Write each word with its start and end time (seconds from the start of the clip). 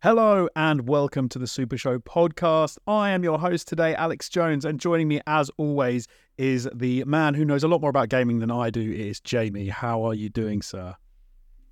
Hello 0.00 0.48
and 0.54 0.88
welcome 0.88 1.28
to 1.28 1.40
the 1.40 1.48
Super 1.48 1.76
Show 1.76 1.98
podcast. 1.98 2.78
I 2.86 3.10
am 3.10 3.24
your 3.24 3.40
host 3.40 3.66
today, 3.66 3.96
Alex 3.96 4.28
Jones, 4.28 4.64
and 4.64 4.78
joining 4.78 5.08
me 5.08 5.20
as 5.26 5.50
always 5.56 6.06
is 6.36 6.68
the 6.72 7.02
man 7.02 7.34
who 7.34 7.44
knows 7.44 7.64
a 7.64 7.68
lot 7.68 7.80
more 7.80 7.90
about 7.90 8.08
gaming 8.08 8.38
than 8.38 8.50
I 8.50 8.70
do. 8.70 8.80
It 8.80 9.00
is 9.00 9.18
Jamie. 9.18 9.66
How 9.66 10.04
are 10.04 10.14
you 10.14 10.28
doing, 10.28 10.62
sir? 10.62 10.94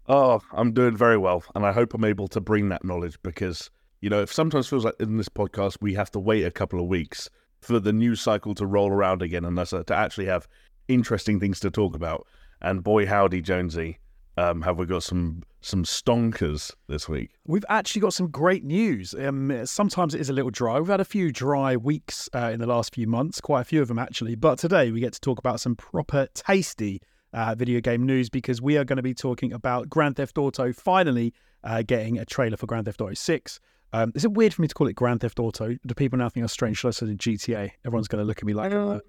Oh, 0.08 0.40
I'm 0.52 0.72
doing 0.72 0.96
very 0.96 1.16
well, 1.16 1.44
and 1.54 1.64
I 1.64 1.70
hope 1.70 1.94
I'm 1.94 2.04
able 2.04 2.26
to 2.26 2.40
bring 2.40 2.68
that 2.70 2.84
knowledge 2.84 3.16
because 3.22 3.70
you 4.00 4.10
know, 4.10 4.22
it 4.22 4.28
sometimes 4.28 4.66
feels 4.66 4.84
like 4.84 4.96
in 4.98 5.18
this 5.18 5.28
podcast 5.28 5.78
we 5.80 5.94
have 5.94 6.10
to 6.10 6.18
wait 6.18 6.42
a 6.42 6.50
couple 6.50 6.80
of 6.80 6.86
weeks 6.86 7.30
for 7.60 7.78
the 7.78 7.92
news 7.92 8.20
cycle 8.20 8.56
to 8.56 8.66
roll 8.66 8.90
around 8.90 9.22
again 9.22 9.44
and 9.44 9.56
us 9.56 9.72
uh, 9.72 9.84
to 9.84 9.94
actually 9.94 10.26
have 10.26 10.48
interesting 10.88 11.38
things 11.38 11.60
to 11.60 11.70
talk 11.70 11.94
about. 11.94 12.26
And 12.60 12.82
boy, 12.82 13.06
howdy, 13.06 13.40
Jonesy, 13.40 14.00
um, 14.36 14.62
have 14.62 14.78
we 14.78 14.86
got 14.86 15.02
some 15.02 15.42
some 15.60 15.84
stonkers 15.84 16.72
this 16.88 17.08
week? 17.08 17.30
We've 17.46 17.64
actually 17.68 18.00
got 18.00 18.14
some 18.14 18.28
great 18.28 18.64
news. 18.64 19.14
Um, 19.14 19.66
sometimes 19.66 20.14
it 20.14 20.20
is 20.20 20.28
a 20.28 20.32
little 20.32 20.50
dry. 20.50 20.78
We've 20.78 20.88
had 20.88 21.00
a 21.00 21.04
few 21.04 21.32
dry 21.32 21.76
weeks 21.76 22.28
uh, 22.34 22.50
in 22.52 22.60
the 22.60 22.66
last 22.66 22.94
few 22.94 23.06
months, 23.06 23.40
quite 23.40 23.62
a 23.62 23.64
few 23.64 23.82
of 23.82 23.88
them 23.88 23.98
actually. 23.98 24.34
But 24.36 24.58
today 24.58 24.92
we 24.92 25.00
get 25.00 25.12
to 25.14 25.20
talk 25.20 25.38
about 25.38 25.60
some 25.60 25.74
proper 25.74 26.28
tasty 26.34 27.00
uh, 27.32 27.54
video 27.54 27.80
game 27.80 28.06
news 28.06 28.30
because 28.30 28.62
we 28.62 28.76
are 28.76 28.84
going 28.84 28.98
to 28.98 29.02
be 29.02 29.14
talking 29.14 29.52
about 29.52 29.88
Grand 29.88 30.16
Theft 30.16 30.38
Auto 30.38 30.72
finally 30.72 31.34
uh, 31.64 31.82
getting 31.82 32.18
a 32.18 32.24
trailer 32.24 32.56
for 32.56 32.66
Grand 32.66 32.86
Theft 32.86 33.00
Auto 33.00 33.14
6. 33.14 33.60
Um, 33.92 34.12
is 34.14 34.24
it 34.24 34.32
weird 34.32 34.54
for 34.54 34.62
me 34.62 34.68
to 34.68 34.74
call 34.74 34.88
it 34.88 34.94
Grand 34.94 35.20
Theft 35.20 35.38
Auto? 35.40 35.76
Do 35.86 35.94
people 35.94 36.18
now 36.18 36.28
think 36.28 36.44
I'm 36.44 36.48
strange? 36.48 36.78
Should 36.78 36.88
I 36.88 36.90
say 36.92 37.06
GTA? 37.06 37.72
Everyone's 37.84 38.08
going 38.08 38.22
to 38.22 38.26
look 38.26 38.38
at 38.38 38.44
me 38.44 38.54
like 38.54 38.72
uh, 38.72 39.00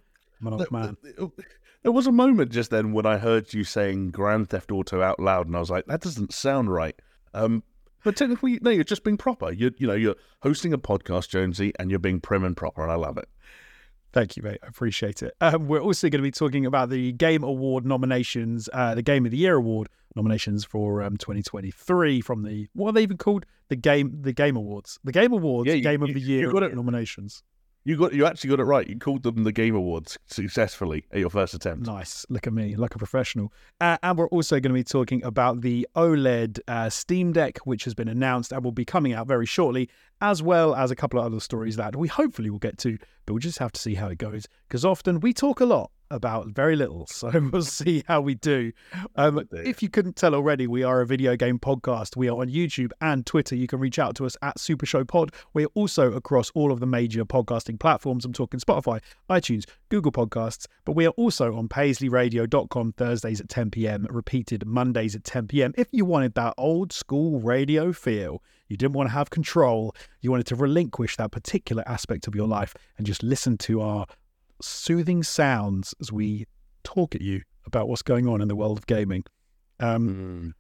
I'm 0.42 0.48
an 0.48 0.54
old 0.54 0.72
man. 0.72 0.98
There 1.84 1.92
was 1.92 2.08
a 2.08 2.12
moment 2.12 2.52
just 2.52 2.70
then 2.72 2.92
when 2.92 3.06
I 3.06 3.18
heard 3.18 3.54
you 3.54 3.64
saying 3.64 4.12
Grand 4.12 4.50
Theft 4.50 4.72
Auto 4.72 5.02
out 5.02 5.20
loud, 5.20 5.48
and 5.48 5.56
I 5.56 5.60
was 5.60 5.70
like, 5.70 5.86
that 5.86 6.02
doesn't 6.02 6.34
sound 6.34 6.72
right. 6.72 6.96
Um, 7.34 7.64
but 8.04 8.16
technically, 8.16 8.60
no, 8.62 8.70
you're 8.72 8.84
just 8.84 9.04
being 9.04 9.18
proper. 9.18 9.52
You 9.52 9.72
you 9.78 9.88
know, 9.88 9.94
you're 9.94 10.16
hosting 10.42 10.74
a 10.74 10.78
podcast, 10.78 11.30
Jonesy, 11.30 11.74
and 11.80 11.90
you're 11.90 12.00
being 12.00 12.20
prim 12.20 12.44
and 12.44 12.56
proper, 12.58 12.82
and 12.84 12.92
I 12.92 12.96
love 12.96 13.18
it. 13.18 13.28
Thank 14.14 14.38
you, 14.38 14.44
mate. 14.44 14.60
I 14.64 14.68
appreciate 14.68 15.22
it. 15.22 15.34
Um, 15.42 15.68
we're 15.68 15.82
also 15.82 16.10
going 16.10 16.20
to 16.22 16.24
be 16.28 16.32
talking 16.32 16.66
about 16.66 16.90
the 16.90 17.12
Game 17.12 17.44
Award 17.44 17.86
nominations, 17.86 18.68
uh, 18.74 18.96
the 18.96 19.02
Game 19.04 19.26
of 19.26 19.32
the 19.32 19.38
Year 19.38 19.56
Award 19.56 19.90
nominations 20.16 20.64
for 20.66 21.04
um, 21.04 21.18
2023 21.18 22.22
from 22.22 22.44
the 22.44 22.68
what 22.74 22.90
are 22.90 22.94
they 22.94 23.04
even 23.04 23.18
called? 23.18 23.46
The 23.70 23.76
game, 23.76 24.18
the 24.22 24.34
Game 24.34 24.56
Awards, 24.56 24.98
the 25.04 25.12
Game 25.12 25.34
Awards, 25.34 25.68
Yeah, 25.68 25.76
you- 25.76 25.84
Game 25.84 26.02
of 26.02 26.08
you- 26.10 26.16
the 26.16 26.22
you 26.22 26.38
Year 26.38 26.52
got 26.52 26.64
it. 26.64 26.74
nominations. 26.74 27.44
You 27.88 27.96
got 27.96 28.12
you 28.12 28.26
actually 28.26 28.50
got 28.50 28.60
it 28.60 28.66
right. 28.66 28.86
You 28.86 29.00
called 29.00 29.24
them 29.24 29.46
the 29.46 29.54
Game 29.54 29.74
Awards 29.74 30.20
successfully 30.26 31.06
at 31.14 31.20
your 31.20 31.30
first 31.30 31.54
attempt. 31.54 31.88
Nice. 31.88 32.26
Look 32.28 32.46
at 32.46 32.52
me, 32.52 32.76
like 32.76 32.96
a 32.96 32.98
professional. 32.98 33.54
Uh, 33.80 33.98
and 34.04 34.18
we're 34.18 34.28
also 34.28 34.60
going 34.60 34.72
to 34.72 34.78
be 34.78 34.84
talking 34.84 35.24
about 35.24 35.62
the 35.62 35.88
OLED 35.96 36.60
uh, 36.68 36.90
Steam 36.90 37.32
Deck, 37.32 37.60
which 37.60 37.86
has 37.86 37.94
been 37.94 38.10
announced 38.10 38.52
and 38.52 38.62
will 38.62 38.74
be 38.74 38.84
coming 38.84 39.14
out 39.14 39.26
very 39.26 39.46
shortly, 39.46 39.90
as 40.20 40.44
well 40.44 40.76
as 40.76 40.92
a 40.92 40.98
couple 40.98 41.18
of 41.18 41.28
other 41.28 41.40
stories 41.40 41.78
that 41.78 41.96
we 41.96 42.10
hopefully 42.10 42.50
will 42.50 42.60
get 42.60 42.78
to, 42.80 42.98
but 43.26 43.32
we'll 43.32 43.40
just 43.40 43.60
have 43.60 43.72
to 43.72 43.80
see 43.80 43.96
how 43.96 44.10
it 44.10 44.18
goes. 44.18 44.48
Because 44.68 44.84
often 44.84 45.22
we 45.22 45.32
talk 45.32 45.62
a 45.62 45.66
lot 45.66 45.90
about 46.10 46.48
very 46.48 46.76
little. 46.76 47.08
So 47.18 47.32
we'll 47.52 47.64
see 47.64 48.04
how 48.08 48.22
we 48.22 48.36
do. 48.36 48.72
Um, 49.16 49.48
if 49.52 49.82
you 49.82 49.90
couldn't 49.90 50.18
tell 50.18 50.36
already, 50.36 50.68
we 50.68 50.84
are 50.84 51.02
a 51.02 51.06
video 51.06 51.36
game 51.36 51.58
podcast. 51.58 52.16
We 52.16 52.30
are 52.30 52.40
on 52.40 52.48
YouTube 52.48 52.92
and 53.02 53.26
Twitter. 53.26 53.56
You 53.56 53.66
can 53.66 53.80
reach 53.80 53.98
out 53.98 54.16
to 54.18 54.26
us 54.28 54.38
at 54.44 54.60
Super 54.60 54.86
Show 54.86 55.04
Pod. 55.04 55.32
We're 55.54 55.68
also 55.74 56.12
across 56.12 56.52
all 56.52 56.72
of 56.72 56.80
the 56.80 56.86
major 56.86 57.26
podcasting 57.26 57.80
platforms. 57.80 58.24
I'm 58.24 58.34
talking 58.34 58.60
Spotify, 58.60 59.02
iTunes, 59.32 59.66
Google 59.90 60.12
Podcasts, 60.12 60.68
but 60.86 60.92
we 60.92 61.08
are 61.08 61.12
also 61.12 61.56
on 61.56 61.68
paisleyradio.com 61.70 62.94
Thursdays 62.94 63.42
at 63.42 63.50
10 63.50 63.72
p.m., 63.72 64.06
repeated 64.12 64.68
Mondays 64.68 65.16
at 65.16 65.24
10 65.24 65.48
p.m. 65.48 65.74
If 65.76 65.88
you 65.92 66.06
wanted 66.06 66.36
that 66.36 66.54
old 66.58 66.94
school 66.94 67.40
radio 67.40 67.92
feel, 67.94 68.44
you 68.68 68.78
didn't 68.78 68.94
want 68.94 69.10
to 69.10 69.14
have 69.14 69.30
control, 69.30 69.96
you 70.22 70.30
wanted 70.30 70.48
to 70.48 70.56
relinquish 70.56 71.18
that 71.18 71.32
particular 71.32 71.84
aspect 71.88 72.28
of 72.28 72.36
your 72.36 72.48
life 72.48 72.76
and 72.98 73.08
just 73.08 73.24
listen 73.24 73.58
to 73.58 73.82
our 73.82 74.06
soothing 74.62 75.24
sounds 75.24 75.94
as 76.02 76.12
we 76.12 76.46
talk 76.84 77.16
at 77.16 77.22
you 77.22 77.42
about 77.66 77.88
what's 77.88 78.02
going 78.02 78.28
on 78.28 78.42
in 78.42 78.48
the 78.48 78.56
world 78.56 78.78
of 78.78 78.88
gaming. 78.88 79.24
Um, 79.80 80.10
Mm. 80.10 80.54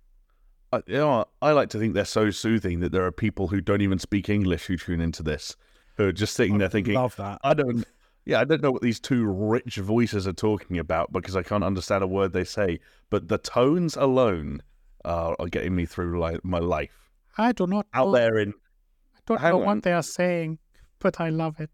I, 0.73 0.81
you 0.85 0.97
know, 0.97 1.25
I 1.41 1.51
like 1.51 1.69
to 1.69 1.79
think 1.79 1.93
they're 1.93 2.03
so 2.03 2.29
soothing 2.29 2.81
that 2.81 2.91
there 2.91 3.05
are 3.05 3.11
people 3.11 3.47
who 3.47 3.61
don't 3.61 3.81
even 3.81 3.99
speak 3.99 4.27
English 4.27 4.65
who 4.65 4.75
tune 4.75 4.99
into 4.99 5.23
this, 5.23 5.55
who 5.95 6.07
are 6.07 6.11
just 6.11 6.35
sitting 6.35 6.57
there 6.57 6.67
thinking, 6.67 6.95
love 6.95 7.15
that. 7.15 7.39
I 7.43 7.53
don't, 7.53 7.85
yeah, 8.25 8.41
I 8.41 8.43
don't 8.43 8.61
know 8.61 8.71
what 8.71 8.81
these 8.81 8.99
two 8.99 9.25
rich 9.25 9.77
voices 9.77 10.27
are 10.27 10.33
talking 10.33 10.77
about 10.77 11.13
because 11.13 11.37
I 11.37 11.43
can't 11.43 11.63
understand 11.63 12.03
a 12.03 12.07
word 12.07 12.33
they 12.33 12.43
say. 12.43 12.81
But 13.09 13.29
the 13.29 13.37
tones 13.37 13.95
alone 13.95 14.61
are, 15.05 15.37
are 15.39 15.47
getting 15.47 15.73
me 15.73 15.85
through 15.85 16.19
like 16.19 16.43
my 16.43 16.59
life 16.59 17.09
I 17.37 17.53
do 17.53 17.65
not 17.65 17.87
out 17.93 18.07
know, 18.07 18.11
there 18.11 18.37
in. 18.37 18.53
I 19.15 19.19
don't 19.25 19.41
know 19.41 19.59
on. 19.61 19.65
what 19.65 19.83
they 19.83 19.93
are 19.93 20.03
saying, 20.03 20.59
but 20.99 21.21
I 21.21 21.29
love 21.29 21.61
it. 21.61 21.69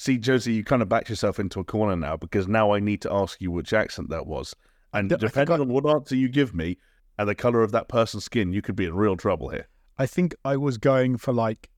See, 0.00 0.16
Jonesy, 0.16 0.54
you 0.54 0.64
kind 0.64 0.80
of 0.80 0.88
backed 0.88 1.10
yourself 1.10 1.38
into 1.38 1.60
a 1.60 1.64
corner 1.64 1.94
now 1.94 2.16
because 2.16 2.48
now 2.48 2.72
I 2.72 2.80
need 2.80 3.02
to 3.02 3.12
ask 3.12 3.38
you 3.38 3.50
which 3.50 3.74
accent 3.74 4.08
that 4.08 4.26
was, 4.26 4.56
and 4.94 5.10
think 5.10 5.20
depending 5.20 5.56
I- 5.56 5.60
on 5.60 5.68
what 5.68 5.86
answer 5.86 6.16
you 6.16 6.30
give 6.30 6.54
me 6.54 6.78
and 7.18 7.28
the 7.28 7.34
color 7.34 7.62
of 7.62 7.70
that 7.72 7.86
person's 7.90 8.24
skin, 8.24 8.50
you 8.50 8.62
could 8.62 8.76
be 8.76 8.86
in 8.86 8.94
real 8.94 9.14
trouble 9.14 9.50
here. 9.50 9.68
I 9.98 10.06
think 10.06 10.34
I 10.42 10.56
was 10.56 10.78
going 10.78 11.18
for 11.18 11.34
like, 11.34 11.68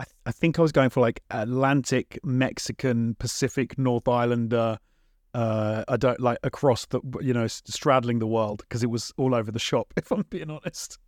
I, 0.00 0.04
I 0.26 0.32
think 0.32 0.58
I 0.58 0.62
was 0.62 0.72
going 0.72 0.90
for 0.90 1.00
like 1.00 1.22
Atlantic, 1.30 2.18
Mexican, 2.24 3.14
Pacific, 3.14 3.78
North 3.78 4.08
Islander. 4.08 4.80
Uh, 5.32 5.84
I 5.86 5.96
don't 5.98 6.18
like 6.18 6.38
across 6.42 6.86
the, 6.86 7.00
you 7.20 7.32
know, 7.32 7.46
straddling 7.46 8.18
the 8.18 8.26
world 8.26 8.62
because 8.62 8.82
it 8.82 8.90
was 8.90 9.12
all 9.16 9.32
over 9.32 9.52
the 9.52 9.60
shop. 9.60 9.94
If 9.96 10.10
I'm 10.10 10.26
being 10.28 10.50
honest, 10.50 10.98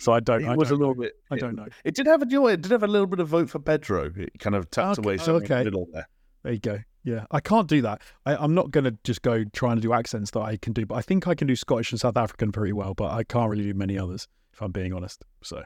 so 0.00 0.12
I 0.12 0.20
don't. 0.20 0.42
It 0.42 0.48
I 0.48 0.54
was 0.54 0.68
a 0.68 0.70
don't 0.70 0.80
little 0.80 0.94
know. 0.94 1.02
bit. 1.02 1.12
I 1.30 1.36
don't 1.36 1.56
know. 1.56 1.66
It 1.84 1.94
did 1.94 2.06
have 2.06 2.22
a 2.22 2.46
it 2.46 2.62
did 2.62 2.72
have 2.72 2.82
a 2.82 2.86
little 2.88 3.06
bit 3.06 3.20
of 3.20 3.28
vote 3.28 3.50
for 3.50 3.58
Pedro. 3.58 4.12
It 4.16 4.38
kind 4.38 4.56
of 4.56 4.70
tucked 4.70 4.98
Okay, 4.98 5.06
away 5.08 5.16
somewhere 5.18 5.44
okay. 5.44 5.64
middle 5.64 5.86
there. 5.92 6.08
There 6.42 6.52
you 6.52 6.58
go. 6.60 6.78
Yeah, 7.04 7.24
I 7.30 7.40
can't 7.40 7.68
do 7.68 7.80
that. 7.82 8.02
I, 8.26 8.36
I'm 8.36 8.54
not 8.54 8.70
going 8.70 8.84
to 8.84 8.96
just 9.02 9.22
go 9.22 9.44
trying 9.44 9.76
to 9.76 9.82
do 9.82 9.92
accents 9.92 10.30
that 10.32 10.40
I 10.40 10.56
can 10.56 10.72
do, 10.72 10.84
but 10.84 10.96
I 10.96 11.00
think 11.02 11.26
I 11.26 11.34
can 11.34 11.46
do 11.46 11.56
Scottish 11.56 11.90
and 11.90 12.00
South 12.00 12.16
African 12.16 12.52
pretty 12.52 12.72
well, 12.72 12.92
but 12.94 13.12
I 13.12 13.24
can't 13.24 13.50
really 13.50 13.64
do 13.64 13.74
many 13.74 13.98
others, 13.98 14.28
if 14.52 14.60
I'm 14.60 14.72
being 14.72 14.92
honest. 14.92 15.24
So, 15.42 15.62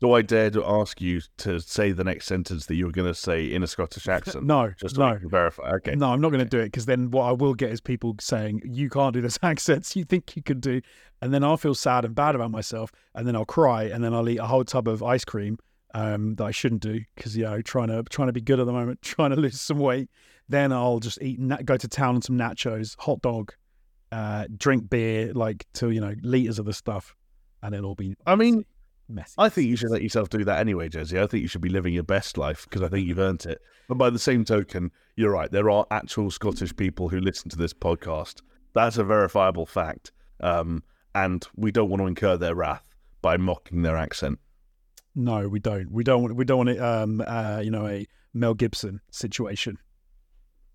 Do 0.00 0.12
I 0.12 0.22
dare 0.22 0.50
to 0.50 0.64
ask 0.64 1.00
you 1.00 1.20
to 1.38 1.60
say 1.60 1.92
the 1.92 2.04
next 2.04 2.26
sentence 2.26 2.66
that 2.66 2.74
you're 2.74 2.90
going 2.90 3.06
to 3.06 3.14
say 3.14 3.52
in 3.52 3.62
a 3.62 3.66
Scottish 3.66 4.08
accent? 4.08 4.44
no, 4.46 4.72
just 4.78 4.96
so 4.96 5.12
no. 5.12 5.18
verify. 5.28 5.74
Okay. 5.74 5.94
No, 5.94 6.10
I'm 6.10 6.22
not 6.22 6.30
going 6.30 6.42
to 6.42 6.48
do 6.48 6.58
it 6.58 6.66
because 6.66 6.86
then 6.86 7.10
what 7.10 7.24
I 7.24 7.32
will 7.32 7.54
get 7.54 7.70
is 7.70 7.80
people 7.82 8.16
saying, 8.18 8.62
you 8.64 8.88
can't 8.88 9.12
do 9.12 9.20
this 9.20 9.38
accents 9.42 9.94
you 9.94 10.04
think 10.04 10.36
you 10.36 10.42
can 10.42 10.60
do. 10.60 10.80
And 11.20 11.34
then 11.34 11.44
I'll 11.44 11.58
feel 11.58 11.74
sad 11.74 12.04
and 12.04 12.14
bad 12.14 12.34
about 12.34 12.50
myself. 12.50 12.92
And 13.14 13.26
then 13.26 13.36
I'll 13.36 13.44
cry. 13.44 13.84
And 13.84 14.02
then 14.02 14.14
I'll 14.14 14.28
eat 14.28 14.38
a 14.38 14.46
whole 14.46 14.64
tub 14.64 14.88
of 14.88 15.02
ice 15.02 15.24
cream 15.24 15.58
um, 15.92 16.34
that 16.36 16.44
I 16.44 16.50
shouldn't 16.50 16.80
do 16.82 17.00
because, 17.14 17.36
you 17.36 17.44
know, 17.44 17.60
trying 17.60 17.88
to, 17.88 18.02
trying 18.04 18.28
to 18.28 18.32
be 18.32 18.40
good 18.40 18.60
at 18.60 18.66
the 18.66 18.72
moment, 18.72 19.02
trying 19.02 19.30
to 19.30 19.36
lose 19.36 19.60
some 19.60 19.78
weight. 19.78 20.08
Then 20.48 20.72
I'll 20.72 21.00
just 21.00 21.20
eat, 21.20 21.38
na- 21.38 21.62
go 21.62 21.76
to 21.76 21.88
town 21.88 22.16
on 22.16 22.22
some 22.22 22.38
nachos, 22.38 22.96
hot 22.98 23.20
dog, 23.20 23.52
uh, 24.12 24.46
drink 24.56 24.88
beer, 24.88 25.32
like 25.34 25.66
to, 25.74 25.90
you 25.90 26.00
know, 26.00 26.14
liters 26.22 26.58
of 26.58 26.64
the 26.64 26.72
stuff. 26.72 27.14
And 27.62 27.74
it'll 27.74 27.90
all 27.90 27.94
be 27.94 28.14
I 28.26 28.34
mean, 28.34 28.66
messy. 29.08 29.34
I 29.38 29.48
think 29.48 29.68
you 29.68 29.76
should 29.76 29.90
let 29.90 30.02
yourself 30.02 30.28
do 30.28 30.44
that 30.44 30.58
anyway, 30.58 30.88
Jonesy. 30.88 31.18
I 31.20 31.26
think 31.26 31.42
you 31.42 31.48
should 31.48 31.60
be 31.60 31.68
living 31.68 31.94
your 31.94 32.02
best 32.02 32.38
life 32.38 32.66
because 32.68 32.82
I 32.82 32.88
think 32.88 33.06
you've 33.06 33.18
earned 33.18 33.46
it. 33.46 33.60
But 33.88 33.98
by 33.98 34.10
the 34.10 34.18
same 34.18 34.44
token, 34.44 34.90
you're 35.16 35.32
right. 35.32 35.50
There 35.50 35.70
are 35.70 35.86
actual 35.90 36.30
Scottish 36.30 36.74
people 36.74 37.08
who 37.08 37.20
listen 37.20 37.50
to 37.50 37.56
this 37.56 37.74
podcast. 37.74 38.40
That's 38.74 38.96
a 38.98 39.04
verifiable 39.04 39.66
fact. 39.66 40.12
Um, 40.40 40.82
and 41.14 41.46
we 41.54 41.70
don't 41.70 41.90
want 41.90 42.00
to 42.02 42.06
incur 42.06 42.36
their 42.36 42.54
wrath 42.54 42.88
by 43.22 43.36
mocking 43.36 43.82
their 43.82 43.96
accent. 43.96 44.38
No, 45.14 45.48
we 45.48 45.60
don't. 45.60 45.92
We 45.92 46.02
don't 46.02 46.22
want. 46.22 46.34
We 46.36 46.44
don't 46.44 46.58
want 46.58 46.70
it. 46.70 46.80
Um, 46.80 47.22
uh, 47.24 47.60
you 47.62 47.70
know, 47.70 47.86
a 47.86 48.06
Mel 48.32 48.54
Gibson 48.54 49.00
situation. 49.12 49.78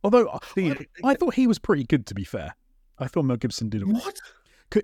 Although 0.04 0.30
I, 0.30 0.40
See, 0.56 0.74
I 1.04 1.16
thought 1.16 1.34
he 1.34 1.46
was 1.46 1.60
pretty 1.60 1.84
good, 1.84 2.06
to 2.06 2.14
be 2.14 2.24
fair. 2.24 2.56
I 3.00 3.08
thought 3.08 3.24
Mel 3.24 3.36
Gibson 3.36 3.68
did. 3.70 3.86
What? 3.86 4.18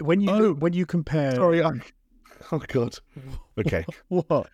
When 0.02 0.20
you 0.20 0.30
Oh. 0.30 0.54
when 0.56 0.74
you 0.74 0.86
compare, 0.86 1.36
Sorry, 1.36 1.64
I... 1.64 1.72
Oh, 2.52 2.60
God. 2.60 2.98
Okay. 3.58 3.86
what? 4.10 4.50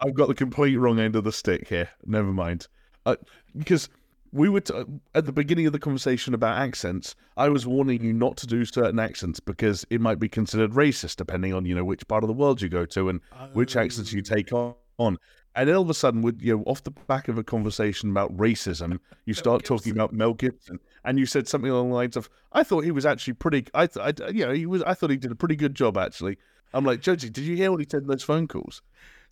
I've 0.00 0.14
got 0.14 0.28
the 0.28 0.34
complete 0.34 0.76
wrong 0.76 0.98
end 0.98 1.16
of 1.16 1.24
the 1.24 1.32
stick 1.32 1.68
here. 1.68 1.88
Never 2.06 2.32
mind. 2.32 2.66
Uh, 3.04 3.16
because 3.56 3.88
we 4.32 4.48
were 4.48 4.60
t- 4.60 4.74
at 5.14 5.26
the 5.26 5.32
beginning 5.32 5.66
of 5.66 5.72
the 5.72 5.78
conversation 5.78 6.34
about 6.34 6.58
accents. 6.58 7.14
I 7.36 7.48
was 7.48 7.66
warning 7.66 8.02
you 8.02 8.12
not 8.12 8.36
to 8.38 8.46
do 8.46 8.64
certain 8.64 8.98
accents 8.98 9.40
because 9.40 9.86
it 9.90 10.00
might 10.00 10.18
be 10.18 10.28
considered 10.28 10.72
racist, 10.72 11.16
depending 11.16 11.54
on 11.54 11.64
you 11.64 11.74
know 11.74 11.84
which 11.84 12.06
part 12.08 12.24
of 12.24 12.28
the 12.28 12.34
world 12.34 12.60
you 12.62 12.68
go 12.68 12.84
to 12.86 13.08
and 13.08 13.20
which 13.52 13.76
accents 13.76 14.12
you 14.12 14.22
take 14.22 14.52
on. 14.52 14.74
on. 14.98 15.18
And 15.54 15.68
then 15.68 15.76
all 15.76 15.82
of 15.82 15.90
a 15.90 15.94
sudden, 15.94 16.22
with 16.22 16.40
you 16.40 16.56
know, 16.58 16.62
off 16.64 16.84
the 16.84 16.90
back 16.90 17.26
of 17.28 17.38
a 17.38 17.42
conversation 17.42 18.10
about 18.10 18.36
racism, 18.36 18.98
you 19.24 19.34
start 19.34 19.64
talking 19.64 19.92
about 19.92 20.12
Mel 20.12 20.34
Gibson, 20.34 20.78
and 21.04 21.18
you 21.18 21.26
said 21.26 21.48
something 21.48 21.70
along 21.70 21.88
the 21.88 21.96
lines 21.96 22.16
of, 22.16 22.28
"I 22.52 22.62
thought 22.62 22.84
he 22.84 22.92
was 22.92 23.06
actually 23.06 23.34
pretty. 23.34 23.66
I, 23.74 23.86
th- 23.86 24.20
I, 24.20 24.28
you 24.28 24.46
know, 24.46 24.52
he 24.52 24.66
was. 24.66 24.82
I 24.82 24.94
thought 24.94 25.10
he 25.10 25.16
did 25.16 25.32
a 25.32 25.36
pretty 25.36 25.56
good 25.56 25.74
job 25.74 25.96
actually." 25.96 26.38
I'm 26.72 26.84
like, 26.84 27.00
Jonesy, 27.00 27.30
did 27.30 27.44
you 27.44 27.56
hear 27.56 27.70
what 27.70 27.80
he 27.80 27.86
said 27.90 28.02
in 28.02 28.08
those 28.08 28.22
phone 28.22 28.48
calls? 28.48 28.82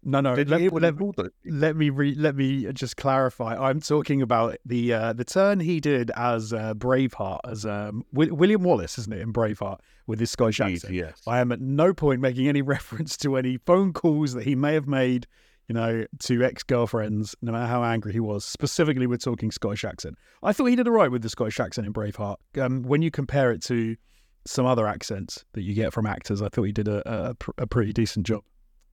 No, 0.02 0.20
no. 0.20 0.36
Did 0.36 0.48
let, 0.48 0.58
you 0.58 0.64
hear 0.64 0.70
what 0.70 0.82
let, 0.82 0.94
he 0.94 0.98
called 0.98 1.30
let 1.44 1.74
me 1.74 1.90
re- 1.90 2.14
let 2.14 2.36
me 2.36 2.72
just 2.72 2.96
clarify. 2.96 3.56
I'm 3.56 3.80
talking 3.80 4.22
about 4.22 4.56
the 4.64 4.92
uh, 4.92 5.12
the 5.12 5.24
turn 5.24 5.58
he 5.58 5.80
did 5.80 6.12
as 6.14 6.52
uh, 6.52 6.74
Braveheart, 6.74 7.40
as 7.44 7.66
um, 7.66 8.04
Wi- 8.12 8.32
William 8.32 8.62
Wallace, 8.62 8.98
isn't 8.98 9.12
it, 9.12 9.20
in 9.20 9.32
Braveheart 9.32 9.80
with 10.06 10.20
his 10.20 10.30
Scottish 10.30 10.60
accent. 10.60 10.94
yes. 10.94 11.20
I 11.26 11.40
am 11.40 11.50
at 11.50 11.60
no 11.60 11.92
point 11.92 12.20
making 12.20 12.46
any 12.46 12.62
reference 12.76 13.16
to 13.18 13.36
any 13.36 13.56
phone 13.58 13.92
calls 13.92 14.34
that 14.34 14.44
he 14.44 14.54
may 14.54 14.74
have 14.74 14.86
made, 14.86 15.26
you 15.68 15.74
know, 15.74 16.04
to 16.20 16.44
ex 16.44 16.62
girlfriends, 16.62 17.34
no 17.42 17.50
matter 17.50 17.66
how 17.66 17.82
angry 17.82 18.12
he 18.12 18.20
was. 18.20 18.44
Specifically, 18.44 19.08
we're 19.08 19.16
talking 19.16 19.50
Scottish 19.50 19.84
accent. 19.84 20.16
I 20.42 20.52
thought 20.52 20.66
he 20.66 20.76
did 20.76 20.86
all 20.86 20.94
right 20.94 21.10
with 21.10 21.22
the 21.22 21.30
Scottish 21.30 21.58
accent 21.58 21.86
in 21.86 21.92
Braveheart. 21.92 22.36
Um, 22.60 22.82
when 22.82 23.02
you 23.02 23.10
compare 23.10 23.50
it 23.50 23.62
to 23.64 23.96
some 24.46 24.66
other 24.66 24.86
accents 24.86 25.44
that 25.52 25.62
you 25.62 25.74
get 25.74 25.92
from 25.92 26.06
actors, 26.06 26.40
I 26.42 26.48
thought 26.48 26.62
he 26.64 26.72
did 26.72 26.88
a, 26.88 27.02
a, 27.10 27.36
a 27.58 27.66
pretty 27.66 27.92
decent 27.92 28.26
job. 28.26 28.42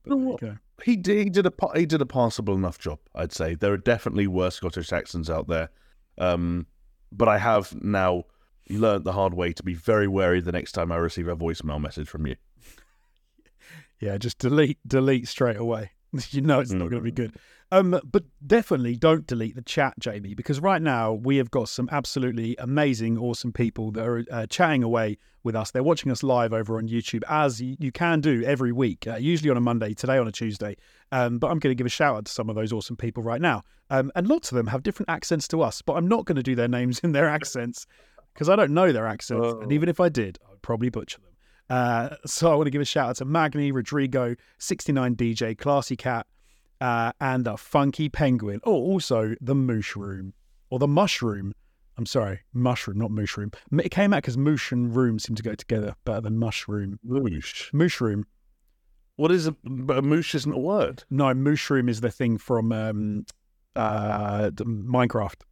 But 0.04 0.10
You 0.10 0.16
know 0.16 0.16
there 0.16 0.24
you 0.26 0.30
what? 0.32 0.40
go. 0.40 0.58
He 0.84 0.96
did. 0.96 1.24
He 1.24 1.30
did 1.30 1.46
a 1.46 1.52
he 1.74 1.86
did 1.86 2.00
a 2.02 2.06
passable 2.06 2.54
enough 2.54 2.78
job. 2.78 2.98
I'd 3.14 3.32
say 3.32 3.54
there 3.54 3.72
are 3.72 3.76
definitely 3.78 4.26
worse 4.26 4.56
Scottish 4.56 4.92
accents 4.92 5.30
out 5.30 5.46
there, 5.48 5.70
um, 6.18 6.66
but 7.12 7.28
I 7.28 7.38
have 7.38 7.74
now 7.82 8.24
learned 8.68 9.04
the 9.04 9.12
hard 9.12 9.34
way 9.34 9.52
to 9.52 9.62
be 9.62 9.74
very 9.74 10.08
wary 10.08 10.40
the 10.40 10.50
next 10.52 10.72
time 10.72 10.90
I 10.90 10.96
receive 10.96 11.28
a 11.28 11.36
voicemail 11.36 11.80
message 11.80 12.08
from 12.08 12.26
you. 12.26 12.36
Yeah, 14.00 14.18
just 14.18 14.38
delete, 14.38 14.78
delete 14.86 15.28
straight 15.28 15.56
away. 15.56 15.92
You 16.30 16.40
know 16.42 16.60
it's 16.60 16.70
not 16.72 16.86
Mm. 16.86 16.90
going 16.90 17.02
to 17.02 17.04
be 17.04 17.12
good. 17.12 17.32
Um, 17.72 17.98
but 18.04 18.22
definitely 18.46 18.94
don't 18.96 19.26
delete 19.26 19.56
the 19.56 19.62
chat, 19.62 19.94
Jamie, 19.98 20.34
because 20.34 20.60
right 20.60 20.80
now 20.80 21.12
we 21.12 21.38
have 21.38 21.50
got 21.50 21.68
some 21.68 21.88
absolutely 21.90 22.54
amazing, 22.58 23.18
awesome 23.18 23.52
people 23.52 23.90
that 23.92 24.04
are 24.06 24.24
uh, 24.30 24.46
chatting 24.46 24.82
away 24.84 25.18
with 25.42 25.56
us. 25.56 25.70
They're 25.72 25.82
watching 25.82 26.12
us 26.12 26.22
live 26.22 26.52
over 26.52 26.76
on 26.76 26.88
YouTube, 26.88 27.22
as 27.28 27.60
you 27.60 27.90
can 27.90 28.20
do 28.20 28.44
every 28.44 28.70
week, 28.70 29.06
uh, 29.08 29.16
usually 29.16 29.50
on 29.50 29.56
a 29.56 29.60
Monday, 29.60 29.92
today 29.92 30.18
on 30.18 30.28
a 30.28 30.32
Tuesday. 30.32 30.76
Um, 31.10 31.38
but 31.38 31.50
I'm 31.50 31.58
going 31.58 31.72
to 31.72 31.74
give 31.74 31.86
a 31.86 31.90
shout 31.90 32.16
out 32.16 32.24
to 32.26 32.32
some 32.32 32.48
of 32.48 32.54
those 32.54 32.72
awesome 32.72 32.96
people 32.96 33.22
right 33.22 33.40
now. 33.40 33.62
Um, 33.90 34.12
and 34.14 34.28
lots 34.28 34.52
of 34.52 34.56
them 34.56 34.68
have 34.68 34.82
different 34.84 35.10
accents 35.10 35.48
to 35.48 35.60
us, 35.62 35.82
but 35.82 35.94
I'm 35.94 36.06
not 36.06 36.26
going 36.26 36.36
to 36.36 36.42
do 36.42 36.54
their 36.54 36.68
names 36.68 36.98
in 37.04 37.12
their 37.12 37.28
accents 37.28 37.86
because 38.34 38.48
I 38.48 38.56
don't 38.56 38.72
know 38.72 38.92
their 38.92 39.06
accents. 39.06 39.52
And 39.54 39.70
Oh. 39.70 39.74
even 39.74 39.88
if 39.88 39.98
I 40.00 40.08
did, 40.10 40.38
I'd 40.50 40.62
probably 40.62 40.90
butcher 40.90 41.18
them. 41.20 41.30
Uh, 41.70 42.10
so 42.26 42.52
I 42.52 42.54
want 42.54 42.66
to 42.66 42.70
give 42.70 42.82
a 42.82 42.84
shout 42.84 43.10
out 43.10 43.16
to 43.16 43.24
Magni, 43.24 43.72
Rodrigo, 43.72 44.34
69 44.58 45.16
DJ, 45.16 45.56
Classy 45.56 45.96
Cat, 45.96 46.26
uh, 46.80 47.12
and 47.20 47.44
the 47.44 47.56
Funky 47.56 48.08
Penguin. 48.08 48.60
Oh, 48.64 48.74
also 48.74 49.34
the 49.40 49.54
Mushroom 49.54 50.34
or 50.70 50.78
the 50.78 50.86
Mooshroom. 50.86 51.52
I'm 51.96 52.06
sorry, 52.06 52.40
Mushroom, 52.52 52.98
not 52.98 53.10
Mooshroom. 53.10 53.54
It 53.78 53.90
came 53.90 54.12
out 54.12 54.18
because 54.18 54.36
Moosh 54.36 54.72
and 54.72 54.94
Room 54.94 55.18
seem 55.18 55.36
to 55.36 55.42
go 55.42 55.54
together 55.54 55.94
better 56.04 56.20
than 56.20 56.38
Mushroom. 56.38 56.98
Moosh. 57.04 57.72
Mushroom. 57.72 58.26
What 59.16 59.30
is 59.30 59.46
a, 59.46 59.54
but 59.62 59.98
a 59.98 60.02
moosh? 60.02 60.34
Isn't 60.34 60.52
a 60.52 60.58
word. 60.58 61.04
No, 61.08 61.26
Mooshroom 61.26 61.88
is 61.88 62.00
the 62.00 62.10
thing 62.10 62.36
from 62.36 62.72
um, 62.72 63.26
uh, 63.76 64.50
Minecraft. 64.50 65.42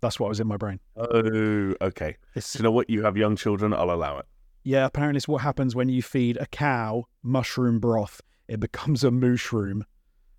That's 0.00 0.18
what 0.18 0.28
was 0.28 0.40
in 0.40 0.48
my 0.48 0.56
brain. 0.56 0.80
Oh, 0.96 1.74
okay. 1.80 2.16
It's, 2.34 2.56
you 2.56 2.64
know 2.64 2.72
what? 2.72 2.90
You 2.90 3.04
have 3.04 3.16
young 3.16 3.36
children. 3.36 3.72
I'll 3.72 3.92
allow 3.92 4.18
it. 4.18 4.26
Yeah, 4.64 4.86
apparently 4.86 5.16
it's 5.16 5.28
what 5.28 5.42
happens 5.42 5.74
when 5.74 5.88
you 5.88 6.02
feed 6.02 6.36
a 6.36 6.46
cow 6.46 7.06
mushroom 7.22 7.80
broth. 7.80 8.20
It 8.48 8.60
becomes 8.60 9.02
a 9.04 9.10
mooshroom 9.10 9.82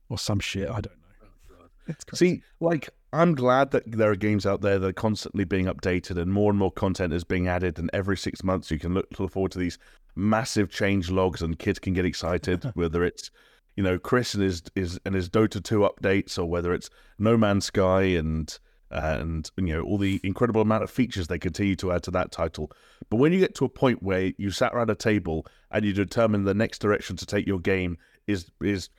or 0.09 0.17
some 0.17 0.39
shit. 0.39 0.69
I 0.69 0.81
don't 0.81 0.85
know. 0.85 1.57
Oh, 1.89 1.93
crazy. 2.07 2.35
See, 2.35 2.43
like, 2.59 2.89
I'm 3.11 3.35
glad 3.35 3.71
that 3.71 3.83
there 3.85 4.11
are 4.11 4.15
games 4.15 4.45
out 4.45 4.61
there 4.61 4.79
that 4.79 4.87
are 4.87 4.93
constantly 4.93 5.43
being 5.43 5.65
updated 5.65 6.17
and 6.17 6.31
more 6.31 6.49
and 6.49 6.59
more 6.59 6.71
content 6.71 7.13
is 7.13 7.23
being 7.23 7.47
added. 7.47 7.79
And 7.79 7.89
every 7.93 8.17
six 8.17 8.43
months, 8.43 8.71
you 8.71 8.79
can 8.79 8.93
look, 8.93 9.07
look 9.19 9.31
forward 9.31 9.51
to 9.53 9.59
these 9.59 9.77
massive 10.15 10.69
change 10.69 11.09
logs 11.09 11.41
and 11.41 11.59
kids 11.59 11.79
can 11.79 11.93
get 11.93 12.05
excited, 12.05 12.63
whether 12.75 13.03
it's, 13.03 13.29
you 13.75 13.83
know, 13.83 13.99
Chris 13.99 14.33
and 14.33 14.43
his, 14.43 14.63
his, 14.75 14.99
and 15.05 15.15
his 15.15 15.29
Dota 15.29 15.61
2 15.61 15.79
updates 15.79 16.37
or 16.37 16.45
whether 16.45 16.73
it's 16.73 16.89
No 17.19 17.35
Man's 17.35 17.65
Sky 17.65 18.03
and, 18.03 18.57
and, 18.93 19.49
you 19.57 19.73
know, 19.73 19.81
all 19.81 19.97
the 19.97 20.21
incredible 20.23 20.61
amount 20.61 20.83
of 20.83 20.91
features 20.91 21.27
they 21.27 21.39
continue 21.39 21.75
to 21.77 21.91
add 21.91 22.03
to 22.03 22.11
that 22.11 22.31
title. 22.31 22.71
But 23.09 23.17
when 23.17 23.33
you 23.33 23.39
get 23.39 23.55
to 23.55 23.65
a 23.65 23.69
point 23.69 24.03
where 24.03 24.31
you 24.37 24.51
sat 24.51 24.73
around 24.73 24.89
a 24.89 24.95
table 24.95 25.45
and 25.71 25.83
you 25.83 25.93
determine 25.93 26.43
the 26.43 26.53
next 26.53 26.79
direction 26.79 27.15
to 27.17 27.25
take 27.25 27.47
your 27.47 27.59
game 27.59 27.97
is, 28.27 28.51
is, 28.61 28.89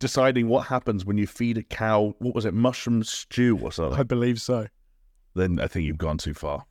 deciding 0.00 0.48
what 0.48 0.66
happens 0.66 1.04
when 1.04 1.16
you 1.16 1.26
feed 1.26 1.56
a 1.56 1.62
cow 1.62 2.14
what 2.18 2.34
was 2.34 2.44
it 2.44 2.52
mushroom 2.52 3.02
stew 3.04 3.56
or 3.62 3.70
something 3.70 3.98
I 3.98 4.02
believe 4.02 4.40
so. 4.40 4.66
then 5.34 5.60
i 5.60 5.68
think 5.68 5.86
you've 5.86 5.98
gone 5.98 6.18
too 6.18 6.34
far 6.34 6.66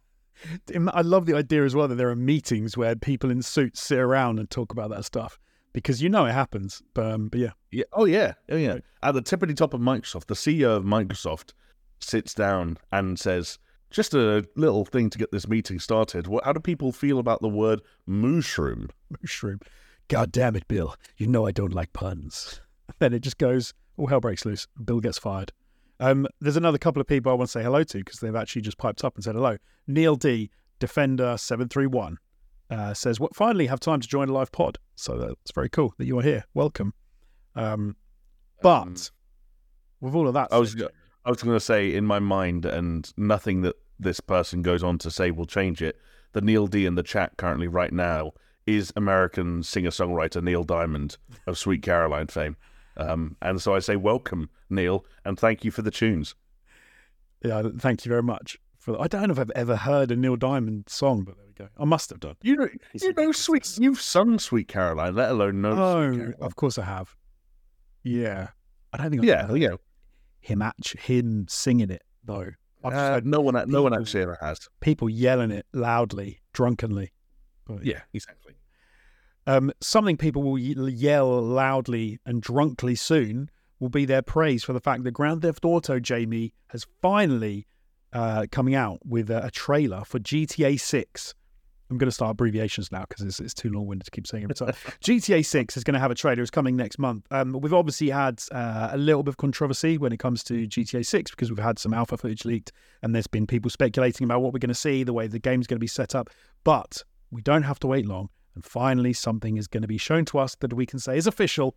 I 0.93 1.01
love 1.01 1.25
the 1.25 1.35
idea 1.35 1.63
as 1.63 1.75
well 1.75 1.87
that 1.87 1.95
there 1.95 2.09
are 2.09 2.15
meetings 2.15 2.75
where 2.75 2.95
people 2.95 3.31
in 3.31 3.41
suits 3.41 3.81
sit 3.81 3.99
around 3.99 4.39
and 4.39 4.49
talk 4.49 4.71
about 4.71 4.89
that 4.89 5.05
stuff 5.05 5.39
because 5.73 6.01
you 6.01 6.09
know 6.09 6.25
it 6.25 6.33
happens. 6.33 6.81
But, 6.93 7.13
um, 7.13 7.27
but 7.29 7.39
yeah, 7.39 7.51
yeah 7.71 7.85
oh 7.93 8.05
yeah 8.05 8.33
oh 8.49 8.57
yeah 8.57 8.79
at 9.01 9.13
the 9.13 9.21
tippity 9.21 9.55
top 9.55 9.73
of 9.73 9.81
microsoft 9.81 10.25
the 10.25 10.35
ceo 10.35 10.77
of 10.77 10.83
microsoft 10.83 11.53
sits 12.03 12.33
down 12.33 12.77
and 12.91 13.19
says 13.19 13.59
just 13.89 14.13
a 14.13 14.43
little 14.55 14.85
thing 14.85 15.09
to 15.09 15.17
get 15.17 15.31
this 15.31 15.47
meeting 15.47 15.79
started 15.79 16.27
what, 16.27 16.43
how 16.43 16.53
do 16.53 16.59
people 16.59 16.91
feel 16.91 17.19
about 17.19 17.41
the 17.41 17.49
word 17.49 17.81
mushroom 18.05 18.89
mushroom. 19.21 19.59
God 20.07 20.31
damn 20.31 20.55
it, 20.55 20.67
Bill. 20.67 20.95
You 21.17 21.27
know 21.27 21.47
I 21.47 21.51
don't 21.51 21.73
like 21.73 21.93
puns. 21.93 22.59
Then 22.99 23.13
it 23.13 23.19
just 23.19 23.37
goes, 23.37 23.73
all 23.97 24.07
hell 24.07 24.19
breaks 24.19 24.45
loose. 24.45 24.67
Bill 24.83 24.99
gets 24.99 25.17
fired. 25.17 25.51
Um, 25.99 26.27
there's 26.41 26.57
another 26.57 26.77
couple 26.77 26.99
of 26.99 27.07
people 27.07 27.31
I 27.31 27.35
want 27.35 27.47
to 27.47 27.51
say 27.51 27.63
hello 27.63 27.83
to 27.83 27.97
because 27.97 28.19
they've 28.19 28.35
actually 28.35 28.61
just 28.61 28.77
piped 28.77 29.03
up 29.05 29.15
and 29.15 29.23
said 29.23 29.35
hello. 29.35 29.57
Neil 29.87 30.15
D, 30.15 30.51
Defender731, 30.81 32.15
uh, 32.69 32.93
says, 32.93 33.19
what, 33.19 33.35
finally 33.35 33.67
have 33.67 33.79
time 33.79 34.01
to 34.01 34.07
join 34.07 34.27
a 34.29 34.33
live 34.33 34.51
pod. 34.51 34.77
So 34.95 35.17
that's 35.17 35.51
very 35.55 35.69
cool 35.69 35.93
that 35.97 36.05
you 36.05 36.19
are 36.19 36.23
here. 36.23 36.43
Welcome. 36.53 36.93
Um, 37.55 37.95
but 38.61 38.81
Um, 38.81 38.95
with 40.01 40.13
all 40.13 40.27
of 40.27 40.33
that, 40.33 40.49
I 40.51 40.57
was 40.57 40.73
said, 40.73 40.89
I 41.25 41.29
was 41.29 41.41
going 41.41 41.55
to 41.55 41.59
say 41.59 41.93
in 41.93 42.05
my 42.05 42.19
mind, 42.19 42.65
and 42.65 43.11
nothing 43.17 43.61
that 43.61 43.75
this 43.99 44.19
person 44.19 44.61
goes 44.61 44.83
on 44.83 44.97
to 44.99 45.11
say 45.11 45.31
will 45.31 45.45
change 45.45 45.81
it. 45.81 45.97
The 46.33 46.41
Neil 46.41 46.67
D 46.67 46.85
in 46.85 46.95
the 46.95 47.03
chat 47.03 47.37
currently 47.37 47.67
right 47.67 47.93
now 47.93 48.33
is 48.65 48.91
American 48.95 49.63
singer 49.63 49.89
songwriter 49.91 50.41
Neil 50.43 50.63
Diamond 50.63 51.17
of 51.47 51.57
Sweet 51.57 51.81
Caroline 51.83 52.27
fame. 52.27 52.55
Um, 52.97 53.35
and 53.41 53.61
so 53.61 53.75
I 53.75 53.79
say 53.79 53.95
welcome, 53.95 54.49
Neil, 54.69 55.05
and 55.25 55.39
thank 55.39 55.63
you 55.63 55.71
for 55.71 55.81
the 55.81 55.91
tunes. 55.91 56.35
yeah, 57.43 57.61
thank 57.79 58.05
you 58.05 58.09
very 58.09 58.23
much. 58.23 58.57
For 58.77 58.99
I 59.01 59.07
don't 59.07 59.27
know 59.27 59.31
if 59.31 59.39
I've 59.39 59.51
ever 59.51 59.75
heard 59.77 60.11
a 60.11 60.15
Neil 60.15 60.35
Diamond 60.35 60.85
song, 60.89 61.23
but 61.23 61.37
there 61.37 61.45
we 61.47 61.53
go. 61.53 61.69
I 61.77 61.85
must 61.85 62.09
have 62.09 62.19
done. 62.19 62.35
You 62.41 62.55
know, 62.57 62.67
you 62.93 63.13
know, 63.13 63.31
sweet. 63.31 63.77
You've 63.79 64.01
sung 64.01 64.39
Sweet 64.39 64.67
Caroline, 64.67 65.15
let 65.15 65.31
alone 65.31 65.61
know. 65.61 65.71
Sweet 65.71 65.81
Oh, 65.81 66.11
Caroline. 66.17 66.35
of 66.41 66.55
course 66.57 66.77
I 66.77 66.83
have. 66.83 67.15
Yeah. 68.03 68.49
I 68.91 68.97
don't 68.97 69.09
think 69.09 69.21
I've 69.21 69.27
yeah, 69.29 69.43
ever 69.43 69.57
yeah. 69.57 69.75
Him 70.43 70.61
act- 70.61 70.99
him 70.99 71.45
singing 71.49 71.89
it 71.89 72.03
though. 72.23 72.49
Uh, 72.83 73.21
no 73.23 73.39
one, 73.39 73.53
no 73.69 73.81
one 73.81 73.91
people- 73.93 74.01
actually 74.03 74.23
ever 74.23 74.37
has. 74.41 74.67
people 74.81 75.09
yelling 75.09 75.51
it 75.51 75.65
loudly, 75.73 76.41
drunkenly. 76.51 77.13
But, 77.65 77.85
Yeah, 77.85 78.01
exactly. 78.13 78.55
Um, 79.47 79.71
something 79.81 80.17
people 80.17 80.43
will 80.43 80.59
yell 80.59 81.41
loudly 81.41 82.19
and 82.25 82.41
drunkly 82.41 82.95
soon 82.95 83.49
will 83.79 83.89
be 83.89 84.05
their 84.05 84.21
praise 84.21 84.63
for 84.63 84.73
the 84.73 84.79
fact 84.81 85.03
that 85.03 85.11
Grand 85.11 85.41
Theft 85.41 85.63
Auto 85.65 85.99
Jamie 85.99 86.53
has 86.67 86.85
finally 87.01 87.67
uh, 88.11 88.45
coming 88.51 88.75
out 88.75 88.99
with 89.05 89.29
a, 89.29 89.45
a 89.45 89.51
trailer 89.51 90.03
for 90.05 90.19
GTA 90.19 90.79
6. 90.79 91.33
I'm 91.93 91.99
going 91.99 92.07
to 92.07 92.11
start 92.11 92.31
abbreviations 92.31 92.91
now 92.91 93.05
because 93.07 93.23
it's, 93.23 93.39
it's 93.39 93.53
too 93.53 93.69
long 93.69 93.85
winded 93.85 94.05
to 94.05 94.11
keep 94.11 94.25
saying 94.25 94.45
every 94.45 94.55
time. 94.55 94.69
GTA 95.03 95.45
6 95.45 95.77
is 95.77 95.83
going 95.83 95.93
to 95.93 95.99
have 95.99 96.09
a 96.09 96.15
trailer. 96.15 96.41
It's 96.41 96.49
coming 96.49 96.75
next 96.75 96.97
month. 96.97 97.27
Um, 97.29 97.53
we've 97.53 97.73
obviously 97.73 98.09
had 98.09 98.41
uh, 98.51 98.89
a 98.91 98.97
little 98.97 99.21
bit 99.21 99.29
of 99.29 99.37
controversy 99.37 99.99
when 99.99 100.11
it 100.11 100.17
comes 100.17 100.43
to 100.45 100.67
GTA 100.67 101.05
6 101.05 101.31
because 101.31 101.51
we've 101.51 101.63
had 101.63 101.77
some 101.77 101.93
alpha 101.93 102.17
footage 102.17 102.45
leaked 102.45 102.71
and 103.03 103.13
there's 103.13 103.27
been 103.27 103.45
people 103.45 103.69
speculating 103.69 104.25
about 104.25 104.41
what 104.41 104.53
we're 104.53 104.59
going 104.59 104.69
to 104.69 104.75
see, 104.75 105.03
the 105.03 105.13
way 105.13 105.27
the 105.27 105.37
game's 105.37 105.67
going 105.67 105.77
to 105.77 105.79
be 105.79 105.87
set 105.87 106.15
up. 106.15 106.31
But 106.63 107.03
we 107.29 107.43
don't 107.43 107.63
have 107.63 107.79
to 107.81 107.87
wait 107.87 108.07
long. 108.07 108.29
And 108.55 108.65
finally, 108.65 109.13
something 109.13 109.57
is 109.57 109.67
going 109.67 109.83
to 109.83 109.87
be 109.87 109.99
shown 109.99 110.25
to 110.25 110.39
us 110.39 110.55
that 110.55 110.73
we 110.73 110.87
can 110.87 110.99
say 110.99 111.17
is 111.17 111.27
official, 111.27 111.75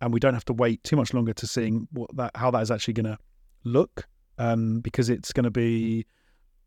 and 0.00 0.12
we 0.12 0.20
don't 0.20 0.34
have 0.34 0.44
to 0.46 0.52
wait 0.52 0.82
too 0.84 0.96
much 0.96 1.14
longer 1.14 1.32
to 1.34 1.46
seeing 1.46 1.86
what 1.92 2.14
that 2.16 2.32
how 2.34 2.50
that 2.50 2.62
is 2.62 2.70
actually 2.70 2.94
going 2.94 3.06
to 3.06 3.18
look. 3.64 4.06
Um, 4.36 4.80
because 4.80 5.10
it's 5.10 5.32
going 5.32 5.44
to 5.44 5.50
be. 5.50 6.06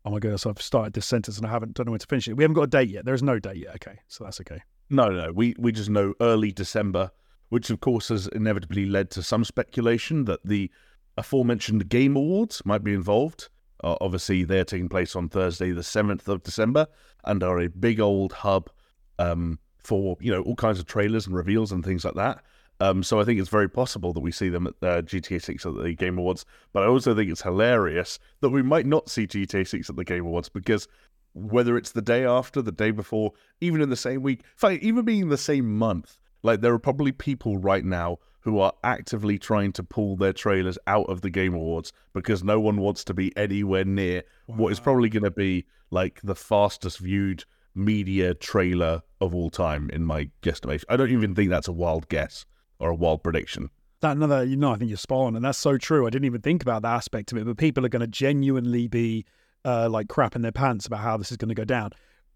Oh 0.04 0.10
my 0.10 0.18
goodness! 0.18 0.46
I've 0.46 0.60
started 0.60 0.92
this 0.92 1.06
sentence 1.06 1.36
and 1.36 1.46
I 1.46 1.50
haven't 1.50 1.74
don't 1.74 1.86
know 1.86 1.92
when 1.92 2.00
to 2.00 2.06
finish 2.06 2.28
it. 2.28 2.34
We 2.34 2.44
haven't 2.44 2.54
got 2.54 2.62
a 2.62 2.68
date 2.68 2.90
yet. 2.90 3.04
There 3.04 3.14
is 3.14 3.22
no 3.22 3.38
date 3.38 3.56
yet. 3.56 3.74
Okay, 3.76 3.98
so 4.08 4.24
that's 4.24 4.40
okay. 4.40 4.62
No, 4.90 5.08
no, 5.08 5.32
we 5.32 5.54
we 5.58 5.72
just 5.72 5.90
know 5.90 6.14
early 6.20 6.52
December, 6.52 7.10
which 7.48 7.70
of 7.70 7.80
course 7.80 8.08
has 8.08 8.26
inevitably 8.28 8.86
led 8.86 9.10
to 9.10 9.22
some 9.22 9.44
speculation 9.44 10.24
that 10.24 10.40
the 10.44 10.70
aforementioned 11.16 11.88
Game 11.88 12.16
Awards 12.16 12.62
might 12.64 12.84
be 12.84 12.94
involved. 12.94 13.48
Uh, 13.84 13.96
obviously, 14.00 14.44
they're 14.44 14.64
taking 14.64 14.88
place 14.88 15.14
on 15.14 15.28
Thursday, 15.28 15.72
the 15.72 15.82
seventh 15.82 16.28
of 16.28 16.42
December, 16.42 16.86
and 17.24 17.42
are 17.42 17.60
a 17.60 17.68
big 17.68 18.00
old 18.00 18.32
hub 18.32 18.70
um, 19.18 19.58
for 19.78 20.16
you 20.20 20.30
know 20.32 20.42
all 20.42 20.56
kinds 20.56 20.78
of 20.78 20.86
trailers 20.86 21.26
and 21.26 21.36
reveals 21.36 21.72
and 21.72 21.84
things 21.84 22.04
like 22.04 22.14
that. 22.14 22.42
Um, 22.80 23.02
so 23.02 23.20
I 23.20 23.24
think 23.24 23.40
it's 23.40 23.48
very 23.48 23.68
possible 23.68 24.12
that 24.12 24.20
we 24.20 24.30
see 24.30 24.48
them 24.48 24.66
at 24.66 24.74
uh, 24.82 25.02
GTA 25.02 25.42
6 25.42 25.66
at 25.66 25.74
the 25.74 25.94
Game 25.94 26.18
Awards. 26.18 26.44
But 26.72 26.84
I 26.84 26.86
also 26.86 27.14
think 27.14 27.30
it's 27.30 27.42
hilarious 27.42 28.18
that 28.40 28.50
we 28.50 28.62
might 28.62 28.86
not 28.86 29.08
see 29.08 29.26
GTA 29.26 29.66
6 29.66 29.90
at 29.90 29.96
the 29.96 30.04
Game 30.04 30.24
Awards 30.24 30.48
because 30.48 30.86
whether 31.34 31.76
it's 31.76 31.92
the 31.92 32.02
day 32.02 32.24
after, 32.24 32.62
the 32.62 32.72
day 32.72 32.90
before, 32.90 33.32
even 33.60 33.80
in 33.80 33.90
the 33.90 33.96
same 33.96 34.22
week, 34.22 34.40
in 34.40 34.56
fact, 34.56 34.82
even 34.82 35.04
being 35.04 35.28
the 35.28 35.36
same 35.36 35.76
month, 35.76 36.18
Like 36.42 36.60
there 36.60 36.72
are 36.72 36.78
probably 36.78 37.12
people 37.12 37.58
right 37.58 37.84
now 37.84 38.18
who 38.40 38.60
are 38.60 38.72
actively 38.84 39.38
trying 39.38 39.72
to 39.72 39.82
pull 39.82 40.16
their 40.16 40.32
trailers 40.32 40.78
out 40.86 41.08
of 41.08 41.20
the 41.20 41.30
Game 41.30 41.54
Awards 41.54 41.92
because 42.14 42.44
no 42.44 42.60
one 42.60 42.76
wants 42.76 43.02
to 43.04 43.14
be 43.14 43.36
anywhere 43.36 43.84
near 43.84 44.22
what 44.46 44.70
is 44.70 44.80
probably 44.80 45.08
going 45.08 45.24
to 45.24 45.30
be 45.30 45.66
like 45.90 46.20
the 46.22 46.36
fastest 46.36 46.98
viewed 46.98 47.44
media 47.74 48.34
trailer 48.34 49.02
of 49.20 49.34
all 49.34 49.50
time 49.50 49.90
in 49.90 50.04
my 50.04 50.30
guesstimation. 50.42 50.84
I 50.88 50.96
don't 50.96 51.10
even 51.10 51.34
think 51.34 51.50
that's 51.50 51.68
a 51.68 51.72
wild 51.72 52.08
guess 52.08 52.46
or 52.78 52.90
a 52.90 52.94
wild 52.94 53.22
prediction. 53.22 53.70
That 54.00 54.16
another, 54.16 54.44
you 54.44 54.56
know, 54.56 54.72
I 54.72 54.76
think 54.76 54.90
you're 54.90 54.96
spot 54.96 55.26
on, 55.26 55.36
and 55.36 55.44
that's 55.44 55.58
so 55.58 55.76
true. 55.76 56.06
I 56.06 56.10
didn't 56.10 56.26
even 56.26 56.40
think 56.40 56.62
about 56.62 56.82
that 56.82 56.94
aspect 56.94 57.32
of 57.32 57.38
it, 57.38 57.46
but 57.46 57.56
people 57.56 57.84
are 57.84 57.88
going 57.88 58.00
to 58.00 58.06
genuinely 58.06 58.86
be 58.86 59.24
uh, 59.64 59.88
like 59.88 60.06
crapping 60.06 60.42
their 60.42 60.52
pants 60.52 60.86
about 60.86 61.00
how 61.00 61.16
this 61.16 61.30
is 61.30 61.36
going 61.36 61.48
to 61.48 61.54
go 61.54 61.64
down. 61.64 61.90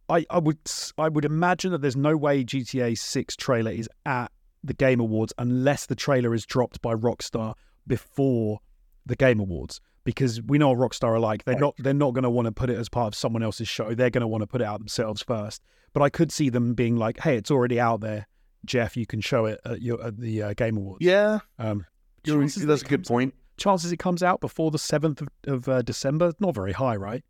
I, 0.08 0.26
I 0.28 0.38
would 0.38 0.58
I 0.98 1.08
would 1.08 1.24
imagine 1.24 1.70
that 1.72 1.80
there's 1.80 1.96
no 1.96 2.16
way 2.16 2.44
GTA 2.44 2.98
6 2.98 3.36
trailer 3.36 3.70
is 3.70 3.88
at 4.04 4.32
the 4.64 4.74
Game 4.74 5.00
Awards 5.00 5.32
unless 5.38 5.86
the 5.86 5.94
trailer 5.94 6.34
is 6.34 6.44
dropped 6.44 6.82
by 6.82 6.94
Rockstar 6.94 7.54
before 7.86 8.58
the 9.06 9.16
Game 9.16 9.40
Awards 9.40 9.80
because 10.04 10.42
we 10.42 10.58
know 10.58 10.72
what 10.72 10.78
Rockstar 10.78 11.10
are 11.10 11.20
like. 11.20 11.44
They're 11.44 11.58
not 11.58 11.74
they're 11.78 11.94
not 11.94 12.14
going 12.14 12.24
to 12.24 12.30
want 12.30 12.46
to 12.46 12.52
put 12.52 12.70
it 12.70 12.78
as 12.78 12.88
part 12.88 13.08
of 13.08 13.14
someone 13.14 13.42
else's 13.42 13.68
show. 13.68 13.94
They're 13.94 14.10
going 14.10 14.22
to 14.22 14.28
want 14.28 14.42
to 14.42 14.46
put 14.46 14.60
it 14.60 14.66
out 14.66 14.80
themselves 14.80 15.22
first. 15.22 15.62
But 15.92 16.02
I 16.02 16.08
could 16.08 16.32
see 16.32 16.48
them 16.48 16.74
being 16.74 16.96
like, 16.96 17.20
"Hey, 17.20 17.36
it's 17.36 17.50
already 17.50 17.78
out 17.78 18.00
there, 18.00 18.26
Jeff. 18.64 18.96
You 18.96 19.06
can 19.06 19.20
show 19.20 19.46
it 19.46 19.60
at, 19.64 19.82
your, 19.82 20.02
at 20.04 20.18
the 20.18 20.42
uh, 20.42 20.54
Game 20.54 20.76
Awards." 20.76 21.04
Yeah, 21.04 21.40
Um, 21.58 21.86
that's 22.24 22.82
it 22.82 22.86
a 22.86 22.88
good 22.88 23.04
point. 23.04 23.34
Chances 23.56 23.92
it 23.92 23.98
comes 23.98 24.22
out 24.22 24.40
before 24.40 24.70
the 24.70 24.78
seventh 24.78 25.20
of, 25.20 25.28
of 25.46 25.68
uh, 25.68 25.82
December, 25.82 26.32
not 26.40 26.54
very 26.54 26.72
high, 26.72 26.96
right? 26.96 27.22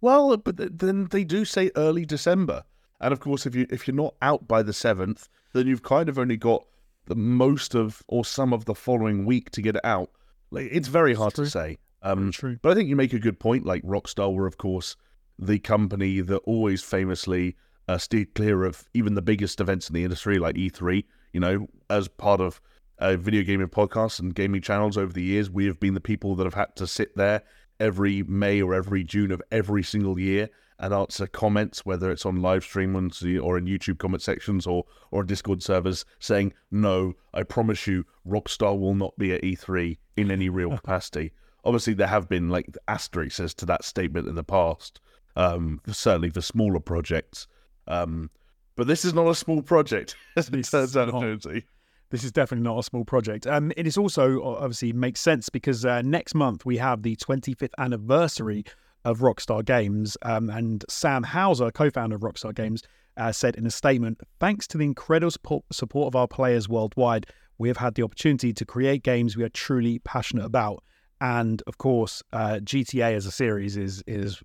Well, 0.00 0.36
but 0.36 0.56
th- 0.56 0.70
then 0.74 1.08
they 1.10 1.24
do 1.24 1.44
say 1.44 1.70
early 1.76 2.04
December, 2.04 2.64
and 3.00 3.12
of 3.12 3.20
course, 3.20 3.46
if 3.46 3.54
you 3.54 3.66
if 3.70 3.86
you're 3.86 3.96
not 3.96 4.14
out 4.22 4.46
by 4.46 4.62
the 4.62 4.72
seventh, 4.72 5.28
then 5.52 5.66
you've 5.66 5.82
kind 5.82 6.08
of 6.08 6.18
only 6.18 6.36
got 6.36 6.64
the 7.06 7.16
most 7.16 7.74
of 7.74 8.02
or 8.06 8.24
some 8.24 8.52
of 8.52 8.64
the 8.66 8.74
following 8.74 9.24
week 9.24 9.50
to 9.50 9.62
get 9.62 9.76
it 9.76 9.84
out. 9.84 10.10
Like 10.50 10.68
it's 10.70 10.88
very 10.88 11.14
hard 11.14 11.34
to 11.34 11.46
say. 11.46 11.78
Um, 12.02 12.30
True. 12.30 12.58
But 12.62 12.72
I 12.72 12.74
think 12.74 12.88
you 12.88 12.96
make 12.96 13.12
a 13.12 13.18
good 13.18 13.40
point. 13.40 13.66
Like 13.66 13.82
Rockstar 13.82 14.32
were, 14.32 14.46
of 14.46 14.56
course, 14.56 14.94
the 15.38 15.58
company 15.58 16.20
that 16.20 16.38
always 16.38 16.82
famously 16.82 17.56
uh, 17.88 17.98
steered 17.98 18.34
clear 18.34 18.64
of 18.64 18.88
even 18.94 19.14
the 19.14 19.22
biggest 19.22 19.60
events 19.60 19.88
in 19.88 19.94
the 19.94 20.04
industry, 20.04 20.38
like 20.38 20.56
E3. 20.56 21.04
You 21.32 21.40
know, 21.40 21.66
as 21.90 22.06
part 22.08 22.40
of 22.40 22.60
uh, 22.98 23.16
video 23.16 23.42
gaming 23.42 23.68
podcasts 23.68 24.20
and 24.20 24.34
gaming 24.34 24.60
channels 24.60 24.96
over 24.96 25.12
the 25.12 25.22
years, 25.22 25.50
we 25.50 25.66
have 25.66 25.80
been 25.80 25.94
the 25.94 26.00
people 26.00 26.34
that 26.36 26.44
have 26.44 26.54
had 26.54 26.76
to 26.76 26.86
sit 26.86 27.16
there 27.16 27.42
every 27.80 28.22
May 28.24 28.60
or 28.60 28.74
every 28.74 29.04
June 29.04 29.30
of 29.30 29.42
every 29.50 29.82
single 29.82 30.18
year 30.18 30.50
and 30.80 30.94
answer 30.94 31.26
comments, 31.26 31.84
whether 31.84 32.10
it's 32.10 32.26
on 32.26 32.40
live 32.40 32.62
stream 32.62 32.92
ones 32.92 33.22
or 33.22 33.58
in 33.58 33.66
YouTube 33.66 33.98
comment 33.98 34.22
sections 34.22 34.66
or 34.66 34.84
or 35.10 35.24
Discord 35.24 35.62
servers, 35.62 36.04
saying, 36.18 36.52
"No, 36.70 37.14
I 37.34 37.42
promise 37.42 37.86
you, 37.86 38.04
Rockstar 38.26 38.78
will 38.78 38.94
not 38.94 39.16
be 39.18 39.32
at 39.32 39.42
E3 39.42 39.98
in 40.16 40.30
any 40.30 40.48
real 40.48 40.70
capacity." 40.76 41.32
Obviously, 41.64 41.94
there 41.94 42.06
have 42.06 42.28
been 42.28 42.48
like 42.48 42.66
asterisks 42.86 43.40
as 43.40 43.54
to 43.54 43.66
that 43.66 43.84
statement 43.84 44.28
in 44.28 44.36
the 44.36 44.44
past, 44.44 45.00
um, 45.36 45.80
certainly 45.88 46.30
for 46.30 46.40
smaller 46.40 46.80
projects. 46.80 47.48
Um, 47.88 48.30
but 48.76 48.86
this 48.86 49.04
is 49.04 49.12
not 49.12 49.26
a 49.26 49.34
small 49.34 49.62
project, 49.62 50.14
as 50.36 50.48
it 50.48 50.52
This 50.52 50.70
turns 50.70 50.90
is 50.90 50.96
out. 50.96 51.10
Jonesy. 51.10 51.64
This 52.10 52.24
is 52.24 52.32
definitely 52.32 52.64
not 52.64 52.78
a 52.78 52.82
small 52.82 53.04
project. 53.04 53.46
Um, 53.46 53.70
it 53.76 53.86
is 53.86 53.98
also 53.98 54.42
obviously 54.42 54.92
makes 54.92 55.20
sense 55.20 55.50
because 55.50 55.84
uh, 55.84 56.00
next 56.02 56.34
month 56.34 56.64
we 56.64 56.78
have 56.78 57.02
the 57.02 57.16
25th 57.16 57.72
anniversary 57.76 58.64
of 59.04 59.18
Rockstar 59.18 59.64
Games, 59.64 60.16
um, 60.22 60.48
and 60.50 60.84
Sam 60.88 61.22
Houser, 61.22 61.70
co-founder 61.70 62.16
of 62.16 62.22
Rockstar 62.22 62.54
Games, 62.54 62.82
uh, 63.16 63.32
said 63.32 63.56
in 63.56 63.66
a 63.66 63.70
statement, 63.70 64.20
"Thanks 64.40 64.66
to 64.68 64.78
the 64.78 64.84
incredible 64.84 65.30
support, 65.30 65.64
support 65.72 66.06
of 66.08 66.16
our 66.16 66.28
players 66.28 66.68
worldwide, 66.68 67.26
we 67.58 67.68
have 67.68 67.76
had 67.76 67.94
the 67.94 68.02
opportunity 68.02 68.52
to 68.52 68.64
create 68.64 69.02
games 69.02 69.36
we 69.36 69.44
are 69.44 69.48
truly 69.50 69.98
passionate 70.00 70.44
about." 70.44 70.82
And 71.20 71.62
of 71.66 71.78
course, 71.78 72.22
uh, 72.32 72.60
GTA 72.62 73.14
as 73.14 73.26
a 73.26 73.30
series 73.32 73.76
is 73.76 74.02
is, 74.06 74.40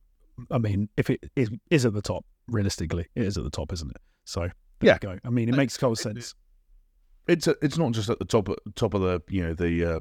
I 0.51 0.57
mean, 0.57 0.89
if 0.97 1.09
it 1.09 1.29
is 1.35 1.49
is 1.69 1.85
at 1.85 1.93
the 1.93 2.01
top, 2.01 2.25
realistically, 2.47 3.07
it 3.15 3.23
is 3.23 3.37
at 3.37 3.43
the 3.43 3.49
top, 3.49 3.71
isn't 3.73 3.89
it? 3.91 4.01
So 4.25 4.41
there 4.41 4.51
Yeah. 4.81 4.93
you 4.93 4.99
go. 4.99 5.19
I 5.23 5.29
mean, 5.29 5.49
it 5.49 5.55
makes 5.55 5.77
total 5.77 5.95
sense. 5.95 6.35
It's 7.27 7.47
a, 7.47 7.55
it's 7.61 7.77
not 7.77 7.91
just 7.93 8.09
at 8.09 8.19
the 8.19 8.25
top 8.25 8.49
of, 8.49 8.57
top 8.75 8.93
of 8.93 9.01
the 9.01 9.21
you 9.29 9.43
know 9.43 9.53
the 9.53 9.85
uh, 9.95 9.99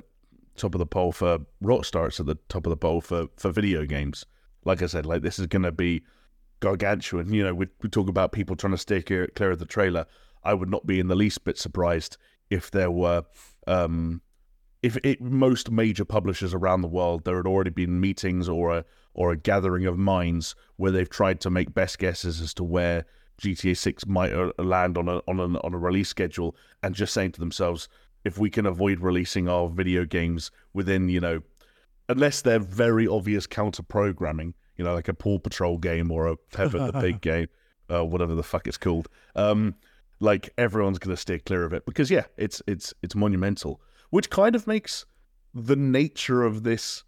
top 0.57 0.75
of 0.75 0.81
the 0.81 0.87
pole 0.87 1.13
for 1.13 1.39
Rockstar. 1.63 2.09
It's 2.09 2.19
at 2.21 2.27
the 2.27 2.35
top 2.49 2.67
of 2.67 2.71
the 2.71 2.77
pole 2.77 3.01
for 3.01 3.29
for 3.37 3.51
video 3.53 3.85
games. 3.85 4.27
Like 4.65 4.83
I 4.83 4.87
said, 4.87 5.07
like 5.07 5.23
this 5.23 5.39
is 5.39 5.47
going 5.47 5.63
to 5.63 5.73
be 5.73 6.03
gargantuan. 6.61 7.33
You 7.33 7.45
know, 7.45 7.55
we 7.55 7.67
we 7.83 7.89
talk 7.89 8.09
about 8.09 8.33
people 8.33 8.57
trying 8.57 8.73
to 8.73 8.79
stay 8.79 9.03
clear, 9.03 9.29
clear 9.29 9.53
of 9.53 9.59
the 9.59 9.67
trailer. 9.67 10.07
I 10.45 10.55
would 10.55 10.71
not 10.71 10.87
be 10.87 10.99
in 10.99 11.07
the 11.09 11.15
least 11.15 11.45
bit 11.45 11.59
surprised 11.59 12.17
if 12.51 12.71
there 12.73 12.91
were 12.91 13.23
um, 13.69 14.21
if 14.83 14.97
it, 15.05 15.21
most 15.21 15.71
major 15.71 16.05
publishers 16.05 16.53
around 16.53 16.81
the 16.81 16.89
world 16.89 17.25
there 17.25 17.37
had 17.37 17.47
already 17.47 17.71
been 17.71 18.01
meetings 18.01 18.49
or 18.49 18.79
a 18.79 18.85
or 19.15 19.33
a 19.33 19.37
gathering 19.37 19.87
of 19.87 19.99
minds 19.99 20.55
where 20.77 20.91
they've 20.91 21.11
tried 21.11 21.41
to 21.41 21.51
make 21.51 21.75
best 21.75 21.99
guesses 21.99 22.41
as 22.41 22.55
to 22.55 22.65
where 22.65 23.05
GTA 23.41 23.77
6 23.77 24.07
might 24.07 24.33
uh, 24.33 24.53
land 24.59 24.97
on 24.97 25.09
a 25.09 25.21
on 25.29 25.41
a 25.41 25.59
on 25.61 25.75
a 25.75 25.79
release 25.79 26.09
schedule 26.09 26.57
and 26.83 26.95
just 26.95 27.13
saying 27.13 27.33
to 27.33 27.41
themselves 27.41 27.89
if 28.25 28.39
we 28.39 28.51
can 28.51 28.67
avoid 28.67 29.01
releasing 29.01 29.49
our 29.49 29.69
video 29.69 30.05
games 30.05 30.51
within 30.75 31.09
you 31.09 31.21
know 31.21 31.43
unless 32.09 32.43
they're 32.43 32.59
very 32.59 33.07
obvious 33.07 33.47
counter 33.47 33.83
programming 33.83 34.55
you 34.77 34.85
know 34.85 34.95
like 34.95 35.09
a 35.09 35.15
Paw 35.15 35.39
Patrol 35.39 35.79
game 35.79 36.11
or 36.11 36.27
a 36.27 36.37
Peppa 36.37 36.91
the 36.93 37.01
Pig 37.01 37.21
game 37.23 37.49
uh, 37.93 38.05
whatever 38.05 38.35
the 38.35 38.43
fuck 38.43 38.67
it's 38.67 38.79
called 38.79 39.09
um 39.35 39.75
like 40.21 40.51
everyone's 40.57 41.01
going 41.01 41.15
to 41.15 41.21
steer 41.21 41.41
clear 41.41 41.65
of 41.65 41.73
it. 41.73 41.85
Because 41.85 42.11
yeah 42.11 42.25
it's 42.37 42.63
it's 42.67 42.95
it's 43.03 43.15
monumental 43.15 43.81
which 44.11 44.31
kind 44.31 44.55
of 44.55 44.67
makes 44.67 45.05
the 45.55 45.77
nature 45.77 46.43
of 46.45 46.63
this 46.63 47.03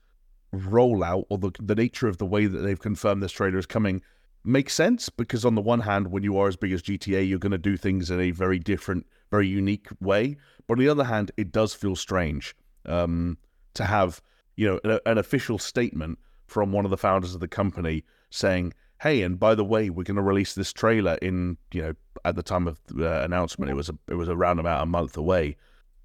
rollout 0.55 1.25
or 1.29 1.39
the, 1.39 1.51
the 1.61 1.75
nature 1.75 2.09
of 2.09 2.19
the 2.19 2.27
way 2.27 2.47
that 2.47 2.59
they've 2.59 2.81
confirmed 2.81 3.23
this 3.23 3.33
trailer 3.33 3.59
is 3.59 3.67
coming 3.67 4.03
makes 4.45 4.75
sense 4.75 5.09
because 5.09 5.45
on 5.45 5.55
the 5.55 5.61
one 5.61 5.81
hand 5.81 6.09
when 6.09 6.23
you 6.23 6.37
are 6.37 6.49
as 6.49 6.57
big 6.57 6.73
as 6.73 6.83
GTA 6.83 7.27
you're 7.27 7.39
going 7.39 7.53
to 7.53 7.59
do 7.59 7.77
things 7.77 8.11
in 8.11 8.21
a 8.21 8.31
very 8.31 8.59
different 8.59 9.07
very 9.31 9.49
unique 9.49 9.89
way. 10.01 10.37
But 10.67 10.75
on 10.75 10.85
the 10.85 10.89
other 10.89 11.05
hand 11.05 11.33
it 11.37 11.53
does 11.53 11.75
feel 11.75 11.97
strange 11.97 12.55
um, 12.87 13.39
to 13.75 13.85
have 13.85 14.21
you 14.57 14.67
know 14.69 14.81
an, 14.85 15.01
an 15.07 15.19
official 15.19 15.59
statement 15.59 16.19
from 16.47 16.73
one 16.73 16.85
of 16.85 16.91
the 16.91 16.99
founders 16.99 17.35
of 17.35 17.41
the 17.41 17.49
company 17.49 18.05
saying 18.31 18.75
hey 19.01 19.23
and 19.23 19.39
by 19.39 19.55
the 19.55 19.65
way 19.65 19.91
we're 19.91 20.05
going 20.05 20.17
to 20.17 20.23
release 20.23 20.55
this 20.55 20.73
trailer 20.73 21.15
in 21.23 21.57
you 21.73 21.83
know 21.83 21.95
at 22.25 22.37
the 22.37 22.43
time 22.43 22.67
of 22.67 22.81
the 22.87 23.23
announcement. 23.23 23.71
It 23.71 23.75
was 23.75 23.89
a, 23.89 23.99
it 24.09 24.15
was 24.15 24.29
around 24.29 24.59
about 24.59 24.83
a 24.83 24.87
month 24.87 25.17
away. 25.17 25.57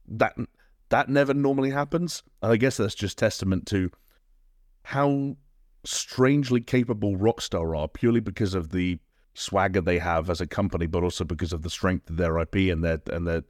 That 0.07 0.35
that 0.89 1.09
never 1.09 1.33
normally 1.33 1.69
happens. 1.69 2.23
And 2.41 2.51
i 2.51 2.57
guess 2.57 2.77
that's 2.77 2.95
just 2.95 3.17
testament 3.17 3.65
to 3.67 3.91
how 4.89 5.37
strangely 5.85 6.59
capable 6.59 7.15
rockstar 7.15 7.77
are 7.77 7.87
purely 7.87 8.19
because 8.19 8.55
of 8.55 8.71
the 8.71 8.97
swagger 9.35 9.81
they 9.81 9.99
have 9.99 10.31
as 10.31 10.41
a 10.41 10.47
company 10.47 10.87
but 10.87 11.03
also 11.03 11.23
because 11.23 11.53
of 11.53 11.61
the 11.61 11.69
strength 11.69 12.09
of 12.09 12.17
their 12.17 12.39
ip 12.39 12.55
and 12.55 12.83
their 12.83 12.99
and 13.11 13.27
their 13.27 13.43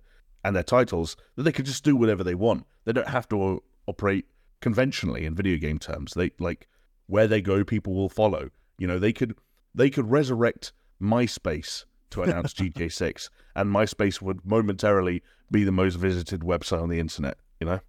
and 0.43 0.53
their 0.53 0.63
titles 0.63 1.15
that 1.35 1.43
they 1.43 1.51
can 1.53 1.63
just 1.63 1.85
do 1.85 1.95
whatever 1.95 2.25
they 2.25 2.35
want. 2.35 2.65
They 2.83 2.91
don't 2.91 3.07
have 3.07 3.29
to 3.29 3.63
operate 3.87 4.25
conventionally 4.59 5.25
in 5.25 5.33
video 5.33 5.57
game 5.57 5.79
terms. 5.79 6.13
They 6.13 6.31
like 6.39 6.67
where 7.07 7.27
they 7.27 7.41
go 7.41 7.63
people 7.63 7.93
will 7.93 8.09
follow. 8.09 8.49
You 8.77 8.87
know 8.87 8.99
they 8.99 9.13
could 9.13 9.33
they 9.73 9.89
could 9.89 10.11
resurrect 10.11 10.73
myspace 11.01 11.85
to 12.09 12.21
announce 12.23 12.53
GTA 12.53 12.91
6 12.91 13.29
and 13.55 13.73
MySpace 13.73 14.21
would 14.21 14.45
momentarily 14.45 15.23
be 15.49 15.63
the 15.63 15.71
most 15.71 15.95
visited 15.95 16.41
website 16.41 16.81
on 16.81 16.89
the 16.89 16.99
internet, 16.99 17.37
you 17.61 17.67
know? 17.67 17.79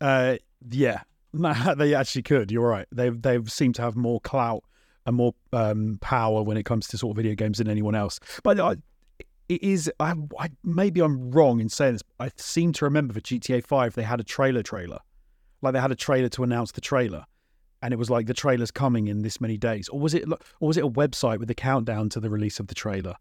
Uh, 0.00 0.36
yeah, 0.70 1.02
they 1.76 1.94
actually 1.94 2.22
could. 2.22 2.50
You're 2.50 2.68
right. 2.68 2.86
They 2.92 3.08
they 3.10 3.42
seem 3.44 3.72
to 3.74 3.82
have 3.82 3.96
more 3.96 4.20
clout 4.20 4.64
and 5.06 5.16
more 5.16 5.34
um, 5.52 5.98
power 6.00 6.42
when 6.42 6.56
it 6.56 6.64
comes 6.64 6.86
to 6.88 6.98
sort 6.98 7.12
of 7.12 7.16
video 7.16 7.34
games 7.34 7.58
than 7.58 7.68
anyone 7.68 7.94
else. 7.94 8.20
But 8.42 8.60
I, 8.60 8.76
it 9.48 9.62
is. 9.62 9.90
I, 9.98 10.14
I 10.38 10.50
maybe 10.62 11.00
I'm 11.00 11.30
wrong 11.30 11.60
in 11.60 11.68
saying 11.68 11.94
this. 11.94 12.02
I 12.20 12.30
seem 12.36 12.72
to 12.74 12.84
remember 12.84 13.14
for 13.14 13.20
GTA 13.20 13.66
Five 13.66 13.94
they 13.94 14.02
had 14.02 14.20
a 14.20 14.24
trailer 14.24 14.62
trailer, 14.62 14.98
like 15.60 15.72
they 15.72 15.80
had 15.80 15.92
a 15.92 15.96
trailer 15.96 16.28
to 16.30 16.44
announce 16.44 16.72
the 16.72 16.80
trailer, 16.80 17.24
and 17.82 17.92
it 17.92 17.96
was 17.96 18.10
like 18.10 18.26
the 18.26 18.34
trailer's 18.34 18.70
coming 18.70 19.08
in 19.08 19.22
this 19.22 19.40
many 19.40 19.56
days, 19.56 19.88
or 19.88 19.98
was 19.98 20.14
it? 20.14 20.24
Or 20.60 20.68
was 20.68 20.76
it 20.76 20.84
a 20.84 20.88
website 20.88 21.38
with 21.38 21.48
the 21.48 21.54
countdown 21.54 22.08
to 22.10 22.20
the 22.20 22.30
release 22.30 22.60
of 22.60 22.66
the 22.66 22.74
trailer? 22.74 23.16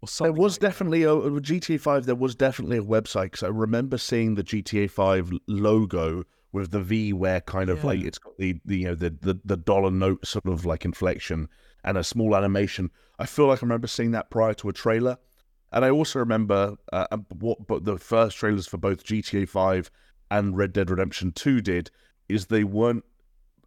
Or 0.00 0.08
There 0.20 0.32
was 0.32 0.54
like 0.54 0.60
definitely 0.60 1.04
a, 1.04 1.12
a 1.12 1.40
GTA 1.40 1.80
5, 1.80 2.06
there 2.06 2.16
was 2.16 2.34
definitely 2.34 2.78
a 2.78 2.82
website 2.82 3.24
because 3.24 3.44
I 3.44 3.48
remember 3.48 3.98
seeing 3.98 4.34
the 4.34 4.42
GTA 4.42 4.90
5 4.90 5.32
logo 5.46 6.24
with 6.52 6.70
the 6.70 6.80
V 6.80 7.12
where 7.12 7.40
kind 7.40 7.70
of 7.70 7.78
Yeah. 7.78 7.86
like 7.86 8.00
it's 8.02 8.18
got 8.18 8.36
the, 8.38 8.60
the 8.64 8.78
you 8.78 8.86
know 8.88 8.94
the, 8.94 9.10
the 9.20 9.40
the 9.44 9.56
dollar 9.56 9.90
note 9.90 10.26
sort 10.26 10.46
of 10.46 10.64
like 10.66 10.84
inflection 10.84 11.48
and 11.84 11.96
a 11.98 12.04
small 12.04 12.36
animation. 12.36 12.90
I 13.18 13.26
feel 13.26 13.46
like 13.46 13.62
I 13.62 13.66
remember 13.66 13.86
seeing 13.86 14.10
that 14.12 14.30
prior 14.30 14.54
to 14.54 14.68
a 14.68 14.72
trailer, 14.72 15.16
and 15.72 15.84
I 15.84 15.90
also 15.90 16.18
remember 16.18 16.76
uh, 16.92 17.06
uh, 17.10 17.16
what 17.38 17.66
but 17.66 17.84
the 17.84 17.98
first 17.98 18.36
trailers 18.36 18.66
for 18.66 18.76
both 18.78 19.04
GTA 19.04 19.48
5 19.48 19.90
and 20.30 20.56
Red 20.56 20.72
Dead 20.72 20.90
Redemption 20.90 21.32
2 21.32 21.60
did 21.60 21.90
is 22.28 22.46
they 22.46 22.64
weren't 22.64 23.04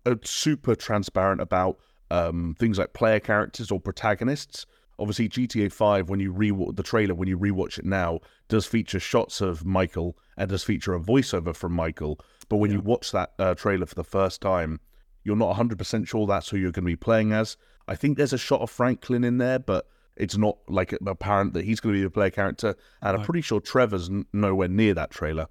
uh, 0.06 0.16
super 0.24 0.76
transparent 0.76 1.42
about 1.42 1.78
um, 2.12 2.56
things 2.60 2.78
like 2.78 2.94
player 2.94 3.20
characters 3.20 3.72
or 3.72 3.80
protagonists. 3.80 4.66
obviously 5.00 5.28
GTA 5.28 5.72
5 5.72 6.10
when 6.10 6.20
you 6.20 6.32
rewatch 6.34 6.76
the 6.76 6.84
trailer 6.84 7.14
when 7.16 7.28
you 7.28 7.38
rewatch 7.38 7.78
it 7.80 7.86
now 7.86 8.20
does 8.48 8.66
feature 8.66 9.00
shots 9.00 9.42
of 9.42 9.66
Michael 9.66 10.18
and 10.38 10.50
does 10.50 10.64
feature 10.64 10.94
a 10.94 11.00
voiceover 11.00 11.56
from 11.56 11.74
Michael 11.74 12.20
but 12.50 12.58
when 12.58 12.72
you 12.72 12.80
watch 12.80 13.12
that 13.12 13.34
uh, 13.40 13.56
trailer 13.56 13.86
for 13.86 13.96
the 13.96 14.04
first 14.04 14.42
time 14.42 14.80
you're 15.24 15.36
not 15.36 15.58
100% 15.58 16.08
sure 16.08 16.28
that's 16.28 16.50
who 16.50 16.58
you're 16.58 16.72
going 16.72 16.84
to 16.84 16.92
be 16.92 16.96
playing 16.96 17.32
as. 17.32 17.58
I 17.88 17.96
think 17.96 18.16
there's 18.16 18.34
a 18.34 18.38
shot 18.38 18.62
of 18.62 18.70
Franklin 18.70 19.24
in 19.24 19.38
there 19.38 19.60
but 19.60 19.88
it's 20.16 20.38
not 20.38 20.58
like 20.70 20.94
apparent 21.06 21.54
that 21.54 21.66
he's 21.66 21.80
going 21.80 21.94
to 21.94 22.00
be 22.00 22.04
the 22.04 22.10
player 22.10 22.30
character. 22.30 22.76
And 23.02 23.18
I'm 23.18 23.24
pretty 23.24 23.42
sure 23.42 23.60
Trevor's 23.60 24.10
n- 24.10 24.26
nowhere 24.32 24.70
near 24.70 24.94
that 24.94 25.12
trailer. 25.12 25.48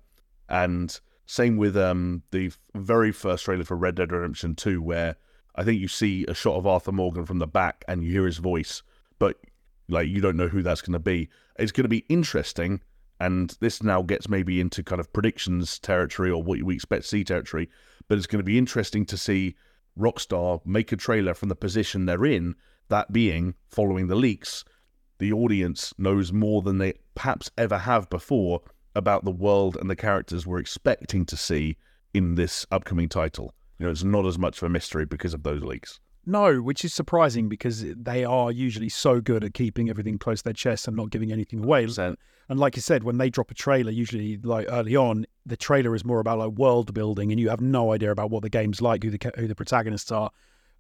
And 0.49 0.99
same 1.27 1.57
with 1.57 1.77
um, 1.77 2.23
the 2.31 2.51
very 2.75 3.13
first 3.13 3.45
trailer 3.45 3.65
for 3.65 3.77
Red 3.77 3.97
Dead 3.97 4.13
Redemption 4.13 4.55
2 4.55 4.81
where 4.81 5.17
I 5.57 5.65
think 5.65 5.81
you 5.81 5.89
see 5.89 6.25
a 6.29 6.35
shot 6.35 6.57
of 6.57 6.67
Arthur 6.67 6.93
Morgan 6.93 7.27
from 7.27 7.41
the 7.41 7.47
back 7.47 7.85
and 7.89 8.03
you 8.03 8.13
hear 8.13 8.27
his 8.27 8.39
voice 8.39 8.83
but 9.19 9.39
like 9.89 10.09
you 10.09 10.21
don't 10.21 10.37
know 10.37 10.49
who 10.49 10.63
that's 10.63 10.83
going 10.83 10.93
to 10.93 10.99
be. 10.99 11.29
It's 11.59 11.73
going 11.73 11.85
to 11.85 11.89
be 11.89 12.05
interesting, 12.09 12.81
and 13.25 13.57
this 13.61 13.83
now 13.83 14.03
gets 14.03 14.29
maybe 14.29 14.61
into 14.61 14.83
kind 14.83 15.01
of 15.01 15.11
predictions 15.15 15.79
territory 15.79 16.31
or 16.31 16.43
what 16.43 16.63
we 16.63 16.75
expect 16.75 17.03
to 17.03 17.09
see 17.09 17.25
territory. 17.25 17.71
But 18.07 18.19
it's 18.19 18.27
going 18.27 18.41
to 18.41 18.45
be 18.45 18.59
interesting 18.59 19.07
to 19.07 19.17
see 19.17 19.57
Rockstar 19.99 20.61
make 20.67 20.93
a 20.93 20.97
trailer 20.97 21.33
from 21.33 21.49
the 21.49 21.57
position 21.57 22.05
they're 22.05 22.27
in, 22.27 22.55
that 22.89 23.13
being 23.13 23.55
following 23.71 24.09
the 24.09 24.15
leaks. 24.15 24.63
The 25.19 25.33
audience 25.33 25.95
knows 25.97 26.35
more 26.35 26.61
than 26.61 26.77
they 26.77 26.95
perhaps 27.15 27.51
ever 27.57 27.79
have 27.79 28.11
before 28.11 28.61
about 28.95 29.25
the 29.25 29.31
world 29.31 29.79
and 29.81 29.89
the 29.89 29.97
characters 29.97 30.47
we're 30.47 30.59
expecting 30.59 31.25
to 31.25 31.37
see 31.37 31.79
in 32.13 32.35
this 32.35 32.67
upcoming 32.71 33.09
title. 33.09 33.55
You 33.79 33.87
know, 33.87 33.93
it's 33.93 34.05
not 34.05 34.27
as 34.27 34.39
much 34.39 34.59
of 34.59 34.65
a 34.65 34.69
mystery 34.69 35.07
because 35.07 35.33
of 35.33 35.45
those 35.45 35.63
leaks. 35.63 35.99
No, 36.27 36.59
which 36.59 36.85
is 36.85 36.95
surprising 36.95 37.49
because 37.49 37.85
they 37.97 38.25
are 38.25 38.51
usually 38.51 38.89
so 38.89 39.21
good 39.21 39.45
at 39.45 39.55
keeping 39.55 39.91
everything 39.91 40.19
close 40.19 40.41
to 40.41 40.45
their 40.45 40.53
chest 40.55 40.89
and 40.89 40.97
not 40.97 41.11
giving 41.11 41.33
anything 41.33 41.65
away. 41.65 41.87
And 42.49 42.61
like 42.61 42.77
you 42.77 42.83
said, 42.83 43.05
when 43.05 43.19
they 43.19 43.31
drop 43.31 43.51
a 43.51 43.55
trailer, 43.55 43.91
usually 43.91 44.39
like 44.39 44.67
early 44.71 44.97
on, 44.97 45.27
the 45.47 45.57
trailer 45.57 45.95
is 45.95 46.05
more 46.05 46.21
about 46.21 46.39
like 46.39 46.53
world 46.53 46.93
building, 46.95 47.31
and 47.31 47.41
you 47.41 47.49
have 47.51 47.61
no 47.61 47.93
idea 47.93 48.11
about 48.11 48.31
what 48.31 48.43
the 48.43 48.51
game's 48.51 48.81
like, 48.81 49.03
who 49.03 49.11
the 49.11 49.33
who 49.37 49.47
the 49.47 49.55
protagonists 49.55 50.13
are. 50.13 50.31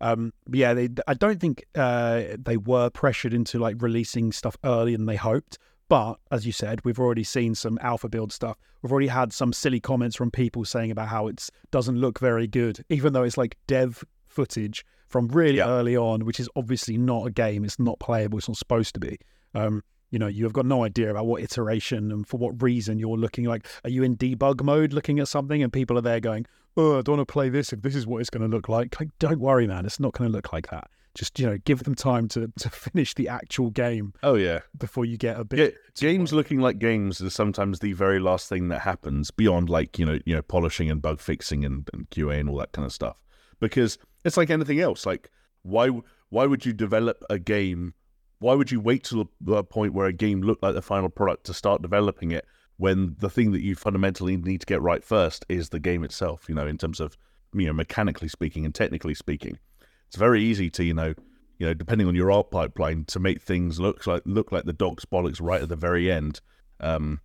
Um, 0.00 0.32
yeah, 0.52 0.74
they, 0.74 0.88
I 1.06 1.14
don't 1.14 1.40
think 1.40 1.64
uh, 1.74 2.22
they 2.38 2.56
were 2.56 2.90
pressured 2.90 3.32
into 3.32 3.58
like 3.58 3.80
releasing 3.80 4.32
stuff 4.32 4.56
earlier 4.64 4.96
than 4.96 5.06
they 5.06 5.16
hoped. 5.16 5.58
But 5.88 6.18
as 6.30 6.46
you 6.46 6.52
said, 6.52 6.84
we've 6.84 6.98
already 6.98 7.24
seen 7.24 7.54
some 7.54 7.78
alpha 7.82 8.08
build 8.08 8.32
stuff. 8.32 8.58
We've 8.82 8.90
already 8.90 9.08
had 9.08 9.32
some 9.32 9.52
silly 9.52 9.80
comments 9.80 10.16
from 10.16 10.30
people 10.30 10.64
saying 10.64 10.90
about 10.90 11.08
how 11.08 11.28
it 11.28 11.48
doesn't 11.70 11.98
look 11.98 12.18
very 12.18 12.46
good, 12.46 12.84
even 12.88 13.12
though 13.12 13.22
it's 13.22 13.36
like 13.36 13.56
dev 13.66 14.02
footage 14.26 14.84
from 15.14 15.28
really 15.28 15.58
yeah. 15.58 15.68
early 15.68 15.96
on, 15.96 16.24
which 16.24 16.40
is 16.40 16.48
obviously 16.56 16.98
not 16.98 17.24
a 17.24 17.30
game. 17.30 17.64
It's 17.64 17.78
not 17.78 18.00
playable. 18.00 18.36
It's 18.36 18.48
not 18.48 18.56
supposed 18.56 18.94
to 18.94 19.00
be. 19.00 19.16
Um, 19.54 19.84
you 20.10 20.18
know, 20.18 20.26
you 20.26 20.42
have 20.42 20.52
got 20.52 20.66
no 20.66 20.82
idea 20.82 21.08
about 21.08 21.26
what 21.26 21.40
iteration 21.40 22.10
and 22.10 22.26
for 22.26 22.38
what 22.38 22.60
reason 22.60 22.98
you're 22.98 23.16
looking 23.16 23.44
like. 23.44 23.64
Are 23.84 23.90
you 23.90 24.02
in 24.02 24.16
debug 24.16 24.64
mode 24.64 24.92
looking 24.92 25.20
at 25.20 25.28
something 25.28 25.62
and 25.62 25.72
people 25.72 25.96
are 25.96 26.00
there 26.00 26.18
going, 26.18 26.46
oh, 26.76 26.98
I 26.98 27.02
don't 27.02 27.18
want 27.18 27.28
to 27.28 27.32
play 27.32 27.48
this 27.48 27.72
if 27.72 27.82
this 27.82 27.94
is 27.94 28.08
what 28.08 28.22
it's 28.22 28.28
going 28.28 28.42
to 28.42 28.48
look 28.48 28.68
like? 28.68 28.98
like 28.98 29.10
don't 29.20 29.38
worry, 29.38 29.68
man. 29.68 29.86
It's 29.86 30.00
not 30.00 30.14
going 30.14 30.28
to 30.28 30.34
look 30.34 30.52
like 30.52 30.68
that. 30.70 30.90
Just, 31.14 31.38
you 31.38 31.46
know, 31.46 31.58
give 31.58 31.84
them 31.84 31.94
time 31.94 32.26
to, 32.30 32.52
to 32.58 32.70
finish 32.70 33.14
the 33.14 33.28
actual 33.28 33.70
game. 33.70 34.14
Oh, 34.24 34.34
yeah. 34.34 34.62
Before 34.76 35.04
you 35.04 35.16
get 35.16 35.38
a 35.38 35.44
bit. 35.44 35.58
Yeah, 35.60 36.08
games 36.08 36.32
looking 36.32 36.58
like 36.58 36.80
games 36.80 37.20
is 37.20 37.34
sometimes 37.34 37.78
the 37.78 37.92
very 37.92 38.18
last 38.18 38.48
thing 38.48 38.66
that 38.70 38.80
happens 38.80 39.30
beyond 39.30 39.70
like, 39.70 39.96
you 39.96 40.06
know, 40.06 40.18
you 40.26 40.34
know, 40.34 40.42
polishing 40.42 40.90
and 40.90 41.00
bug 41.00 41.20
fixing 41.20 41.64
and, 41.64 41.88
and 41.92 42.10
QA 42.10 42.40
and 42.40 42.48
all 42.48 42.56
that 42.56 42.72
kind 42.72 42.84
of 42.84 42.92
stuff. 42.92 43.14
Because 43.60 43.96
it's 44.24 44.36
like 44.36 44.50
anything 44.50 44.80
else. 44.80 45.06
Like 45.06 45.30
why 45.64 45.88
why 46.28 46.46
would 46.46 46.64
you 46.64 46.72
develop 46.72 47.24
a 47.28 47.38
game? 47.38 47.94
Why 48.38 48.54
would 48.54 48.70
you 48.70 48.80
wait 48.80 49.04
till 49.04 49.30
the 49.40 49.64
point 49.64 49.94
where 49.94 50.06
a 50.06 50.12
game 50.12 50.42
looked 50.42 50.62
like 50.62 50.74
the 50.74 50.82
final 50.82 51.08
product 51.08 51.44
to 51.46 51.54
start 51.54 51.82
developing 51.82 52.30
it? 52.30 52.46
When 52.76 53.16
the 53.18 53.30
thing 53.30 53.52
that 53.52 53.62
you 53.62 53.74
fundamentally 53.74 54.36
need 54.36 54.60
to 54.60 54.66
get 54.66 54.82
right 54.82 55.04
first 55.04 55.44
is 55.48 55.68
the 55.68 55.80
game 55.80 56.04
itself. 56.04 56.46
You 56.48 56.54
know, 56.54 56.66
in 56.66 56.78
terms 56.78 57.00
of 57.00 57.16
you 57.52 57.66
know 57.66 57.72
mechanically 57.72 58.28
speaking 58.28 58.64
and 58.64 58.74
technically 58.74 59.14
speaking, 59.14 59.58
it's 60.06 60.16
very 60.16 60.42
easy 60.42 60.70
to 60.70 60.84
you 60.84 60.94
know 60.94 61.14
you 61.58 61.66
know 61.66 61.74
depending 61.74 62.06
on 62.06 62.14
your 62.14 62.30
art 62.30 62.50
pipeline 62.50 63.04
to 63.06 63.20
make 63.20 63.40
things 63.40 63.80
look 63.80 64.06
like 64.06 64.22
look 64.26 64.52
like 64.52 64.64
the 64.64 64.72
dog's 64.72 65.04
bollocks 65.04 65.40
right 65.40 65.62
at 65.62 65.68
the 65.68 65.76
very 65.76 66.10
end. 66.10 66.40
Um, 66.80 67.20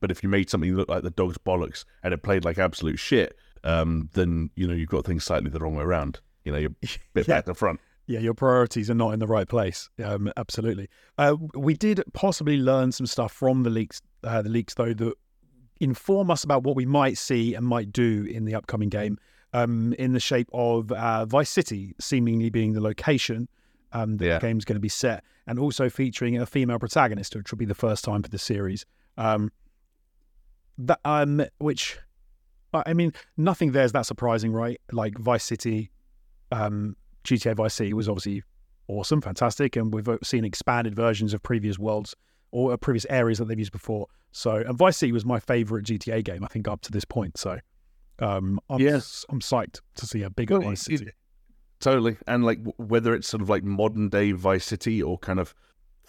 but 0.00 0.10
if 0.10 0.22
you 0.22 0.28
made 0.28 0.48
something 0.48 0.74
look 0.74 0.88
like 0.88 1.02
the 1.02 1.10
dog's 1.10 1.38
bollocks 1.38 1.84
and 2.02 2.14
it 2.14 2.22
played 2.22 2.44
like 2.44 2.58
absolute 2.58 2.98
shit, 2.98 3.36
um, 3.64 4.08
then 4.14 4.50
you 4.54 4.66
know 4.66 4.74
you've 4.74 4.88
got 4.88 5.04
things 5.04 5.24
slightly 5.24 5.50
the 5.50 5.60
wrong 5.60 5.74
way 5.74 5.84
around. 5.84 6.20
You 6.44 6.52
know, 6.52 6.58
you're 6.58 6.70
a 6.82 6.88
bit 7.14 7.28
yeah. 7.28 7.36
back 7.36 7.46
to 7.46 7.54
front. 7.54 7.80
Yeah, 8.06 8.18
your 8.18 8.34
priorities 8.34 8.90
are 8.90 8.94
not 8.94 9.14
in 9.14 9.20
the 9.20 9.26
right 9.26 9.48
place. 9.48 9.88
Um, 10.04 10.30
absolutely. 10.36 10.88
Uh, 11.18 11.36
we 11.54 11.74
did 11.74 12.02
possibly 12.12 12.56
learn 12.56 12.90
some 12.92 13.06
stuff 13.06 13.32
from 13.32 13.62
the 13.62 13.70
leaks. 13.70 14.02
Uh, 14.24 14.42
the 14.42 14.48
leaks, 14.48 14.74
though, 14.74 14.92
that 14.92 15.14
inform 15.80 16.30
us 16.30 16.42
about 16.44 16.64
what 16.64 16.74
we 16.74 16.84
might 16.84 17.16
see 17.16 17.54
and 17.54 17.66
might 17.66 17.92
do 17.92 18.24
in 18.24 18.44
the 18.44 18.54
upcoming 18.54 18.88
game. 18.88 19.18
Um, 19.54 19.92
in 19.98 20.14
the 20.14 20.20
shape 20.20 20.48
of 20.54 20.90
uh, 20.92 21.26
Vice 21.26 21.50
City, 21.50 21.94
seemingly 22.00 22.48
being 22.48 22.72
the 22.72 22.80
location 22.80 23.48
um, 23.92 24.16
the 24.16 24.26
yeah. 24.26 24.38
game's 24.38 24.64
going 24.64 24.76
to 24.76 24.80
be 24.80 24.88
set, 24.88 25.24
and 25.46 25.58
also 25.58 25.88
featuring 25.88 26.38
a 26.38 26.46
female 26.46 26.78
protagonist, 26.78 27.36
which 27.36 27.50
will 27.50 27.58
be 27.58 27.64
the 27.64 27.74
first 27.74 28.04
time 28.04 28.22
for 28.22 28.28
the 28.28 28.38
series. 28.38 28.86
Um, 29.16 29.52
that 30.78 31.00
um, 31.04 31.44
which 31.58 31.98
I 32.72 32.94
mean, 32.94 33.12
nothing 33.36 33.72
there 33.72 33.84
is 33.84 33.92
that 33.92 34.06
surprising, 34.06 34.52
right? 34.52 34.80
Like 34.90 35.18
Vice 35.18 35.44
City, 35.44 35.90
um, 36.52 36.96
GTA 37.24 37.56
Vice 37.56 37.74
City 37.74 37.94
was 37.94 38.08
obviously 38.08 38.42
awesome, 38.88 39.20
fantastic, 39.20 39.76
and 39.76 39.92
we've 39.92 40.08
uh, 40.08 40.18
seen 40.22 40.44
expanded 40.44 40.94
versions 40.94 41.34
of 41.34 41.42
previous 41.42 41.78
worlds 41.78 42.14
or 42.50 42.72
uh, 42.72 42.76
previous 42.76 43.06
areas 43.08 43.38
that 43.38 43.46
they've 43.46 43.58
used 43.58 43.72
before. 43.72 44.06
So, 44.32 44.56
and 44.56 44.76
Vice 44.76 44.98
City 44.98 45.12
was 45.12 45.24
my 45.24 45.40
favorite 45.40 45.86
GTA 45.86 46.24
game, 46.24 46.44
I 46.44 46.48
think, 46.48 46.68
up 46.68 46.82
to 46.82 46.92
this 46.92 47.04
point. 47.04 47.38
So, 47.38 47.58
um, 48.18 48.60
I'm, 48.68 48.80
yes, 48.80 49.24
I'm 49.28 49.40
psyched 49.40 49.80
to 49.96 50.06
see 50.06 50.22
a 50.22 50.30
bigger 50.30 50.58
well, 50.58 50.70
Vice 50.70 50.82
City. 50.82 51.06
It, 51.06 51.14
totally, 51.80 52.16
and 52.26 52.44
like 52.44 52.60
whether 52.76 53.14
it's 53.14 53.28
sort 53.28 53.42
of 53.42 53.48
like 53.48 53.64
modern 53.64 54.08
day 54.08 54.32
Vice 54.32 54.64
City 54.64 55.02
or 55.02 55.18
kind 55.18 55.40
of 55.40 55.54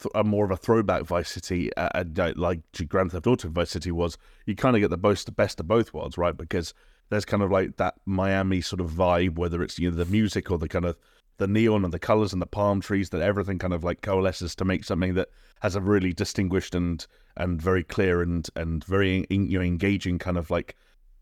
th- 0.02 0.12
a 0.16 0.24
more 0.24 0.46
of 0.46 0.52
a 0.52 0.58
throwback 0.58 1.04
Vice 1.04 1.30
City, 1.30 1.74
uh, 1.76 1.90
uh 1.96 2.34
like 2.36 2.62
Grand 2.88 3.12
Theft 3.12 3.28
Auto 3.28 3.50
Vice 3.50 3.72
City 3.72 3.92
was, 3.92 4.18
you 4.46 4.56
kind 4.56 4.76
of 4.76 4.82
get 4.82 4.90
the 4.90 4.98
most 4.98 5.26
the 5.26 5.32
best 5.32 5.60
of 5.60 5.68
both 5.68 5.94
worlds, 5.94 6.18
right? 6.18 6.36
Because 6.36 6.74
there's 7.10 7.26
kind 7.26 7.44
of 7.44 7.52
like 7.52 7.78
that 7.78 7.96
Miami 8.06 8.62
sort 8.62 8.82
of 8.82 8.92
vibe, 8.92 9.38
whether 9.38 9.62
it's 9.62 9.80
you 9.80 9.90
know 9.90 9.96
the 9.96 10.06
music 10.06 10.50
or 10.50 10.58
the 10.58 10.68
kind 10.68 10.86
of 10.86 10.98
the 11.38 11.48
neon 11.48 11.84
and 11.84 11.94
the 11.94 12.00
colors 12.00 12.34
and 12.34 12.42
the 12.42 12.48
palm 12.48 12.82
trees, 12.82 13.10
that 13.10 13.22
everything 13.22 13.60
kind 13.60 13.74
of 13.74 13.84
like 13.84 14.02
coalesces 14.02 14.56
to 14.56 14.66
make 14.66 14.84
something 14.84 15.14
that 15.16 15.30
has 15.62 15.76
a 15.76 15.82
really 15.82 16.14
distinguished 16.14 16.76
and 16.76 17.06
and 17.38 17.62
very 17.62 17.84
clear 17.84 18.22
and 18.22 18.50
and 18.56 18.84
very 18.84 19.26
you 19.30 19.58
know 19.58 19.66
engaging 19.66 20.20
kind 20.20 20.38
of 20.38 20.50
like 20.50 20.76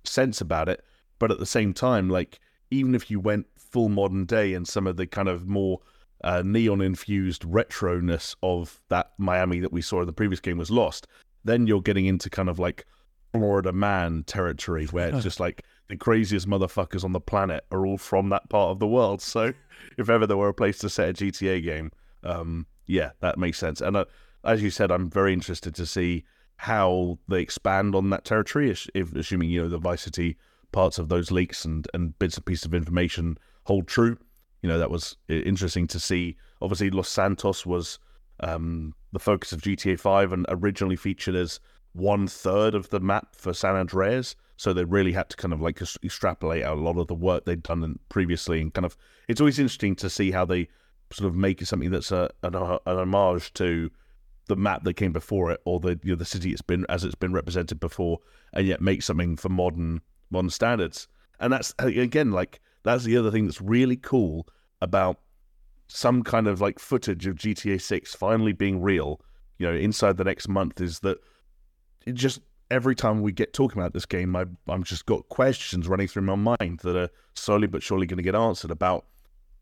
sense 0.03 0.41
about 0.41 0.69
it. 0.69 0.83
But 1.19 1.31
at 1.31 1.39
the 1.39 1.45
same 1.45 1.73
time, 1.73 2.09
like 2.09 2.39
even 2.71 2.95
if 2.95 3.11
you 3.11 3.19
went 3.19 3.47
full 3.57 3.89
modern 3.89 4.25
day 4.25 4.53
and 4.53 4.67
some 4.67 4.87
of 4.87 4.97
the 4.97 5.07
kind 5.07 5.27
of 5.27 5.47
more 5.47 5.79
uh, 6.23 6.43
neon 6.45 6.81
infused 6.81 7.43
retroness 7.43 8.35
of 8.43 8.81
that 8.89 9.11
Miami 9.17 9.59
that 9.59 9.71
we 9.71 9.81
saw 9.81 10.01
in 10.01 10.07
the 10.07 10.13
previous 10.13 10.39
game 10.39 10.57
was 10.57 10.71
lost, 10.71 11.07
then 11.43 11.67
you're 11.67 11.81
getting 11.81 12.05
into 12.05 12.29
kind 12.29 12.49
of 12.49 12.59
like 12.59 12.85
Florida 13.31 13.71
man 13.71 14.23
territory 14.23 14.85
where 14.87 15.09
it's 15.09 15.23
just 15.23 15.39
like 15.39 15.63
the 15.91 15.97
craziest 15.97 16.47
motherfuckers 16.47 17.03
on 17.03 17.11
the 17.11 17.19
planet 17.19 17.65
are 17.69 17.85
all 17.85 17.97
from 17.97 18.29
that 18.29 18.47
part 18.47 18.71
of 18.71 18.79
the 18.79 18.87
world. 18.87 19.21
So 19.21 19.53
if 19.97 20.09
ever 20.09 20.25
there 20.25 20.37
were 20.37 20.47
a 20.47 20.53
place 20.53 20.77
to 20.79 20.89
set 20.89 21.09
a 21.09 21.13
GTA 21.13 21.61
game, 21.61 21.91
um, 22.23 22.65
yeah, 22.87 23.11
that 23.19 23.37
makes 23.37 23.59
sense. 23.59 23.81
And 23.81 23.97
uh, 23.97 24.05
as 24.45 24.63
you 24.63 24.69
said, 24.69 24.89
I'm 24.89 25.09
very 25.09 25.33
interested 25.33 25.75
to 25.75 25.85
see 25.85 26.23
how 26.55 27.19
they 27.27 27.41
expand 27.41 27.93
on 27.93 28.09
that 28.11 28.23
territory, 28.23 28.71
if, 28.71 29.13
assuming 29.13 29.49
you 29.49 29.63
know 29.63 29.67
the 29.67 29.79
Vice 29.79 30.03
City 30.03 30.37
parts 30.71 30.97
of 30.97 31.09
those 31.09 31.29
leaks 31.29 31.65
and, 31.65 31.85
and 31.93 32.17
bits 32.19 32.37
and 32.37 32.45
pieces 32.45 32.65
of 32.65 32.73
information 32.73 33.37
hold 33.65 33.85
true. 33.87 34.17
You 34.61 34.69
know 34.69 34.77
that 34.79 34.91
was 34.91 35.17
interesting 35.27 35.87
to 35.87 35.99
see. 35.99 36.37
Obviously, 36.61 36.89
Los 36.89 37.09
Santos 37.09 37.65
was 37.65 37.99
um, 38.39 38.95
the 39.11 39.19
focus 39.19 39.51
of 39.51 39.61
GTA 39.61 39.99
5 39.99 40.31
and 40.31 40.45
originally 40.47 40.95
featured 40.95 41.35
as 41.35 41.59
one 41.91 42.27
third 42.27 42.75
of 42.75 42.89
the 42.91 43.01
map 43.01 43.35
for 43.35 43.53
San 43.53 43.75
Andreas. 43.75 44.37
So 44.61 44.73
they 44.73 44.83
really 44.83 45.11
had 45.11 45.27
to 45.31 45.37
kind 45.37 45.55
of 45.55 45.59
like 45.59 45.81
extrapolate 45.81 46.63
out 46.63 46.77
a 46.77 46.81
lot 46.81 46.99
of 46.99 47.07
the 47.07 47.15
work 47.15 47.45
they'd 47.45 47.63
done 47.63 47.97
previously, 48.09 48.61
and 48.61 48.71
kind 48.71 48.85
of 48.85 48.95
it's 49.27 49.41
always 49.41 49.57
interesting 49.57 49.95
to 49.95 50.07
see 50.07 50.29
how 50.29 50.45
they 50.45 50.67
sort 51.11 51.27
of 51.27 51.35
make 51.35 51.65
something 51.65 51.89
that's 51.89 52.11
a 52.11 52.29
an, 52.43 52.53
uh, 52.53 52.77
an 52.85 52.99
homage 52.99 53.51
to 53.53 53.89
the 54.45 54.55
map 54.55 54.83
that 54.83 54.93
came 54.93 55.13
before 55.13 55.49
it, 55.49 55.61
or 55.65 55.79
the 55.79 55.99
you 56.03 56.11
know, 56.11 56.15
the 56.15 56.25
city 56.25 56.51
it's 56.51 56.61
been 56.61 56.85
as 56.89 57.03
it's 57.03 57.15
been 57.15 57.33
represented 57.33 57.79
before, 57.79 58.19
and 58.53 58.67
yet 58.67 58.81
make 58.81 59.01
something 59.01 59.35
for 59.35 59.49
modern 59.49 59.99
modern 60.29 60.51
standards. 60.51 61.07
And 61.39 61.51
that's 61.51 61.73
uh, 61.81 61.87
again 61.87 62.29
like 62.31 62.61
that's 62.83 63.03
the 63.03 63.17
other 63.17 63.31
thing 63.31 63.45
that's 63.45 63.61
really 63.61 63.97
cool 63.97 64.47
about 64.79 65.17
some 65.87 66.21
kind 66.21 66.45
of 66.45 66.61
like 66.61 66.77
footage 66.77 67.25
of 67.25 67.33
GTA 67.33 67.81
Six 67.81 68.13
finally 68.13 68.53
being 68.53 68.79
real. 68.79 69.21
You 69.57 69.71
know, 69.71 69.73
inside 69.73 70.17
the 70.17 70.23
next 70.23 70.47
month 70.47 70.81
is 70.81 70.99
that 70.99 71.17
it 72.05 72.13
just 72.13 72.41
every 72.71 72.95
time 72.95 73.21
we 73.21 73.31
get 73.31 73.53
talking 73.53 73.79
about 73.79 73.93
this 73.93 74.05
game, 74.05 74.35
I, 74.35 74.45
I'm 74.67 74.83
just 74.83 75.05
got 75.05 75.27
questions 75.29 75.87
running 75.87 76.07
through 76.07 76.23
my 76.23 76.35
mind 76.35 76.79
that 76.79 76.95
are 76.95 77.09
slowly 77.35 77.67
but 77.67 77.83
surely 77.83 78.07
going 78.07 78.17
to 78.17 78.23
get 78.23 78.33
answered 78.33 78.71
about, 78.71 79.05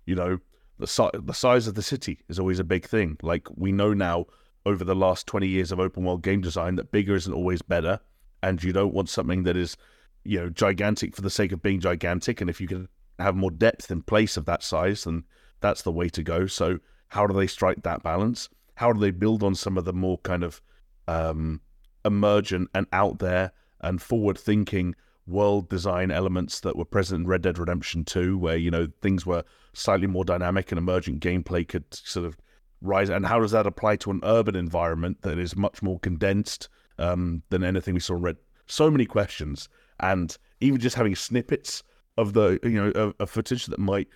you 0.06 0.16
know, 0.16 0.40
the 0.78 0.88
si- 0.88 1.10
the 1.14 1.34
size 1.34 1.68
of 1.68 1.76
the 1.76 1.82
city 1.82 2.20
is 2.30 2.40
always 2.40 2.60
a 2.60 2.64
big 2.64 2.86
thing. 2.86 3.18
Like 3.22 3.48
we 3.56 3.72
know 3.72 3.94
now 3.94 4.28
over 4.66 4.84
the 4.84 4.96
last 4.96 5.28
20 5.28 5.48
years 5.48 5.72
of 5.72 5.80
open 5.80 6.04
world 6.04 6.22
game 6.22 6.42
design 6.42 6.76
that 6.76 6.92
bigger 6.92 7.16
isn't 7.16 7.34
always 7.34 7.62
better 7.62 8.00
and 8.44 8.64
you 8.64 8.72
don't 8.72 8.94
want 8.94 9.10
something 9.10 9.44
that 9.44 9.58
is 9.58 9.76
you 10.24 10.40
know 10.40 10.50
gigantic 10.50 11.16
for 11.16 11.22
the 11.22 11.30
sake 11.30 11.52
of 11.52 11.62
being 11.62 11.80
gigantic 11.80 12.42
and 12.42 12.50
if 12.50 12.60
you 12.60 12.68
can 12.68 12.88
have 13.18 13.36
more 13.36 13.52
depth 13.52 13.90
in 13.90 14.02
place 14.02 14.38
of 14.38 14.46
that 14.46 14.62
size 14.62 15.06
then 15.06 15.24
that's 15.62 15.82
the 15.82 15.92
way 15.92 16.10
to 16.10 16.22
go 16.22 16.46
so 16.46 16.78
how 17.08 17.26
do 17.26 17.34
they 17.34 17.48
strike 17.48 17.82
that 17.84 18.04
balance 18.04 18.50
how 18.76 18.92
do 18.92 19.00
they 19.00 19.12
build 19.12 19.44
on 19.44 19.56
some 19.56 19.78
of 19.78 19.86
the 19.86 19.94
more 19.94 20.18
kind 20.20 20.44
of 20.44 20.62
um, 21.08 21.62
emergent 22.06 22.70
and 22.74 22.88
out 22.94 23.20
there 23.20 23.52
and 23.82 24.02
forward 24.02 24.38
thinking 24.38 24.96
world 25.28 25.70
design 25.70 26.10
elements 26.12 26.62
that 26.62 26.76
were 26.76 26.86
present 26.86 27.22
in 27.22 27.28
Red 27.28 27.42
Dead 27.42 27.58
Redemption 27.58 28.04
2 28.04 28.38
where 28.38 28.58
you 28.58 28.72
know 28.72 28.88
things 29.02 29.26
were 29.26 29.44
slightly 29.74 30.08
more 30.08 30.26
dynamic 30.26 30.72
and 30.72 30.80
emergent 30.80 31.22
gameplay 31.22 31.68
could 31.68 31.86
sort 31.94 32.26
of 32.26 32.38
rise 32.82 33.10
and 33.10 33.26
how 33.26 33.40
does 33.40 33.52
that 33.52 33.68
apply 33.68 33.96
to 33.98 34.12
an 34.12 34.22
urban 34.24 34.56
environment 34.56 35.22
that 35.22 35.38
is 35.38 35.56
much 35.56 35.82
more 35.82 36.00
condensed 36.00 36.70
um, 36.98 37.44
than 37.50 37.64
anything 37.64 37.94
we 37.94 38.00
saw 38.00 38.16
in 38.16 38.22
Red 38.22 38.38
so 38.66 38.90
many 38.90 39.06
questions 39.06 39.70
and 40.00 40.38
even 40.62 40.80
just 40.80 40.96
having 40.96 41.16
snippets 41.16 41.84
of 42.18 42.34
the 42.34 42.60
you 42.64 42.72
know 42.72 43.14
of 43.20 43.30
footage 43.30 43.68
that 43.68 43.80
might 43.80 44.08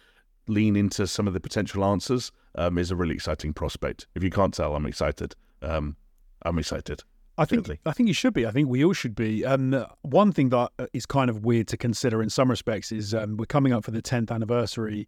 lean 0.47 0.75
into 0.75 1.07
some 1.07 1.27
of 1.27 1.33
the 1.33 1.39
potential 1.39 1.83
answers 1.85 2.31
um, 2.55 2.77
is 2.77 2.91
a 2.91 2.95
really 2.95 3.15
exciting 3.15 3.53
prospect. 3.53 4.07
If 4.15 4.23
you 4.23 4.29
can't 4.29 4.53
tell, 4.53 4.75
I'm 4.75 4.85
excited. 4.85 5.35
Um, 5.61 5.95
I'm 6.43 6.59
excited. 6.59 7.03
I 7.37 7.45
think 7.45 7.79
I 7.85 7.91
think 7.91 8.07
you 8.07 8.13
should 8.13 8.33
be. 8.33 8.45
I 8.45 8.51
think 8.51 8.69
we 8.69 8.85
all 8.85 8.93
should 8.93 9.15
be. 9.15 9.43
Um, 9.43 9.85
one 10.03 10.31
thing 10.31 10.49
that 10.49 10.71
uh, 10.77 10.85
kind 11.07 11.29
of 11.29 11.43
weird 11.43 11.67
to 11.69 11.77
consider 11.77 12.21
in 12.21 12.29
some 12.29 12.49
respects 12.49 12.91
is 12.91 13.13
um, 13.13 13.37
we're 13.37 13.45
coming 13.45 13.73
up 13.73 13.83
for 13.83 13.91
the 13.91 14.01
10th 14.01 14.31
anniversary. 14.31 15.07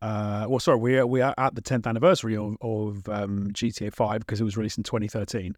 Uh, 0.00 0.46
well, 0.48 0.58
sorry, 0.58 0.78
we 0.78 0.98
are 0.98 1.06
we 1.06 1.20
are 1.20 1.34
at 1.36 1.54
the 1.54 1.60
10th 1.60 1.86
anniversary 1.86 2.36
of, 2.36 2.56
of 2.62 3.08
um, 3.08 3.50
GTA 3.52 3.92
5 3.92 4.20
because 4.20 4.40
it 4.40 4.44
was 4.44 4.56
released 4.56 4.78
in 4.78 4.84
2013. 4.84 5.54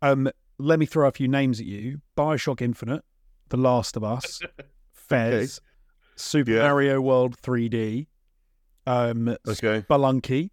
Um, 0.00 0.30
let 0.58 0.78
me 0.78 0.86
throw 0.86 1.06
a 1.06 1.12
few 1.12 1.28
names 1.28 1.60
at 1.60 1.66
you: 1.66 2.00
Bioshock 2.16 2.62
Infinite, 2.62 3.04
The 3.50 3.58
Last 3.58 3.96
of 3.96 4.04
Us, 4.04 4.40
Fez, 4.92 5.58
okay. 5.58 5.66
Super 6.16 6.52
yeah. 6.52 6.62
Mario 6.62 7.00
World 7.00 7.36
3D, 7.36 8.06
um, 8.86 9.28
okay. 9.46 9.82
Spelunky, 9.82 10.50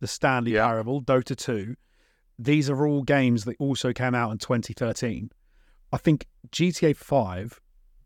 The 0.00 0.06
Stanley 0.06 0.52
yeah. 0.52 0.66
Parable, 0.66 1.00
Dota 1.02 1.34
2 1.34 1.76
these 2.40 2.70
are 2.70 2.86
all 2.86 3.02
games 3.02 3.44
that 3.44 3.56
also 3.58 3.92
came 3.92 4.14
out 4.14 4.32
in 4.32 4.38
2013. 4.38 5.30
I 5.92 5.96
think 5.98 6.26
GTA 6.50 6.96
5 6.96 7.60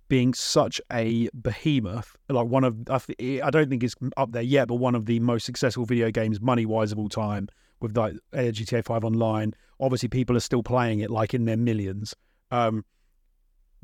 being 0.09 0.35
such 0.35 0.81
a 0.93 1.29
behemoth, 1.33 2.17
like 2.29 2.49
one 2.49 2.65
of, 2.65 2.77
I 2.91 3.51
don't 3.51 3.71
think 3.71 3.85
it's 3.85 3.95
up 4.17 4.33
there 4.33 4.43
yet, 4.43 4.69
but 4.69 4.75
one 4.75 4.95
of 4.95 5.07
the 5.07 5.21
most 5.21 5.45
successful 5.47 5.85
video 5.85 6.11
games 6.11 6.41
money 6.41 6.67
wise 6.67 6.91
of 6.91 6.99
all 6.99 7.09
time 7.09 7.49
with 7.81 7.97
like 7.97 8.15
GTA 8.35 8.85
5 8.85 9.05
online. 9.05 9.55
Obviously, 9.79 10.09
people 10.09 10.37
are 10.37 10.41
still 10.41 10.63
playing 10.63 10.99
it 10.99 11.11
like 11.11 11.33
in 11.33 11.45
their 11.45 11.57
millions. 11.57 12.15
Um, 12.51 12.85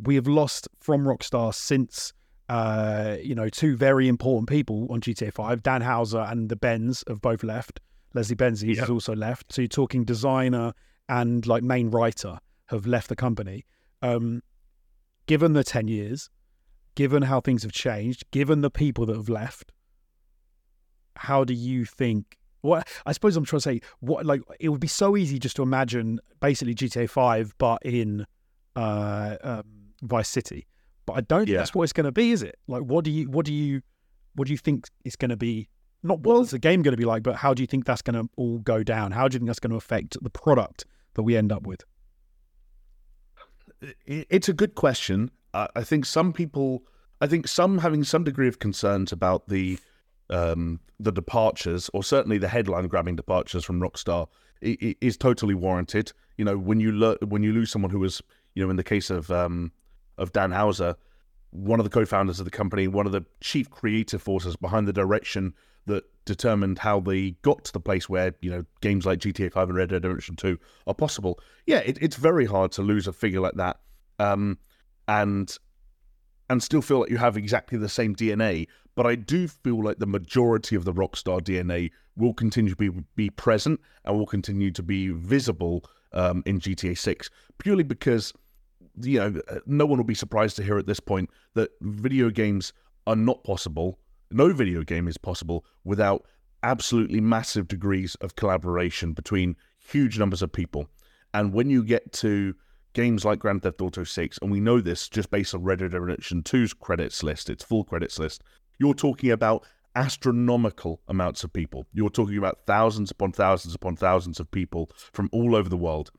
we 0.02 0.16
have 0.16 0.26
lost 0.26 0.66
from 0.80 1.04
Rockstar 1.04 1.54
since, 1.54 2.12
uh, 2.48 3.16
you 3.22 3.36
know, 3.36 3.48
two 3.48 3.76
very 3.76 4.08
important 4.08 4.48
people 4.48 4.88
on 4.90 5.00
GTA 5.00 5.32
5, 5.32 5.62
Dan 5.62 5.82
Houser 5.82 6.20
and 6.20 6.48
the 6.48 6.56
Benz 6.56 7.04
have 7.06 7.20
both 7.20 7.44
left. 7.44 7.80
Leslie 8.14 8.36
Benzies 8.36 8.76
yep. 8.76 8.78
has 8.78 8.90
also 8.90 9.14
left. 9.14 9.52
So 9.52 9.62
you're 9.62 9.68
talking 9.68 10.04
designer 10.04 10.72
and 11.08 11.46
like 11.46 11.62
main 11.62 11.90
writer 11.90 12.38
have 12.66 12.86
left 12.86 13.08
the 13.08 13.16
company. 13.16 13.64
Um, 14.02 14.42
given 15.26 15.52
the 15.52 15.64
10 15.64 15.88
years, 15.88 16.30
given 16.94 17.22
how 17.22 17.40
things 17.40 17.62
have 17.62 17.72
changed, 17.72 18.24
given 18.30 18.60
the 18.60 18.70
people 18.70 19.06
that 19.06 19.16
have 19.16 19.28
left, 19.28 19.72
how 21.16 21.44
do 21.44 21.54
you 21.54 21.84
think? 21.84 22.36
What 22.62 22.86
I 23.06 23.12
suppose 23.12 23.36
I'm 23.36 23.44
trying 23.44 23.58
to 23.58 23.62
say, 23.62 23.80
what 24.00 24.26
like 24.26 24.42
it 24.58 24.68
would 24.68 24.80
be 24.80 24.88
so 24.88 25.16
easy 25.16 25.38
just 25.38 25.56
to 25.56 25.62
imagine 25.62 26.20
basically 26.40 26.74
GTA 26.74 27.08
5, 27.08 27.54
but 27.58 27.78
in 27.84 28.26
uh, 28.76 29.36
um, 29.42 29.64
Vice 30.02 30.28
City. 30.28 30.66
But 31.06 31.14
I 31.14 31.20
don't 31.22 31.40
yeah. 31.40 31.44
think 31.46 31.58
that's 31.58 31.74
what 31.74 31.84
it's 31.84 31.92
going 31.92 32.04
to 32.04 32.12
be, 32.12 32.32
is 32.32 32.42
it? 32.42 32.56
Like, 32.68 32.82
what 32.82 33.04
do 33.04 33.10
you, 33.10 33.30
what 33.30 33.46
do 33.46 33.52
you, 33.52 33.82
what 34.34 34.46
do 34.46 34.52
you 34.52 34.58
think 34.58 34.88
it's 35.04 35.16
going 35.16 35.30
to 35.30 35.36
be 35.36 35.68
not 36.02 36.20
what's 36.20 36.50
the 36.50 36.58
game 36.58 36.82
going 36.82 36.92
to 36.92 36.98
be 36.98 37.04
like, 37.04 37.22
but 37.22 37.36
how 37.36 37.54
do 37.54 37.62
you 37.62 37.66
think 37.66 37.84
that's 37.84 38.02
going 38.02 38.20
to 38.20 38.30
all 38.36 38.58
go 38.58 38.82
down? 38.82 39.12
How 39.12 39.28
do 39.28 39.34
you 39.34 39.38
think 39.38 39.48
that's 39.48 39.60
going 39.60 39.70
to 39.70 39.76
affect 39.76 40.16
the 40.22 40.30
product 40.30 40.84
that 41.14 41.22
we 41.22 41.36
end 41.36 41.52
up 41.52 41.66
with? 41.66 41.84
It's 44.06 44.48
a 44.48 44.52
good 44.52 44.74
question. 44.74 45.30
I 45.54 45.82
think 45.82 46.04
some 46.04 46.32
people, 46.32 46.84
I 47.20 47.26
think 47.26 47.48
some 47.48 47.78
having 47.78 48.04
some 48.04 48.24
degree 48.24 48.48
of 48.48 48.58
concerns 48.58 49.12
about 49.12 49.48
the 49.48 49.78
um, 50.28 50.80
the 51.00 51.10
departures, 51.10 51.90
or 51.92 52.04
certainly 52.04 52.38
the 52.38 52.48
headline 52.48 52.86
grabbing 52.86 53.16
departures 53.16 53.64
from 53.64 53.80
Rockstar, 53.80 54.28
is 54.60 55.16
totally 55.16 55.54
warranted. 55.54 56.12
You 56.36 56.44
know, 56.44 56.56
when 56.56 56.78
you 56.78 56.92
lo- 56.92 57.16
when 57.26 57.42
you 57.42 57.52
lose 57.52 57.70
someone 57.70 57.90
who 57.90 57.98
was, 57.98 58.22
you 58.54 58.62
know, 58.62 58.70
in 58.70 58.76
the 58.76 58.84
case 58.84 59.10
of 59.10 59.30
um, 59.30 59.72
of 60.18 60.32
Dan 60.32 60.52
Houser, 60.52 60.94
one 61.50 61.80
of 61.80 61.84
the 61.84 61.90
co-founders 61.90 62.38
of 62.38 62.44
the 62.44 62.50
company, 62.50 62.86
one 62.86 63.06
of 63.06 63.12
the 63.12 63.24
chief 63.40 63.70
creative 63.70 64.22
forces 64.22 64.56
behind 64.56 64.86
the 64.86 64.92
direction 64.92 65.54
that 65.86 66.04
determined 66.24 66.78
how 66.78 67.00
they 67.00 67.32
got 67.42 67.64
to 67.64 67.72
the 67.72 67.80
place 67.80 68.08
where 68.08 68.34
you 68.40 68.50
know 68.50 68.64
games 68.80 69.06
like 69.06 69.18
GTA 69.18 69.52
5 69.52 69.68
and 69.68 69.76
Red 69.76 69.90
Dead 69.90 70.04
Redemption 70.04 70.36
2 70.36 70.58
are 70.86 70.94
possible. 70.94 71.40
Yeah, 71.66 71.78
it, 71.78 71.98
it's 72.00 72.16
very 72.16 72.46
hard 72.46 72.72
to 72.72 72.82
lose 72.82 73.06
a 73.06 73.12
figure 73.12 73.40
like 73.40 73.54
that, 73.54 73.80
um, 74.18 74.58
and 75.08 75.56
and 76.48 76.62
still 76.62 76.82
feel 76.82 77.00
like 77.00 77.10
you 77.10 77.16
have 77.16 77.36
exactly 77.36 77.78
the 77.78 77.88
same 77.88 78.14
DNA. 78.14 78.66
But 78.96 79.06
I 79.06 79.14
do 79.14 79.48
feel 79.48 79.82
like 79.82 79.98
the 79.98 80.06
majority 80.06 80.76
of 80.76 80.84
the 80.84 80.92
Rockstar 80.92 81.40
DNA 81.40 81.90
will 82.16 82.34
continue 82.34 82.70
to 82.70 82.76
be 82.76 82.90
be 83.16 83.30
present 83.30 83.80
and 84.04 84.18
will 84.18 84.26
continue 84.26 84.70
to 84.72 84.82
be 84.82 85.08
visible 85.08 85.84
um, 86.12 86.42
in 86.44 86.60
GTA 86.60 86.98
6, 86.98 87.30
purely 87.58 87.84
because 87.84 88.32
you 89.00 89.18
know 89.18 89.40
no 89.66 89.86
one 89.86 89.98
will 89.98 90.04
be 90.04 90.14
surprised 90.14 90.56
to 90.56 90.62
hear 90.62 90.78
at 90.78 90.86
this 90.86 91.00
point 91.00 91.30
that 91.54 91.70
video 91.80 92.30
games 92.30 92.72
are 93.06 93.16
not 93.16 93.42
possible 93.44 93.98
no 94.30 94.52
video 94.52 94.82
game 94.82 95.08
is 95.08 95.18
possible 95.18 95.64
without 95.84 96.26
absolutely 96.62 97.20
massive 97.20 97.68
degrees 97.68 98.14
of 98.16 98.36
collaboration 98.36 99.12
between 99.12 99.56
huge 99.78 100.18
numbers 100.18 100.42
of 100.42 100.52
people. 100.52 100.86
And 101.32 101.52
when 101.52 101.70
you 101.70 101.82
get 101.82 102.12
to 102.14 102.54
games 102.92 103.24
like 103.24 103.38
Grand 103.38 103.62
Theft 103.62 103.80
Auto 103.80 104.04
6, 104.04 104.38
and 104.42 104.50
we 104.50 104.60
know 104.60 104.80
this 104.80 105.08
just 105.08 105.30
based 105.30 105.54
on 105.54 105.62
Red 105.62 105.78
Dead 105.78 105.94
Redemption 105.94 106.42
2's 106.42 106.74
credits 106.74 107.22
list, 107.22 107.48
its 107.48 107.64
full 107.64 107.84
credits 107.84 108.18
list, 108.18 108.42
you're 108.78 108.94
talking 108.94 109.30
about 109.30 109.66
astronomical 109.94 111.00
amounts 111.08 111.44
of 111.44 111.52
people. 111.52 111.86
You're 111.92 112.10
talking 112.10 112.38
about 112.38 112.60
thousands 112.66 113.10
upon 113.10 113.32
thousands 113.32 113.74
upon 113.74 113.96
thousands 113.96 114.40
of 114.40 114.50
people 114.50 114.90
from 115.12 115.28
all 115.32 115.56
over 115.56 115.68
the 115.68 115.76
world 115.76 116.10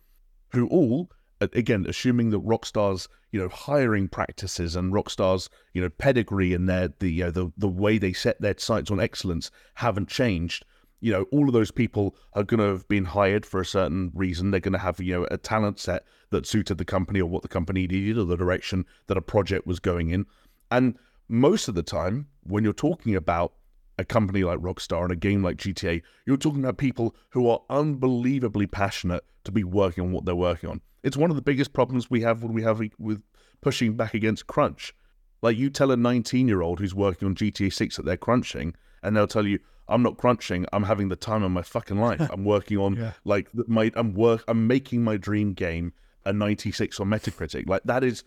who 0.51 0.67
all 0.67 1.09
again, 1.41 1.85
assuming 1.87 2.29
that 2.31 2.45
Rockstar's 2.45 3.07
you 3.31 3.39
know 3.39 3.49
hiring 3.49 4.07
practices 4.07 4.75
and 4.75 4.93
Rockstar's 4.93 5.49
you 5.73 5.81
know 5.81 5.89
pedigree 5.89 6.53
and 6.53 6.69
their 6.69 6.89
the 6.99 7.11
you 7.11 7.23
know, 7.25 7.31
the 7.31 7.51
the 7.57 7.67
way 7.67 7.97
they 7.97 8.13
set 8.13 8.39
their 8.41 8.55
sights 8.57 8.91
on 8.91 8.99
excellence 8.99 9.51
haven't 9.75 10.09
changed. 10.09 10.65
You 10.99 11.11
know, 11.11 11.23
all 11.31 11.47
of 11.47 11.53
those 11.53 11.71
people 11.71 12.15
are 12.33 12.43
going 12.43 12.59
to 12.59 12.67
have 12.67 12.87
been 12.87 13.05
hired 13.05 13.43
for 13.43 13.59
a 13.59 13.65
certain 13.65 14.11
reason. 14.13 14.51
They're 14.51 14.59
going 14.59 14.73
to 14.73 14.79
have 14.79 14.99
you 14.99 15.13
know 15.13 15.27
a 15.31 15.37
talent 15.37 15.79
set 15.79 16.03
that 16.29 16.45
suited 16.45 16.77
the 16.77 16.85
company 16.85 17.19
or 17.19 17.29
what 17.29 17.41
the 17.41 17.47
company 17.47 17.87
needed 17.87 18.17
or 18.17 18.25
the 18.25 18.37
direction 18.37 18.85
that 19.07 19.17
a 19.17 19.21
project 19.21 19.65
was 19.65 19.79
going 19.79 20.11
in. 20.11 20.25
And 20.69 20.97
most 21.27 21.67
of 21.67 21.75
the 21.75 21.83
time, 21.83 22.27
when 22.43 22.63
you're 22.63 22.73
talking 22.73 23.15
about 23.15 23.53
a 23.97 24.05
company 24.05 24.43
like 24.43 24.59
Rockstar 24.59 25.03
and 25.03 25.11
a 25.11 25.15
game 25.15 25.43
like 25.43 25.57
GTA, 25.57 26.01
you're 26.25 26.37
talking 26.37 26.63
about 26.63 26.77
people 26.77 27.15
who 27.29 27.49
are 27.49 27.61
unbelievably 27.69 28.67
passionate 28.67 29.23
to 29.43 29.51
be 29.51 29.63
working 29.63 30.03
on 30.03 30.11
what 30.11 30.25
they're 30.25 30.35
working 30.35 30.69
on. 30.69 30.81
It's 31.03 31.17
one 31.17 31.29
of 31.29 31.35
the 31.35 31.41
biggest 31.41 31.73
problems 31.73 32.09
we 32.09 32.21
have 32.21 32.43
when 32.43 32.53
we 32.53 32.63
have 32.63 32.81
with 32.99 33.23
pushing 33.61 33.95
back 33.95 34.13
against 34.13 34.47
crunch. 34.47 34.93
Like 35.41 35.57
you 35.57 35.69
tell 35.69 35.91
a 35.91 35.97
19 35.97 36.47
year 36.47 36.61
old 36.61 36.79
who's 36.79 36.93
working 36.93 37.27
on 37.27 37.35
GTA 37.35 37.73
6 37.73 37.97
that 37.97 38.05
they're 38.05 38.17
crunching, 38.17 38.75
and 39.01 39.15
they'll 39.15 39.27
tell 39.27 39.47
you, 39.47 39.59
"I'm 39.87 40.03
not 40.03 40.17
crunching. 40.17 40.65
I'm 40.71 40.83
having 40.83 41.09
the 41.09 41.15
time 41.15 41.43
of 41.43 41.51
my 41.51 41.63
fucking 41.63 41.99
life. 41.99 42.21
I'm 42.31 42.45
working 42.45 42.77
on 42.77 42.95
yeah. 42.97 43.13
like 43.25 43.47
my 43.67 43.91
I'm 43.95 44.13
work. 44.13 44.43
I'm 44.47 44.67
making 44.67 45.03
my 45.03 45.17
dream 45.17 45.53
game 45.53 45.93
a 46.25 46.33
96 46.33 46.99
on 46.99 47.07
Metacritic. 47.07 47.67
Like 47.67 47.81
that 47.85 48.03
is, 48.03 48.23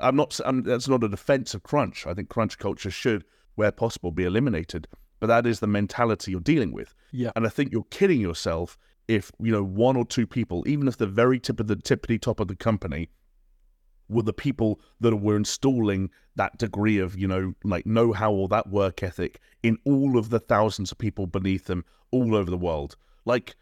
I'm 0.00 0.16
not. 0.16 0.38
I'm, 0.44 0.62
that's 0.62 0.88
not 0.88 1.04
a 1.04 1.08
defense 1.08 1.54
of 1.54 1.62
crunch. 1.62 2.06
I 2.06 2.14
think 2.14 2.28
crunch 2.28 2.58
culture 2.58 2.90
should, 2.90 3.24
where 3.54 3.70
possible, 3.70 4.10
be 4.10 4.24
eliminated. 4.24 4.88
But 5.20 5.28
that 5.28 5.46
is 5.46 5.60
the 5.60 5.66
mentality 5.66 6.30
you're 6.30 6.40
dealing 6.40 6.72
with. 6.72 6.94
Yeah. 7.12 7.30
And 7.36 7.46
I 7.46 7.50
think 7.50 7.72
you're 7.72 7.84
kidding 7.90 8.20
yourself 8.20 8.78
if 9.10 9.32
you 9.40 9.50
know 9.50 9.64
one 9.64 9.96
or 9.96 10.04
two 10.04 10.26
people, 10.26 10.62
even 10.68 10.86
if 10.86 10.96
the 10.96 11.06
very 11.06 11.40
tip 11.40 11.58
of 11.58 11.66
the 11.66 11.74
tippity 11.74 12.20
top 12.20 12.38
of 12.38 12.46
the 12.46 12.54
company, 12.54 13.08
were 14.08 14.22
the 14.22 14.32
people 14.32 14.80
that 15.00 15.16
were 15.16 15.36
installing 15.36 16.10
that 16.36 16.56
degree 16.58 16.98
of 16.98 17.18
you 17.18 17.26
know 17.26 17.52
like 17.64 17.84
know-how 17.84 18.32
or 18.32 18.46
that 18.46 18.68
work 18.70 19.02
ethic 19.02 19.40
in 19.64 19.76
all 19.84 20.16
of 20.16 20.30
the 20.30 20.38
thousands 20.38 20.92
of 20.92 20.98
people 20.98 21.26
beneath 21.26 21.64
them 21.64 21.84
all 22.12 22.36
over 22.36 22.50
the 22.50 22.56
world. 22.56 22.96
Like 23.24 23.56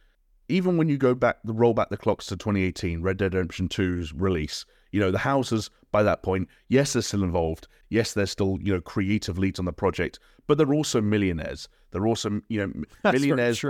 even 0.50 0.76
when 0.76 0.88
you 0.88 0.98
go 0.98 1.14
back, 1.14 1.38
the 1.44 1.54
roll 1.54 1.72
back 1.72 1.88
the 1.88 1.96
clocks 1.96 2.26
to 2.26 2.37
2018, 2.37 3.02
Red 3.02 3.16
Dead 3.16 3.32
Redemption 3.32 3.68
2's 3.68 4.12
release, 4.12 4.66
you 4.92 5.00
know 5.00 5.11
the 5.11 5.18
Housers 5.18 5.70
by 5.92 6.02
that 6.02 6.22
point. 6.22 6.46
Yes, 6.68 6.92
they're 6.92 7.00
still 7.00 7.24
involved. 7.24 7.68
Yes, 7.88 8.12
they're 8.12 8.26
still 8.26 8.58
you 8.61 8.74
know 8.74 8.82
creative 8.82 9.38
leads 9.38 9.58
on 9.58 9.64
the 9.64 9.72
project, 9.72 10.18
but 10.46 10.58
they're 10.58 10.74
also 10.74 11.00
millionaires. 11.00 11.70
They're 11.90 12.06
also 12.06 12.42
you 12.48 12.66
know 12.66 12.84
millionaires. 13.12 13.64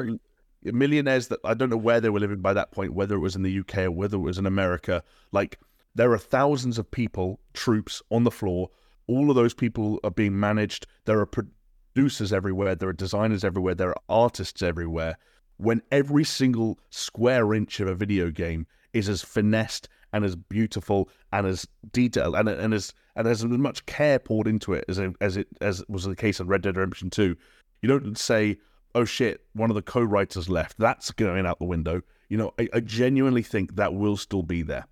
Millionaires 0.74 1.28
that 1.28 1.40
I 1.44 1.54
don't 1.54 1.70
know 1.70 1.76
where 1.76 2.00
they 2.00 2.10
were 2.10 2.20
living 2.20 2.40
by 2.40 2.52
that 2.54 2.72
point, 2.72 2.94
whether 2.94 3.14
it 3.14 3.20
was 3.20 3.36
in 3.36 3.42
the 3.42 3.58
UK 3.60 3.78
or 3.78 3.90
whether 3.90 4.16
it 4.16 4.20
was 4.20 4.38
in 4.38 4.46
America. 4.46 5.02
Like 5.32 5.58
there 5.94 6.12
are 6.12 6.18
thousands 6.18 6.78
of 6.78 6.90
people, 6.90 7.40
troops 7.54 8.02
on 8.10 8.24
the 8.24 8.30
floor. 8.30 8.70
All 9.06 9.30
of 9.30 9.36
those 9.36 9.54
people 9.54 10.00
are 10.04 10.10
being 10.10 10.38
managed. 10.38 10.86
There 11.06 11.18
are 11.20 11.26
producers 11.26 12.32
everywhere. 12.32 12.74
There 12.74 12.88
are 12.88 12.94
designers 12.94 13.44
everywhere. 13.44 13.74
There 13.74 13.90
are 13.90 14.02
artists 14.08 14.62
everywhere. 14.62 15.16
When 15.56 15.82
every 15.90 16.24
single 16.24 16.78
square 16.90 17.52
inch 17.54 17.80
of 17.80 17.88
a 17.88 17.94
video 17.94 18.30
game 18.30 18.66
is 18.92 19.08
as 19.08 19.22
finessed 19.22 19.88
and 20.12 20.24
as 20.24 20.36
beautiful 20.36 21.08
and 21.32 21.46
as 21.46 21.66
detailed 21.92 22.34
and, 22.34 22.48
and 22.48 22.72
as 22.72 22.92
and 23.16 23.26
as 23.26 23.44
much 23.44 23.84
care 23.86 24.18
poured 24.18 24.46
into 24.46 24.72
it 24.72 24.84
as 24.88 25.00
as 25.20 25.36
it 25.36 25.48
as 25.60 25.84
was 25.88 26.04
the 26.04 26.16
case 26.16 26.40
in 26.40 26.46
Red 26.46 26.62
Dead 26.62 26.76
Redemption 26.76 27.10
2. 27.10 27.36
You 27.82 27.88
don't 27.88 28.18
say, 28.18 28.58
"Oh 28.94 29.04
shit, 29.04 29.44
one 29.52 29.70
of 29.70 29.74
the 29.74 29.82
co-writers 29.82 30.48
left." 30.48 30.78
That's 30.78 31.10
going 31.10 31.46
out 31.46 31.58
the 31.58 31.64
window. 31.64 32.02
You 32.28 32.36
know, 32.38 32.52
I, 32.58 32.68
I 32.74 32.80
genuinely 32.80 33.42
think 33.42 33.76
that 33.76 33.94
will 33.94 34.16
still 34.16 34.42
be 34.42 34.62
there. 34.62 34.86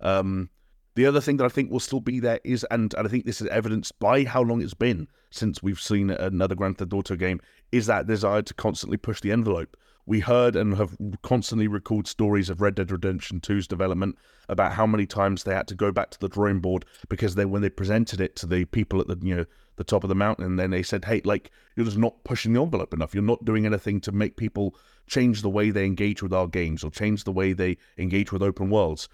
Um, 0.00 0.50
the 0.96 1.06
other 1.06 1.20
thing 1.20 1.36
that 1.36 1.44
I 1.44 1.50
think 1.50 1.70
will 1.70 1.80
still 1.80 2.00
be 2.00 2.20
there 2.20 2.40
is, 2.42 2.64
and, 2.70 2.92
and 2.94 3.06
I 3.06 3.10
think 3.10 3.26
this 3.26 3.42
is 3.42 3.48
evidenced 3.48 3.98
by 3.98 4.24
how 4.24 4.42
long 4.42 4.62
it's 4.62 4.74
been 4.74 5.08
since 5.30 5.62
we've 5.62 5.80
seen 5.80 6.10
another 6.10 6.54
Grand 6.54 6.78
Theft 6.78 6.94
Auto 6.94 7.16
game, 7.16 7.40
is 7.70 7.86
that 7.86 8.06
desire 8.06 8.40
to 8.40 8.54
constantly 8.54 8.96
push 8.96 9.20
the 9.20 9.30
envelope. 9.30 9.76
We 10.06 10.20
heard 10.20 10.56
and 10.56 10.76
have 10.76 10.96
constantly 11.22 11.68
recalled 11.68 12.06
stories 12.06 12.48
of 12.48 12.62
Red 12.62 12.76
Dead 12.76 12.90
Redemption 12.90 13.40
2's 13.40 13.66
development 13.66 14.16
about 14.48 14.72
how 14.72 14.86
many 14.86 15.04
times 15.04 15.42
they 15.42 15.54
had 15.54 15.68
to 15.68 15.74
go 15.74 15.92
back 15.92 16.10
to 16.10 16.20
the 16.20 16.28
drawing 16.28 16.60
board 16.60 16.86
because 17.08 17.34
they 17.34 17.44
when 17.44 17.60
they 17.60 17.68
presented 17.68 18.20
it 18.20 18.36
to 18.36 18.46
the 18.46 18.64
people 18.66 19.00
at 19.00 19.08
the 19.08 19.18
you 19.20 19.34
know 19.34 19.44
the 19.76 19.84
top 19.84 20.04
of 20.04 20.08
the 20.08 20.14
mountain, 20.14 20.44
And 20.44 20.58
then 20.58 20.70
they 20.70 20.82
said, 20.82 21.04
"Hey, 21.04 21.20
like 21.24 21.50
you're 21.74 21.86
just 21.86 21.98
not 21.98 22.24
pushing 22.24 22.52
the 22.52 22.62
envelope 22.62 22.94
enough. 22.94 23.14
You're 23.14 23.22
not 23.22 23.44
doing 23.44 23.66
anything 23.66 24.00
to 24.02 24.12
make 24.12 24.36
people 24.36 24.74
change 25.06 25.42
the 25.42 25.50
way 25.50 25.70
they 25.70 25.84
engage 25.84 26.22
with 26.22 26.32
our 26.32 26.48
games 26.48 26.82
or 26.82 26.90
change 26.90 27.24
the 27.24 27.32
way 27.32 27.52
they 27.52 27.76
engage 27.98 28.32
with 28.32 28.42
open 28.42 28.70
worlds." 28.70 29.08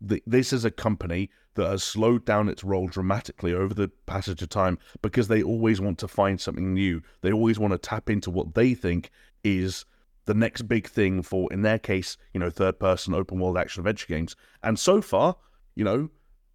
this 0.00 0.52
is 0.52 0.64
a 0.64 0.70
company 0.70 1.30
that 1.54 1.68
has 1.68 1.82
slowed 1.82 2.24
down 2.24 2.48
its 2.48 2.62
role 2.62 2.86
dramatically 2.86 3.52
over 3.52 3.74
the 3.74 3.88
passage 4.06 4.42
of 4.42 4.48
time 4.48 4.78
because 5.02 5.26
they 5.26 5.42
always 5.42 5.80
want 5.80 5.98
to 5.98 6.06
find 6.06 6.40
something 6.40 6.72
new. 6.72 7.02
They 7.20 7.32
always 7.32 7.58
want 7.58 7.72
to 7.72 7.78
tap 7.78 8.08
into 8.08 8.30
what 8.30 8.54
they 8.54 8.74
think 8.74 9.10
is 9.42 9.84
the 10.26 10.34
next 10.34 10.62
big 10.62 10.86
thing 10.86 11.22
for, 11.22 11.52
in 11.52 11.62
their 11.62 11.78
case, 11.78 12.16
you 12.32 12.38
know, 12.38 12.50
third 12.50 12.78
person 12.78 13.14
open 13.14 13.40
world 13.40 13.58
action 13.58 13.80
adventure 13.80 14.06
games. 14.06 14.36
And 14.62 14.78
so 14.78 15.02
far, 15.02 15.36
you 15.74 15.84
know, 15.84 16.10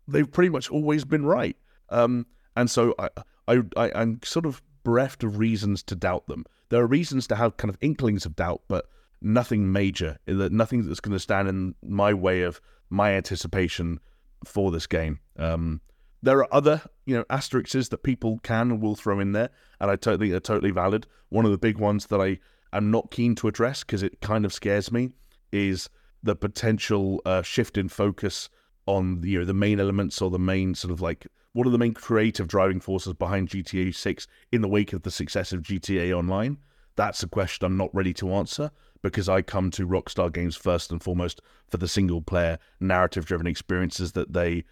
they've 0.08 0.32
pretty 0.32 0.49
much 0.49 0.69
always 0.69 1.04
been 1.04 1.26
right. 1.26 1.58
Um, 1.89 2.28
and 2.56 2.69
so 2.69 2.95
I, 2.97 3.10
I, 3.47 3.62
I, 3.75 3.91
I'm 3.95 4.19
sort 4.23 4.45
of 4.45 4.62
bereft 4.84 5.23
of 5.23 5.38
reasons 5.38 5.84
to 5.84 5.95
doubt 5.95 6.27
them. 6.27 6.45
There 6.69 6.82
are 6.82 6.88
reasons 6.88 7.27
to 7.27 7.36
have 7.36 7.58
kind 7.58 7.69
of 7.69 7.77
inklings 7.82 8.25
of 8.25 8.36
doubt, 8.36 8.62
but 8.67 8.88
nothing 9.21 9.71
major, 9.71 10.17
That 10.25 10.51
nothing 10.51 10.88
that's 10.88 10.99
going 10.99 11.13
to 11.13 11.19
stand 11.19 11.47
in 11.47 11.75
my 11.82 12.13
way 12.13 12.41
of 12.41 12.60
my 12.89 13.12
anticipation 13.12 13.99
for 14.45 14.71
this 14.71 14.88
game. 14.88 15.19
Um, 15.38 15.82
there 16.21 16.38
are 16.39 16.53
other, 16.53 16.82
you 17.06 17.15
know, 17.15 17.25
asterisks 17.29 17.89
that 17.89 18.03
people 18.03 18.39
can 18.43 18.71
and 18.71 18.82
will 18.82 18.95
throw 18.95 19.19
in 19.19 19.34
there, 19.34 19.49
and 19.79 19.91
I 19.91 19.95
totally 19.95 20.29
they're 20.29 20.39
totally 20.39 20.71
valid. 20.71 21.06
One 21.29 21.45
of 21.45 21.51
the 21.51 21.58
big 21.58 21.77
ones 21.77 22.08
that 22.08 22.21
I 22.21 22.39
am 22.71 22.91
not 22.91 23.12
keen 23.12 23.36
to 23.36 23.47
address 23.47 23.84
because 23.84 24.03
it 24.03 24.21
kind 24.21 24.45
of 24.45 24.53
scares 24.53 24.91
me 24.91 25.12
is 25.51 25.89
the 26.21 26.36
potential 26.36 27.21
uh, 27.25 27.41
shift 27.41 27.77
in 27.77 27.89
focus 27.89 28.49
on 28.86 29.21
the, 29.21 29.29
you 29.29 29.39
know 29.39 29.45
the 29.45 29.53
main 29.53 29.79
elements 29.79 30.21
or 30.21 30.29
the 30.29 30.39
main 30.39 30.75
sort 30.75 30.91
of 30.91 31.01
like 31.01 31.27
what 31.53 31.67
are 31.67 31.71
the 31.71 31.77
main 31.77 31.93
creative 31.93 32.47
driving 32.47 32.79
forces 32.79 33.13
behind 33.13 33.49
GTA 33.49 33.95
6 33.95 34.27
in 34.51 34.61
the 34.61 34.67
wake 34.67 34.93
of 34.93 35.03
the 35.03 35.11
success 35.11 35.53
of 35.53 35.61
GTA 35.61 36.11
Online? 36.11 36.57
That's 36.95 37.23
a 37.23 37.27
question 37.27 37.65
I'm 37.65 37.77
not 37.77 37.93
ready 37.93 38.13
to 38.15 38.33
answer 38.33 38.71
because 39.01 39.29
I 39.29 39.41
come 39.41 39.71
to 39.71 39.87
Rockstar 39.87 40.31
games 40.31 40.55
first 40.55 40.91
and 40.91 41.01
foremost 41.01 41.41
for 41.67 41.77
the 41.77 41.87
single 41.87 42.21
player 42.21 42.57
narrative 42.79 43.25
driven 43.25 43.47
experiences 43.47 44.13
that 44.13 44.33
they 44.33 44.63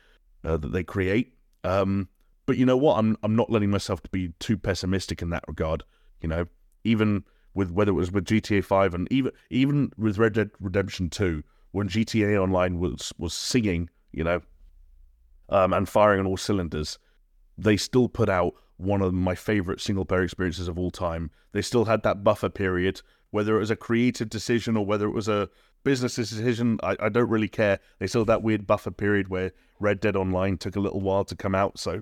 uh, 0.44 0.58
that 0.58 0.72
they 0.72 0.84
create. 0.84 1.34
Um, 1.64 2.10
but 2.46 2.58
you 2.58 2.66
know 2.66 2.78
what? 2.78 2.98
I'm 2.98 3.18
I'm 3.24 3.36
not 3.36 3.52
letting 3.52 3.70
myself 3.70 4.02
to 4.04 4.10
be 4.10 4.34
too 4.40 4.58
pessimistic 4.58 5.22
in 5.22 5.30
that 5.30 5.44
regard. 5.48 5.84
You 6.22 6.30
know, 6.30 6.46
even 6.84 7.24
with 7.54 7.72
whether 7.72 7.92
it 7.92 7.96
was 7.96 8.12
with 8.12 8.26
GTA 8.26 8.64
5 8.64 8.94
and 8.94 9.12
even 9.12 9.32
even 9.50 9.92
with 9.98 10.18
Red 10.18 10.34
Dead 10.34 10.52
Redemption 10.60 11.10
2 11.10 11.44
when 11.72 11.90
GTA 11.90 12.42
Online 12.42 12.80
was 12.80 13.14
was 13.18 13.34
singing, 13.34 13.90
you 14.12 14.24
know, 14.24 14.42
um, 15.52 15.74
and 15.74 15.88
firing 15.88 16.20
on 16.20 16.26
all 16.26 16.38
cylinders, 16.38 16.98
they 17.58 17.78
still 17.78 18.10
put 18.10 18.30
out 18.30 18.54
one 18.78 19.02
of 19.02 19.14
my 19.14 19.36
favorite 19.36 19.80
single 19.80 20.06
player 20.06 20.24
experiences 20.24 20.68
of 20.68 20.80
all 20.80 20.90
time. 20.90 21.30
They 21.52 21.62
still 21.62 21.86
had 21.86 22.02
that 22.04 22.24
buffer 22.24 22.50
period, 22.50 23.02
whether 23.30 23.56
it 23.56 23.60
was 23.60 23.70
a 23.70 23.76
creative 23.76 24.30
decision 24.30 24.76
or 24.76 24.86
whether 24.86 25.06
it 25.06 25.14
was 25.14 25.28
a 25.28 25.50
business 25.84 26.16
decision, 26.16 26.80
I, 26.84 26.96
I 27.00 27.10
don't 27.10 27.30
really 27.30 27.48
care. 27.48 27.80
They 28.00 28.08
still 28.08 28.22
had 28.22 28.28
that 28.28 28.44
weird 28.44 28.66
buffer 28.66 28.92
period 28.92 29.28
where 29.28 29.52
Red 29.80 30.00
Dead 30.00 30.16
Online 30.16 30.58
took 30.58 30.76
a 30.76 30.80
little 30.80 31.02
while 31.02 31.26
to 31.26 31.36
come 31.36 31.56
out, 31.56 31.80
so 31.80 32.02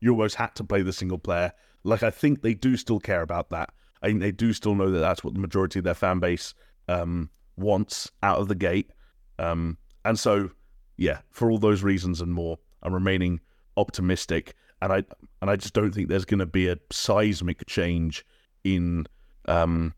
you 0.00 0.12
almost 0.12 0.36
had 0.36 0.54
to 0.56 0.64
play 0.64 0.82
the 0.82 0.92
single 0.92 1.18
player. 1.18 1.52
Like 1.84 2.02
I 2.02 2.10
think 2.10 2.42
they 2.42 2.54
do 2.54 2.76
still 2.76 3.00
care 3.00 3.22
about 3.22 3.50
that. 3.50 3.70
I 4.02 4.08
think 4.08 4.20
they 4.20 4.32
do 4.32 4.52
still 4.52 4.74
know 4.74 4.90
that 4.90 5.00
that's 5.00 5.24
what 5.24 5.34
the 5.34 5.40
majority 5.40 5.80
of 5.80 5.84
their 5.84 5.94
fan 5.94 6.20
base 6.20 6.54
um, 6.88 7.30
wants 7.56 8.10
out 8.22 8.38
of 8.38 8.48
the 8.48 8.54
gate. 8.54 8.90
Um, 9.38 9.78
and 10.04 10.18
so, 10.18 10.50
yeah, 10.96 11.20
for 11.30 11.50
all 11.50 11.58
those 11.58 11.82
reasons 11.82 12.20
and 12.20 12.32
more, 12.32 12.58
I'm 12.82 12.94
remaining 12.94 13.40
optimistic. 13.76 14.54
And 14.80 14.92
I 14.92 15.02
and 15.42 15.50
I 15.50 15.56
just 15.56 15.74
don't 15.74 15.92
think 15.92 16.08
there's 16.08 16.24
going 16.24 16.38
to 16.38 16.46
be 16.46 16.68
a 16.68 16.76
seismic 16.90 17.66
change 17.66 18.24
in 18.64 19.06
um, 19.46 19.94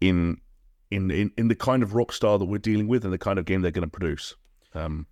in 0.00 0.38
in 0.90 1.10
in 1.10 1.32
in 1.38 1.48
the 1.48 1.54
kind 1.54 1.82
of 1.82 1.94
rock 1.94 2.12
star 2.12 2.38
that 2.38 2.44
we're 2.44 2.58
dealing 2.58 2.88
with 2.88 3.04
and 3.04 3.12
the 3.12 3.18
kind 3.18 3.38
of 3.38 3.44
game 3.44 3.62
they're 3.62 3.70
going 3.70 3.88
to 3.88 3.90
produce. 3.90 4.36
Um, 4.74 5.06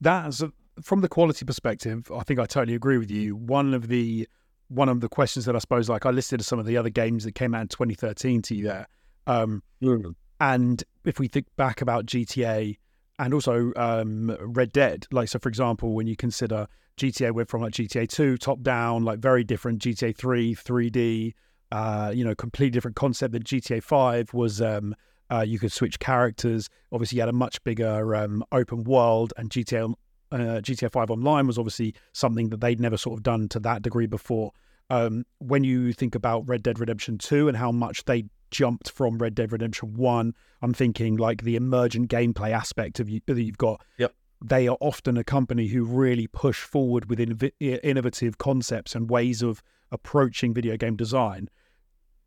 That's 0.00 0.42
from 0.82 1.00
the 1.00 1.08
quality 1.08 1.44
perspective. 1.44 2.10
I 2.14 2.22
think 2.22 2.38
I 2.38 2.46
totally 2.46 2.74
agree 2.74 2.98
with 2.98 3.10
you. 3.10 3.34
One 3.34 3.74
of 3.74 3.88
the 3.88 4.28
one 4.68 4.88
of 4.88 5.00
the 5.00 5.08
questions 5.08 5.44
that 5.46 5.56
I 5.56 5.58
suppose, 5.58 5.88
like 5.88 6.06
I 6.06 6.10
listed 6.10 6.44
some 6.44 6.58
of 6.58 6.66
the 6.66 6.76
other 6.76 6.90
games 6.90 7.24
that 7.24 7.34
came 7.34 7.54
out 7.54 7.62
in 7.62 7.68
2013 7.68 8.42
to 8.42 8.54
you 8.54 8.64
there. 8.64 8.86
Um, 9.26 9.62
mm. 9.82 10.14
And 10.40 10.82
if 11.04 11.18
we 11.18 11.28
think 11.28 11.46
back 11.56 11.80
about 11.80 12.06
GTA 12.06 12.76
and 13.18 13.32
also 13.32 13.72
um, 13.76 14.36
Red 14.40 14.72
Dead, 14.72 15.06
like 15.10 15.28
so, 15.28 15.38
for 15.38 15.48
example, 15.48 15.94
when 15.94 16.06
you 16.06 16.16
consider 16.16 16.66
GTA 16.98 17.32
went 17.32 17.48
from 17.48 17.62
like 17.62 17.72
GTA 17.72 18.08
2 18.08 18.36
top 18.38 18.62
down, 18.62 19.04
like 19.04 19.18
very 19.18 19.44
different 19.44 19.80
GTA 19.80 20.16
3 20.16 20.54
3D, 20.54 21.34
uh, 21.72 22.12
you 22.14 22.24
know, 22.24 22.34
completely 22.34 22.70
different 22.70 22.96
concept. 22.96 23.32
That 23.32 23.44
GTA 23.44 23.82
5 23.82 24.34
was 24.34 24.60
um, 24.60 24.94
uh, 25.30 25.44
you 25.46 25.58
could 25.58 25.72
switch 25.72 25.98
characters. 25.98 26.68
Obviously, 26.92 27.16
you 27.16 27.22
had 27.22 27.28
a 27.28 27.32
much 27.32 27.62
bigger 27.64 28.14
um, 28.14 28.44
open 28.52 28.84
world, 28.84 29.32
and 29.36 29.50
GTA 29.50 29.94
uh, 30.32 30.36
GTA 30.36 30.90
5 30.90 31.10
Online 31.10 31.46
was 31.46 31.58
obviously 31.58 31.94
something 32.12 32.48
that 32.50 32.60
they'd 32.60 32.80
never 32.80 32.96
sort 32.96 33.18
of 33.18 33.22
done 33.22 33.48
to 33.48 33.60
that 33.60 33.82
degree 33.82 34.06
before. 34.06 34.52
Um, 34.88 35.24
when 35.38 35.64
you 35.64 35.92
think 35.92 36.14
about 36.14 36.48
Red 36.48 36.62
Dead 36.62 36.78
Redemption 36.78 37.18
2 37.18 37.48
and 37.48 37.56
how 37.56 37.72
much 37.72 38.04
they 38.04 38.24
jumped 38.50 38.90
from 38.90 39.18
Red 39.18 39.34
Dead 39.34 39.52
Redemption 39.52 39.94
1, 39.94 40.34
I'm 40.62 40.74
thinking 40.74 41.16
like 41.16 41.42
the 41.42 41.56
emergent 41.56 42.10
gameplay 42.10 42.50
aspect 42.50 43.00
of 43.00 43.08
you 43.08 43.20
that 43.26 43.42
you've 43.42 43.58
got. 43.58 43.82
Yep. 43.98 44.14
They 44.44 44.68
are 44.68 44.76
often 44.80 45.16
a 45.16 45.24
company 45.24 45.68
who 45.68 45.84
really 45.84 46.26
push 46.26 46.62
forward 46.62 47.08
with 47.08 47.20
innovative 47.20 48.38
concepts 48.38 48.94
and 48.94 49.08
ways 49.08 49.42
of 49.42 49.62
approaching 49.90 50.52
video 50.52 50.76
game 50.76 50.96
design. 50.96 51.48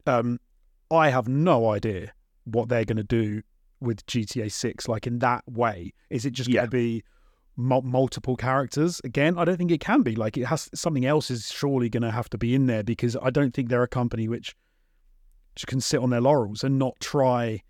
Um, 0.08 0.40
I 0.90 1.10
have 1.10 1.28
no 1.28 1.70
idea 1.70 2.14
what 2.46 2.70
they're 2.70 2.86
going 2.86 2.98
to 2.98 3.04
do 3.04 3.44
with 3.80 4.06
GTA 4.08 4.52
6, 4.52 4.88
like 4.88 5.06
in 5.06 5.20
that 5.20 5.44
way. 5.48 5.94
Is 6.10 6.26
it 6.26 6.32
just 6.32 6.50
yeah. 6.50 6.62
going 6.62 6.70
to 6.70 6.78
be 6.78 7.04
multiple 7.60 8.38
characters 8.38 9.02
again 9.04 9.38
i 9.38 9.44
don't 9.44 9.58
think 9.58 9.70
it 9.70 9.82
can 9.82 10.02
be 10.02 10.16
like 10.16 10.38
it 10.38 10.46
has 10.46 10.70
something 10.74 11.06
else 11.06 11.30
is 11.30 11.52
surely 11.52 11.90
going 11.90 12.02
to 12.02 12.10
have 12.10 12.30
to 12.30 12.38
be 12.38 12.56
in 12.56 12.68
there 12.68 12.84
because 12.84 13.18
i 13.22 13.30
don't 13.30 13.54
think 13.54 13.68
they're 13.68 13.84
a 13.84 13.88
company 13.88 14.30
which 14.30 14.56
can 15.68 15.82
sit 15.82 16.00
on 16.00 16.10
their 16.10 16.22
laurels 16.22 16.64
and 16.64 16.78
not 16.80 17.00
try 17.00 17.62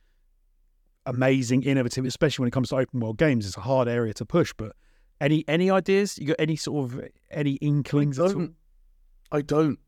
amazing 1.05 1.63
innovative 1.63 2.05
especially 2.05 2.43
when 2.43 2.47
it 2.47 2.51
comes 2.51 2.69
to 2.69 2.75
open 2.75 2.99
world 2.99 3.17
games 3.17 3.45
it's 3.45 3.57
a 3.57 3.61
hard 3.61 3.87
area 3.87 4.13
to 4.13 4.25
push 4.25 4.53
but 4.57 4.73
any 5.21 5.43
any 5.47 5.71
ideas 5.71 6.17
you 6.19 6.27
got 6.27 6.35
any 6.39 6.55
sort 6.55 6.91
of 6.91 7.01
any 7.31 7.53
inklings 7.53 8.19
i 8.19 8.27
don't, 8.27 8.53
I 9.31 9.41
don't. 9.41 9.79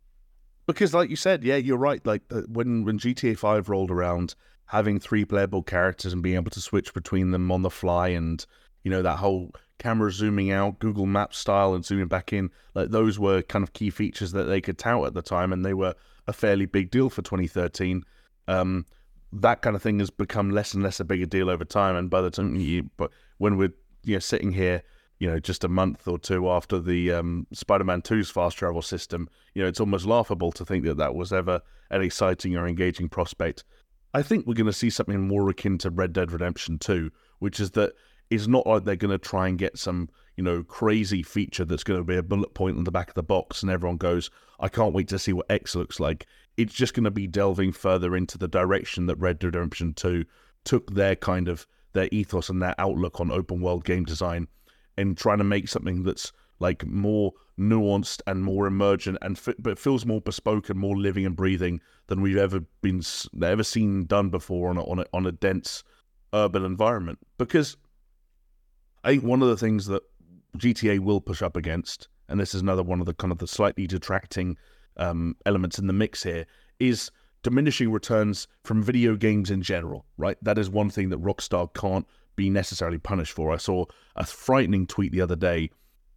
because 0.65 0.93
like 0.93 1.09
you 1.09 1.15
said 1.15 1.43
yeah 1.43 1.57
you're 1.57 1.77
right 1.77 2.03
like 2.05 2.23
uh, 2.31 2.41
when 2.47 2.85
when 2.85 2.97
gta 2.97 3.37
5 3.37 3.69
rolled 3.69 3.91
around 3.91 4.35
having 4.65 4.99
three 4.99 5.25
playable 5.25 5.61
characters 5.61 6.13
and 6.13 6.23
being 6.23 6.35
able 6.35 6.51
to 6.51 6.61
switch 6.61 6.93
between 6.93 7.31
them 7.31 7.51
on 7.51 7.61
the 7.61 7.69
fly 7.69 8.07
and 8.09 8.45
you 8.83 8.89
know 8.89 9.01
that 9.01 9.17
whole 9.17 9.51
camera 9.81 10.11
zooming 10.11 10.51
out, 10.51 10.77
Google 10.77 11.07
Maps 11.07 11.39
style, 11.39 11.73
and 11.73 11.83
zooming 11.83 12.07
back 12.07 12.31
in. 12.31 12.51
Like 12.75 12.89
those 12.89 13.17
were 13.17 13.41
kind 13.41 13.63
of 13.63 13.73
key 13.73 13.89
features 13.89 14.31
that 14.33 14.43
they 14.43 14.61
could 14.61 14.77
tout 14.77 15.07
at 15.07 15.13
the 15.13 15.23
time, 15.23 15.51
and 15.51 15.65
they 15.65 15.73
were 15.73 15.95
a 16.27 16.33
fairly 16.33 16.65
big 16.65 16.91
deal 16.91 17.09
for 17.09 17.21
2013. 17.21 18.03
Um, 18.47 18.85
that 19.33 19.61
kind 19.61 19.75
of 19.75 19.81
thing 19.81 19.99
has 19.99 20.09
become 20.09 20.51
less 20.51 20.73
and 20.73 20.83
less 20.83 20.99
a 20.99 21.05
bigger 21.05 21.25
deal 21.25 21.49
over 21.49 21.65
time. 21.65 21.95
And 21.95 22.09
by 22.09 22.21
the 22.21 22.31
time 22.31 22.55
you, 22.55 22.89
but 22.97 23.11
when 23.37 23.57
we're 23.57 23.73
you 24.03 24.15
know 24.15 24.19
sitting 24.19 24.51
here 24.51 24.83
you 25.21 25.29
know, 25.29 25.37
just 25.37 25.63
a 25.63 25.67
month 25.67 26.07
or 26.07 26.17
two 26.17 26.49
after 26.49 26.79
the 26.79 27.11
um, 27.11 27.45
Spider-Man 27.53 28.01
2's 28.01 28.31
fast 28.31 28.57
travel 28.57 28.81
system. 28.81 29.29
You 29.53 29.61
know, 29.61 29.67
it's 29.67 29.79
almost 29.79 30.07
laughable 30.07 30.51
to 30.53 30.65
think 30.65 30.83
that 30.85 30.97
that 30.97 31.13
was 31.13 31.31
ever 31.31 31.61
an 31.91 32.01
exciting 32.01 32.57
or 32.57 32.67
engaging 32.67 33.07
prospect. 33.07 33.63
I 34.15 34.23
think 34.23 34.47
we're 34.47 34.55
going 34.55 34.65
to 34.65 34.73
see 34.73 34.89
something 34.89 35.27
more 35.27 35.47
akin 35.47 35.77
to 35.77 35.91
Red 35.91 36.13
Dead 36.13 36.31
Redemption 36.31 36.79
2, 36.79 37.11
which 37.37 37.59
is 37.59 37.69
that 37.71 37.93
it's 38.31 38.47
not 38.47 38.65
like 38.65 38.83
they're 38.83 38.95
going 38.95 39.11
to 39.11 39.19
try 39.19 39.47
and 39.47 39.59
get 39.59 39.77
some, 39.77 40.09
you 40.37 40.43
know, 40.43 40.63
crazy 40.63 41.23
feature 41.23 41.65
that's 41.65 41.83
going 41.83 41.99
to 41.99 42.03
be 42.03 42.15
a 42.15 42.23
bullet 42.23 42.53
point 42.53 42.77
on 42.77 42.83
the 42.83 42.91
back 42.91 43.09
of 43.09 43.15
the 43.15 43.23
box 43.23 43.61
and 43.61 43.71
everyone 43.71 43.97
goes, 43.97 44.29
I 44.59 44.69
can't 44.69 44.93
wait 44.93 45.07
to 45.09 45.19
see 45.19 45.33
what 45.33 45.49
X 45.49 45.75
looks 45.75 45.99
like. 45.99 46.25
It's 46.57 46.73
just 46.73 46.93
going 46.93 47.03
to 47.03 47.11
be 47.11 47.27
delving 47.27 47.71
further 47.71 48.15
into 48.15 48.37
the 48.37 48.47
direction 48.47 49.05
that 49.07 49.15
Red 49.17 49.39
Dead 49.39 49.55
Redemption 49.55 49.93
2 49.93 50.25
took 50.63 50.93
their 50.93 51.15
kind 51.15 51.47
of 51.47 51.65
their 51.93 52.07
ethos 52.11 52.49
and 52.49 52.61
their 52.61 52.75
outlook 52.77 53.19
on 53.19 53.31
open 53.31 53.61
world 53.61 53.83
game 53.83 54.05
design 54.05 54.47
and 54.97 55.17
trying 55.17 55.39
to 55.39 55.43
make 55.43 55.67
something 55.67 56.03
that's 56.03 56.31
like 56.59 56.85
more 56.85 57.33
nuanced 57.59 58.21
and 58.27 58.43
more 58.43 58.67
emergent 58.67 59.17
and 59.21 59.37
f- 59.37 59.55
but 59.59 59.79
feels 59.79 60.05
more 60.05 60.21
bespoke 60.21 60.69
and 60.69 60.79
more 60.79 60.95
living 60.95 61.25
and 61.25 61.35
breathing 61.35 61.81
than 62.07 62.21
we've 62.21 62.37
ever 62.37 62.61
been 62.81 63.01
ever 63.43 63.63
seen 63.63 64.05
done 64.05 64.29
before 64.29 64.69
on 64.69 64.77
a, 64.77 64.83
on 64.83 64.99
a, 64.99 65.05
on 65.13 65.25
a 65.25 65.31
dense 65.31 65.83
urban 66.33 66.63
environment 66.63 67.19
because 67.37 67.77
I 69.03 69.09
think 69.09 69.23
one 69.23 69.41
of 69.41 69.49
the 69.49 69.57
things 69.57 69.87
that 69.87 70.03
GTA 70.57 70.99
will 70.99 71.21
push 71.21 71.41
up 71.41 71.55
against 71.55 72.07
and 72.29 72.39
this 72.39 72.53
is 72.55 72.61
another 72.61 72.83
one 72.83 72.99
of 72.99 73.05
the 73.05 73.13
kind 73.13 73.31
of 73.31 73.39
the 73.39 73.47
slightly 73.47 73.87
detracting 73.87 74.57
um, 74.97 75.35
elements 75.45 75.79
in 75.79 75.87
the 75.87 75.93
mix 75.93 76.23
here 76.23 76.45
is 76.79 77.11
diminishing 77.43 77.91
returns 77.91 78.47
from 78.63 78.83
video 78.83 79.15
games 79.15 79.49
in 79.49 79.61
general 79.61 80.05
right 80.17 80.37
that 80.41 80.57
is 80.57 80.69
one 80.69 80.89
thing 80.89 81.09
that 81.09 81.21
Rockstar 81.21 81.73
can't 81.73 82.05
be 82.35 82.49
necessarily 82.49 82.97
punished 82.97 83.33
for. 83.33 83.51
I 83.51 83.57
saw 83.57 83.85
a 84.15 84.25
frightening 84.25 84.87
tweet 84.87 85.11
the 85.11 85.21
other 85.21 85.35
day 85.35 85.69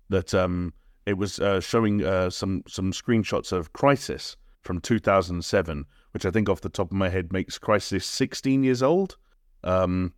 that 0.09 0.35
um, 0.35 0.73
it 1.07 1.15
was 1.15 1.39
uh, 1.39 1.61
showing 1.61 2.05
uh, 2.05 2.31
some 2.31 2.63
some 2.67 2.93
screenshots 2.93 3.53
of 3.53 3.73
Crysis 3.73 4.37
from 4.63 4.81
2007, 4.81 5.85
which 6.13 6.25
I 6.25 6.31
think 6.31 6.49
off 6.49 6.61
the 6.63 6.69
top 6.69 6.91
of 6.91 6.97
my 6.97 7.09
head 7.09 7.33
makes 7.33 7.59
Crysis 7.59 8.05
16 8.05 8.65
years 8.65 8.83
old. 8.83 9.17
Um, 9.63 10.15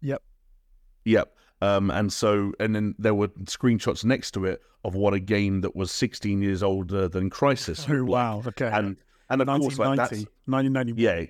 yep. 0.00 0.22
Yep. 1.04 1.35
Um, 1.62 1.90
and 1.90 2.12
so, 2.12 2.52
and 2.60 2.74
then 2.74 2.94
there 2.98 3.14
were 3.14 3.28
screenshots 3.28 4.04
next 4.04 4.32
to 4.32 4.44
it 4.44 4.62
of 4.84 4.94
what 4.94 5.14
a 5.14 5.20
game 5.20 5.62
that 5.62 5.74
was 5.74 5.90
16 5.90 6.42
years 6.42 6.62
older 6.62 7.08
than 7.08 7.30
Crysis. 7.30 7.88
Oh 7.90 8.04
wow! 8.04 8.42
Okay. 8.46 8.68
And 8.72 8.96
and 9.30 9.42
of 9.42 9.48
course, 9.48 9.78
like 9.78 9.96
that's 9.96 10.26
1990. 10.44 11.02
Yeah, 11.02 11.24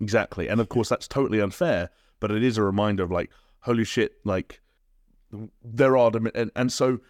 exactly. 0.00 0.48
And 0.48 0.60
of 0.60 0.68
course, 0.68 0.88
that's 0.88 1.08
totally 1.08 1.40
unfair 1.40 1.90
but 2.20 2.30
it 2.30 2.42
is 2.42 2.58
a 2.58 2.62
reminder 2.62 3.02
of 3.02 3.10
like, 3.10 3.30
holy 3.60 3.84
shit, 3.84 4.14
like 4.24 4.60
there 5.62 5.96
are 5.96 6.10
and, 6.34 6.50
and 6.54 6.72
so 6.72 7.00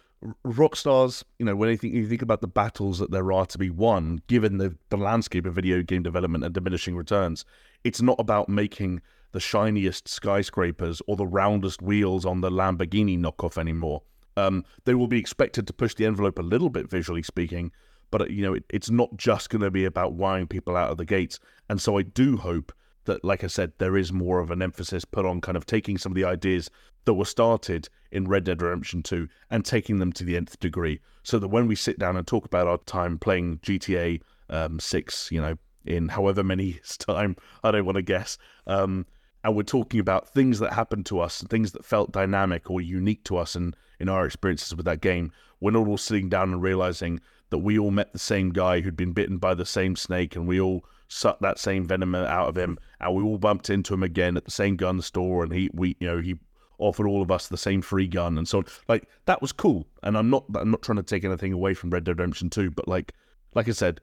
Rockstar's, 0.45 1.23
you 1.37 1.45
know, 1.45 1.55
when 1.55 1.69
you 1.69 1.77
think, 1.77 1.93
you 1.93 2.07
think 2.07 2.21
about 2.21 2.41
the 2.41 2.47
battles 2.47 2.99
that 2.99 3.11
there 3.11 3.31
are 3.31 3.45
to 3.45 3.57
be 3.57 3.69
won, 3.69 4.21
given 4.27 4.57
the, 4.57 4.75
the 4.89 4.97
landscape 4.97 5.45
of 5.45 5.53
video 5.53 5.81
game 5.83 6.03
development 6.03 6.43
and 6.43 6.53
diminishing 6.53 6.95
returns, 6.95 7.45
it's 7.83 8.01
not 8.01 8.19
about 8.19 8.49
making 8.49 9.01
the 9.31 9.39
shiniest 9.39 10.07
skyscrapers 10.07 11.01
or 11.07 11.15
the 11.15 11.27
roundest 11.27 11.81
wheels 11.81 12.25
on 12.25 12.41
the 12.41 12.49
Lamborghini 12.49 13.19
knockoff 13.19 13.57
anymore. 13.57 14.01
Um, 14.35 14.63
they 14.85 14.93
will 14.93 15.07
be 15.07 15.19
expected 15.19 15.67
to 15.67 15.73
push 15.73 15.95
the 15.95 16.05
envelope 16.05 16.39
a 16.39 16.43
little 16.43 16.69
bit, 16.69 16.89
visually 16.89 17.23
speaking, 17.23 17.71
but 18.11 18.29
you 18.29 18.43
know, 18.43 18.53
it, 18.53 18.63
it's 18.69 18.89
not 18.89 19.15
just 19.17 19.49
going 19.49 19.61
to 19.61 19.71
be 19.71 19.85
about 19.85 20.13
wiring 20.13 20.47
people 20.47 20.75
out 20.75 20.91
of 20.91 20.97
the 20.97 21.05
gates. 21.05 21.39
And 21.69 21.81
so 21.81 21.97
I 21.97 22.03
do 22.03 22.37
hope 22.37 22.71
that, 23.05 23.23
like 23.25 23.43
I 23.43 23.47
said, 23.47 23.73
there 23.77 23.97
is 23.97 24.13
more 24.13 24.39
of 24.39 24.51
an 24.51 24.61
emphasis 24.61 25.05
put 25.05 25.25
on 25.25 25.41
kind 25.41 25.57
of 25.57 25.65
taking 25.65 25.97
some 25.97 26.11
of 26.11 26.15
the 26.15 26.23
ideas 26.23 26.69
that 27.05 27.15
were 27.15 27.25
started 27.25 27.89
in 28.11 28.27
Red 28.27 28.43
Dead 28.43 28.61
Redemption 28.61 29.01
2 29.01 29.27
and 29.49 29.65
taking 29.65 29.99
them 29.99 30.13
to 30.13 30.23
the 30.23 30.37
nth 30.37 30.59
degree. 30.59 30.99
So 31.23 31.39
that 31.39 31.47
when 31.47 31.67
we 31.67 31.75
sit 31.75 31.97
down 31.97 32.15
and 32.15 32.27
talk 32.27 32.45
about 32.45 32.67
our 32.67 32.77
time 32.79 33.17
playing 33.17 33.59
GTA 33.59 34.21
um, 34.49 34.79
6, 34.79 35.31
you 35.31 35.41
know, 35.41 35.55
in 35.85 36.09
however 36.09 36.43
many 36.43 36.79
time, 36.99 37.35
I 37.63 37.71
don't 37.71 37.85
want 37.85 37.95
to 37.95 38.01
guess, 38.01 38.37
um, 38.67 39.05
and 39.43 39.55
we're 39.55 39.63
talking 39.63 39.99
about 39.99 40.29
things 40.29 40.59
that 40.59 40.73
happened 40.73 41.05
to 41.07 41.19
us, 41.19 41.43
things 41.49 41.71
that 41.71 41.85
felt 41.85 42.11
dynamic 42.11 42.69
or 42.69 42.81
unique 42.81 43.23
to 43.25 43.37
us 43.37 43.55
in, 43.55 43.73
in 43.99 44.09
our 44.09 44.25
experiences 44.25 44.75
with 44.75 44.85
that 44.85 45.01
game, 45.01 45.31
we're 45.59 45.71
not 45.71 45.87
all 45.87 45.97
sitting 45.97 46.29
down 46.29 46.51
and 46.51 46.61
realizing 46.61 47.19
that 47.49 47.59
we 47.59 47.79
all 47.79 47.91
met 47.91 48.13
the 48.13 48.19
same 48.19 48.51
guy 48.51 48.81
who'd 48.81 48.97
been 48.97 49.13
bitten 49.13 49.37
by 49.37 49.53
the 49.53 49.65
same 49.65 49.95
snake 49.95 50.35
and 50.35 50.47
we 50.47 50.59
all 50.59 50.83
sucked 51.07 51.41
that 51.41 51.59
same 51.59 51.85
venom 51.85 52.13
out 52.15 52.49
of 52.49 52.57
him, 52.57 52.77
and 52.99 53.15
we 53.15 53.23
all 53.23 53.37
bumped 53.37 53.69
into 53.69 53.93
him 53.93 54.03
again 54.03 54.37
at 54.37 54.45
the 54.45 54.51
same 54.51 54.75
gun 54.75 55.01
store, 55.01 55.43
and 55.43 55.53
he 55.53 55.69
we 55.73 55.95
you 55.99 56.07
know 56.07 56.19
he 56.19 56.35
offered 56.79 57.07
all 57.07 57.21
of 57.21 57.31
us 57.31 57.47
the 57.47 57.57
same 57.57 57.81
free 57.81 58.07
gun 58.07 58.37
and 58.37 58.47
so 58.47 58.59
on. 58.59 58.65
Like 58.87 59.07
that 59.25 59.41
was 59.41 59.51
cool, 59.51 59.87
and 60.03 60.17
I'm 60.17 60.29
not 60.29 60.45
I'm 60.55 60.71
not 60.71 60.81
trying 60.81 60.97
to 60.97 61.03
take 61.03 61.23
anything 61.23 61.53
away 61.53 61.73
from 61.73 61.89
Red 61.89 62.03
Dead 62.03 62.19
Redemption 62.19 62.49
2, 62.49 62.71
but 62.71 62.87
like 62.87 63.13
like 63.53 63.67
I 63.67 63.71
said, 63.71 64.01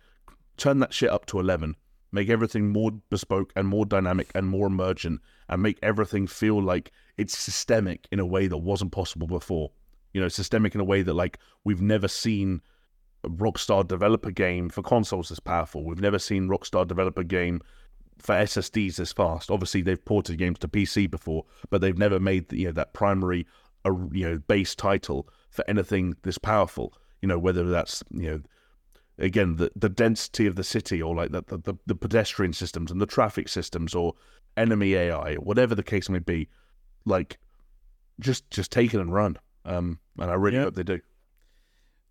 turn 0.57 0.81
that 0.81 0.93
shit 0.93 1.11
up 1.11 1.27
to 1.27 1.41
eleven, 1.41 1.77
make 2.15 2.31
everything 2.31 2.73
more 2.73 2.93
bespoke 3.11 3.53
and 3.57 3.67
more 3.67 3.85
dynamic 3.85 4.31
and 4.37 4.47
more 4.47 4.69
emergent, 4.69 5.21
and 5.49 5.61
make 5.61 5.79
everything 5.83 6.29
feel 6.29 6.63
like 6.63 6.93
it's 7.19 7.37
systemic 7.37 8.07
in 8.13 8.21
a 8.21 8.27
way 8.27 8.47
that 8.47 8.57
wasn't 8.59 8.93
possible 8.93 9.27
before. 9.27 9.73
You 10.13 10.21
know, 10.21 10.29
systemic 10.29 10.77
in 10.77 10.81
a 10.81 10.85
way 10.85 11.03
that 11.03 11.15
like 11.15 11.39
we've 11.65 11.83
never 11.83 12.07
seen 12.07 12.63
a 13.25 13.29
Rockstar 13.29 13.87
developer 13.87 14.31
game 14.31 14.69
for 14.69 14.81
consoles 14.81 15.29
this 15.29 15.41
powerful. 15.41 15.85
We've 15.85 16.01
never 16.01 16.21
seen 16.21 16.49
Rockstar 16.49 16.87
developer 16.87 17.25
game 17.25 17.61
for 18.19 18.37
SSDs 18.37 18.95
this 18.97 19.13
fast. 19.13 19.51
Obviously, 19.51 19.83
they've 19.83 20.05
ported 20.05 20.39
games 20.39 20.61
to 20.61 20.69
PC 20.69 21.11
before, 21.11 21.45
but 21.69 21.81
they've 21.81 21.99
never 21.99 22.21
made 22.21 22.53
you 22.53 22.67
know 22.67 22.73
that 22.73 22.93
primary, 22.93 23.45
you 23.85 24.29
know, 24.29 24.39
base 24.47 24.77
title 24.77 25.29
for 25.51 25.65
anything 25.69 26.15
this 26.23 26.39
powerful. 26.39 26.95
You 27.23 27.29
know, 27.29 27.41
whether 27.41 27.69
that's 27.69 28.05
you 28.13 28.31
know, 28.31 28.41
again 29.19 29.57
the 29.57 29.71
the 29.77 29.89
density 29.89 30.47
of 30.47 30.57
the 30.57 30.65
city 30.65 31.01
or 31.01 31.15
like 31.15 31.31
the 31.33 31.43
the, 31.47 31.75
the 31.87 31.95
pedestrian 31.95 32.53
systems 32.53 32.91
and 32.91 33.01
the 33.01 33.07
traffic 33.07 33.49
systems 33.49 33.95
or 33.95 34.15
enemy 34.57 34.95
AI, 34.95 35.35
whatever 35.35 35.75
the 35.75 35.83
case 35.83 36.09
may 36.09 36.19
be, 36.19 36.49
like 37.05 37.39
just 38.21 38.49
just 38.51 38.71
take 38.71 38.95
it 38.95 39.01
and 39.01 39.13
run. 39.13 39.37
Um, 39.65 39.99
and 40.19 40.31
I 40.31 40.35
really 40.35 40.59
hope 40.59 40.75
they 40.75 40.83
do. 40.83 41.01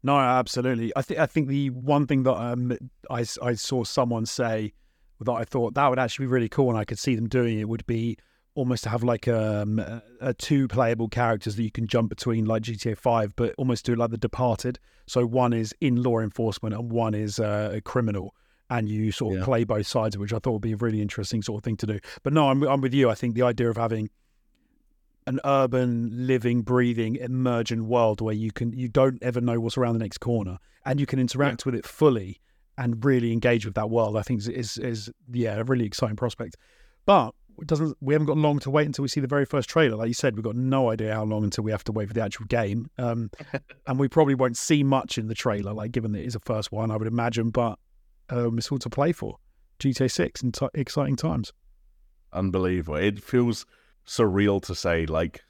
No, 0.02 0.18
absolutely. 0.18 0.92
I 0.96 1.02
think 1.02 1.20
I 1.20 1.26
think 1.26 1.48
the 1.48 1.70
one 1.70 2.08
thing 2.08 2.24
that 2.24 2.36
um, 2.36 2.78
I 3.10 3.26
I 3.42 3.54
saw 3.54 3.84
someone 3.84 4.26
say 4.26 4.74
that 5.22 5.32
I 5.32 5.46
thought 5.46 5.76
that 5.76 5.88
would 5.88 6.00
actually 6.00 6.26
be 6.26 6.32
really 6.32 6.50
cool, 6.50 6.70
and 6.70 6.78
I 6.78 6.84
could 6.84 7.00
see 7.00 7.16
them 7.16 7.30
doing 7.30 7.60
it 7.60 7.70
would 7.70 7.86
be 7.86 8.18
almost 8.56 8.84
to 8.84 8.90
have 8.90 9.04
like 9.04 9.28
um, 9.28 9.80
a, 9.80 10.02
a 10.22 10.34
two 10.34 10.68
playable 10.68 11.08
characters 11.08 11.56
that 11.56 11.64
you 11.64 11.72
can 11.72 11.88
jump 11.88 12.10
between, 12.10 12.46
like 12.46 12.64
GTA 12.64 12.98
Five, 12.98 13.36
but 13.36 13.54
almost 13.58 13.86
do 13.86 13.96
like 13.96 14.12
The 14.12 14.18
Departed. 14.18 14.80
So 15.08 15.26
one 15.26 15.54
is 15.54 15.74
in 15.82 16.02
law 16.02 16.20
enforcement 16.20 16.76
and 16.76 16.92
one 16.92 17.14
is 17.14 17.40
uh, 17.40 17.72
a 17.74 17.82
criminal, 17.82 18.34
and 18.70 18.88
you 18.88 19.12
sort 19.12 19.34
of 19.34 19.40
yeah. 19.40 19.46
play 19.46 19.64
both 19.64 19.88
sides, 19.88 20.18
which 20.18 20.34
I 20.34 20.40
thought 20.40 20.54
would 20.54 20.62
be 20.62 20.74
a 20.74 20.78
really 20.78 21.02
interesting 21.02 21.42
sort 21.42 21.60
of 21.60 21.64
thing 21.64 21.78
to 21.78 21.86
do. 21.86 22.00
But 22.24 22.34
no, 22.34 22.50
I'm 22.50 22.64
I'm 22.64 22.82
with 22.82 22.94
you. 22.94 23.10
I 23.10 23.16
think 23.16 23.36
the 23.36 23.44
idea 23.44 23.70
of 23.70 23.78
having 23.78 24.10
an 25.26 25.40
urban, 25.46 26.10
living, 26.28 26.62
breathing, 26.62 27.16
emergent 27.16 27.86
world 27.86 28.22
where 28.22 28.34
you 28.36 28.52
can 28.52 28.74
you 28.74 28.88
don't 28.88 29.22
ever 29.24 29.42
know 29.42 29.60
what's 29.60 29.78
around 29.78 29.94
the 29.94 30.00
next 30.00 30.20
corner, 30.20 30.58
and 30.86 31.00
you 31.00 31.06
can 31.06 31.20
interact 31.20 31.62
yeah. 31.62 31.72
with 31.72 31.76
it 31.76 31.86
fully 31.86 32.40
and 32.78 33.04
really 33.06 33.32
engage 33.32 33.66
with 33.66 33.76
that 33.76 33.90
world. 33.90 34.18
I 34.18 34.22
think 34.22 34.40
is, 34.40 34.48
is 34.48 34.78
is 34.78 35.12
yeah 35.32 35.56
a 35.56 35.64
really 35.64 35.86
exciting 35.86 36.16
prospect. 36.16 36.56
But 37.06 37.34
it 37.60 37.68
doesn't 37.68 37.98
we 38.02 38.14
haven't 38.14 38.28
got 38.28 38.38
long 38.38 38.60
to 38.60 38.70
wait 38.70 38.86
until 38.86 39.04
we 39.04 39.08
see 39.08 39.20
the 39.20 39.28
very 39.28 39.46
first 39.46 39.70
trailer. 39.70 39.96
Like 39.96 40.08
you 40.08 40.14
said, 40.14 40.36
we've 40.36 40.44
got 40.44 40.56
no 40.56 40.92
idea 40.92 41.14
how 41.14 41.24
long 41.24 41.44
until 41.44 41.64
we 41.64 41.72
have 41.72 41.84
to 41.86 41.92
wait 41.92 42.08
for 42.08 42.14
the 42.14 42.24
actual 42.24 42.46
game, 42.46 42.90
um, 42.98 43.30
and 43.88 44.00
we 44.00 44.08
probably 44.08 44.36
won't 44.36 44.58
see 44.58 44.84
much 44.84 45.18
in 45.18 45.28
the 45.28 45.36
trailer. 45.36 45.74
Like 45.74 45.92
given 45.92 46.12
that 46.14 46.20
it 46.20 46.26
is 46.26 46.36
a 46.36 46.40
first 46.40 46.72
one, 46.72 46.92
I 46.92 46.98
would 46.98 47.08
imagine, 47.08 47.50
but 47.50 47.78
um, 48.30 48.58
it's 48.58 48.72
all 48.72 48.80
to 48.80 48.90
play 48.90 49.12
for. 49.12 49.38
GTA 49.80 50.12
Six 50.12 50.42
and 50.42 50.54
t- 50.54 50.68
exciting 50.74 51.16
times. 51.16 51.52
Unbelievable! 52.32 52.96
It 52.96 53.24
feels 53.24 53.66
surreal 54.06 54.62
to 54.64 54.76
say. 54.76 55.06
Like, 55.06 55.42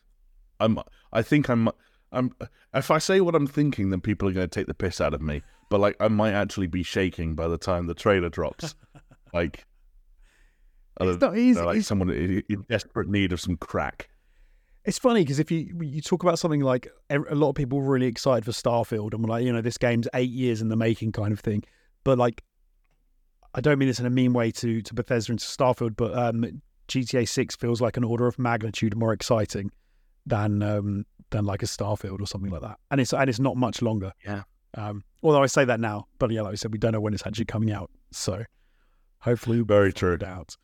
I'm. 0.59 0.79
I 1.11 1.21
think 1.21 1.49
I'm. 1.49 1.69
I'm. 2.11 2.35
If 2.73 2.91
I 2.91 2.97
say 2.97 3.21
what 3.21 3.35
I'm 3.35 3.47
thinking, 3.47 3.89
then 3.89 4.01
people 4.01 4.27
are 4.27 4.33
going 4.33 4.49
to 4.49 4.59
take 4.59 4.67
the 4.67 4.73
piss 4.73 4.99
out 4.99 5.13
of 5.13 5.21
me. 5.21 5.41
But 5.69 5.79
like, 5.79 5.95
I 5.99 6.07
might 6.07 6.33
actually 6.33 6.67
be 6.67 6.83
shaking 6.83 7.35
by 7.35 7.47
the 7.47 7.57
time 7.57 7.87
the 7.87 7.93
trailer 7.93 8.29
drops. 8.29 8.75
like, 9.33 9.65
it's 11.01 11.21
not 11.21 11.37
easy. 11.37 11.61
Like 11.61 11.77
it's... 11.77 11.87
someone 11.87 12.09
in 12.09 12.65
desperate 12.69 13.09
need 13.09 13.33
of 13.33 13.41
some 13.41 13.57
crack. 13.57 14.09
It's 14.85 14.99
funny 14.99 15.21
because 15.21 15.39
if 15.39 15.49
you 15.49 15.77
you 15.81 16.01
talk 16.01 16.23
about 16.23 16.39
something 16.39 16.61
like 16.61 16.89
a 17.09 17.35
lot 17.35 17.49
of 17.49 17.55
people 17.55 17.79
were 17.79 17.93
really 17.93 18.07
excited 18.07 18.43
for 18.43 18.51
Starfield 18.51 19.13
and 19.13 19.23
were 19.23 19.29
like, 19.29 19.45
you 19.45 19.53
know, 19.53 19.61
this 19.61 19.77
game's 19.77 20.07
eight 20.13 20.29
years 20.29 20.61
in 20.61 20.67
the 20.67 20.75
making 20.75 21.13
kind 21.13 21.31
of 21.31 21.39
thing. 21.39 21.63
But 22.03 22.17
like, 22.17 22.43
I 23.55 23.61
don't 23.61 23.79
mean 23.79 23.87
this 23.87 23.99
in 23.99 24.05
a 24.05 24.09
mean 24.09 24.33
way 24.33 24.51
to 24.51 24.81
to 24.81 24.93
Bethesda 24.93 25.31
and 25.31 25.39
to 25.39 25.45
Starfield, 25.45 25.95
but 25.95 26.17
um, 26.17 26.61
GTA 26.89 27.27
Six 27.27 27.55
feels 27.55 27.79
like 27.79 27.95
an 27.95 28.03
order 28.03 28.27
of 28.27 28.37
magnitude 28.37 28.95
more 28.97 29.13
exciting 29.13 29.71
than 30.25 30.61
um, 30.61 31.05
than 31.29 31.45
like 31.45 31.63
a 31.63 31.65
Starfield 31.65 32.19
or 32.19 32.27
something 32.27 32.51
like 32.51 32.61
that, 32.61 32.77
and 32.91 32.99
it's 32.99 33.13
and 33.13 33.29
it's 33.29 33.39
not 33.39 33.55
much 33.55 33.81
longer. 33.81 34.11
Yeah. 34.25 34.43
Um, 34.75 35.03
although 35.21 35.43
I 35.43 35.45
say 35.45 35.63
that 35.65 35.79
now, 35.79 36.07
but 36.19 36.31
yeah, 36.31 36.41
like 36.41 36.53
I 36.53 36.55
said, 36.55 36.73
we 36.73 36.79
don't 36.79 36.91
know 36.91 36.99
when 36.99 37.13
it's 37.13 37.25
actually 37.25 37.45
coming 37.45 37.71
out, 37.71 37.89
so 38.11 38.43
hopefully 39.19 39.61
very 39.61 39.93
true. 39.93 40.17
Out. 40.25 40.57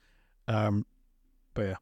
Um, 0.50 0.86
but 1.54 1.66
yeah. 1.68 1.76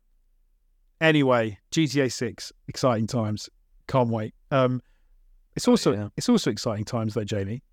Anyway, 1.01 1.57
GTA 1.71 2.11
Six, 2.11 2.51
exciting 2.67 3.07
times. 3.07 3.49
Can't 3.87 4.09
wait. 4.09 4.33
Um, 4.51 4.81
It's 5.55 5.67
also 5.67 5.93
yeah. 5.93 6.09
it's 6.17 6.29
also 6.29 6.51
exciting 6.51 6.85
times 6.85 7.13
though, 7.15 7.23
Jamie, 7.23 7.63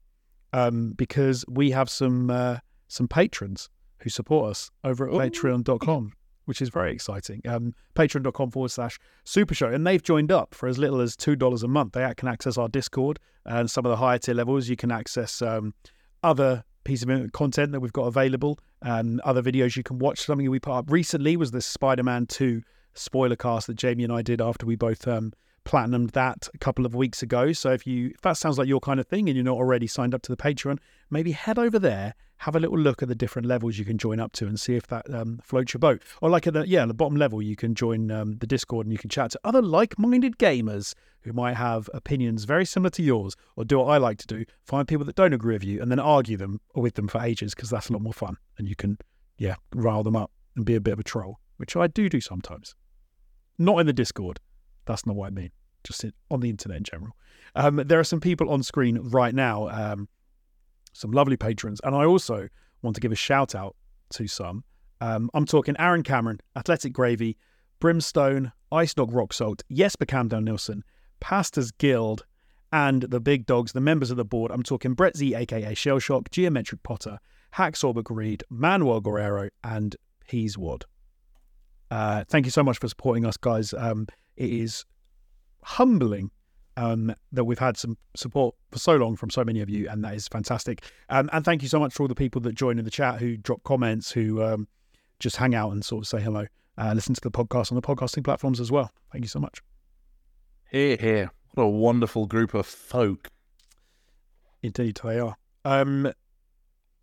um, 0.52 0.92
because 0.96 1.44
we 1.48 1.70
have 1.72 1.90
some 1.90 2.30
uh, 2.30 2.58
some 2.88 3.08
patrons 3.08 3.68
who 3.98 4.10
support 4.10 4.50
us 4.50 4.70
over 4.84 5.08
at 5.08 5.14
Ooh. 5.14 5.18
patreon.com, 5.18 6.12
which 6.44 6.62
is 6.62 6.68
very 6.68 6.92
exciting. 6.92 7.40
Um, 7.46 7.74
patreon.com 7.94 8.50
forward 8.50 8.70
slash 8.70 8.98
super 9.24 9.54
show. 9.54 9.68
And 9.68 9.86
they've 9.86 10.02
joined 10.02 10.30
up 10.30 10.54
for 10.54 10.68
as 10.68 10.78
little 10.78 11.00
as 11.00 11.16
$2 11.16 11.64
a 11.64 11.68
month. 11.68 11.94
They 11.94 12.12
can 12.16 12.28
access 12.28 12.58
our 12.58 12.68
Discord 12.68 13.18
and 13.46 13.70
some 13.70 13.86
of 13.86 13.90
the 13.90 13.96
higher 13.96 14.18
tier 14.18 14.34
levels. 14.34 14.68
You 14.68 14.76
can 14.76 14.92
access 14.92 15.40
um, 15.40 15.72
other 16.22 16.64
pieces 16.84 17.08
of 17.08 17.32
content 17.32 17.72
that 17.72 17.80
we've 17.80 17.92
got 17.92 18.04
available 18.04 18.58
and 18.82 19.20
other 19.20 19.42
videos 19.42 19.76
you 19.76 19.82
can 19.82 19.98
watch. 19.98 20.20
Something 20.20 20.50
we 20.50 20.60
put 20.60 20.72
up 20.74 20.90
recently 20.90 21.36
was 21.36 21.50
the 21.50 21.60
Spider 21.60 22.02
Man 22.02 22.26
2 22.26 22.62
spoiler 22.94 23.36
cast 23.36 23.66
that 23.66 23.74
Jamie 23.74 24.04
and 24.04 24.12
I 24.12 24.22
did 24.22 24.40
after 24.40 24.66
we 24.66 24.76
both 24.76 25.06
um, 25.08 25.32
platinumed 25.64 26.12
that 26.12 26.48
a 26.54 26.58
couple 26.58 26.86
of 26.86 26.94
weeks 26.94 27.22
ago. 27.22 27.52
So 27.52 27.70
if 27.70 27.86
you 27.86 28.08
if 28.14 28.20
that 28.22 28.36
sounds 28.36 28.58
like 28.58 28.68
your 28.68 28.80
kind 28.80 29.00
of 29.00 29.06
thing 29.06 29.28
and 29.28 29.36
you're 29.36 29.44
not 29.44 29.56
already 29.56 29.86
signed 29.86 30.14
up 30.14 30.22
to 30.22 30.32
the 30.32 30.36
Patreon, 30.36 30.78
maybe 31.10 31.32
head 31.32 31.58
over 31.58 31.78
there, 31.78 32.14
have 32.38 32.56
a 32.56 32.60
little 32.60 32.78
look 32.78 33.02
at 33.02 33.08
the 33.08 33.14
different 33.14 33.46
levels 33.46 33.78
you 33.78 33.84
can 33.84 33.96
join 33.96 34.20
up 34.20 34.32
to, 34.32 34.46
and 34.46 34.60
see 34.60 34.74
if 34.76 34.86
that 34.88 35.12
um, 35.12 35.40
floats 35.42 35.72
your 35.72 35.78
boat. 35.78 36.02
Or 36.20 36.28
like 36.28 36.46
at 36.46 36.54
the 36.54 36.68
yeah, 36.68 36.84
the 36.84 36.94
bottom 36.94 37.16
level, 37.16 37.40
you 37.40 37.56
can 37.56 37.74
join 37.74 38.10
um, 38.10 38.36
the 38.38 38.46
Discord 38.46 38.86
and 38.86 38.92
you 38.92 38.98
can 38.98 39.10
chat 39.10 39.30
to 39.32 39.40
other 39.44 39.62
like-minded 39.62 40.38
gamers 40.38 40.94
who 41.22 41.32
might 41.32 41.56
have 41.56 41.88
opinions 41.94 42.44
very 42.44 42.66
similar 42.66 42.90
to 42.90 43.02
yours, 43.02 43.34
or 43.56 43.64
do 43.64 43.78
what 43.78 43.86
I 43.86 43.96
like 43.98 44.18
to 44.18 44.26
do: 44.26 44.44
find 44.64 44.86
people 44.86 45.06
that 45.06 45.16
don't 45.16 45.32
agree 45.32 45.54
with 45.54 45.64
you 45.64 45.80
and 45.80 45.90
then 45.90 45.98
argue 45.98 46.36
them 46.36 46.60
with 46.74 46.94
them 46.94 47.08
for 47.08 47.22
ages 47.22 47.54
because 47.54 47.70
that's 47.70 47.88
a 47.88 47.92
lot 47.92 48.02
more 48.02 48.12
fun, 48.12 48.36
and 48.58 48.68
you 48.68 48.76
can 48.76 48.98
yeah 49.38 49.56
rile 49.74 50.02
them 50.02 50.16
up 50.16 50.30
and 50.56 50.64
be 50.64 50.74
a 50.74 50.80
bit 50.80 50.92
of 50.92 50.98
a 50.98 51.04
troll, 51.04 51.38
which 51.56 51.76
I 51.76 51.86
do 51.86 52.08
do 52.08 52.20
sometimes. 52.20 52.74
Not 53.58 53.78
in 53.78 53.86
the 53.86 53.92
Discord. 53.92 54.40
That's 54.86 55.06
not 55.06 55.16
what 55.16 55.26
I 55.26 55.30
mean. 55.30 55.50
Just 55.82 56.04
on 56.30 56.40
the 56.40 56.50
internet 56.50 56.78
in 56.78 56.84
general. 56.84 57.16
Um, 57.54 57.82
there 57.84 58.00
are 58.00 58.04
some 58.04 58.20
people 58.20 58.50
on 58.50 58.62
screen 58.62 58.98
right 58.98 59.34
now, 59.34 59.68
um, 59.68 60.08
some 60.92 61.12
lovely 61.12 61.36
patrons, 61.36 61.80
and 61.84 61.94
I 61.94 62.04
also 62.04 62.48
want 62.82 62.94
to 62.96 63.00
give 63.00 63.12
a 63.12 63.16
shout 63.16 63.54
out 63.54 63.76
to 64.10 64.26
some. 64.26 64.64
Um, 65.00 65.30
I'm 65.34 65.44
talking 65.44 65.74
Aaron 65.78 66.02
Cameron, 66.02 66.40
Athletic 66.56 66.92
Gravy, 66.92 67.36
Brimstone, 67.80 68.52
Ice 68.72 68.94
Dog 68.94 69.12
Rock 69.12 69.32
Salt, 69.32 69.62
Jesper 69.70 70.06
Camden 70.06 70.44
Nilsson, 70.44 70.84
Pastors 71.20 71.70
Guild, 71.70 72.24
and 72.72 73.02
the 73.02 73.20
big 73.20 73.46
dogs, 73.46 73.72
the 73.72 73.80
members 73.80 74.10
of 74.10 74.16
the 74.16 74.24
board. 74.24 74.50
I'm 74.50 74.62
talking 74.62 74.94
Brett 74.94 75.16
Z, 75.16 75.34
aka 75.34 75.74
Shell 75.74 75.98
Shock, 75.98 76.30
Geometric 76.30 76.82
Potter, 76.82 77.18
Hacksaw 77.54 78.02
Reed, 78.10 78.42
Manuel 78.50 79.00
Guerrero, 79.00 79.48
and 79.62 79.94
Peaswad. 80.28 80.82
Uh, 81.90 82.24
thank 82.28 82.46
you 82.46 82.50
so 82.50 82.64
much 82.64 82.78
for 82.78 82.88
supporting 82.88 83.24
us, 83.24 83.36
guys. 83.36 83.72
Um, 83.74 84.06
it 84.36 84.50
is 84.50 84.84
humbling 85.62 86.30
um, 86.76 87.14
that 87.32 87.44
we've 87.44 87.58
had 87.58 87.76
some 87.76 87.96
support 88.16 88.54
for 88.70 88.78
so 88.78 88.96
long 88.96 89.16
from 89.16 89.30
so 89.30 89.44
many 89.44 89.60
of 89.60 89.70
you, 89.70 89.88
and 89.88 90.04
that 90.04 90.14
is 90.14 90.28
fantastic. 90.28 90.82
Um, 91.08 91.30
and 91.32 91.44
thank 91.44 91.62
you 91.62 91.68
so 91.68 91.78
much 91.78 91.94
for 91.94 92.02
all 92.02 92.08
the 92.08 92.14
people 92.14 92.40
that 92.42 92.54
join 92.54 92.78
in 92.78 92.84
the 92.84 92.90
chat, 92.90 93.20
who 93.20 93.36
drop 93.36 93.62
comments, 93.64 94.10
who 94.10 94.42
um, 94.42 94.68
just 95.20 95.36
hang 95.36 95.54
out 95.54 95.72
and 95.72 95.84
sort 95.84 96.04
of 96.04 96.08
say 96.08 96.20
hello, 96.20 96.46
uh, 96.78 96.92
listen 96.94 97.14
to 97.14 97.20
the 97.20 97.30
podcast 97.30 97.70
on 97.70 97.76
the 97.76 97.82
podcasting 97.82 98.24
platforms 98.24 98.60
as 98.60 98.72
well. 98.72 98.90
Thank 99.12 99.24
you 99.24 99.28
so 99.28 99.38
much. 99.38 99.62
Here, 100.70 100.96
here. 100.96 101.30
What 101.52 101.64
a 101.64 101.68
wonderful 101.68 102.26
group 102.26 102.52
of 102.52 102.66
folk. 102.66 103.28
Indeed, 104.62 104.98
they 105.04 105.20
are. 105.20 105.36
Um, 105.64 106.12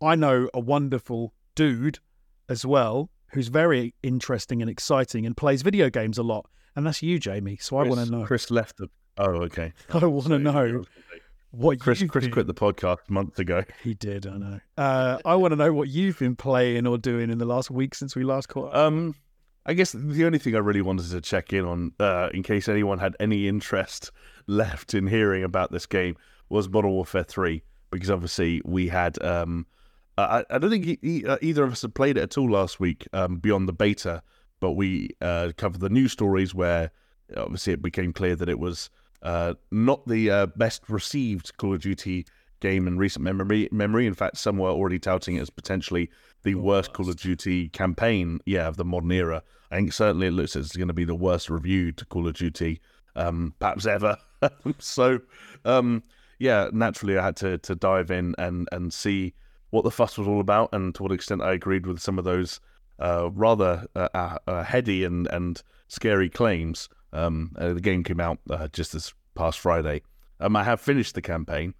I 0.02 0.14
know 0.14 0.48
a 0.52 0.60
wonderful 0.60 1.32
dude 1.54 2.00
as 2.48 2.66
well 2.66 3.08
who's 3.32 3.48
very 3.48 3.94
interesting 4.02 4.60
and 4.60 4.70
exciting 4.70 5.24
and 5.24 5.36
plays 5.36 5.62
video 5.62 5.88
games 5.88 6.18
a 6.18 6.22
lot, 6.22 6.46
and 6.76 6.86
that's 6.86 7.02
you, 7.02 7.18
Jamie. 7.18 7.58
So 7.60 7.76
I 7.76 7.84
want 7.86 8.04
to 8.04 8.10
know. 8.10 8.24
Chris 8.24 8.50
left 8.50 8.76
the. 8.78 8.88
Oh, 9.18 9.42
okay. 9.44 9.72
I 9.92 10.04
want 10.06 10.28
to 10.28 10.38
know 10.38 10.84
what 11.50 11.78
Chris, 11.80 12.02
Chris 12.08 12.24
been- 12.24 12.32
quit 12.32 12.46
the 12.46 12.54
podcast 12.54 12.98
months 13.08 13.38
ago. 13.38 13.62
He 13.82 13.94
did, 13.94 14.26
I 14.26 14.36
know. 14.38 14.60
Uh, 14.78 15.18
I 15.24 15.34
want 15.36 15.52
to 15.52 15.56
know 15.56 15.72
what 15.72 15.88
you've 15.88 16.18
been 16.18 16.36
playing 16.36 16.86
or 16.86 16.96
doing 16.98 17.30
in 17.30 17.38
the 17.38 17.44
last 17.44 17.70
week 17.70 17.94
since 17.94 18.16
we 18.16 18.24
last 18.24 18.48
caught. 18.48 18.74
Um, 18.74 19.14
I 19.66 19.74
guess 19.74 19.92
the 19.92 20.24
only 20.24 20.38
thing 20.38 20.54
I 20.56 20.58
really 20.58 20.80
wanted 20.82 21.10
to 21.10 21.20
check 21.20 21.52
in 21.52 21.64
on, 21.64 21.92
uh, 22.00 22.30
in 22.34 22.42
case 22.42 22.68
anyone 22.68 22.98
had 22.98 23.14
any 23.20 23.46
interest 23.48 24.10
left 24.46 24.94
in 24.94 25.06
hearing 25.06 25.44
about 25.44 25.70
this 25.72 25.86
game, 25.86 26.16
was 26.48 26.68
Modern 26.68 26.90
Warfare 26.90 27.22
Three, 27.24 27.62
because 27.90 28.10
obviously 28.10 28.60
we 28.64 28.88
had. 28.88 29.22
Um, 29.22 29.66
I, 30.18 30.44
I 30.50 30.58
don't 30.58 30.70
think 30.70 30.86
e- 30.86 30.98
e- 31.02 31.24
uh, 31.26 31.38
either 31.40 31.64
of 31.64 31.72
us 31.72 31.82
had 31.82 31.94
played 31.94 32.16
it 32.18 32.22
at 32.22 32.36
all 32.38 32.50
last 32.50 32.78
week 32.80 33.06
um, 33.14 33.36
beyond 33.38 33.66
the 33.68 33.72
beta, 33.72 34.22
but 34.62 34.72
we 34.72 35.10
uh, 35.20 35.50
covered 35.56 35.80
the 35.80 35.90
news 35.90 36.12
stories 36.12 36.54
where 36.54 36.92
obviously 37.36 37.72
it 37.72 37.82
became 37.82 38.12
clear 38.12 38.36
that 38.36 38.48
it 38.48 38.60
was 38.60 38.90
uh, 39.22 39.54
not 39.72 40.06
the 40.06 40.30
uh, 40.30 40.46
best 40.54 40.88
received 40.88 41.56
Call 41.56 41.74
of 41.74 41.80
Duty 41.80 42.24
game 42.60 42.86
in 42.86 42.96
recent 42.96 43.24
memory. 43.24 43.68
Memory, 43.72 44.06
in 44.06 44.14
fact, 44.14 44.36
some 44.36 44.58
were 44.58 44.70
already 44.70 45.00
touting 45.00 45.34
it 45.34 45.40
as 45.40 45.50
potentially 45.50 46.08
the 46.44 46.54
worst 46.54 46.92
Call 46.92 47.08
of 47.08 47.16
Duty 47.16 47.70
campaign, 47.70 48.38
yeah, 48.46 48.68
of 48.68 48.76
the 48.76 48.84
modern 48.84 49.10
era. 49.10 49.42
I 49.72 49.76
think 49.76 49.92
certainly 49.92 50.28
it 50.28 50.32
looks 50.32 50.54
as 50.54 50.66
it's 50.66 50.76
going 50.76 50.86
to 50.86 50.94
be 50.94 51.04
the 51.04 51.12
worst 51.16 51.50
reviewed 51.50 52.08
Call 52.08 52.28
of 52.28 52.34
Duty, 52.34 52.80
um, 53.16 53.54
perhaps 53.58 53.84
ever. 53.84 54.16
so, 54.78 55.18
um, 55.64 56.04
yeah, 56.38 56.68
naturally 56.72 57.18
I 57.18 57.24
had 57.24 57.36
to 57.38 57.58
to 57.58 57.74
dive 57.74 58.12
in 58.12 58.36
and 58.38 58.68
and 58.70 58.92
see 58.92 59.34
what 59.70 59.82
the 59.82 59.90
fuss 59.90 60.18
was 60.18 60.28
all 60.28 60.40
about 60.40 60.68
and 60.72 60.94
to 60.94 61.02
what 61.02 61.10
extent 61.10 61.42
I 61.42 61.52
agreed 61.52 61.84
with 61.84 61.98
some 61.98 62.16
of 62.16 62.24
those 62.24 62.60
uh, 62.98 63.30
rather 63.32 63.86
uh, 63.94 64.08
uh, 64.14 64.38
uh, 64.46 64.62
heady 64.64 65.04
and 65.04 65.26
and 65.28 65.62
scary 65.88 66.28
claims. 66.30 66.88
Um, 67.12 67.52
uh, 67.58 67.74
the 67.74 67.80
game 67.80 68.02
came 68.04 68.20
out 68.20 68.38
uh, 68.48 68.68
just 68.68 68.92
this 68.92 69.12
past 69.34 69.58
Friday. 69.58 70.02
Um, 70.40 70.56
I 70.56 70.64
have 70.64 70.80
finished 70.80 71.14
the 71.14 71.22
campaign. 71.22 71.74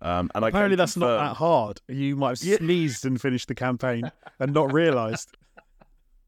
Um, 0.00 0.30
and 0.34 0.44
Apparently, 0.44 0.76
that's 0.76 0.96
not 0.96 1.16
that 1.16 1.36
hard. 1.36 1.80
You 1.88 2.16
might 2.16 2.38
have 2.38 2.46
Yeah. 2.46 2.56
sneezed 2.58 3.06
and 3.06 3.18
finished 3.18 3.48
the 3.48 3.54
campaign 3.54 4.10
and 4.38 4.52
not 4.52 4.72
realised. 4.72 5.36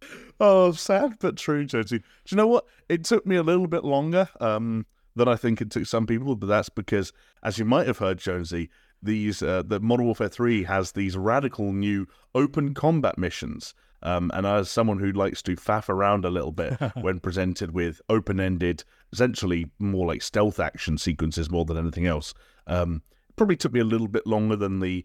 Oh, 0.38 0.72
sad 0.72 1.14
but 1.20 1.36
true, 1.36 1.64
Jonesy. 1.64 1.98
Do 1.98 2.04
you 2.28 2.36
know 2.36 2.46
what? 2.46 2.66
It 2.90 3.04
took 3.04 3.24
me 3.26 3.36
a 3.36 3.42
little 3.42 3.66
bit 3.66 3.84
longer 3.84 4.28
um, 4.40 4.84
than 5.14 5.28
I 5.28 5.36
think 5.36 5.60
it 5.62 5.70
took 5.70 5.86
some 5.86 6.06
people, 6.06 6.36
but 6.36 6.46
that's 6.46 6.68
because, 6.68 7.12
as 7.42 7.58
you 7.58 7.64
might 7.64 7.86
have 7.86 7.98
heard, 7.98 8.18
Jonesy, 8.18 8.68
these 9.02 9.42
uh, 9.42 9.62
the 9.64 9.80
Modern 9.80 10.04
Warfare 10.06 10.28
Three 10.28 10.64
has 10.64 10.92
these 10.92 11.16
radical 11.16 11.72
new 11.72 12.06
open 12.34 12.74
combat 12.74 13.16
missions. 13.16 13.74
Um, 14.02 14.30
and 14.34 14.46
as 14.46 14.70
someone 14.70 14.98
who 14.98 15.12
likes 15.12 15.42
to 15.42 15.56
faff 15.56 15.88
around 15.88 16.24
a 16.24 16.30
little 16.30 16.52
bit 16.52 16.74
when 17.00 17.20
presented 17.20 17.72
with 17.72 18.00
open-ended, 18.08 18.84
essentially 19.12 19.70
more 19.78 20.06
like 20.06 20.22
stealth 20.22 20.60
action 20.60 20.98
sequences 20.98 21.50
more 21.50 21.64
than 21.64 21.78
anything 21.78 22.06
else, 22.06 22.34
um, 22.66 23.02
probably 23.36 23.56
took 23.56 23.72
me 23.72 23.80
a 23.80 23.84
little 23.84 24.08
bit 24.08 24.26
longer 24.26 24.56
than 24.56 24.80
the 24.80 25.04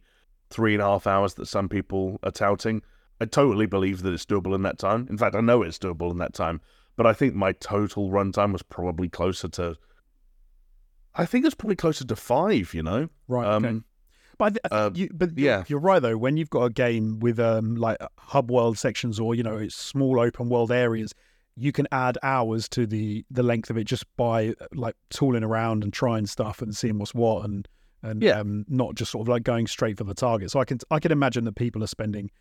three 0.50 0.74
and 0.74 0.82
a 0.82 0.86
half 0.86 1.08
hours 1.08 1.36
that 1.36 1.46
some 1.48 1.70
people 1.70 2.20
are 2.24 2.32
touting. 2.32 2.82
I 3.20 3.26
totally 3.26 3.66
believe 3.66 4.02
that 4.02 4.14
it's 4.14 4.26
doable 4.26 4.56
in 4.56 4.64
that 4.64 4.80
time. 4.80 5.08
In 5.10 5.18
fact, 5.18 5.36
I 5.36 5.42
know 5.42 5.62
it's 5.62 5.78
doable 5.78 6.12
in 6.12 6.18
that 6.18 6.34
time. 6.34 6.60
But 6.96 7.06
I 7.06 7.14
think 7.14 7.36
my 7.36 7.54
total 7.54 8.10
runtime 8.10 8.52
was 8.52 8.64
probably 8.64 9.10
closer 9.10 9.48
to. 9.50 9.78
I 11.16 11.26
think 11.26 11.46
it's 11.46 11.56
probably 11.56 11.76
closer 11.76 12.06
to 12.06 12.16
five. 12.16 12.74
You 12.74 12.84
know. 12.84 13.10
Right. 13.28 13.48
Um, 13.48 13.66
okay. 13.66 13.80
But 14.42 14.54
th- 14.56 14.72
uh, 14.72 14.90
you, 14.96 15.08
but 15.14 15.38
yeah. 15.38 15.66
you're, 15.68 15.80
right 15.80 16.02
though. 16.02 16.18
When 16.18 16.36
you've 16.36 16.50
got 16.50 16.64
a 16.64 16.70
game 16.72 17.20
with 17.20 17.40
um 17.40 17.76
like 17.76 17.98
hub 18.18 18.50
world 18.50 18.76
sections 18.76 19.20
or 19.20 19.36
you 19.36 19.44
know 19.44 19.56
it's 19.58 19.76
small 19.76 20.20
open 20.20 20.50
world 20.50 20.72
areas, 20.72 21.14
you 21.56 21.72
can 21.72 21.88
add 21.92 22.18
hours 22.24 22.68
to 22.70 22.88
the 22.88 23.24
the 23.30 23.44
length 23.44 23.70
of 23.70 23.78
it 23.78 23.84
just 23.84 24.04
by 24.18 24.48
uh, 24.50 24.66
like 24.74 24.96
tooling 25.12 25.44
around 25.44 25.84
and 25.84 25.94
trying 25.94 26.26
stuff 26.26 26.60
and 26.64 26.76
seeing 26.76 26.98
what's 26.98 27.14
what 27.14 27.46
and 27.46 27.68
and 28.02 28.24
Yeah. 28.24 28.40
um, 28.40 28.66
not 28.68 28.96
just 28.96 29.12
sort 29.12 29.26
of 29.26 29.30
like 29.30 29.44
going 29.44 29.68
straight 29.68 29.96
for 30.00 30.06
the 30.06 30.16
target. 30.16 30.50
So 30.50 30.60
I 30.60 30.66
can 30.66 30.80
I 30.90 31.00
can 31.00 31.12
imagine 31.12 31.44
that 31.46 31.56
people 31.56 31.84
are 31.84 31.88
spending 31.88 32.32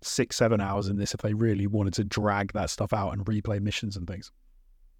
six 0.00 0.36
seven 0.36 0.58
hours 0.58 0.88
in 0.88 0.96
this 0.96 1.12
if 1.12 1.20
they 1.20 1.34
really 1.34 1.66
wanted 1.66 1.92
to 1.94 2.04
drag 2.04 2.54
that 2.54 2.70
stuff 2.70 2.94
out 2.94 3.10
and 3.10 3.26
replay 3.26 3.60
missions 3.60 3.94
and 3.94 4.06
things. 4.06 4.32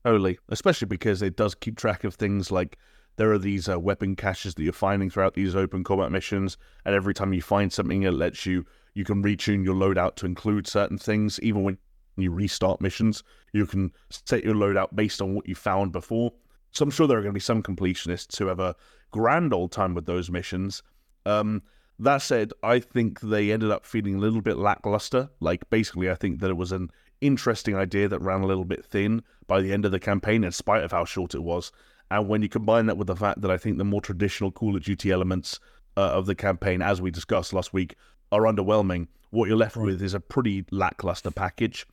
Totally, 0.05 0.39
especially 0.51 0.87
because 0.87 1.23
it 1.23 1.35
does 1.35 1.55
keep 1.55 1.79
track 1.79 2.05
of 2.05 2.17
things 2.17 2.51
like 2.53 2.77
there 3.17 3.33
are 3.33 3.39
these 3.39 3.69
uh, 3.69 3.79
weapon 3.79 4.17
caches 4.17 4.55
that 4.55 4.63
you're 4.63 4.73
finding 4.73 5.11
throughout 5.11 5.35
these 5.35 5.55
open 5.55 5.85
combat 5.85 6.11
missions, 6.11 6.57
and 6.85 6.95
every 6.95 7.15
time 7.15 7.33
you 7.33 7.43
find 7.43 7.73
something, 7.73 8.03
it 8.03 8.13
lets 8.13 8.47
you 8.47 8.65
you 8.95 9.05
can 9.05 9.23
retune 9.23 9.65
your 9.65 9.75
loadout 9.75 10.17
to 10.17 10.27
include 10.27 10.67
certain 10.67 10.99
things. 10.99 11.41
Even 11.41 11.63
when 11.63 11.79
you 12.17 12.31
restart 12.31 12.81
missions, 12.81 13.23
you 13.53 13.67
can 13.67 13.93
set 14.11 14.45
your 14.45 14.55
loadout 14.55 14.95
based 14.95 15.23
on 15.23 15.35
what 15.35 15.49
you 15.49 15.55
found 15.55 15.93
before. 15.93 16.33
So 16.73 16.83
I'm 16.83 16.91
sure 16.91 17.07
there 17.07 17.19
are 17.19 17.23
going 17.23 17.33
to 17.33 17.35
be 17.35 17.41
some 17.41 17.63
completionists 17.63 18.37
who 18.39 18.47
have 18.47 18.61
a 18.61 18.77
grand 19.11 19.53
old 19.53 19.73
time 19.73 19.95
with 19.95 20.07
those 20.07 20.31
missions. 20.31 20.83
Um, 21.25 21.63
that 21.99 22.19
said, 22.19 22.53
I 22.63 22.81
think 22.81 23.21
they 23.21 23.53
ended 23.53 23.71
up 23.71 23.87
feeling 23.87 24.17
a 24.17 24.19
little 24.19 24.41
bit 24.41 24.57
lackluster. 24.57 25.31
Like 25.41 25.69
basically, 25.71 26.11
I 26.11 26.15
think 26.15 26.41
that 26.41 26.51
it 26.51 26.57
was 26.57 26.73
an 26.73 26.91
interesting 27.21 27.77
idea 27.77 28.09
that 28.09 28.21
ran 28.21 28.41
a 28.41 28.47
little 28.47 28.65
bit 28.65 28.85
thin 28.85 29.23
by 29.47 29.61
the 29.61 29.73
end 29.73 29.85
of 29.85 29.93
the 29.93 30.01
campaign, 30.01 30.45
in 30.45 30.53
spite 30.53 30.83
of 30.83 30.93
how 30.93 31.05
short 31.05 31.35
it 31.35 31.43
was. 31.43 31.71
And 32.13 32.29
when 32.29 32.43
you 32.43 32.49
combine 32.51 32.85
that 32.87 32.99
with 32.99 33.07
the 33.07 33.17
fact 33.17 33.41
that 33.41 33.51
I 33.51 33.57
think 33.57 33.79
the 33.79 33.85
more 33.85 34.03
traditional 34.03 34.53
Call 34.53 34.77
of 34.77 34.85
Duty 34.85 35.11
elements 35.11 35.59
uh, 35.97 36.11
of 36.11 36.27
the 36.27 36.35
campaign, 36.35 36.83
as 36.83 37.01
we 37.01 37.11
discussed 37.11 37.55
last 37.55 37.73
week, 37.73 37.95
are 38.31 38.43
underwhelming, 38.43 39.09
what 39.31 39.49
you're 39.49 39.57
left 39.57 39.79
with 39.79 40.03
is 40.03 40.13
a 40.13 40.21
pretty 40.21 40.67
lackluster 40.71 41.31
package. 41.31 41.87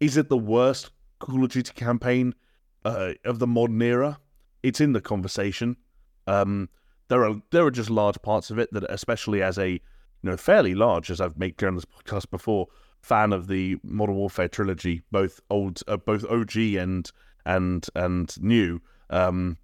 Is 0.00 0.18
it 0.18 0.28
the 0.28 0.36
worst 0.36 0.90
Call 1.18 1.42
of 1.44 1.50
Duty 1.50 1.72
campaign 1.72 2.34
uh, 2.84 3.12
of 3.24 3.38
the 3.38 3.46
modern 3.46 3.80
era? 3.80 4.18
It's 4.62 4.82
in 4.82 4.92
the 4.92 5.00
conversation. 5.00 5.78
Um, 6.26 6.68
there 7.08 7.24
are 7.24 7.40
there 7.50 7.64
are 7.64 7.70
just 7.70 7.88
large 7.88 8.20
parts 8.20 8.50
of 8.50 8.58
it 8.58 8.70
that, 8.74 8.84
especially 8.90 9.42
as 9.42 9.58
a 9.58 9.70
you 9.70 9.80
know 10.22 10.36
fairly 10.36 10.74
large, 10.74 11.10
as 11.10 11.22
I've 11.22 11.38
made 11.38 11.56
clear 11.56 11.70
on 11.70 11.76
this 11.76 11.86
podcast 11.86 12.30
before, 12.30 12.68
fan 13.00 13.32
of 13.32 13.46
the 13.46 13.78
Modern 13.82 14.16
Warfare 14.16 14.48
trilogy, 14.48 15.00
both 15.10 15.40
old, 15.48 15.80
uh, 15.88 15.96
both 15.96 16.26
OG 16.26 16.54
and 16.56 17.10
and 17.46 17.86
and 17.94 18.42
new. 18.42 18.82
Um, 19.10 19.56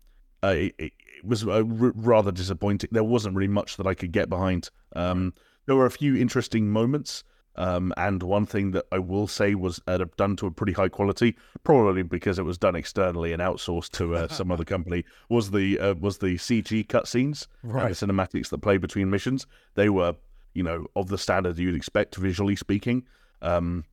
uh, 0.43 0.49
it, 0.57 0.75
it, 0.79 0.93
was 1.23 1.47
uh, 1.47 1.51
r- 1.57 1.63
rather 1.95 2.33
disappointing. 2.33 2.91
There 2.93 3.05
wasn't 3.05 3.37
really 3.37 3.49
much 3.49 3.77
that 3.77 3.87
I 3.87 3.95
could 3.95 4.13
get 4.13 4.29
behind. 4.31 4.71
Um, 4.97 5.35
there 5.67 5.77
were 5.77 5.87
a 5.87 5.91
few 5.91 6.17
interesting 6.17 6.71
moments. 6.71 7.25
Um, 7.57 7.93
and 7.97 8.23
one 8.23 8.47
thing 8.47 8.71
that 8.71 8.87
I 8.93 9.01
will 9.01 9.27
say 9.27 9.55
was 9.55 9.83
uh, 9.87 9.99
done 10.17 10.37
to 10.37 10.47
a 10.47 10.51
pretty 10.51 10.73
high 10.73 10.89
quality, 10.89 11.37
probably 11.65 12.03
because 12.05 12.39
it 12.39 12.45
was 12.45 12.57
done 12.57 12.77
externally 12.77 13.33
and 13.33 13.43
outsourced 13.43 13.91
to 13.99 14.15
uh, 14.15 14.29
some 14.29 14.51
other 14.53 14.65
company, 14.77 15.05
was 15.29 15.51
the 15.51 15.79
uh, 15.79 15.95
was 15.95 16.19
the 16.19 16.37
CG 16.37 16.87
cutscenes, 16.87 17.49
Right. 17.63 17.89
the 17.95 18.07
cinematics 18.07 18.49
that 18.51 18.59
play 18.63 18.79
between 18.79 19.11
missions. 19.11 19.47
They 19.75 19.91
were, 19.91 20.15
you 20.55 20.63
know, 20.63 20.87
of 20.97 21.09
the 21.09 21.19
standard 21.19 21.59
you'd 21.59 21.75
expect, 21.75 22.17
visually 22.17 22.57
speaking. 22.57 23.03
Um, 23.43 23.85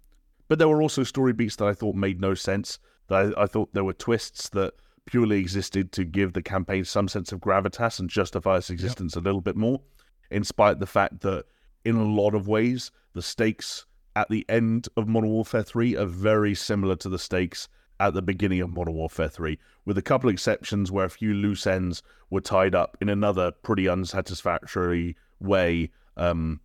but 0.47 0.59
there 0.59 0.69
were 0.69 0.81
also 0.81 1.03
story 1.03 1.33
beats 1.33 1.55
that 1.57 1.67
I 1.67 1.73
thought 1.73 1.95
made 1.95 2.21
no 2.21 2.35
sense. 2.35 2.79
That 3.07 3.33
I, 3.37 3.43
I 3.43 3.45
thought 3.47 3.73
there 3.73 3.83
were 3.83 3.93
twists 3.93 4.49
that 4.49 4.75
purely 5.07 5.39
existed 5.39 5.91
to 5.93 6.05
give 6.05 6.33
the 6.33 6.43
campaign 6.43 6.85
some 6.85 7.07
sense 7.07 7.31
of 7.31 7.39
gravitas 7.39 7.99
and 7.99 8.09
justify 8.09 8.57
its 8.57 8.69
existence 8.69 9.15
a 9.15 9.21
little 9.21 9.41
bit 9.41 9.55
more, 9.55 9.81
in 10.29 10.43
spite 10.43 10.73
of 10.73 10.79
the 10.79 10.85
fact 10.85 11.21
that 11.21 11.45
in 11.83 11.95
a 11.95 12.03
lot 12.03 12.35
of 12.35 12.47
ways 12.47 12.91
the 13.13 13.21
stakes 13.21 13.85
at 14.15 14.29
the 14.29 14.45
end 14.49 14.87
of 14.97 15.07
Modern 15.07 15.29
Warfare 15.29 15.63
3 15.63 15.95
are 15.95 16.05
very 16.05 16.53
similar 16.53 16.95
to 16.97 17.09
the 17.09 17.19
stakes 17.19 17.67
at 17.99 18.13
the 18.13 18.21
beginning 18.21 18.61
of 18.61 18.69
Modern 18.69 18.93
Warfare 18.93 19.29
3, 19.29 19.57
with 19.85 19.97
a 19.97 20.01
couple 20.01 20.29
exceptions 20.29 20.91
where 20.91 21.05
a 21.05 21.09
few 21.09 21.33
loose 21.33 21.65
ends 21.65 22.03
were 22.29 22.41
tied 22.41 22.75
up 22.75 22.97
in 23.01 23.09
another 23.09 23.51
pretty 23.51 23.87
unsatisfactory 23.87 25.15
way. 25.39 25.91
Um, 26.15 26.59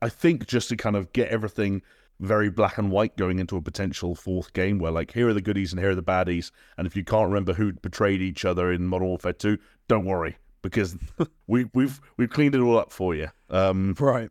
I 0.00 0.08
think 0.08 0.46
just 0.46 0.68
to 0.70 0.76
kind 0.76 0.96
of 0.96 1.12
get 1.12 1.28
everything 1.28 1.82
very 2.26 2.50
black 2.50 2.78
and 2.78 2.90
white 2.90 3.16
going 3.16 3.38
into 3.38 3.56
a 3.56 3.62
potential 3.62 4.14
fourth 4.14 4.52
game 4.52 4.78
where 4.78 4.92
like 4.92 5.12
here 5.12 5.28
are 5.28 5.34
the 5.34 5.40
goodies 5.40 5.72
and 5.72 5.80
here 5.80 5.90
are 5.90 5.94
the 5.94 6.02
baddies 6.02 6.50
and 6.78 6.86
if 6.86 6.96
you 6.96 7.04
can't 7.04 7.28
remember 7.28 7.52
who 7.54 7.72
betrayed 7.72 8.20
each 8.22 8.44
other 8.44 8.72
in 8.72 8.86
Modern 8.86 9.08
Warfare 9.08 9.32
2 9.32 9.58
don't 9.88 10.04
worry 10.04 10.36
because 10.62 10.96
we 11.46 11.66
we've 11.74 12.00
we've 12.16 12.30
cleaned 12.30 12.54
it 12.54 12.60
all 12.60 12.78
up 12.78 12.92
for 12.92 13.14
you 13.14 13.28
um 13.50 13.94
Right. 13.98 14.30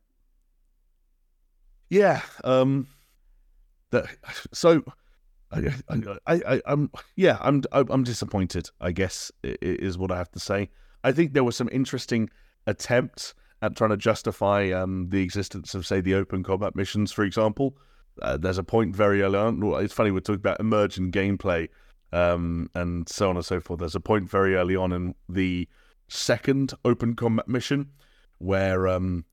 yeah 1.89 2.21
um 2.43 2.87
that 3.91 4.05
so 4.53 4.83
I, 5.51 5.71
I, 5.87 6.41
I, 6.47 6.61
I'm 6.65 6.91
yeah 7.15 7.37
I'm 7.41 7.63
I'm 7.71 8.03
disappointed 8.03 8.69
I 8.81 8.91
guess 8.91 9.31
is 9.43 9.97
what 9.97 10.11
I 10.11 10.17
have 10.17 10.31
to 10.31 10.39
say 10.39 10.69
I 11.03 11.11
think 11.11 11.33
there 11.33 11.43
were 11.43 11.51
some 11.51 11.69
interesting 11.71 12.29
attempts 12.65 13.35
at 13.63 13.77
trying 13.77 13.91
to 13.91 13.97
justify 13.97 14.69
um, 14.71 15.07
the 15.09 15.23
existence 15.23 15.73
of, 15.73 15.87
say, 15.87 16.01
the 16.01 16.13
open 16.13 16.43
combat 16.43 16.75
missions, 16.75 17.13
for 17.13 17.23
example. 17.23 17.77
Uh, 18.21 18.35
there's 18.35 18.57
a 18.57 18.63
point 18.63 18.93
very 18.93 19.21
early 19.21 19.39
on. 19.39 19.63
It's 19.81 19.93
funny 19.93 20.11
we're 20.11 20.19
talking 20.19 20.41
about 20.41 20.59
emergent 20.59 21.15
gameplay 21.15 21.69
um, 22.11 22.69
and 22.75 23.07
so 23.07 23.29
on 23.29 23.37
and 23.37 23.45
so 23.45 23.61
forth. 23.61 23.79
There's 23.79 23.95
a 23.95 24.01
point 24.01 24.29
very 24.29 24.55
early 24.55 24.75
on 24.75 24.91
in 24.91 25.15
the 25.29 25.67
second 26.09 26.73
open 26.83 27.15
combat 27.15 27.47
mission 27.47 27.91
where 28.37 28.85
um, 28.85 29.23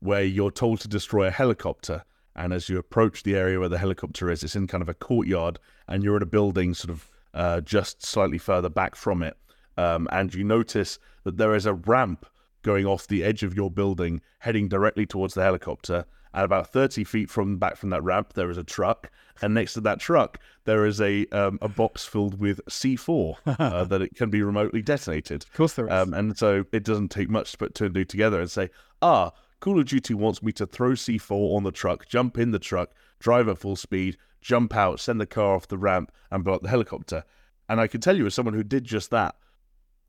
where 0.00 0.22
you're 0.22 0.50
told 0.50 0.80
to 0.80 0.88
destroy 0.88 1.26
a 1.26 1.30
helicopter, 1.30 2.04
and 2.36 2.52
as 2.52 2.68
you 2.68 2.78
approach 2.78 3.22
the 3.22 3.36
area 3.36 3.58
where 3.58 3.70
the 3.70 3.78
helicopter 3.78 4.30
is, 4.30 4.44
it's 4.44 4.54
in 4.54 4.66
kind 4.66 4.82
of 4.82 4.90
a 4.90 4.94
courtyard, 4.94 5.58
and 5.88 6.04
you're 6.04 6.18
in 6.18 6.22
a 6.22 6.26
building 6.26 6.74
sort 6.74 6.90
of 6.90 7.10
uh, 7.32 7.60
just 7.62 8.04
slightly 8.04 8.38
further 8.38 8.68
back 8.68 8.94
from 8.94 9.22
it, 9.22 9.36
um, 9.78 10.06
and 10.12 10.34
you 10.34 10.44
notice 10.44 10.98
that 11.24 11.38
there 11.38 11.54
is 11.54 11.64
a 11.64 11.72
ramp 11.72 12.26
going 12.68 12.84
off 12.84 13.06
the 13.06 13.24
edge 13.24 13.42
of 13.42 13.54
your 13.54 13.70
building, 13.70 14.20
heading 14.40 14.68
directly 14.68 15.06
towards 15.06 15.32
the 15.32 15.42
helicopter. 15.42 16.04
And 16.34 16.44
about 16.44 16.70
30 16.70 17.02
feet 17.04 17.30
from 17.30 17.56
back 17.56 17.78
from 17.78 17.88
that 17.88 18.04
ramp, 18.04 18.34
there 18.34 18.50
is 18.50 18.58
a 18.58 18.62
truck, 18.62 19.10
and 19.40 19.54
next 19.54 19.72
to 19.72 19.80
that 19.80 20.00
truck, 20.00 20.38
there 20.66 20.84
is 20.84 21.00
a 21.00 21.24
um, 21.28 21.58
a 21.62 21.68
box 21.68 22.04
filled 22.04 22.38
with 22.38 22.60
C4 22.66 23.36
uh, 23.46 23.84
that 23.90 24.02
it 24.02 24.14
can 24.14 24.28
be 24.28 24.42
remotely 24.42 24.82
detonated. 24.82 25.44
Of 25.44 25.52
course 25.54 25.72
there 25.72 25.86
is. 25.86 25.92
Um, 25.92 26.12
and 26.12 26.36
so 26.36 26.66
it 26.70 26.84
doesn't 26.84 27.08
take 27.08 27.30
much 27.30 27.52
to 27.52 27.56
put 27.58 27.74
two 27.74 27.86
and 27.86 27.94
two 27.94 28.04
together 28.04 28.38
and 28.38 28.50
say, 28.50 28.68
ah, 29.00 29.32
Call 29.60 29.80
of 29.80 29.86
Duty 29.86 30.12
wants 30.12 30.42
me 30.42 30.52
to 30.52 30.66
throw 30.66 30.90
C4 30.90 31.56
on 31.56 31.62
the 31.62 31.72
truck, 31.72 32.06
jump 32.06 32.36
in 32.36 32.50
the 32.50 32.58
truck, 32.58 32.90
drive 33.18 33.48
at 33.48 33.56
full 33.56 33.76
speed, 33.76 34.18
jump 34.42 34.76
out, 34.76 35.00
send 35.00 35.22
the 35.22 35.26
car 35.26 35.54
off 35.54 35.68
the 35.68 35.78
ramp, 35.78 36.12
and 36.30 36.44
blow 36.44 36.52
up 36.56 36.62
the 36.62 36.68
helicopter. 36.68 37.24
And 37.66 37.80
I 37.80 37.86
can 37.86 38.02
tell 38.02 38.18
you, 38.18 38.26
as 38.26 38.34
someone 38.34 38.52
who 38.52 38.62
did 38.62 38.84
just 38.84 39.10
that, 39.10 39.36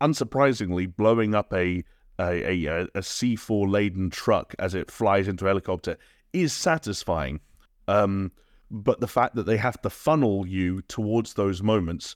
unsurprisingly, 0.01 0.93
blowing 0.93 1.33
up 1.33 1.53
a 1.53 1.85
a, 2.19 2.65
a, 2.65 2.81
a 2.81 2.99
C4 2.99 3.69
laden 3.69 4.09
truck 4.09 4.53
as 4.59 4.75
it 4.75 4.91
flies 4.91 5.27
into 5.27 5.45
a 5.45 5.49
helicopter 5.49 5.97
is 6.33 6.53
satisfying. 6.53 7.39
Um, 7.87 8.31
but 8.69 8.99
the 8.99 9.07
fact 9.07 9.35
that 9.35 9.45
they 9.45 9.57
have 9.57 9.81
to 9.81 9.89
funnel 9.89 10.45
you 10.45 10.81
towards 10.83 11.33
those 11.33 11.63
moments 11.63 12.15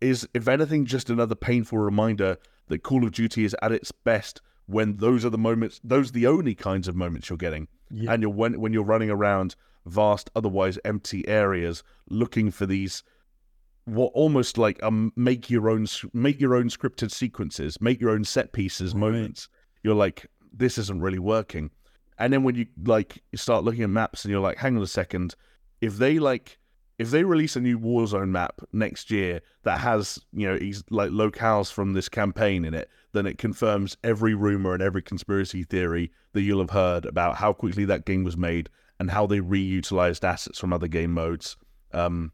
is, 0.00 0.28
if 0.34 0.48
anything, 0.48 0.84
just 0.84 1.08
another 1.08 1.34
painful 1.34 1.78
reminder 1.78 2.36
that 2.68 2.82
Call 2.82 3.04
of 3.04 3.12
Duty 3.12 3.44
is 3.44 3.56
at 3.62 3.72
its 3.72 3.90
best 3.92 4.42
when 4.66 4.98
those 4.98 5.24
are 5.24 5.30
the 5.30 5.38
moments, 5.38 5.80
those 5.82 6.10
are 6.10 6.12
the 6.12 6.26
only 6.26 6.54
kinds 6.54 6.88
of 6.88 6.94
moments 6.94 7.30
you're 7.30 7.38
getting. 7.38 7.68
Yeah. 7.90 8.12
And 8.12 8.22
you're 8.22 8.30
when, 8.30 8.60
when 8.60 8.72
you're 8.74 8.82
running 8.84 9.08
around 9.08 9.56
vast, 9.86 10.30
otherwise 10.36 10.78
empty 10.84 11.26
areas 11.26 11.82
looking 12.10 12.50
for 12.50 12.66
these 12.66 13.02
what 13.88 14.12
almost 14.14 14.58
like 14.58 14.82
um 14.82 15.12
make 15.16 15.50
your 15.50 15.68
own 15.70 15.86
make 16.12 16.40
your 16.40 16.54
own 16.54 16.68
scripted 16.68 17.10
sequences, 17.10 17.80
make 17.80 18.00
your 18.00 18.10
own 18.10 18.24
set 18.24 18.52
pieces 18.52 18.94
Right. 18.94 19.00
moments. 19.00 19.48
You're 19.82 19.94
like, 19.94 20.26
this 20.52 20.78
isn't 20.78 21.00
really 21.00 21.18
working. 21.18 21.70
And 22.18 22.32
then 22.32 22.42
when 22.42 22.54
you 22.56 22.66
like 22.84 23.22
you 23.32 23.38
start 23.38 23.64
looking 23.64 23.82
at 23.82 23.90
maps 23.90 24.24
and 24.24 24.32
you're 24.32 24.40
like, 24.40 24.58
hang 24.58 24.76
on 24.76 24.82
a 24.82 24.86
second, 24.86 25.34
if 25.80 25.96
they 25.96 26.18
like 26.18 26.58
if 26.98 27.10
they 27.10 27.22
release 27.22 27.54
a 27.54 27.60
new 27.60 27.78
Warzone 27.78 28.30
map 28.30 28.60
next 28.72 29.10
year 29.10 29.40
that 29.62 29.78
has 29.78 30.18
you 30.32 30.48
know 30.48 30.58
like 30.90 31.10
locales 31.10 31.72
from 31.72 31.92
this 31.92 32.08
campaign 32.08 32.64
in 32.64 32.74
it, 32.74 32.90
then 33.12 33.26
it 33.26 33.38
confirms 33.38 33.96
every 34.02 34.34
rumor 34.34 34.74
and 34.74 34.82
every 34.82 35.02
conspiracy 35.02 35.62
theory 35.62 36.10
that 36.32 36.42
you'll 36.42 36.60
have 36.60 36.70
heard 36.70 37.04
about 37.06 37.36
how 37.36 37.52
quickly 37.52 37.84
that 37.84 38.04
game 38.04 38.24
was 38.24 38.36
made 38.36 38.68
and 38.98 39.10
how 39.10 39.26
they 39.26 39.38
reutilized 39.38 40.24
assets 40.24 40.58
from 40.58 40.72
other 40.72 40.88
game 40.88 41.12
modes. 41.12 41.56
Um, 41.92 42.32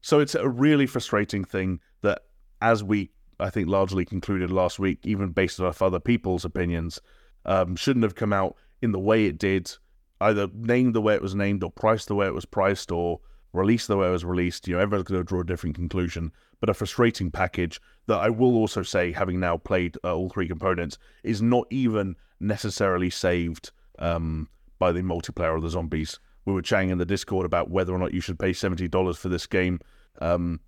so 0.00 0.20
it's 0.20 0.34
a 0.34 0.48
really 0.48 0.86
frustrating 0.86 1.44
thing 1.44 1.80
that, 2.02 2.22
as 2.60 2.82
we 2.82 3.10
I 3.38 3.50
think 3.50 3.68
largely 3.68 4.04
concluded 4.04 4.50
last 4.50 4.78
week, 4.78 4.98
even 5.04 5.30
based 5.30 5.60
off 5.60 5.82
other 5.82 6.00
people's 6.00 6.44
opinions, 6.44 7.00
um, 7.46 7.74
shouldn't 7.76 8.02
have 8.02 8.14
come 8.14 8.32
out 8.32 8.56
in 8.82 8.92
the 8.92 8.98
way 8.98 9.24
it 9.24 9.38
did, 9.38 9.72
either 10.20 10.48
named 10.54 10.94
the 10.94 11.00
way 11.00 11.14
it 11.14 11.22
was 11.22 11.34
named, 11.34 11.62
or 11.64 11.70
priced 11.70 12.08
the 12.08 12.14
way 12.14 12.26
it 12.26 12.34
was 12.34 12.44
priced, 12.44 12.92
or 12.92 13.20
released 13.52 13.88
the 13.88 13.96
way 13.96 14.08
it 14.08 14.12
was 14.12 14.24
released. 14.24 14.68
You 14.68 14.74
know, 14.76 14.82
everyone's 14.82 15.08
going 15.08 15.20
to 15.20 15.24
draw 15.24 15.40
a 15.40 15.44
different 15.44 15.76
conclusion. 15.76 16.32
But 16.60 16.68
a 16.68 16.74
frustrating 16.74 17.30
package 17.30 17.80
that 18.06 18.18
I 18.18 18.28
will 18.28 18.54
also 18.54 18.82
say, 18.82 19.12
having 19.12 19.40
now 19.40 19.56
played 19.56 19.96
uh, 20.04 20.14
all 20.14 20.28
three 20.28 20.46
components, 20.46 20.98
is 21.22 21.40
not 21.40 21.66
even 21.70 22.16
necessarily 22.38 23.08
saved 23.08 23.70
um, 23.98 24.48
by 24.78 24.92
the 24.92 25.00
multiplayer 25.00 25.56
or 25.56 25.60
the 25.60 25.70
zombies. 25.70 26.18
We 26.44 26.52
were 26.52 26.62
chatting 26.62 26.90
in 26.90 26.98
the 26.98 27.06
Discord 27.06 27.46
about 27.46 27.70
whether 27.70 27.92
or 27.92 27.98
not 27.98 28.14
you 28.14 28.20
should 28.20 28.38
pay 28.38 28.52
seventy 28.52 28.88
dollars 28.88 29.16
for 29.18 29.28
this 29.28 29.46
game 29.46 29.80
um, 30.20 30.60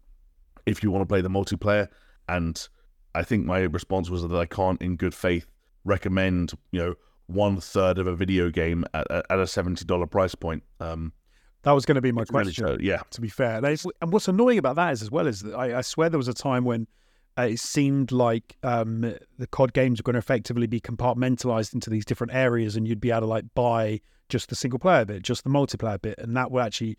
if 0.66 0.82
you 0.82 0.90
want 0.90 1.02
to 1.02 1.06
play 1.06 1.20
the 1.20 1.30
multiplayer. 1.30 1.88
And 2.28 2.68
I 3.14 3.22
think 3.22 3.46
my 3.46 3.60
response 3.60 4.10
was 4.10 4.22
that 4.22 4.36
I 4.36 4.46
can't, 4.46 4.80
in 4.82 4.96
good 4.96 5.14
faith, 5.14 5.46
recommend 5.84 6.52
you 6.70 6.80
know 6.80 6.94
one 7.26 7.60
third 7.60 7.98
of 7.98 8.06
a 8.06 8.14
video 8.14 8.50
game 8.50 8.84
at, 8.94 9.10
at 9.10 9.38
a 9.38 9.46
seventy 9.46 9.84
dollar 9.84 10.06
price 10.06 10.34
point. 10.34 10.62
Um, 10.80 11.12
that 11.62 11.72
was 11.72 11.86
going 11.86 11.94
to 11.94 12.00
be 12.00 12.12
my 12.12 12.22
really 12.22 12.52
question. 12.52 12.78
yeah, 12.80 13.02
to 13.10 13.20
be 13.20 13.28
fair. 13.28 13.64
And 13.64 14.12
what's 14.12 14.28
annoying 14.28 14.58
about 14.58 14.76
that 14.76 14.92
is, 14.92 15.02
as 15.02 15.10
well, 15.10 15.26
is 15.26 15.40
that 15.42 15.54
I, 15.54 15.78
I 15.78 15.80
swear 15.80 16.10
there 16.10 16.18
was 16.18 16.28
a 16.28 16.34
time 16.34 16.64
when 16.64 16.88
uh, 17.38 17.42
it 17.42 17.60
seemed 17.60 18.10
like 18.12 18.56
um, 18.62 19.00
the 19.38 19.46
COD 19.46 19.72
games 19.72 20.00
were 20.00 20.02
going 20.02 20.14
to 20.14 20.18
effectively 20.18 20.66
be 20.66 20.80
compartmentalized 20.80 21.72
into 21.72 21.88
these 21.88 22.04
different 22.04 22.34
areas, 22.34 22.76
and 22.76 22.86
you'd 22.86 23.00
be 23.00 23.10
able 23.10 23.20
to 23.22 23.26
like 23.26 23.44
buy 23.54 24.00
just 24.28 24.48
the 24.48 24.54
single 24.56 24.78
player 24.78 25.04
bit, 25.04 25.22
just 25.22 25.44
the 25.44 25.50
multiplayer 25.50 26.00
bit, 26.00 26.16
and 26.18 26.36
that 26.36 26.50
would 26.50 26.62
actually 26.62 26.96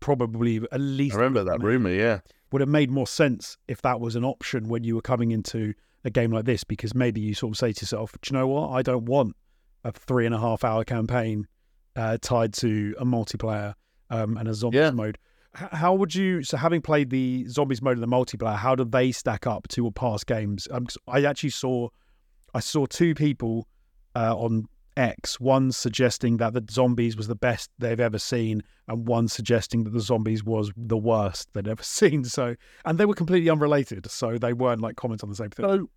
probably 0.00 0.60
at 0.72 0.80
least 0.80 1.14
I 1.14 1.18
remember 1.18 1.44
that 1.44 1.62
rumor. 1.62 1.90
Yeah, 1.90 2.20
would 2.52 2.60
have 2.60 2.68
made 2.68 2.90
more 2.90 3.06
sense 3.06 3.56
if 3.68 3.82
that 3.82 4.00
was 4.00 4.16
an 4.16 4.24
option 4.24 4.68
when 4.68 4.84
you 4.84 4.94
were 4.94 5.02
coming 5.02 5.30
into 5.32 5.74
a 6.04 6.10
game 6.10 6.30
like 6.30 6.44
this, 6.44 6.64
because 6.64 6.94
maybe 6.94 7.20
you 7.20 7.34
sort 7.34 7.54
of 7.54 7.58
say 7.58 7.72
to 7.72 7.82
yourself, 7.82 8.12
"Do 8.22 8.30
you 8.34 8.38
know 8.38 8.46
what? 8.48 8.70
I 8.70 8.82
don't 8.82 9.06
want 9.06 9.34
a 9.84 9.92
three 9.92 10.26
and 10.26 10.34
a 10.34 10.38
half 10.38 10.64
hour 10.64 10.84
campaign 10.84 11.46
uh, 11.96 12.18
tied 12.20 12.52
to 12.54 12.94
a 12.98 13.04
multiplayer 13.04 13.74
um, 14.10 14.36
and 14.36 14.48
a 14.48 14.54
zombies 14.54 14.78
Yeah. 14.78 14.90
mode." 14.90 15.18
H- 15.58 15.68
How 15.72 15.94
would 15.94 16.14
you? 16.14 16.42
So, 16.42 16.56
having 16.58 16.82
played 16.82 17.10
the 17.10 17.46
zombies 17.48 17.80
mode 17.80 17.96
and 17.96 18.02
the 18.02 18.06
multiplayer, 18.06 18.56
how 18.56 18.74
do 18.74 18.84
they 18.84 19.10
stack 19.12 19.46
up 19.46 19.66
to 19.68 19.90
past 19.92 20.26
games? 20.26 20.68
Um, 20.70 20.86
I 21.08 21.24
actually 21.24 21.50
saw, 21.50 21.88
I 22.54 22.60
saw 22.60 22.84
two 22.86 23.14
people 23.14 23.66
uh, 24.14 24.36
on 24.36 24.66
X. 24.96 25.38
One 25.40 25.72
suggesting 25.72 26.38
that 26.38 26.52
the 26.54 26.64
zombies 26.70 27.16
was 27.16 27.28
the 27.28 27.34
best 27.34 27.70
they've 27.78 28.00
ever 28.00 28.18
seen, 28.18 28.62
and 28.88 29.06
one 29.06 29.28
suggesting 29.28 29.84
that 29.84 29.90
the 29.92 30.00
zombies 30.00 30.42
was 30.44 30.70
the 30.76 30.96
worst 30.96 31.48
they'd 31.52 31.68
ever 31.68 31.82
seen. 31.84 32.24
So, 32.24 32.56
and 32.84 32.98
they 32.98 33.06
were 33.06 33.14
completely 33.14 33.50
unrelated, 33.50 34.10
so 34.10 34.38
they 34.38 34.52
weren't 34.52 34.80
like 34.80 34.96
comments 34.96 35.22
on 35.22 35.30
the 35.30 35.36
same 35.36 35.50
thing. 35.50 35.66
So 35.66 35.90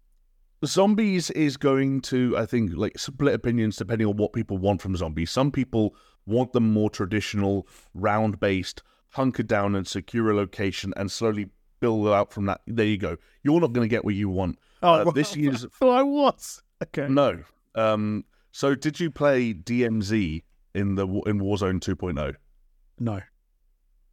Zombies 0.65 1.29
is 1.31 1.55
going 1.55 2.01
to, 2.01 2.37
I 2.37 2.45
think, 2.45 2.71
like 2.75 2.99
split 2.99 3.33
opinions 3.33 3.77
depending 3.77 4.07
on 4.07 4.17
what 4.17 4.33
people 4.33 4.57
want 4.57 4.81
from 4.81 4.95
zombies. 4.95 5.31
Some 5.31 5.51
people 5.51 5.95
want 6.25 6.51
them 6.51 6.73
more 6.73 6.89
traditional, 6.89 7.65
round 7.93 8.41
based, 8.41 8.83
hunker 9.11 9.43
down 9.43 9.73
and 9.75 9.87
secure 9.87 10.29
a 10.31 10.35
location 10.35 10.93
and 10.97 11.09
slowly 11.09 11.49
build 11.79 12.09
out 12.09 12.33
from 12.33 12.45
that. 12.47 12.59
There 12.67 12.85
you 12.85 12.97
go. 12.97 13.15
You're 13.41 13.61
not 13.61 13.71
going 13.71 13.87
to 13.87 13.89
get 13.89 14.03
what 14.03 14.15
you 14.15 14.27
want. 14.27 14.59
Oh, 14.83 14.95
Uh, 14.95 15.03
well, 15.05 15.13
this 15.13 15.33
year's 15.35 15.65
Oh, 15.81 15.89
I 15.91 16.03
was. 16.03 16.61
Okay. 16.83 17.07
no. 17.07 17.39
Um, 17.75 18.25
so 18.51 18.75
did 18.75 18.99
you 18.99 19.09
play 19.11 19.53
DMZ 19.53 20.43
in 20.75 20.95
the 20.95 21.05
in 21.07 21.39
Warzone 21.39 21.79
2.0? 21.79 22.35
No. 22.99 23.21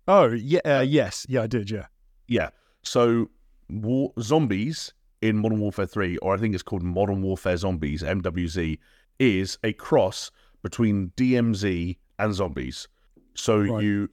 Oh, 0.09 0.33
yeah. 0.33 0.61
Uh, 0.65 0.81
yes. 0.87 1.27
Yeah, 1.29 1.43
I 1.43 1.47
did. 1.47 1.71
Yeah. 1.71 1.87
Yeah. 2.29 2.51
So 2.83 3.31
war- 3.69 4.13
zombies 4.21 4.93
in 5.23 5.39
Modern 5.39 5.59
Warfare 5.59 5.87
3, 5.87 6.19
or 6.19 6.35
I 6.35 6.39
think 6.39 6.55
it's 6.55 6.63
called 6.63 6.83
Modern 6.83 7.23
Warfare 7.23 7.57
Zombies 7.57 8.03
(MWZ), 8.03 8.79
is 9.19 9.59
a 9.65 9.73
cross 9.73 10.31
between 10.63 11.11
DMZ 11.17 11.97
and 12.19 12.35
zombies. 12.35 12.87
So 13.35 13.59
Right. 13.61 13.83
you 13.83 14.11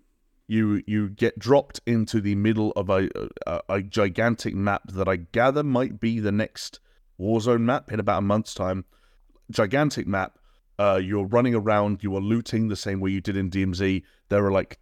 you 0.48 0.84
you 0.88 1.10
get 1.10 1.40
dropped 1.40 1.80
into 1.86 2.20
the 2.20 2.36
middle 2.36 2.72
of 2.76 2.90
a, 2.90 3.10
a 3.48 3.62
a 3.70 3.82
gigantic 3.82 4.54
map 4.56 4.82
that 4.92 5.08
I 5.08 5.16
gather 5.18 5.64
might 5.64 6.00
be 6.00 6.20
the 6.20 6.32
next 6.32 6.80
Warzone 7.20 7.62
map 7.62 7.92
in 7.92 8.00
about 8.00 8.20
a 8.20 8.22
month's 8.22 8.54
time. 8.54 8.86
Gigantic 9.54 10.08
map. 10.08 10.38
Uh, 10.80 11.00
you're 11.02 11.26
running 11.28 11.54
around. 11.56 12.04
You 12.04 12.16
are 12.16 12.22
looting 12.22 12.68
the 12.68 12.76
same 12.76 13.00
way 13.00 13.12
you 13.12 13.22
did 13.22 13.38
in 13.38 13.50
DMZ. 13.50 14.04
There 14.30 14.46
are 14.46 14.52
like 14.52 14.80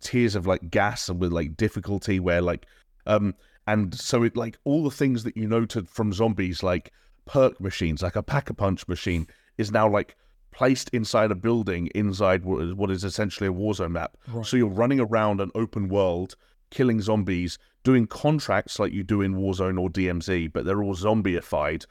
tiers 0.00 0.34
of 0.34 0.46
like 0.46 0.70
gas 0.70 1.08
and 1.08 1.20
with 1.20 1.32
like 1.32 1.56
difficulty 1.56 2.20
where 2.20 2.42
like 2.42 2.66
um 3.06 3.34
and 3.66 3.94
so 3.94 4.22
it 4.22 4.36
like 4.36 4.58
all 4.64 4.84
the 4.84 4.90
things 4.90 5.24
that 5.24 5.36
you 5.38 5.46
noted 5.48 5.88
from 5.88 6.12
zombies 6.12 6.62
like 6.62 6.92
perk 7.24 7.58
machines 7.62 8.02
like 8.02 8.14
a 8.14 8.22
pack 8.22 8.50
a 8.50 8.54
punch 8.54 8.86
machine 8.88 9.26
is 9.56 9.72
now 9.72 9.88
like 9.88 10.16
placed 10.52 10.90
inside 10.90 11.30
a 11.30 11.34
building 11.34 11.86
inside 11.94 12.44
what 12.44 12.60
is, 12.62 12.74
what 12.74 12.90
is 12.90 13.04
essentially 13.04 13.48
a 13.48 13.52
warzone 13.52 13.92
map 13.92 14.18
Right. 14.28 14.44
so 14.44 14.58
you're 14.58 14.68
running 14.68 15.00
around 15.00 15.40
an 15.40 15.50
open 15.54 15.88
world 15.88 16.36
killing 16.70 17.00
zombies 17.00 17.56
doing 17.84 18.06
contracts 18.06 18.78
like 18.78 18.92
you 18.92 19.02
do 19.02 19.22
in 19.22 19.34
warzone 19.36 19.80
or 19.80 19.88
dmz 19.88 20.52
but 20.52 20.66
they're 20.66 20.82
all 20.82 20.94
zombieified 20.94 21.86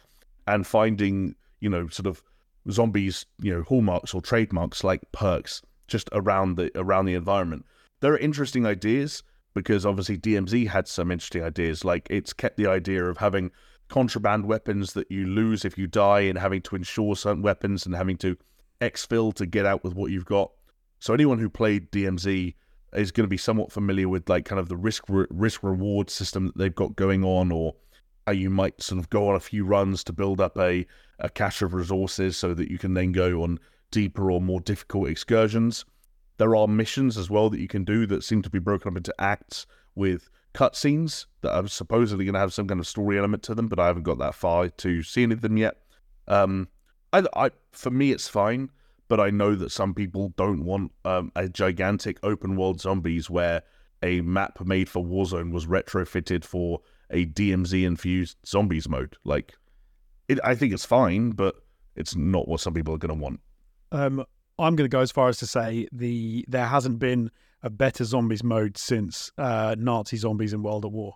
and 0.46 0.68
finding 0.68 1.34
you 1.64 1.70
know 1.70 1.88
sort 1.88 2.08
of 2.08 2.22
zombies 2.70 3.26
you 3.40 3.54
know 3.54 3.64
hallmarks 3.64 4.14
or 4.14 4.22
trademarks 4.22 4.84
like 4.84 5.02
perks 5.12 5.62
just 5.88 6.10
around 6.12 6.56
the 6.56 6.72
around 6.76 7.06
the 7.06 7.16
environment 7.16 7.66
there 8.02 8.14
are 8.14 8.18
interesting 8.18 8.66
ideas 8.66 9.24
because 9.54 9.86
obviously 9.86 10.18
DMZ 10.18 10.68
had 10.68 10.88
some 10.88 11.12
interesting 11.12 11.44
ideas. 11.44 11.86
Like 11.86 12.08
it's 12.10 12.34
kept 12.34 12.58
the 12.58 12.68
idea 12.68 13.06
of 13.06 13.18
having 13.18 13.52
contraband 13.88 14.46
weapons 14.46 14.94
that 14.94 15.10
you 15.12 15.28
lose 15.28 15.66
if 15.66 15.78
you 15.78 15.88
die, 15.88 16.22
and 16.22 16.38
having 16.38 16.62
to 16.64 16.76
insure 16.76 17.16
certain 17.16 17.42
weapons 17.42 17.86
and 17.86 17.96
having 17.96 18.18
to 18.18 18.38
exfil 18.82 19.34
to 19.36 19.46
get 19.46 19.66
out 19.66 19.84
with 19.84 19.96
what 19.96 20.12
you've 20.12 20.26
got. 20.26 20.52
So 21.00 21.14
anyone 21.14 21.40
who 21.40 21.50
played 21.50 21.92
DMZ 21.92 22.56
is 22.94 23.12
going 23.12 23.26
to 23.26 23.30
be 23.30 23.38
somewhat 23.38 23.72
familiar 23.72 24.08
with 24.08 24.30
like 24.30 24.46
kind 24.46 24.60
of 24.60 24.70
the 24.70 24.78
risk 24.78 25.06
re- 25.10 25.28
risk 25.30 25.64
reward 25.64 26.10
system 26.10 26.48
that 26.48 26.58
they've 26.58 26.76
got 26.76 26.96
going 26.96 27.24
on, 27.24 27.52
or 27.52 27.76
how 28.26 28.34
you 28.34 28.50
might 28.50 28.82
sort 28.82 29.00
of 29.00 29.10
go 29.10 29.30
on 29.30 29.36
a 29.36 29.40
few 29.40 29.66
runs 29.66 30.04
to 30.06 30.14
build 30.14 30.40
up 30.40 30.58
a 30.58 30.86
a 31.20 31.30
cache 31.30 31.62
of 31.62 31.74
resources 31.74 32.38
so 32.38 32.54
that 32.54 32.70
you 32.70 32.78
can 32.78 32.94
then 32.94 33.12
go 33.12 33.44
on 33.44 33.60
deeper 33.92 34.32
or 34.32 34.42
more 34.42 34.60
difficult 34.60 35.08
excursions. 35.08 35.86
There 36.38 36.56
are 36.56 36.68
missions 36.68 37.18
as 37.18 37.30
well 37.30 37.50
that 37.50 37.60
you 37.60 37.68
can 37.68 37.86
do 37.86 38.06
that 38.08 38.24
seem 38.24 38.42
to 38.42 38.50
be 38.50 38.60
broken 38.60 38.92
up 38.92 38.98
into 38.98 39.14
acts 39.20 39.66
with 39.96 40.30
cutscenes 40.54 41.26
that 41.42 41.56
are 41.56 41.68
supposedly 41.68 42.26
going 42.26 42.34
to 42.34 42.40
have 42.40 42.54
some 42.54 42.68
kind 42.68 42.80
of 42.80 42.88
story 42.88 43.18
element 43.18 43.44
to 43.44 43.56
them, 43.56 43.68
but 43.68 43.80
I 43.80 43.88
haven't 43.88 44.04
got 44.04 44.20
that 44.20 44.36
far 44.36 44.70
to 44.70 45.04
see 45.04 45.24
any 45.24 45.34
of 45.34 45.42
them 45.42 45.58
yet. 45.58 45.78
Um, 46.28 46.68
I, 47.12 47.24
I, 47.36 47.52
for 47.72 47.92
me, 47.92 48.12
it's 48.12 48.28
fine, 48.28 48.70
but 49.08 49.20
I 49.20 49.30
know 49.30 49.56
that 49.56 49.72
some 49.72 49.94
people 49.94 50.34
don't 50.36 50.64
want 50.64 50.92
um, 51.06 51.32
a 51.36 51.48
gigantic 51.48 52.18
open 52.24 52.56
world 52.56 52.82
zombies 52.82 53.30
where 53.30 53.62
a 54.02 54.22
map 54.22 54.60
made 54.66 54.90
for 54.90 55.04
Warzone 55.04 55.52
was 55.52 55.68
retrofitted 55.68 56.44
for 56.44 56.82
a 57.14 57.26
DMZ 57.26 57.86
infused 57.86 58.38
zombies 58.46 58.90
mode. 58.90 59.16
Like, 59.24 59.54
it, 60.28 60.40
I 60.44 60.56
think 60.56 60.74
it's 60.74 60.86
fine, 60.86 61.32
but 61.32 61.56
it's 61.96 62.16
not 62.16 62.48
what 62.48 62.60
some 62.60 62.74
people 62.74 62.94
are 62.94 62.98
going 62.98 63.18
to 63.18 63.22
want. 63.22 63.40
Um, 63.92 64.26
I'm 64.60 64.76
going 64.76 64.90
to 64.90 64.94
go 64.94 65.02
as 65.02 65.12
far 65.12 65.30
as 65.30 65.38
to 65.38 65.48
say 65.48 65.88
the 65.92 66.46
there 66.48 66.66
hasn't 66.66 67.00
been 67.00 67.32
a 67.62 67.70
better 67.70 68.04
zombies 68.04 68.44
mode 68.44 68.78
since 68.78 69.32
uh, 69.38 69.76
Nazi 69.78 70.18
zombies 70.18 70.54
in 70.54 70.64
World 70.64 70.86
at 70.86 70.92
War. 70.92 71.16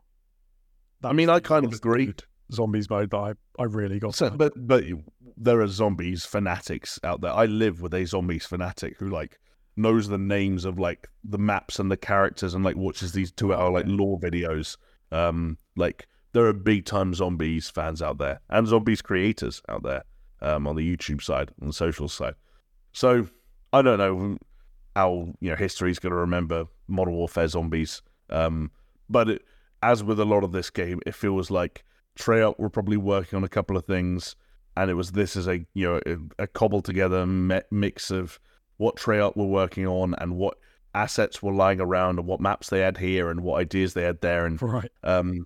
I 1.03 1.13
mean, 1.13 1.29
I 1.29 1.39
kind 1.39 1.65
of 1.65 1.73
agree. 1.73 2.13
Zombies 2.51 2.89
mode 2.89 3.11
that 3.11 3.17
I, 3.17 3.33
I 3.59 3.65
really 3.65 3.99
got. 3.99 4.15
So, 4.15 4.29
but 4.29 4.53
but 4.55 4.85
there 5.35 5.59
are 5.61 5.67
zombies 5.67 6.25
fanatics 6.25 6.99
out 7.03 7.21
there. 7.21 7.33
I 7.33 7.45
live 7.45 7.81
with 7.81 7.93
a 7.93 8.05
zombies 8.05 8.45
fanatic 8.45 8.97
who 8.97 9.09
like 9.09 9.39
knows 9.75 10.07
the 10.07 10.17
names 10.17 10.65
of 10.65 10.79
like 10.79 11.07
the 11.23 11.37
maps 11.37 11.77
and 11.79 11.91
the 11.91 11.97
characters 11.97 12.53
and 12.53 12.63
like 12.63 12.75
watches 12.75 13.11
these 13.11 13.31
two 13.31 13.53
hour 13.53 13.69
like 13.69 13.85
lore 13.87 14.19
videos. 14.19 14.77
Um, 15.11 15.57
like 15.75 16.07
there 16.33 16.45
are 16.45 16.53
big 16.53 16.85
time 16.85 17.13
zombies 17.13 17.69
fans 17.69 18.01
out 18.01 18.17
there 18.17 18.41
and 18.49 18.67
zombies 18.67 19.01
creators 19.01 19.61
out 19.69 19.83
there. 19.83 20.03
Um, 20.39 20.67
on 20.67 20.75
the 20.75 20.95
YouTube 20.95 21.23
side, 21.23 21.49
on 21.59 21.65
the 21.65 21.73
social 21.73 22.07
side. 22.07 22.35
So 22.93 23.27
I 23.73 23.81
don't 23.81 23.97
know 23.97 24.37
how 24.95 25.33
you 25.39 25.49
know 25.49 25.55
history's 25.55 25.99
going 25.99 26.11
to 26.11 26.17
remember 26.17 26.65
Modern 26.87 27.13
Warfare 27.15 27.47
zombies. 27.47 28.01
Um, 28.29 28.71
but 29.09 29.29
it, 29.29 29.45
as 29.83 30.03
with 30.03 30.19
a 30.19 30.25
lot 30.25 30.43
of 30.43 30.51
this 30.51 30.69
game, 30.69 30.99
it 31.05 31.15
feels 31.15 31.51
like 31.51 31.83
Treyarch 32.17 32.57
were 32.57 32.69
probably 32.69 32.97
working 32.97 33.37
on 33.37 33.43
a 33.43 33.49
couple 33.49 33.77
of 33.77 33.85
things, 33.85 34.35
and 34.75 34.89
it 34.89 34.95
was 34.95 35.11
this 35.11 35.35
as 35.35 35.47
a 35.47 35.65
you 35.73 35.87
know 35.87 36.01
a, 36.05 36.43
a 36.43 36.47
cobbled 36.47 36.85
together 36.85 37.25
mix 37.25 38.11
of 38.11 38.39
what 38.77 38.95
Treyarch 38.95 39.35
were 39.35 39.45
working 39.45 39.85
on 39.85 40.15
and 40.15 40.35
what 40.37 40.57
assets 40.97 41.41
were 41.43 41.53
lying 41.53 41.79
around 41.79 42.19
and 42.19 42.27
what 42.27 42.39
maps 42.39 42.69
they 42.69 42.79
had 42.79 42.97
here 42.97 43.29
and 43.29 43.41
what 43.41 43.61
ideas 43.61 43.93
they 43.93 44.03
had 44.03 44.21
there 44.21 44.45
and 44.45 44.61
right. 44.61 44.91
um, 45.03 45.45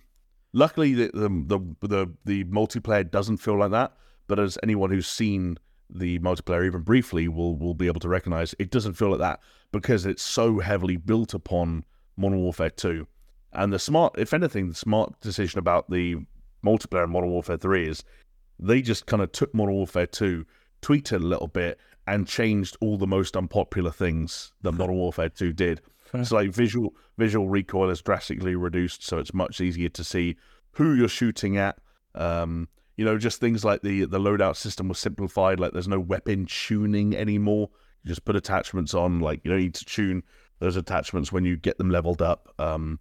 luckily, 0.54 0.94
the, 0.94 1.12
the 1.14 1.88
the 1.88 2.08
the 2.26 2.44
multiplayer 2.46 3.10
doesn't 3.10 3.38
feel 3.38 3.58
like 3.58 3.72
that. 3.72 3.94
But 4.28 4.40
as 4.40 4.58
anyone 4.64 4.92
who's 4.92 5.08
seen 5.08 5.58
the 5.90 6.20
multiplayer 6.20 6.66
even 6.66 6.82
briefly 6.82 7.28
will 7.28 7.56
will 7.58 7.74
be 7.74 7.88
able 7.88 8.00
to 8.02 8.10
recognize, 8.10 8.56
it 8.60 8.72
doesn't 8.72 8.94
feel 8.94 9.10
like 9.10 9.20
that 9.20 9.40
because 9.72 10.06
it's 10.06 10.24
so 10.24 10.60
heavily 10.60 10.98
built 10.98 11.34
upon 11.34 11.84
Modern 12.18 12.40
Warfare 12.40 12.70
Two. 12.70 13.08
And 13.54 13.74
the 13.74 13.80
smart, 13.80 14.16
if 14.18 14.34
anything, 14.34 14.70
the 14.70 14.76
smart 14.76 15.20
decision 15.20 15.60
about 15.60 15.90
the 15.90 16.18
multiplayer 16.66 17.04
in 17.04 17.10
Modern 17.10 17.32
Warfare 17.32 17.58
Three 17.58 17.88
is 17.88 18.04
they 18.60 18.82
just 18.82 19.06
kind 19.06 19.22
of 19.22 19.32
took 19.32 19.54
Modern 19.54 19.76
Warfare 19.76 20.08
Two, 20.08 20.46
tweaked 20.82 21.12
it 21.12 21.22
a 21.22 21.26
little 21.26 21.48
bit, 21.48 21.80
and 22.12 22.28
changed 22.28 22.76
all 22.82 22.98
the 22.98 23.08
most 23.08 23.38
unpopular 23.38 23.90
things 23.90 24.52
that 24.62 24.74
Modern 24.74 24.96
Warfare 24.96 25.30
Two 25.30 25.54
did. 25.54 25.82
Fair. 26.04 26.26
So 26.26 26.36
like 26.36 26.52
visual 26.52 26.94
visual 27.18 27.48
recoil 27.48 27.90
is 27.90 28.02
drastically 28.02 28.54
reduced, 28.56 29.06
so 29.06 29.18
it's 29.18 29.34
much 29.34 29.62
easier 29.62 29.88
to 29.90 30.04
see 30.04 30.36
who 30.74 30.94
you're 30.94 31.08
shooting 31.08 31.56
at. 31.56 31.80
Um, 32.14 32.68
you 32.98 33.06
know, 33.06 33.18
just 33.18 33.40
things 33.40 33.64
like 33.64 33.82
the 33.82 34.04
the 34.04 34.20
loadout 34.20 34.58
system 34.58 34.90
was 34.90 35.00
simplified. 35.00 35.62
Like 35.62 35.72
there's 35.72 35.88
no 35.88 36.02
weapon 36.02 36.46
tuning 36.48 37.16
anymore. 37.16 37.70
You 38.04 38.10
just 38.10 38.26
put 38.26 38.36
attachments 38.36 38.94
on. 38.94 39.22
Like 39.22 39.40
you 39.46 39.52
don't 39.52 39.62
need 39.62 39.76
to 39.76 39.86
tune 39.86 40.24
those 40.60 40.76
attachments 40.76 41.32
when 41.32 41.46
you 41.46 41.56
get 41.56 41.78
them 41.78 41.90
leveled 41.90 42.22
up. 42.22 42.54
Um, 42.60 43.00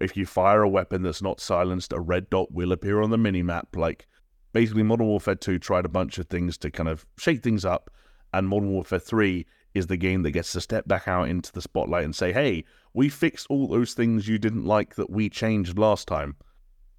if 0.00 0.16
you 0.16 0.24
fire 0.24 0.62
a 0.62 0.68
weapon 0.68 1.02
that's 1.02 1.20
not 1.20 1.40
silenced, 1.40 1.92
a 1.92 1.98
red 1.98 2.30
dot 2.30 2.52
will 2.52 2.70
appear 2.70 3.02
on 3.02 3.10
the 3.10 3.18
mini 3.18 3.42
map. 3.42 3.74
Like 3.74 4.06
basically, 4.52 4.84
Modern 4.84 5.08
Warfare 5.08 5.34
2 5.34 5.58
tried 5.58 5.84
a 5.84 5.88
bunch 5.90 6.18
of 6.18 6.28
things 6.28 6.56
to 6.58 6.70
kind 6.70 6.88
of 6.88 7.04
shake 7.18 7.42
things 7.42 7.64
up, 7.64 7.90
and 8.32 8.48
Modern 8.48 8.70
Warfare 8.70 8.98
3 8.98 9.46
is 9.74 9.86
the 9.86 9.96
game 9.96 10.22
that 10.22 10.32
gets 10.32 10.52
to 10.52 10.60
step 10.60 10.86
back 10.86 11.08
out 11.08 11.28
into 11.28 11.52
the 11.52 11.62
spotlight 11.62 12.04
and 12.04 12.14
say, 12.14 12.32
"Hey, 12.32 12.64
we 12.92 13.08
fixed 13.08 13.46
all 13.48 13.66
those 13.66 13.94
things 13.94 14.28
you 14.28 14.38
didn't 14.38 14.66
like 14.66 14.94
that 14.96 15.10
we 15.10 15.28
changed 15.28 15.78
last 15.78 16.06
time." 16.06 16.36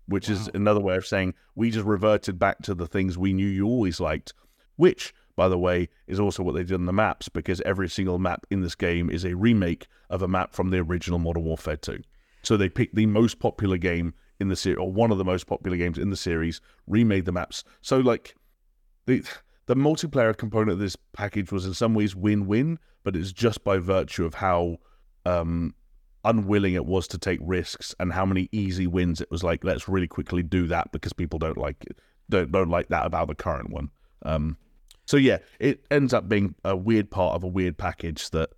Which 0.08 0.30
is 0.30 0.50
another 0.54 0.82
way 0.82 0.96
of 0.96 1.06
saying 1.06 1.34
we 1.56 1.72
just 1.72 1.86
reverted 1.86 2.38
back 2.38 2.62
to 2.64 2.76
the 2.76 2.88
things 2.88 3.18
we 3.18 3.34
knew 3.34 3.48
you 3.48 3.66
always 3.66 4.00
liked. 4.00 4.34
Which, 4.76 5.14
by 5.36 5.48
the 5.48 5.58
way, 5.58 5.90
is 6.08 6.20
also 6.20 6.44
what 6.44 6.56
they 6.56 6.64
did 6.64 6.74
on 6.74 6.86
the 6.86 6.94
maps 6.94 7.30
because 7.30 7.62
every 7.62 7.88
single 7.88 8.20
map 8.20 8.46
in 8.50 8.62
this 8.62 8.76
game 8.76 9.10
is 9.10 9.24
a 9.24 9.36
remake 9.36 9.88
of 10.10 10.22
a 10.22 10.28
map 10.28 10.54
from 10.54 10.72
the 10.72 10.80
original 10.80 11.20
Modern 11.20 11.44
Warfare 11.44 11.78
2. 11.78 12.02
So 12.42 12.58
they 12.58 12.70
picked 12.70 12.96
the 12.96 13.06
most 13.06 13.40
popular 13.40 13.78
game 13.78 14.14
in 14.40 14.50
the 14.50 14.56
series, 14.56 14.80
or 14.80 14.92
one 14.92 15.12
of 15.12 15.18
the 15.18 15.24
most 15.24 15.48
popular 15.48 15.78
games 15.78 15.98
in 15.98 16.10
the 16.10 16.18
series, 16.18 16.60
remade 16.86 17.26
the 17.26 17.32
maps. 17.32 17.64
So 17.82 18.00
like 18.00 18.36
the 19.06 19.24
the 19.66 19.76
multiplayer 19.76 20.36
component 20.36 20.72
of 20.72 20.80
this 20.80 20.97
package 21.14 21.51
was 21.51 21.66
in 21.66 21.74
some 21.74 21.93
ways 21.93 22.16
win-win, 22.16 22.80
but 23.03 23.16
it's 23.16 23.32
just 23.32 23.64
by 23.64 23.78
virtue 23.78 24.26
of 24.26 24.34
how 24.34 24.78
um, 25.26 25.74
unwilling 26.26 26.74
it 26.74 26.86
was 26.86 27.07
to 27.09 27.18
take 27.18 27.39
risks 27.41 27.95
and 27.99 28.11
how 28.11 28.26
many 28.26 28.49
easy 28.51 28.88
wins 28.88 29.22
it 29.22 29.32
was 29.32 29.43
like. 29.43 29.64
Let's 29.64 29.88
really 29.88 30.07
quickly 30.07 30.43
do 30.43 30.68
that 30.68 30.91
because 30.91 31.14
people 31.14 31.39
don't 31.39 31.57
like 31.57 31.78
it, 31.86 31.97
don't 32.30 32.51
don't 32.51 32.70
like 32.70 32.89
that 32.89 33.05
about 33.05 33.28
the 33.28 33.36
current 33.36 33.70
one. 33.70 33.89
Um, 34.24 34.57
so 35.05 35.18
yeah, 35.18 35.39
it 35.59 35.86
ends 35.91 36.14
up 36.14 36.30
being 36.30 36.55
a 36.64 36.76
weird 36.76 37.09
part 37.09 37.36
of 37.36 37.43
a 37.43 37.47
weird 37.47 37.78
package 37.78 38.30
that 38.32 38.49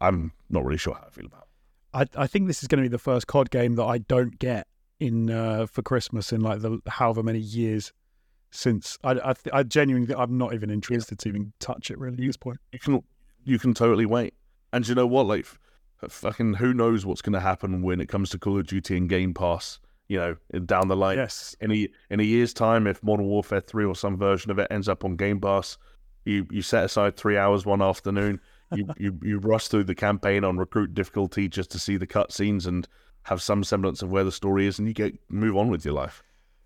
I'm 0.00 0.32
not 0.50 0.64
really 0.64 0.78
sure 0.78 0.94
how 0.94 1.04
I 1.06 1.10
feel 1.10 1.26
about. 1.26 1.48
I, 1.92 2.22
I 2.22 2.26
think 2.26 2.48
this 2.48 2.62
is 2.62 2.68
going 2.68 2.82
to 2.82 2.88
be 2.88 2.92
the 2.92 2.98
first 2.98 3.26
COD 3.26 3.50
game 3.50 3.76
that 3.76 3.84
I 3.84 3.98
don't 3.98 4.38
get 4.38 4.66
in 4.98 5.30
uh, 5.30 5.66
for 5.66 5.82
Christmas 5.82 6.32
in 6.32 6.40
like 6.40 6.60
the 6.60 6.80
however 6.88 7.22
many 7.22 7.38
years 7.38 7.92
since 8.54 8.98
I 9.02 9.10
I, 9.12 9.32
th- 9.32 9.52
I 9.52 9.62
genuinely 9.64 10.14
I'm 10.14 10.38
not 10.38 10.54
even 10.54 10.70
interested 10.70 11.18
to 11.18 11.28
even 11.28 11.52
touch 11.58 11.90
it 11.90 11.98
really 11.98 12.14
at 12.14 12.26
this 12.26 12.36
point. 12.36 12.58
You 12.72 12.78
can 12.78 13.02
you 13.44 13.58
can 13.58 13.74
totally 13.74 14.06
wait. 14.06 14.34
And 14.72 14.86
you 14.88 14.94
know 14.94 15.06
what? 15.06 15.26
Like, 15.26 15.46
fucking, 16.08 16.54
who 16.54 16.74
knows 16.74 17.06
what's 17.06 17.22
going 17.22 17.34
to 17.34 17.40
happen 17.40 17.82
when 17.82 18.00
it 18.00 18.08
comes 18.08 18.30
to 18.30 18.38
Call 18.38 18.58
of 18.58 18.66
Duty 18.66 18.96
and 18.96 19.08
Game 19.08 19.34
Pass? 19.34 19.78
You 20.08 20.18
know, 20.18 20.60
down 20.60 20.88
the 20.88 20.96
line. 20.96 21.16
Yes. 21.16 21.56
In 21.60 21.72
a 21.72 21.88
in 22.10 22.20
a 22.20 22.24
year's 22.24 22.52
time, 22.52 22.86
if 22.86 23.02
Modern 23.02 23.26
Warfare 23.26 23.60
Three 23.60 23.84
or 23.84 23.96
some 23.96 24.18
version 24.18 24.50
of 24.50 24.58
it 24.58 24.68
ends 24.70 24.88
up 24.88 25.04
on 25.04 25.16
Game 25.16 25.40
Pass, 25.40 25.78
you 26.24 26.46
you 26.50 26.60
set 26.60 26.84
aside 26.84 27.16
three 27.16 27.38
hours 27.38 27.64
one 27.64 27.80
afternoon. 27.80 28.40
You 28.74 28.86
you 28.98 29.18
you 29.22 29.38
rush 29.38 29.68
through 29.68 29.84
the 29.84 29.94
campaign 29.94 30.44
on 30.44 30.58
recruit 30.58 30.92
difficulty 30.92 31.48
just 31.48 31.70
to 31.70 31.78
see 31.78 31.96
the 31.96 32.06
cutscenes 32.06 32.66
and 32.66 32.86
have 33.22 33.40
some 33.40 33.64
semblance 33.64 34.02
of 34.02 34.10
where 34.10 34.24
the 34.24 34.32
story 34.32 34.66
is, 34.66 34.78
and 34.78 34.86
you 34.86 34.92
get 34.92 35.14
move 35.30 35.56
on 35.56 35.70
with 35.70 35.84
your 35.84 35.94
life. 35.94 36.22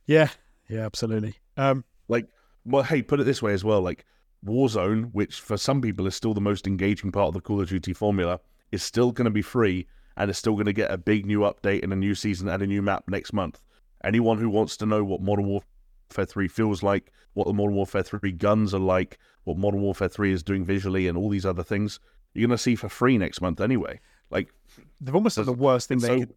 Yeah. 0.07 0.31
Yeah. 0.69 0.85
Absolutely. 0.85 1.37
Um. 1.59 1.85
Like, 2.09 2.27
well, 2.65 2.83
hey, 2.83 3.03
put 3.03 3.21
it 3.21 3.25
this 3.25 3.43
way 3.43 3.53
as 3.53 3.65
well. 3.65 3.83
Like, 3.83 4.07
Warzone, 4.45 5.11
which 5.13 5.41
for 5.41 5.57
some 5.57 5.81
people 5.83 6.07
is 6.07 6.15
still 6.15 6.33
the 6.33 6.41
most 6.41 6.67
engaging 6.67 7.13
part 7.13 7.29
of 7.29 7.35
the 7.35 7.41
Call 7.41 7.61
of 7.61 7.69
Duty 7.69 7.93
formula, 7.93 8.41
is 8.73 8.83
still 8.83 9.13
going 9.13 9.27
to 9.27 9.31
be 9.31 9.43
free 9.43 9.87
and 10.17 10.31
is 10.31 10.39
still 10.39 10.55
going 10.55 10.67
to 10.67 10.73
get 10.73 10.91
a 10.91 10.97
big 10.99 11.27
new 11.27 11.41
update 11.41 11.83
and 11.83 11.93
a 11.93 11.97
new 11.97 12.15
season 12.15 12.49
and 12.49 12.63
a 12.63 12.67
new 12.67 12.81
map 12.83 13.05
next 13.09 13.33
month. 13.33 13.63
Anyone 14.05 14.39
who 14.39 14.49
wants 14.49 14.77
to 14.79 14.87
know 14.87 15.05
what 15.05 15.21
Modern 15.21 15.47
Warfare 15.47 16.25
3 16.25 16.49
feels 16.49 16.83
like, 16.83 17.13
what 17.35 17.47
the 17.47 17.53
Modern 17.53 17.75
Warfare 17.75 18.03
3 18.03 18.33
guns 18.33 18.73
are 18.73 18.81
like, 18.81 19.19
what 19.45 19.59
Modern 19.59 19.81
Warfare 19.81 20.09
3 20.09 20.33
is 20.33 20.43
doing 20.43 20.65
visually, 20.65 21.09
and 21.09 21.19
all 21.19 21.29
these 21.29 21.47
other 21.47 21.63
things, 21.63 22.01
you're 22.35 22.47
going 22.47 22.57
to 22.57 22.63
see 22.63 22.75
for 22.75 22.89
free 22.89 23.19
next 23.19 23.41
month 23.41 23.61
anyway. 23.61 24.01
Like, 24.31 24.53
They've 25.01 25.15
almost 25.15 25.37
done 25.37 25.47
the 25.47 25.53
worst 25.53 25.89
thing 25.89 25.99
they 25.99 26.09
so- 26.09 26.19
could 26.21 26.35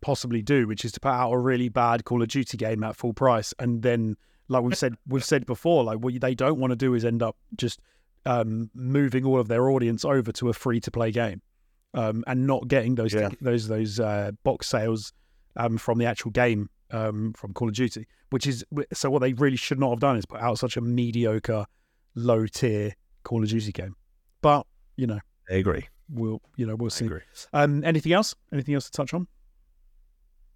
possibly 0.00 0.42
do, 0.42 0.66
which 0.66 0.84
is 0.84 0.92
to 0.92 1.00
put 1.00 1.10
out 1.10 1.32
a 1.32 1.38
really 1.38 1.68
bad 1.68 2.04
Call 2.04 2.22
of 2.22 2.28
Duty 2.28 2.56
game 2.56 2.84
at 2.84 2.96
full 2.96 3.12
price, 3.14 3.52
and 3.58 3.82
then, 3.82 4.16
like 4.48 4.62
we've 4.62 4.76
said, 4.76 4.94
we've 5.06 5.24
said 5.24 5.46
before, 5.46 5.84
like 5.84 5.98
what 5.98 6.20
they 6.20 6.34
don't 6.34 6.58
want 6.58 6.70
to 6.72 6.76
do 6.76 6.94
is 6.94 7.04
end 7.04 7.22
up 7.22 7.36
just 7.56 7.80
um, 8.26 8.70
moving 8.74 9.24
all 9.24 9.38
of 9.38 9.48
their 9.48 9.70
audience 9.70 10.04
over 10.04 10.32
to 10.32 10.48
a 10.48 10.52
free 10.52 10.80
to 10.80 10.90
play 10.90 11.10
game, 11.10 11.42
um, 11.94 12.24
and 12.26 12.46
not 12.46 12.68
getting 12.68 12.94
those 12.94 13.12
Yeah. 13.14 13.30
those 13.40 13.68
those 13.68 14.00
uh, 14.00 14.32
box 14.44 14.66
sales 14.66 15.12
um, 15.56 15.78
from 15.78 15.98
the 15.98 16.06
actual 16.06 16.30
game 16.30 16.68
um, 16.90 17.32
from 17.34 17.52
Call 17.52 17.68
of 17.68 17.74
Duty. 17.74 18.06
Which 18.30 18.46
is 18.46 18.64
so 18.92 19.08
what 19.10 19.20
they 19.20 19.32
really 19.32 19.56
should 19.56 19.78
not 19.78 19.90
have 19.90 20.00
done 20.00 20.16
is 20.18 20.26
put 20.26 20.40
out 20.40 20.58
such 20.58 20.76
a 20.76 20.80
mediocre, 20.82 21.64
low 22.14 22.46
tier 22.46 22.94
Call 23.24 23.42
of 23.42 23.48
Duty 23.48 23.72
game. 23.72 23.96
But 24.42 24.66
you 24.96 25.06
know, 25.06 25.20
I 25.50 25.54
agree. 25.54 25.88
we'll 26.10 26.42
you 26.56 26.66
know 26.66 26.74
we'll 26.76 26.90
see. 26.90 27.08
Um, 27.52 27.82
anything 27.84 28.12
else? 28.12 28.34
Anything 28.52 28.74
else 28.74 28.84
to 28.86 28.90
touch 28.92 29.14
on? 29.14 29.26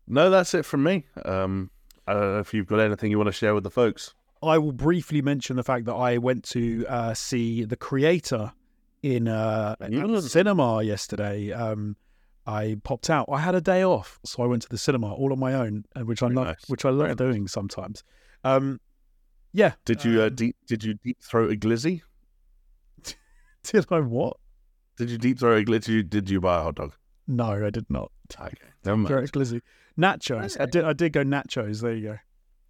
No, 0.07 0.29
that's 0.31 0.53
it 0.55 0.65
from 0.65 0.83
me. 0.83 1.07
Um, 1.25 1.71
I 2.13 2.21
don't 2.21 2.33
know 2.35 2.39
if 2.41 2.53
you've 2.55 2.67
got 2.67 2.79
anything 2.81 3.11
you 3.11 3.19
want 3.19 3.29
to 3.29 3.33
share 3.33 3.55
with 3.55 3.65
the 3.65 3.71
folks. 3.71 4.15
I 4.43 4.59
will 4.59 4.73
briefly 4.73 5.23
mention 5.23 5.57
the 5.57 5.63
fact 5.63 5.85
that 5.87 5.95
I 5.95 6.19
went 6.19 6.45
to 6.51 6.85
uh, 6.89 7.15
see 7.15 7.65
the 7.65 7.77
creator 7.77 8.53
in 9.03 9.29
uh, 9.29 9.77
at 9.81 9.91
Mm. 9.91 10.21
cinema 10.23 10.83
yesterday. 10.83 11.53
Um, 11.53 11.97
I 12.47 12.77
popped 12.83 13.09
out. 13.09 13.29
I 13.33 13.39
had 13.39 13.55
a 13.55 13.61
day 13.61 13.85
off, 13.85 14.19
so 14.25 14.43
I 14.43 14.47
went 14.47 14.63
to 14.63 14.69
the 14.69 14.79
cinema 14.79 15.13
all 15.15 15.33
on 15.33 15.39
my 15.39 15.55
own, 15.55 15.85
uh, 15.95 16.01
which 16.01 16.23
I 16.23 16.27
love, 16.27 16.47
nice. 16.49 16.65
which 16.69 16.85
I 16.85 16.89
love 16.91 16.99
Very 16.99 17.09
nice. 17.11 17.17
doing 17.19 17.49
sometimes. 17.49 18.03
Um, 18.45 18.81
yeah. 19.53 19.75
Did 19.85 20.05
you 20.05 20.23
uh, 20.23 20.27
Um, 20.27 20.35
deep, 20.35 20.57
did 20.67 20.83
you 20.83 20.95
deep 20.95 21.19
throat 21.23 21.53
a 21.53 21.57
glizzy? 21.57 22.03
Did 23.63 23.87
I 23.91 24.01
what? 24.01 24.37
Did 24.99 25.11
you 25.11 25.19
deep 25.19 25.39
throat 25.39 25.63
a 25.63 25.71
glizzy? 25.71 26.09
Did 26.09 26.29
you 26.29 26.41
buy 26.41 26.59
a 26.59 26.63
hot 26.63 26.75
dog? 26.77 26.93
No, 27.29 27.65
I 27.65 27.71
did 27.71 27.89
not. 27.89 28.11
Okay, 28.41 28.57
never 28.85 28.97
mind. 28.97 29.09
Direct 29.09 29.33
glizzy. 29.33 29.61
Nachos. 29.99 30.61
I 30.61 30.67
did. 30.67 30.85
I 30.85 30.93
did 30.93 31.13
go 31.13 31.23
nachos. 31.23 31.81
There 31.81 31.95
you 31.95 32.09
go. 32.09 32.19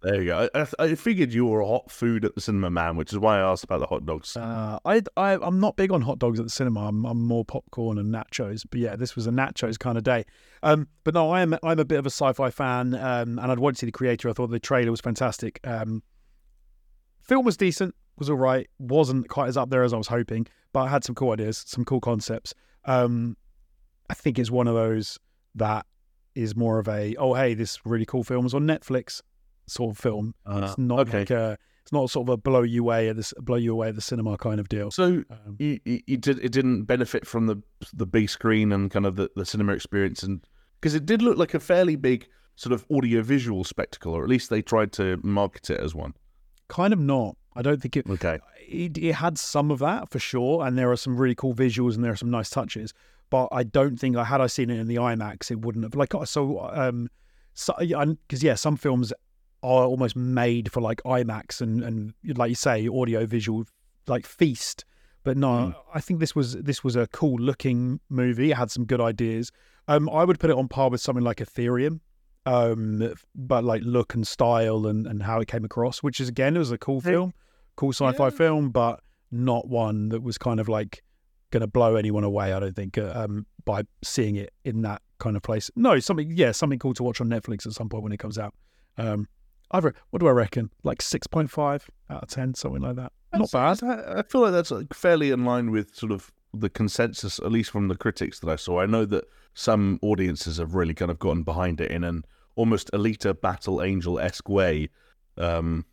There 0.03 0.21
you 0.21 0.25
go. 0.25 0.49
I, 0.53 0.67
I, 0.79 0.95
figured 0.95 1.33
you 1.33 1.45
were 1.45 1.61
a 1.61 1.65
hot 1.65 1.89
food 1.89 2.25
at 2.25 2.35
the 2.35 2.41
cinema 2.41 2.69
man, 2.69 2.97
which 2.97 3.13
is 3.13 3.19
why 3.19 3.37
I 3.37 3.51
asked 3.51 3.63
about 3.63 3.79
the 3.79 3.85
hot 3.85 4.05
dogs. 4.05 4.35
Uh, 4.35 4.77
I, 4.83 5.01
I, 5.15 5.37
I'm 5.41 5.61
not 5.61 5.77
big 5.77 5.93
on 5.93 6.01
hot 6.01 6.19
dogs 6.19 6.41
at 6.41 6.45
the 6.45 6.49
cinema. 6.49 6.89
I'm, 6.89 7.05
I'm 7.05 7.25
more 7.25 7.45
popcorn 7.45 7.97
and 7.97 8.13
nachos. 8.13 8.65
But 8.69 8.81
yeah, 8.81 8.97
this 8.97 9.15
was 9.15 9.27
a 9.27 9.31
nachos 9.31 9.79
kind 9.79 9.97
of 9.97 10.03
day. 10.03 10.25
Um, 10.61 10.89
but 11.05 11.13
no, 11.13 11.31
I 11.31 11.41
am 11.41 11.57
I'm 11.63 11.79
a 11.79 11.85
bit 11.85 11.99
of 11.99 12.05
a 12.05 12.09
sci-fi 12.09 12.49
fan, 12.49 12.95
um, 12.95 13.39
and 13.39 13.49
I'd 13.49 13.59
wanted 13.59 13.75
to 13.75 13.79
see 13.79 13.85
the 13.85 13.93
creator. 13.93 14.29
I 14.29 14.33
thought 14.33 14.47
the 14.47 14.59
trailer 14.59 14.91
was 14.91 14.99
fantastic. 14.99 15.61
Um, 15.63 16.03
film 17.21 17.45
was 17.45 17.55
decent, 17.55 17.95
was 18.17 18.29
all 18.29 18.35
right. 18.35 18.69
wasn't 18.79 19.29
quite 19.29 19.47
as 19.47 19.55
up 19.55 19.69
there 19.69 19.83
as 19.83 19.93
I 19.93 19.97
was 19.97 20.07
hoping, 20.07 20.47
but 20.73 20.81
I 20.81 20.89
had 20.89 21.05
some 21.05 21.15
cool 21.15 21.31
ideas, 21.31 21.63
some 21.65 21.85
cool 21.85 22.01
concepts. 22.01 22.53
Um, 22.83 23.37
I 24.09 24.15
think 24.15 24.37
it's 24.37 24.51
one 24.51 24.67
of 24.67 24.75
those 24.75 25.17
that 25.55 25.85
is 26.35 26.55
more 26.55 26.79
of 26.79 26.87
a 26.87 27.15
oh 27.17 27.33
hey, 27.33 27.53
this 27.53 27.79
really 27.85 28.05
cool 28.05 28.23
film 28.23 28.45
is 28.45 28.53
on 28.53 28.63
Netflix 28.65 29.21
sort 29.67 29.91
of 29.91 29.97
film. 29.97 30.33
it's 30.47 30.77
not 30.77 30.99
Uh, 30.99 31.01
okay. 31.03 31.19
like 31.19 31.29
a 31.31 31.57
it's 31.83 31.91
not 31.91 32.09
sort 32.09 32.27
of 32.29 32.33
a 32.33 32.37
blow 32.37 32.61
you 32.63 32.81
away 32.81 33.09
at 33.09 33.15
this 33.17 33.33
blow 33.41 33.55
you 33.57 33.71
away 33.73 33.89
at 33.89 33.95
the 33.95 34.01
cinema 34.01 34.37
kind 34.37 34.59
of 34.59 34.67
deal. 34.69 34.89
so 34.91 35.23
Um, 35.29 35.55
you, 35.59 35.79
you, 35.85 35.99
you 36.07 36.17
did 36.17 36.39
it 36.39 36.51
didn't 36.51 36.83
benefit 36.83 37.27
from 37.27 37.45
the 37.47 37.61
the 37.93 38.05
big 38.05 38.29
screen 38.29 38.71
and 38.71 38.89
kind 38.89 39.05
of 39.05 39.15
the, 39.15 39.29
the 39.35 39.45
cinema 39.45 39.73
experience, 39.73 40.23
and 40.23 40.45
because 40.79 40.95
it 40.95 41.05
did 41.05 41.21
look 41.21 41.37
like 41.37 41.53
a 41.53 41.59
fairly 41.59 41.95
big 41.95 42.27
sort 42.55 42.73
of 42.73 42.85
audio 42.95 43.21
visual 43.21 43.63
spectacle, 43.63 44.13
or 44.13 44.23
at 44.23 44.29
least 44.29 44.49
they 44.49 44.61
tried 44.61 44.91
to 44.93 45.17
market 45.23 45.69
it 45.69 45.79
as 45.79 45.93
one. 45.95 46.13
kind 46.69 46.93
of 46.93 46.99
not. 46.99 47.35
I 47.55 47.61
don't 47.61 47.81
think 47.81 47.95
it, 47.97 48.09
Okay. 48.09 48.39
it 48.67 48.97
it 48.97 49.13
had 49.15 49.37
some 49.37 49.69
of 49.71 49.79
that 49.79 50.09
for 50.09 50.19
sure, 50.19 50.65
and 50.65 50.77
there 50.77 50.89
are 50.91 50.97
some 50.97 51.15
really 51.17 51.35
cool 51.35 51.53
visuals 51.53 51.95
and 51.95 52.03
there 52.03 52.11
are 52.11 52.15
some 52.17 52.31
nice 52.31 52.49
touches. 52.49 52.93
But 53.33 53.47
I 53.51 53.63
don't 53.63 53.97
think 54.01 54.15
I 54.15 54.23
had 54.33 54.41
I 54.41 54.47
seen 54.57 54.69
it 54.69 54.79
in 54.79 54.87
the 54.87 54.97
IMAX, 54.97 55.49
it 55.49 55.59
wouldn't 55.65 55.83
have 55.85 55.95
like 55.95 56.13
so. 56.25 56.41
Um, 56.83 57.09
so 57.55 57.73
because 57.79 58.43
yeah, 58.43 58.53
some 58.65 58.77
films 58.77 59.11
are 59.63 59.85
almost 59.85 60.15
made 60.15 60.71
for 60.71 60.81
like 60.81 61.01
IMAX 61.03 61.59
and 61.59 61.83
and 61.87 62.13
like 62.41 62.49
you 62.49 62.55
say, 62.55 62.87
audio 62.87 63.25
visual 63.25 63.65
like 64.07 64.25
feast. 64.27 64.85
But 65.23 65.35
no, 65.37 65.47
Mm. 65.47 65.75
I 65.95 65.99
think 66.05 66.19
this 66.19 66.35
was 66.35 66.53
this 66.69 66.83
was 66.83 66.95
a 66.95 67.07
cool 67.07 67.37
looking 67.49 67.99
movie. 68.09 68.51
It 68.51 68.57
had 68.57 68.69
some 68.69 68.85
good 68.85 69.01
ideas. 69.01 69.51
Um, 69.87 70.09
I 70.09 70.23
would 70.25 70.39
put 70.39 70.49
it 70.51 70.57
on 70.61 70.67
par 70.67 70.89
with 70.91 71.01
something 71.01 71.23
like 71.23 71.41
Elysium, 71.41 72.01
um, 72.45 73.13
but 73.33 73.63
like 73.63 73.81
look 73.83 74.13
and 74.13 74.27
style 74.27 74.85
and, 74.85 75.07
and 75.07 75.23
how 75.23 75.39
it 75.41 75.47
came 75.47 75.65
across, 75.65 76.03
which 76.03 76.19
is 76.19 76.29
again 76.29 76.55
it 76.55 76.59
was 76.59 76.71
a 76.71 76.77
cool 76.77 77.01
film, 77.01 77.33
cool 77.77 77.93
sci-fi 77.93 78.25
Yeah. 78.25 78.29
film, 78.29 78.69
but 78.69 78.99
not 79.31 79.67
one 79.67 80.09
that 80.09 80.21
was 80.21 80.37
kind 80.37 80.59
of 80.59 80.67
like 80.69 81.01
going 81.53 81.61
to 81.61 81.67
blow 81.67 81.95
anyone 81.95 82.23
away. 82.23 82.51
I 82.51 82.59
don't 82.59 82.75
think 82.75 82.97
uh, 82.97 83.13
um, 83.15 83.45
by 83.63 83.83
seeing 84.03 84.35
it 84.35 84.51
in 84.65 84.81
that 84.81 85.01
kind 85.19 85.37
of 85.37 85.43
place. 85.43 85.69
No, 85.75 85.99
something 85.99 86.31
yeah, 86.35 86.51
something 86.51 86.79
cool 86.79 86.93
to 86.95 87.03
watch 87.03 87.21
on 87.21 87.29
Netflix 87.29 87.65
at 87.65 87.73
some 87.73 87.87
point 87.87 88.03
when 88.03 88.11
it 88.11 88.17
comes 88.17 88.37
out. 88.37 88.53
Um, 88.97 89.27
I've 89.71 89.85
re- 89.85 89.91
what 90.09 90.19
do 90.19 90.27
I 90.27 90.31
reckon? 90.31 90.71
Like 90.83 91.01
six 91.01 91.27
point 91.27 91.49
five 91.49 91.87
out 92.09 92.23
of 92.23 92.29
ten, 92.29 92.53
something 92.55 92.81
like 92.81 92.95
that. 92.97 93.11
Not 93.33 93.51
bad. 93.51 93.83
I 93.83 94.19
I 94.19 94.23
feel 94.23 94.41
like 94.41 94.51
that's 94.51 94.71
like 94.71 94.93
fairly 94.93 95.31
in 95.31 95.45
line 95.45 95.71
with 95.71 95.95
sort 95.95 96.11
of 96.11 96.31
the 96.53 96.69
consensus, 96.69 97.39
at 97.39 97.51
least 97.51 97.71
from 97.71 97.87
the 97.87 97.95
critics 97.95 98.39
that 98.39 98.49
I 98.49 98.55
saw. 98.55 98.81
I 98.81 98.85
know 98.85 99.05
that 99.05 99.25
some 99.53 99.99
audiences 100.01 100.57
have 100.57 100.75
really 100.75 100.93
kind 100.93 101.11
of 101.11 101.19
gotten 101.19 101.43
behind 101.43 101.79
it 101.79 101.91
in 101.91 102.03
an 102.03 102.25
almost 102.55 102.91
Alita 102.93 103.39
Battle 103.39 103.81
Angel 103.81 104.19
esque 104.19 104.49
way. 104.49 104.89
Um, 105.37 105.85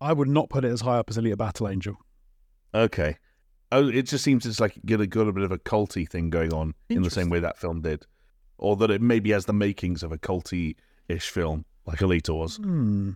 I 0.00 0.12
would 0.12 0.28
not 0.28 0.48
put 0.48 0.64
it 0.64 0.70
as 0.72 0.80
high 0.80 0.98
up 0.98 1.10
as 1.10 1.18
Alita 1.18 1.36
Battle 1.36 1.68
Angel. 1.68 1.96
okay. 2.74 3.16
Oh, 3.70 3.88
it 3.88 4.02
just 4.02 4.24
seems 4.24 4.46
it's 4.46 4.60
like 4.60 4.78
got 4.86 5.00
a, 5.00 5.06
got 5.06 5.28
a 5.28 5.32
bit 5.32 5.44
of 5.44 5.52
a 5.52 5.58
culty 5.58 6.08
thing 6.08 6.30
going 6.30 6.52
on 6.54 6.74
in 6.88 7.02
the 7.02 7.10
same 7.10 7.28
way 7.28 7.40
that 7.40 7.58
film 7.58 7.82
did, 7.82 8.06
or 8.56 8.76
that 8.76 8.90
it 8.90 9.02
maybe 9.02 9.30
has 9.30 9.44
the 9.44 9.52
makings 9.52 10.02
of 10.02 10.10
a 10.12 10.18
culty 10.18 10.76
ish 11.08 11.28
film 11.28 11.64
like 11.86 11.98
Alita 11.98 12.34
was. 12.34 12.56
Hmm. 12.56 13.12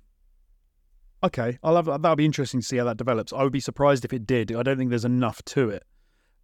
Okay, 1.24 1.58
I'll 1.62 1.76
have 1.76 1.86
that'll 1.86 2.16
be 2.16 2.24
interesting 2.24 2.60
to 2.60 2.66
see 2.66 2.76
how 2.76 2.84
that 2.84 2.96
develops. 2.96 3.32
I 3.32 3.42
would 3.42 3.52
be 3.52 3.60
surprised 3.60 4.04
if 4.04 4.12
it 4.12 4.26
did. 4.26 4.54
I 4.54 4.62
don't 4.62 4.76
think 4.76 4.90
there's 4.90 5.04
enough 5.04 5.42
to 5.46 5.70
it 5.70 5.84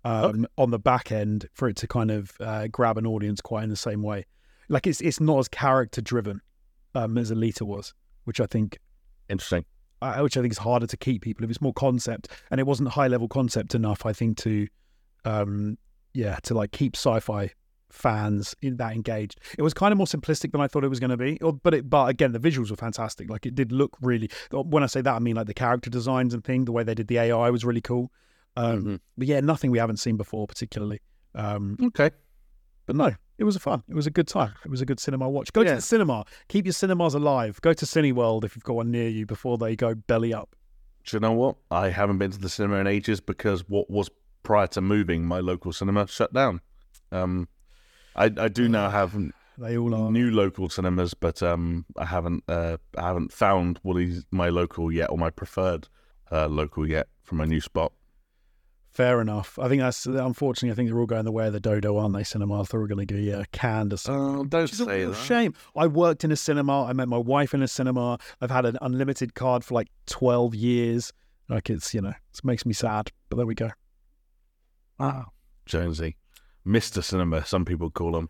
um, 0.04 0.46
on 0.56 0.70
the 0.70 0.78
back 0.78 1.10
end 1.10 1.48
for 1.52 1.68
it 1.68 1.76
to 1.76 1.88
kind 1.88 2.10
of 2.10 2.32
uh, 2.40 2.68
grab 2.68 2.96
an 2.96 3.06
audience 3.06 3.40
quite 3.40 3.64
in 3.64 3.70
the 3.70 3.76
same 3.76 4.02
way. 4.02 4.24
Like 4.68 4.86
it's 4.86 5.00
it's 5.00 5.20
not 5.20 5.38
as 5.38 5.48
character 5.48 6.00
driven 6.00 6.40
um, 6.94 7.18
as 7.18 7.30
Alita 7.32 7.62
was, 7.62 7.92
which 8.24 8.40
I 8.40 8.46
think 8.46 8.78
Interesting. 9.28 9.64
Uh, 10.02 10.18
which 10.20 10.36
I 10.36 10.40
think 10.40 10.52
is 10.52 10.58
harder 10.58 10.86
to 10.86 10.96
keep 10.96 11.22
people 11.22 11.44
if 11.44 11.50
it's 11.50 11.60
more 11.60 11.72
concept 11.72 12.28
and 12.50 12.60
it 12.60 12.66
wasn't 12.66 12.90
high 12.90 13.08
level 13.08 13.28
concept 13.28 13.74
enough. 13.74 14.06
I 14.06 14.12
think 14.12 14.36
to 14.38 14.68
um, 15.24 15.78
yeah 16.14 16.36
to 16.44 16.54
like 16.54 16.72
keep 16.72 16.96
sci-fi 16.96 17.50
fans 17.90 18.54
in 18.60 18.76
that 18.76 18.92
engaged. 18.94 19.40
It 19.56 19.62
was 19.62 19.72
kind 19.72 19.92
of 19.92 19.98
more 19.98 20.06
simplistic 20.06 20.52
than 20.52 20.60
I 20.60 20.66
thought 20.68 20.84
it 20.84 20.88
was 20.88 21.00
going 21.00 21.10
to 21.10 21.16
be. 21.16 21.38
But 21.62 21.72
it, 21.74 21.88
but 21.88 22.08
again, 22.10 22.32
the 22.32 22.38
visuals 22.38 22.70
were 22.70 22.76
fantastic. 22.76 23.30
Like 23.30 23.46
it 23.46 23.54
did 23.54 23.72
look 23.72 23.96
really. 24.02 24.30
When 24.52 24.82
I 24.82 24.86
say 24.86 25.00
that, 25.00 25.14
I 25.14 25.18
mean 25.18 25.36
like 25.36 25.46
the 25.46 25.54
character 25.54 25.88
designs 25.90 26.34
and 26.34 26.44
thing. 26.44 26.64
The 26.66 26.72
way 26.72 26.82
they 26.82 26.94
did 26.94 27.08
the 27.08 27.18
AI 27.18 27.50
was 27.50 27.64
really 27.64 27.80
cool. 27.80 28.12
Um, 28.56 28.84
Mhm. 28.84 29.00
But 29.16 29.26
yeah, 29.26 29.40
nothing 29.40 29.70
we 29.70 29.78
haven't 29.78 29.98
seen 29.98 30.16
before, 30.16 30.46
particularly. 30.46 31.00
Um, 31.34 31.76
Okay. 31.82 32.10
but 32.86 32.96
no, 32.96 33.12
it 33.38 33.44
was 33.44 33.56
a 33.56 33.60
fun. 33.60 33.82
It 33.88 33.94
was 33.94 34.06
a 34.06 34.10
good 34.10 34.26
time. 34.26 34.52
It 34.64 34.70
was 34.70 34.80
a 34.80 34.84
good 34.86 34.98
cinema 34.98 35.28
watch. 35.28 35.52
Go 35.52 35.62
to 35.62 35.76
the 35.76 35.80
cinema. 35.80 36.24
Keep 36.48 36.66
your 36.66 36.72
cinemas 36.72 37.14
alive. 37.14 37.60
Go 37.62 37.72
to 37.72 37.84
Cineworld 37.84 38.44
if 38.44 38.56
you've 38.56 38.64
got 38.64 38.74
one 38.74 38.90
near 38.90 39.08
you 39.08 39.26
before 39.26 39.56
they 39.56 39.76
go 39.76 39.94
belly 39.94 40.34
up. 40.34 40.56
Do 41.04 41.16
you 41.16 41.20
know 41.20 41.32
what? 41.32 41.56
I 41.70 41.88
haven't 41.90 42.18
been 42.18 42.32
to 42.32 42.38
the 42.38 42.48
cinema 42.48 42.76
in 42.76 42.86
ages 42.86 43.20
because 43.20 43.66
what 43.68 43.88
was 43.88 44.10
prior 44.42 44.66
to 44.68 44.80
moving, 44.80 45.24
my 45.24 45.38
local 45.38 45.72
cinema 45.72 46.08
shut 46.08 46.32
down. 46.32 46.60
Um, 47.12 47.48
I, 48.16 48.24
I 48.24 48.48
do 48.48 48.68
now 48.68 48.90
have 48.90 49.16
they 49.56 49.76
all 49.78 49.94
are. 49.94 50.10
new 50.10 50.30
local 50.30 50.68
cinemas, 50.68 51.14
but 51.14 51.42
um, 51.42 51.86
I 51.96 52.04
haven't 52.04 52.44
uh, 52.48 52.78
I 52.96 53.02
haven't 53.06 53.32
found 53.32 53.78
what 53.82 54.00
is 54.00 54.24
my 54.30 54.48
local 54.48 54.90
yet 54.92 55.10
or 55.10 55.16
my 55.18 55.30
preferred 55.30 55.88
uh, 56.30 56.48
local 56.48 56.86
yet 56.86 57.08
for 57.22 57.36
my 57.36 57.44
new 57.44 57.60
spot. 57.60 57.92
Fair 58.98 59.20
enough. 59.20 59.56
I 59.60 59.68
think 59.68 59.80
that's 59.80 60.06
unfortunately. 60.06 60.72
I 60.72 60.74
think 60.74 60.88
they're 60.88 60.98
all 60.98 61.06
going 61.06 61.24
the 61.24 61.30
way 61.30 61.46
of 61.46 61.52
the 61.52 61.60
dodo, 61.60 61.98
aren't 61.98 62.16
they? 62.16 62.24
Cinema. 62.24 62.62
I 62.62 62.64
thought 62.64 62.78
we 62.78 62.80
were 62.80 62.88
going 62.88 63.06
to 63.06 63.14
get 63.14 63.32
uh, 63.32 63.44
canned 63.52 63.92
or 63.92 63.96
something. 63.96 64.40
Oh, 64.40 64.44
don't 64.44 64.64
a 64.64 64.74
say 64.74 65.04
that. 65.04 65.14
shame. 65.14 65.54
I 65.76 65.86
worked 65.86 66.24
in 66.24 66.32
a 66.32 66.36
cinema. 66.36 66.82
I 66.82 66.92
met 66.94 67.06
my 67.06 67.16
wife 67.16 67.54
in 67.54 67.62
a 67.62 67.68
cinema. 67.68 68.18
I've 68.40 68.50
had 68.50 68.66
an 68.66 68.76
unlimited 68.82 69.36
card 69.36 69.62
for 69.62 69.74
like 69.74 69.86
twelve 70.06 70.52
years. 70.52 71.12
Like 71.48 71.70
it's 71.70 71.94
you 71.94 72.00
know, 72.00 72.08
it 72.08 72.40
makes 72.42 72.66
me 72.66 72.72
sad. 72.72 73.12
But 73.28 73.36
there 73.36 73.46
we 73.46 73.54
go. 73.54 73.70
Wow, 74.98 75.26
Jonesy, 75.64 76.16
Mister 76.64 77.00
Cinema, 77.00 77.46
some 77.46 77.64
people 77.64 77.90
call 77.90 78.16
him. 78.16 78.28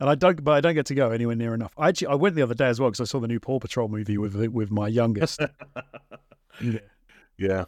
And 0.00 0.08
I 0.08 0.14
don't, 0.14 0.42
but 0.42 0.52
I 0.52 0.62
don't 0.62 0.74
get 0.74 0.86
to 0.86 0.94
go 0.94 1.10
anywhere 1.10 1.36
near 1.36 1.52
enough. 1.52 1.74
I 1.76 1.90
actually, 1.90 2.06
I 2.06 2.14
went 2.14 2.34
the 2.34 2.40
other 2.40 2.54
day 2.54 2.68
as 2.68 2.80
well 2.80 2.88
because 2.88 3.02
I 3.02 3.10
saw 3.10 3.20
the 3.20 3.28
new 3.28 3.40
Paw 3.40 3.60
Patrol 3.60 3.88
movie 3.88 4.16
with 4.16 4.34
with 4.34 4.70
my 4.70 4.88
youngest. 4.88 5.38
yeah. 6.62 6.78
Yeah, 7.38 7.64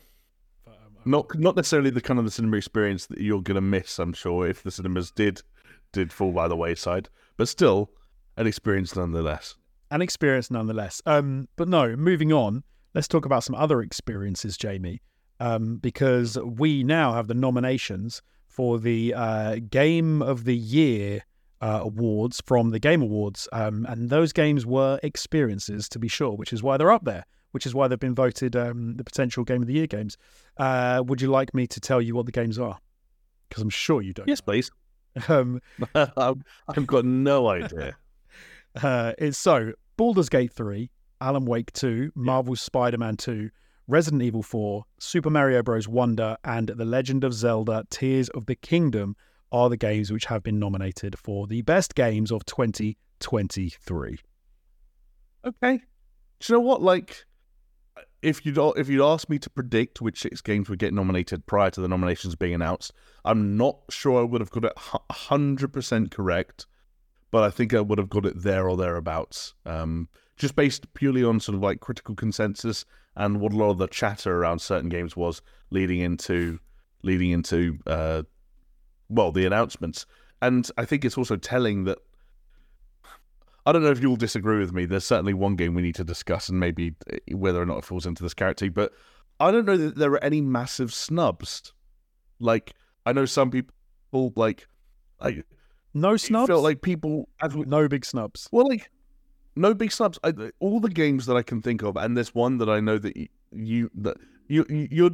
not 1.06 1.38
not 1.38 1.56
necessarily 1.56 1.90
the 1.90 2.00
kind 2.00 2.18
of 2.18 2.24
the 2.24 2.30
cinema 2.30 2.56
experience 2.56 3.06
that 3.06 3.20
you're 3.20 3.42
gonna 3.42 3.60
miss. 3.60 3.98
I'm 3.98 4.12
sure 4.12 4.46
if 4.48 4.62
the 4.62 4.70
cinemas 4.70 5.10
did 5.10 5.42
did 5.92 6.12
fall 6.12 6.32
by 6.32 6.48
the 6.48 6.56
wayside, 6.56 7.08
but 7.36 7.48
still 7.48 7.90
an 8.36 8.46
experience 8.46 8.96
nonetheless. 8.96 9.56
an 9.90 10.02
experience 10.02 10.50
nonetheless. 10.50 11.00
Um, 11.06 11.48
but 11.56 11.68
no, 11.68 11.94
moving 11.94 12.32
on, 12.32 12.64
let's 12.94 13.06
talk 13.06 13.24
about 13.26 13.44
some 13.44 13.54
other 13.54 13.80
experiences, 13.80 14.56
Jamie, 14.56 15.00
um, 15.38 15.76
because 15.76 16.36
we 16.38 16.82
now 16.82 17.12
have 17.12 17.28
the 17.28 17.34
nominations 17.34 18.20
for 18.48 18.78
the 18.80 19.14
uh, 19.14 19.56
Game 19.70 20.20
of 20.22 20.44
the 20.44 20.56
Year 20.56 21.22
uh, 21.60 21.80
awards 21.82 22.42
from 22.44 22.70
the 22.70 22.80
Game 22.80 23.02
Awards, 23.02 23.48
um, 23.52 23.86
and 23.88 24.10
those 24.10 24.32
games 24.32 24.66
were 24.66 24.98
experiences 25.02 25.88
to 25.90 25.98
be 25.98 26.08
sure, 26.08 26.32
which 26.32 26.52
is 26.52 26.62
why 26.62 26.76
they're 26.76 26.90
up 26.92 27.04
there. 27.04 27.24
Which 27.54 27.66
is 27.66 27.74
why 27.74 27.86
they've 27.86 28.00
been 28.00 28.16
voted 28.16 28.56
um, 28.56 28.96
the 28.96 29.04
potential 29.04 29.44
Game 29.44 29.62
of 29.62 29.68
the 29.68 29.74
Year 29.74 29.86
games. 29.86 30.18
Uh, 30.56 31.04
would 31.06 31.22
you 31.22 31.28
like 31.28 31.54
me 31.54 31.68
to 31.68 31.78
tell 31.78 32.02
you 32.02 32.16
what 32.16 32.26
the 32.26 32.32
games 32.32 32.58
are? 32.58 32.80
Because 33.48 33.62
I'm 33.62 33.70
sure 33.70 34.02
you 34.02 34.12
don't. 34.12 34.28
Yes, 34.28 34.40
please. 34.40 34.70
Um, 35.28 35.60
I've 35.94 36.86
got 36.88 37.04
no 37.04 37.48
idea. 37.48 37.96
Uh, 38.82 39.12
it's 39.18 39.38
so 39.38 39.70
Baldur's 39.96 40.28
Gate 40.28 40.52
3, 40.52 40.90
Alan 41.20 41.44
Wake 41.44 41.72
2, 41.74 42.10
Marvel's 42.16 42.60
Spider 42.60 42.98
Man 42.98 43.16
2, 43.16 43.48
Resident 43.86 44.20
Evil 44.20 44.42
4, 44.42 44.84
Super 44.98 45.30
Mario 45.30 45.62
Bros. 45.62 45.86
Wonder, 45.86 46.36
and 46.42 46.70
The 46.70 46.84
Legend 46.84 47.22
of 47.22 47.32
Zelda 47.32 47.84
Tears 47.88 48.28
of 48.30 48.46
the 48.46 48.56
Kingdom 48.56 49.14
are 49.52 49.68
the 49.68 49.76
games 49.76 50.10
which 50.10 50.24
have 50.24 50.42
been 50.42 50.58
nominated 50.58 51.16
for 51.16 51.46
the 51.46 51.62
best 51.62 51.94
games 51.94 52.32
of 52.32 52.44
2023. 52.46 54.18
Okay. 55.44 55.76
Do 55.76 56.52
you 56.52 56.54
know 56.54 56.60
what? 56.60 56.82
Like, 56.82 57.24
if 58.22 58.44
you'd 58.44 58.58
if 58.76 58.88
you'd 58.88 59.04
asked 59.04 59.28
me 59.28 59.38
to 59.38 59.50
predict 59.50 60.00
which 60.00 60.22
six 60.22 60.40
games 60.40 60.68
would 60.68 60.78
get 60.78 60.94
nominated 60.94 61.46
prior 61.46 61.70
to 61.70 61.80
the 61.80 61.88
nominations 61.88 62.34
being 62.34 62.54
announced, 62.54 62.92
I'm 63.24 63.56
not 63.56 63.78
sure 63.90 64.20
I 64.20 64.24
would 64.24 64.40
have 64.40 64.50
got 64.50 64.64
it 64.64 64.72
hundred 64.76 65.72
percent 65.72 66.10
correct, 66.10 66.66
but 67.30 67.42
I 67.42 67.50
think 67.50 67.74
I 67.74 67.80
would 67.80 67.98
have 67.98 68.10
got 68.10 68.26
it 68.26 68.42
there 68.42 68.68
or 68.68 68.76
thereabouts. 68.76 69.54
Um, 69.66 70.08
just 70.36 70.56
based 70.56 70.92
purely 70.94 71.22
on 71.22 71.38
sort 71.38 71.54
of 71.54 71.62
like 71.62 71.80
critical 71.80 72.14
consensus 72.14 72.84
and 73.14 73.40
what 73.40 73.52
a 73.52 73.56
lot 73.56 73.70
of 73.70 73.78
the 73.78 73.86
chatter 73.86 74.36
around 74.36 74.60
certain 74.60 74.88
games 74.88 75.16
was 75.16 75.40
leading 75.70 76.00
into 76.00 76.58
leading 77.02 77.30
into 77.30 77.78
uh, 77.86 78.22
well 79.08 79.32
the 79.32 79.46
announcements. 79.46 80.06
And 80.42 80.68
I 80.76 80.84
think 80.84 81.04
it's 81.04 81.16
also 81.16 81.36
telling 81.36 81.84
that 81.84 81.98
I 83.66 83.72
don't 83.72 83.82
know 83.82 83.90
if 83.90 84.00
you'll 84.00 84.16
disagree 84.16 84.58
with 84.58 84.72
me. 84.72 84.84
There's 84.84 85.04
certainly 85.06 85.34
one 85.34 85.56
game 85.56 85.74
we 85.74 85.82
need 85.82 85.94
to 85.96 86.04
discuss, 86.04 86.48
and 86.48 86.60
maybe 86.60 86.94
uh, 87.12 87.16
whether 87.36 87.60
or 87.62 87.66
not 87.66 87.78
it 87.78 87.84
falls 87.84 88.04
into 88.06 88.22
this 88.22 88.34
character. 88.34 88.70
But 88.70 88.92
I 89.40 89.50
don't 89.50 89.64
know 89.64 89.76
that 89.76 89.96
there 89.96 90.10
are 90.12 90.22
any 90.24 90.40
massive 90.40 90.92
snubs. 90.92 91.72
Like 92.40 92.74
I 93.06 93.12
know 93.12 93.24
some 93.24 93.50
people 93.50 94.32
like 94.36 94.66
like 95.20 95.44
No 95.94 96.16
snubs? 96.16 96.48
felt 96.48 96.62
like 96.62 96.82
people 96.82 97.28
no 97.54 97.88
big 97.88 98.04
snubs. 98.04 98.48
well 98.52 98.68
like 98.68 98.90
no 99.56 99.72
big 99.72 99.92
snubs. 99.92 100.18
I, 100.24 100.32
all 100.58 100.80
the 100.80 100.88
games 100.90 101.26
that 101.26 101.36
I 101.36 101.42
can 101.42 101.62
think 101.62 101.82
of, 101.82 101.96
and 101.96 102.16
there's 102.16 102.34
one 102.34 102.58
that 102.58 102.68
I 102.68 102.80
know 102.80 102.98
that 102.98 103.16
you, 103.16 103.28
you 103.52 103.90
that 103.94 104.16
you 104.48 104.66
you- 104.68 104.88
you're 104.90 105.10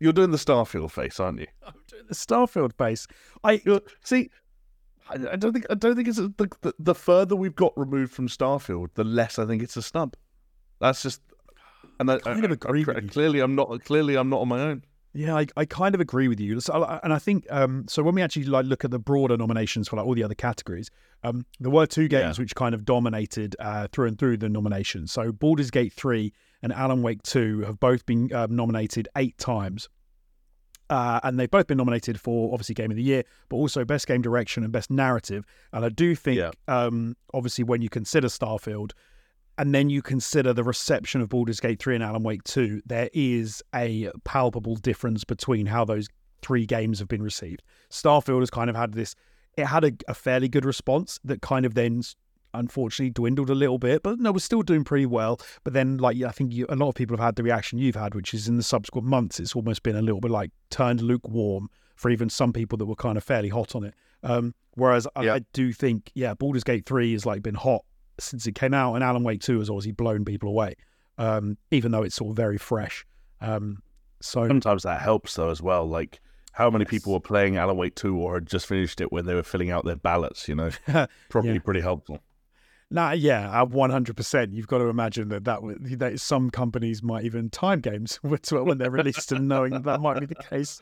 you're 0.00 0.12
doing 0.12 0.30
the 0.32 0.36
Starfield 0.38 0.90
face, 0.90 1.18
aren't 1.20 1.40
you? 1.40 1.46
The 2.08 2.14
Starfield 2.14 2.76
base. 2.76 3.06
I 3.44 3.62
You're, 3.64 3.80
see, 4.04 4.28
I, 5.10 5.14
I 5.32 5.36
don't 5.36 5.52
think 5.52 5.66
I 5.70 5.74
don't 5.74 5.96
think 5.96 6.08
it's 6.08 6.18
a, 6.18 6.28
the, 6.28 6.48
the 6.62 6.74
the 6.78 6.94
further 6.94 7.36
we've 7.36 7.54
got 7.54 7.72
removed 7.76 8.12
from 8.12 8.28
Starfield, 8.28 8.88
the 8.94 9.04
less 9.04 9.38
I 9.38 9.46
think 9.46 9.62
it's 9.62 9.76
a 9.76 9.82
snub. 9.82 10.14
That's 10.80 11.02
just, 11.02 11.20
and 12.00 12.10
I, 12.10 12.18
kind 12.18 12.44
of 12.44 12.50
I- 12.50 12.54
agree 12.54 12.84
I- 12.88 12.92
with 12.94 13.04
you. 13.04 13.10
clearly 13.10 13.40
I'm 13.40 13.54
not 13.54 13.84
clearly 13.84 14.16
I'm 14.16 14.28
not 14.30 14.40
on 14.40 14.48
my 14.48 14.60
own. 14.60 14.84
Yeah, 15.16 15.36
I, 15.36 15.46
I 15.56 15.64
kind 15.64 15.94
of 15.94 16.00
agree 16.00 16.26
with 16.26 16.40
you. 16.40 16.58
So, 16.58 16.82
and 17.04 17.12
I 17.12 17.20
think 17.20 17.46
um, 17.48 17.84
so. 17.88 18.02
When 18.02 18.16
we 18.16 18.22
actually 18.22 18.46
like 18.46 18.66
look 18.66 18.84
at 18.84 18.90
the 18.90 18.98
broader 18.98 19.36
nominations 19.36 19.86
for 19.86 19.94
like 19.94 20.04
all 20.04 20.14
the 20.16 20.24
other 20.24 20.34
categories, 20.34 20.90
um, 21.22 21.46
there 21.60 21.70
were 21.70 21.86
two 21.86 22.08
games 22.08 22.36
Yeah. 22.36 22.42
which 22.42 22.56
kind 22.56 22.74
of 22.74 22.84
dominated 22.84 23.54
uh, 23.60 23.86
through 23.92 24.08
and 24.08 24.18
through 24.18 24.38
the 24.38 24.48
nominations. 24.48 25.12
So, 25.12 25.30
Baldur's 25.30 25.70
Gate 25.70 25.92
three 25.92 26.32
and 26.62 26.72
Alan 26.72 27.00
Wake 27.02 27.22
two 27.22 27.60
have 27.60 27.78
both 27.78 28.04
been 28.06 28.32
um, 28.34 28.56
nominated 28.56 29.06
eight 29.16 29.38
times, 29.38 29.88
uh, 30.94 31.20
and 31.24 31.38
they've 31.40 31.50
both 31.50 31.66
been 31.66 31.78
nominated 31.78 32.20
for 32.20 32.52
obviously 32.52 32.74
Game 32.74 32.90
of 32.90 32.96
the 32.96 33.02
Year, 33.02 33.24
but 33.48 33.56
also 33.56 33.84
Best 33.84 34.06
Game 34.06 34.22
Direction 34.22 34.62
and 34.62 34.72
Best 34.72 34.90
Narrative. 34.90 35.44
And 35.72 35.84
I 35.84 35.88
do 35.88 36.14
think, 36.14 36.38
Yeah. 36.38 36.52
um, 36.68 37.16
obviously, 37.32 37.64
when 37.64 37.82
you 37.82 37.88
consider 37.88 38.28
Starfield, 38.28 38.92
and 39.58 39.74
then 39.74 39.90
you 39.90 40.02
consider 40.02 40.52
the 40.52 40.64
reception 40.64 41.20
of 41.20 41.28
Baldur's 41.28 41.60
Gate 41.60 41.80
3 41.80 41.96
and 41.96 42.04
Alan 42.04 42.22
Wake 42.22 42.44
2, 42.44 42.82
there 42.86 43.08
is 43.12 43.62
a 43.74 44.10
palpable 44.24 44.76
difference 44.76 45.24
between 45.24 45.66
how 45.66 45.84
those 45.84 46.08
three 46.42 46.66
games 46.66 46.98
have 47.00 47.08
been 47.08 47.22
received. 47.22 47.62
Starfield 47.90 48.40
has 48.40 48.50
kind 48.50 48.68
of 48.70 48.76
had 48.76 48.92
this, 48.92 49.14
it 49.56 49.66
had 49.66 49.84
a, 49.84 49.92
a 50.08 50.14
fairly 50.14 50.48
good 50.48 50.64
response 50.64 51.18
that 51.24 51.40
kind 51.40 51.64
of 51.66 51.74
then 51.74 52.02
unfortunately 52.54 53.10
dwindled 53.10 53.50
a 53.50 53.54
little 53.54 53.78
bit, 53.78 54.02
but 54.02 54.18
no, 54.18 54.32
we're 54.32 54.38
still 54.38 54.62
doing 54.62 54.84
pretty 54.84 55.06
well. 55.06 55.40
But 55.64 55.72
then, 55.72 55.98
like, 55.98 56.20
I 56.22 56.30
think 56.30 56.52
you, 56.52 56.66
a 56.68 56.76
lot 56.76 56.88
of 56.88 56.94
people 56.94 57.16
have 57.16 57.24
had 57.24 57.36
the 57.36 57.42
reaction 57.42 57.78
you've 57.78 57.94
had, 57.96 58.14
which 58.14 58.32
is 58.34 58.48
in 58.48 58.56
the 58.56 58.62
subsequent 58.62 59.06
months, 59.06 59.40
it's 59.40 59.54
almost 59.54 59.82
been 59.82 59.96
a 59.96 60.02
little 60.02 60.20
bit 60.20 60.30
like 60.30 60.50
turned 60.70 61.00
lukewarm 61.02 61.68
for 61.96 62.10
even 62.10 62.28
some 62.30 62.52
people 62.52 62.78
that 62.78 62.86
were 62.86 62.94
kind 62.96 63.16
of 63.18 63.24
fairly 63.24 63.48
hot 63.48 63.74
on 63.76 63.84
it. 63.84 63.94
Um, 64.22 64.54
whereas 64.74 65.06
I, 65.16 65.24
Yeah. 65.24 65.34
I 65.34 65.40
do 65.52 65.72
think, 65.72 66.10
yeah, 66.14 66.34
Baldur's 66.34 66.64
Gate 66.64 66.86
3 66.86 67.12
has 67.12 67.26
like 67.26 67.42
been 67.42 67.54
hot 67.54 67.84
since 68.18 68.46
it 68.46 68.54
came 68.54 68.72
out, 68.74 68.94
and 68.94 69.04
Alan 69.04 69.22
Wake 69.24 69.40
2 69.42 69.58
has 69.58 69.68
obviously 69.68 69.92
blown 69.92 70.24
people 70.24 70.48
away, 70.48 70.74
um, 71.18 71.56
even 71.70 71.92
though 71.92 72.02
it's 72.02 72.14
sort 72.16 72.30
of 72.30 72.36
very 72.36 72.58
fresh. 72.58 73.04
Um, 73.40 73.82
so, 74.20 74.46
Sometimes 74.48 74.84
that 74.84 75.00
helps 75.02 75.34
though 75.34 75.50
as 75.50 75.60
well. 75.60 75.86
Like 75.86 76.20
how 76.52 76.70
many 76.70 76.84
people 76.84 77.12
were 77.12 77.20
playing 77.20 77.56
Alan 77.56 77.76
Wake 77.76 77.94
two 77.96 78.16
or 78.16 78.34
had 78.34 78.46
just 78.46 78.66
finished 78.66 79.00
it 79.00 79.12
when 79.12 79.26
they 79.26 79.34
were 79.34 79.42
filling 79.42 79.70
out 79.70 79.84
their 79.84 79.96
ballots? 79.96 80.48
You 80.48 80.54
know, 80.54 80.70
probably 81.28 81.52
Yeah. 81.54 81.58
pretty 81.58 81.80
helpful. 81.80 82.20
Nah, 82.94 83.10
yeah, 83.10 83.50
uh, 83.50 83.66
100%. 83.66 84.54
You've 84.54 84.68
got 84.68 84.78
to 84.78 84.84
imagine 84.84 85.28
that, 85.28 85.44
that, 85.44 85.60
that 85.98 86.20
some 86.20 86.48
companies 86.48 87.02
might 87.02 87.24
even 87.24 87.50
time 87.50 87.80
games 87.80 88.16
when 88.22 88.78
they're 88.78 88.90
released 88.90 89.32
and 89.32 89.48
knowing 89.48 89.72
that 89.72 89.82
that 89.82 90.00
might 90.00 90.20
be 90.20 90.26
the 90.26 90.36
case. 90.36 90.80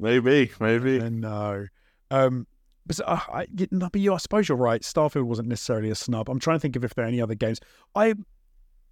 Maybe, 0.00 0.50
maybe. 0.58 0.98
No. 0.98 1.66
Um, 2.10 2.46
but 2.84 3.00
uh, 3.06 3.20
I, 3.32 3.46
no, 3.70 3.88
but 3.90 4.00
you, 4.00 4.12
I 4.12 4.16
suppose 4.16 4.48
you're 4.48 4.58
right. 4.58 4.82
Starfield 4.82 5.24
wasn't 5.24 5.48
necessarily 5.48 5.90
a 5.90 5.94
snub. 5.94 6.28
I'm 6.28 6.40
trying 6.40 6.56
to 6.56 6.60
think 6.60 6.74
of 6.74 6.84
if 6.84 6.94
there 6.94 7.04
are 7.04 7.08
any 7.08 7.20
other 7.20 7.34
games. 7.34 7.60
I 7.94 8.14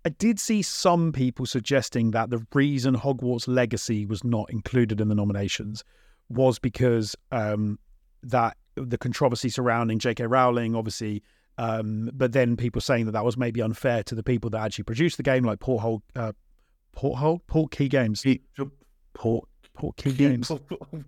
I 0.05 0.11
did 0.11 0.39
see 0.39 0.63
some 0.63 1.13
people 1.13 1.47
suggesting 1.47 2.11
that 2.11 2.31
the 2.31 2.47
reason 2.53 2.95
Hogwarts 2.95 3.49
Legacy 3.49 4.05
was 4.05 4.23
not 4.23 4.51
included 4.51 5.01
in 5.01 5.09
the 5.09 5.15
nominations 5.15 5.83
was 6.29 6.59
because 6.59 7.17
um, 7.33 7.79
that 8.23 8.57
the 8.75 8.99
controversy 8.99 9.49
surrounding 9.49 9.99
J.K. 9.99 10.27
Rowling, 10.27 10.75
obviously. 10.75 11.23
Um, 11.59 12.11
but 12.13 12.33
then 12.33 12.57
people 12.57 12.81
saying 12.81 13.07
that 13.07 13.13
that 13.13 13.25
was 13.25 13.37
maybe 13.37 13.61
unfair 13.63 14.03
to 14.05 14.15
the 14.15 14.23
people 14.23 14.51
that 14.51 14.61
actually 14.61 14.85
produced 14.85 15.17
the 15.19 15.23
game, 15.23 15.45
like 15.45 15.61
Porthole, 15.61 16.03
uh, 16.17 16.33
Porthole, 16.93 17.43
Portkey 17.49 17.89
Games, 17.89 18.25
Port, 19.15 19.49
Port 19.75 19.97
Key 19.97 20.13
Games, 20.13 20.51
Oh 20.51 20.61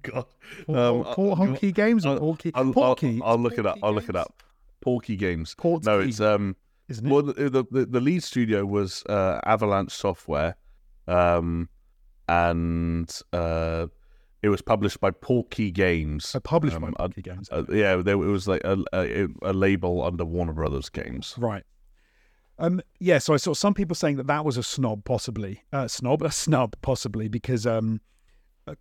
God. 0.02 0.24
Port, 0.66 0.78
Um, 0.78 1.04
Porthole 1.04 1.48
I'll- 1.50 1.56
Key 1.56 1.72
Games, 1.72 2.06
or 2.06 2.10
I'll- 2.14 2.20
Portkey? 2.20 2.52
I'll, 2.54 2.72
I'll, 2.78 2.96
I'll 3.24 3.34
It's 3.34 3.42
look 3.42 3.58
it 3.58 3.66
up. 3.66 3.76
Portkey 3.76 3.80
I'll 3.82 3.92
look 3.92 4.04
it 4.04 4.12
Games. 4.12 4.16
up. 4.24 4.42
Porky 4.80 5.16
Games. 5.16 5.54
Portkey, 5.58 5.84
No, 5.84 6.00
it's 6.00 6.20
um. 6.20 6.54
isn't 6.88 7.06
it? 7.06 7.10
Well, 7.12 7.22
the, 7.22 7.32
the 7.50 7.64
the 7.70 7.86
the 7.86 8.00
lead 8.00 8.22
studio 8.22 8.64
was 8.64 9.02
uh, 9.08 9.40
Avalanche 9.44 9.92
Software, 9.92 10.54
um, 11.08 11.68
and 12.28 13.10
uh, 13.32 13.86
it 14.42 14.48
was 14.48 14.62
published 14.62 15.00
by 15.00 15.10
Porky 15.10 15.70
Games. 15.70 16.28
So 16.28 16.40
published 16.40 16.80
by 16.80 16.88
um, 16.88 16.94
uh, 16.98 17.08
Games. 17.08 17.48
Uh, 17.50 17.64
yeah, 17.70 17.96
there, 17.96 18.14
it 18.14 18.16
was 18.16 18.46
like 18.46 18.62
a, 18.64 18.78
a 18.92 19.28
a 19.42 19.52
label 19.52 20.02
under 20.02 20.24
Warner 20.24 20.52
Brothers 20.52 20.88
Games. 20.88 21.34
Right. 21.38 21.64
Um, 22.58 22.80
yeah, 23.00 23.18
so 23.18 23.34
I 23.34 23.36
saw 23.36 23.52
some 23.52 23.74
people 23.74 23.94
saying 23.94 24.16
that 24.16 24.28
that 24.28 24.44
was 24.44 24.56
a 24.56 24.62
snob, 24.62 25.04
possibly 25.04 25.62
uh, 25.72 25.88
snob, 25.88 26.22
a 26.22 26.30
snub, 26.30 26.76
possibly 26.82 27.28
because 27.28 27.66
um, 27.66 28.00
a 28.66 28.76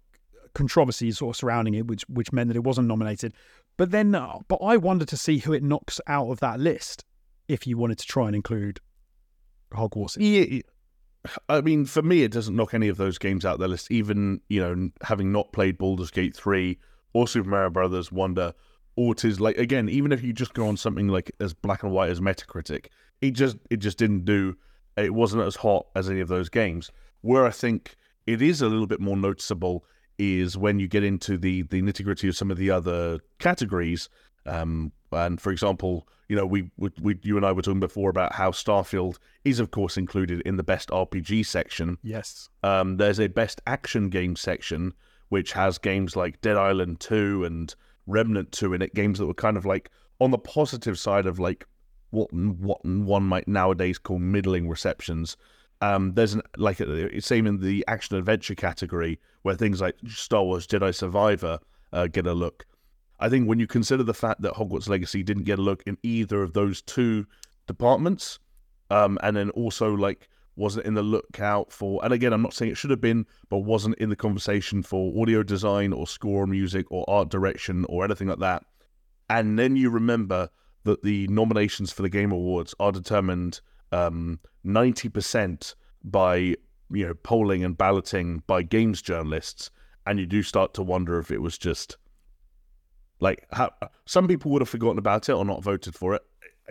controversy 0.54 1.12
sort 1.12 1.36
of 1.36 1.40
surrounding 1.40 1.74
it, 1.74 1.88
which 1.88 2.04
which 2.08 2.32
meant 2.32 2.50
that 2.50 2.58
it 2.58 2.64
wasn't 2.64 2.88
nominated. 2.88 3.34
But 3.78 3.92
then, 3.92 4.16
uh, 4.16 4.40
but 4.48 4.58
I 4.58 4.78
wonder 4.78 5.06
to 5.06 5.18
see 5.18 5.40
who 5.40 5.54
it 5.54 5.64
knocks 5.64 6.00
out 6.08 6.30
of 6.30 6.40
that 6.40 6.60
list 6.60 7.04
if 7.48 7.68
you 7.68 7.78
wanted 7.78 7.98
to 8.00 8.08
try 8.08 8.28
and 8.28 8.36
include 8.36 8.80
Hogwarts. 9.74 10.18
Yeah, 10.20 10.62
I 11.50 11.62
mean, 11.62 11.86
for 11.86 12.02
me, 12.02 12.24
it 12.24 12.32
doesn't 12.32 12.56
knock 12.56 12.74
any 12.74 12.88
of 12.88 12.98
those 12.98 13.18
games 13.18 13.46
out 13.46 13.56
of 13.56 13.60
the 13.60 13.68
list. 13.68 13.92
Even 13.92 14.42
you 14.50 14.62
know, 14.62 14.90
having 15.04 15.32
not 15.32 15.52
played 15.52 15.78
Baldur's 15.78 16.12
Gate 16.12 16.36
three 16.36 16.78
or 17.14 17.28
Super 17.28 17.50
Mario 17.50 17.70
Brothers 17.70 18.12
Wonder, 18.12 18.54
or 18.96 19.14
it 19.14 19.26
is 19.26 19.40
like 19.40 19.58
again, 19.58 19.90
even 19.90 20.12
if 20.12 20.24
you 20.24 20.34
just 20.34 20.54
go 20.54 20.68
on 20.68 20.78
something 20.78 21.08
like 21.08 21.32
as 21.40 21.54
black 21.54 21.84
and 21.84 21.92
white 21.92 22.10
as 22.10 22.20
Metacritic, 22.20 22.88
it 23.22 23.32
just 23.32 23.58
it 23.70 23.78
just 23.78 23.98
didn't 23.98 24.26
do. 24.26 24.56
It 24.98 25.14
wasn't 25.14 25.44
as 25.44 25.58
hot 25.58 25.88
as 25.96 26.10
any 26.10 26.22
of 26.22 26.28
those 26.28 26.50
games. 26.50 26.92
Where 27.22 27.46
I 27.46 27.52
think 27.52 27.96
it 28.26 28.42
is 28.42 28.62
a 28.62 28.70
little 28.70 28.88
bit 28.88 29.02
more 29.02 29.18
noticeable 29.18 29.86
is 30.18 30.58
when 30.58 30.80
you 30.80 30.88
get 30.88 31.04
into 31.04 31.38
the 31.38 31.64
the 31.64 31.82
nitty 31.82 32.04
gritty 32.04 32.28
of 32.28 32.38
some 32.38 32.52
of 32.52 32.58
the 32.58 32.72
other 32.72 33.20
categories. 33.40 34.10
Um, 34.46 34.92
and 35.12 35.42
for 35.42 35.52
example, 35.52 36.08
you 36.28 36.36
know, 36.36 36.46
we, 36.46 36.70
we, 36.78 36.90
we, 37.02 37.20
you 37.22 37.38
and 37.38 37.46
I 37.46 37.52
were 37.52 37.62
talking 37.62 37.80
before 37.80 38.10
about 38.10 38.34
how 38.34 38.52
Starfield 38.52 39.18
is, 39.44 39.60
of 39.60 39.72
course, 39.72 39.98
included 39.98 40.42
in 40.42 40.58
the 40.58 40.64
best 40.64 40.90
RPG 40.90 41.46
section. 41.46 41.98
Yes. 42.04 42.50
Um, 42.64 42.98
there's 42.98 43.20
a 43.20 43.28
best 43.28 43.62
action 43.68 44.10
game 44.10 44.36
section, 44.36 44.94
which 45.30 45.54
has 45.54 45.78
games 45.78 46.16
like 46.16 46.42
Dead 46.42 46.58
Island 46.58 47.00
2 47.00 47.46
and 47.46 47.74
Remnant 48.08 48.52
2 48.52 48.74
in 48.74 48.82
it, 48.82 48.94
games 48.96 49.20
that 49.20 49.28
were 49.28 49.34
kind 49.34 49.58
of 49.58 49.66
like 49.66 49.92
on 50.20 50.32
the 50.32 50.38
positive 50.38 50.98
side 50.98 51.26
of 51.26 51.40
like 51.40 51.66
what 52.12 52.32
what 52.34 52.84
one 52.86 53.24
might 53.24 53.48
nowadays 53.48 53.98
call 53.98 54.20
middling 54.20 54.70
receptions. 54.70 55.38
Um, 55.82 56.14
there's 56.14 56.34
an 56.34 56.42
like 56.58 56.82
same 57.20 57.46
in 57.46 57.60
the 57.60 57.84
action 57.88 58.16
adventure 58.16 58.56
category 58.56 59.20
where 59.42 59.56
things 59.56 59.82
like 59.82 59.96
Star 60.08 60.44
Wars 60.44 60.66
Jedi 60.66 60.96
Survivor 60.96 61.60
uh, 61.92 62.08
get 62.08 62.26
a 62.26 62.34
look. 62.34 62.66
I 63.20 63.30
think 63.30 63.48
when 63.48 63.60
you 63.60 63.68
consider 63.68 64.04
the 64.04 64.14
fact 64.14 64.42
that 64.42 64.54
Hogwarts 64.54 64.90
Legacy 64.90 65.24
didn't 65.24 65.44
get 65.44 65.60
a 65.60 65.62
look 65.62 65.84
in 65.86 65.98
either 66.04 66.42
of 66.42 66.54
those 66.54 66.82
two 66.82 67.26
departments, 67.68 68.40
um, 68.90 69.18
and 69.24 69.36
then 69.36 69.50
also 69.52 69.94
like 69.94 70.30
wasn't 70.58 70.86
in 70.86 70.94
the 70.94 71.02
lookout 71.02 71.72
for, 71.72 72.04
and 72.04 72.14
again, 72.14 72.34
I'm 72.34 72.42
not 72.42 72.54
saying 72.54 72.72
it 72.72 72.78
should 72.78 72.92
have 72.92 73.02
been, 73.02 73.26
but 73.50 73.60
wasn't 73.60 73.98
in 73.98 74.10
the 74.10 74.16
conversation 74.16 74.84
for 74.84 75.14
audio 75.22 75.44
design 75.44 75.92
or 75.92 76.08
score 76.08 76.48
music 76.48 76.86
or 76.92 77.04
art 77.10 77.30
direction 77.30 77.86
or 77.90 78.06
anything 78.06 78.28
like 78.28 78.40
that. 78.40 78.64
And 79.30 79.60
then 79.60 79.76
you 79.76 79.90
remember 79.90 80.50
that 80.84 81.04
the 81.04 81.28
nominations 81.28 81.92
for 81.92 82.04
the 82.04 82.10
Game 82.10 82.32
Awards 82.32 82.76
are 82.80 82.92
determined 82.92 83.60
um, 83.92 84.40
90% 84.66 85.76
by 86.04 86.56
you 86.92 87.08
know 87.08 87.14
polling 87.16 87.64
and 87.64 87.78
balloting 87.78 88.44
by 88.48 88.62
games 88.62 89.02
journalists, 89.02 89.72
and 90.06 90.20
you 90.20 90.26
do 90.26 90.44
start 90.44 90.74
to 90.76 90.84
wonder 90.84 91.20
if 91.20 91.32
it 91.32 91.42
was 91.42 91.58
just 91.58 91.98
like 93.20 93.46
how, 93.52 93.72
some 94.06 94.28
people 94.28 94.52
would 94.52 94.62
have 94.62 94.70
forgotten 94.70 94.98
about 94.98 95.30
it 95.30 95.34
or 95.34 95.46
not 95.46 95.64
voted 95.64 95.96
for 95.96 96.14
it. 96.14 96.22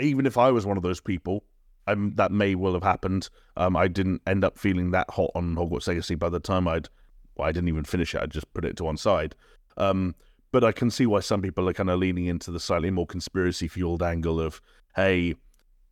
Even 0.01 0.27
if 0.27 0.37
I 0.37 0.51
was 0.51 0.67
one 0.67 0.77
of 0.77 0.83
those 0.83 1.01
people, 1.01 1.45
um, 1.87 2.13
that 2.17 2.33
may 2.33 2.55
well 2.55 2.75
have 2.75 2.83
happened. 2.83 3.29
Um, 3.57 3.77
I 3.77 3.89
didn't 3.89 4.23
end 4.27 4.45
up 4.45 4.59
feeling 4.59 4.91
that 4.93 5.11
hot 5.11 5.31
on 5.35 5.55
Hogwarts 5.55 5.89
Legacy 5.89 6.15
by 6.15 6.29
the 6.29 6.41
time 6.41 6.67
I'd. 6.67 6.89
Well, 7.37 7.49
I 7.49 7.53
didn't 7.53 7.69
even 7.69 7.85
finish 7.85 8.15
it. 8.15 8.23
I 8.23 8.27
just 8.27 8.53
put 8.55 8.65
it 8.65 8.77
to 8.77 8.85
one 8.85 8.97
side. 8.97 9.35
Um, 9.77 10.15
but 10.53 10.63
I 10.63 10.71
can 10.71 10.91
see 10.91 11.05
why 11.05 11.21
some 11.21 11.43
people 11.43 11.69
are 11.69 11.73
kind 11.73 11.91
of 11.91 11.99
leaning 11.99 12.27
into 12.27 12.53
the 12.53 12.61
slightly 12.61 12.91
more 12.91 13.07
conspiracy 13.07 13.67
fueled 13.67 14.05
angle 14.05 14.41
of, 14.41 14.61
hey, 14.95 15.35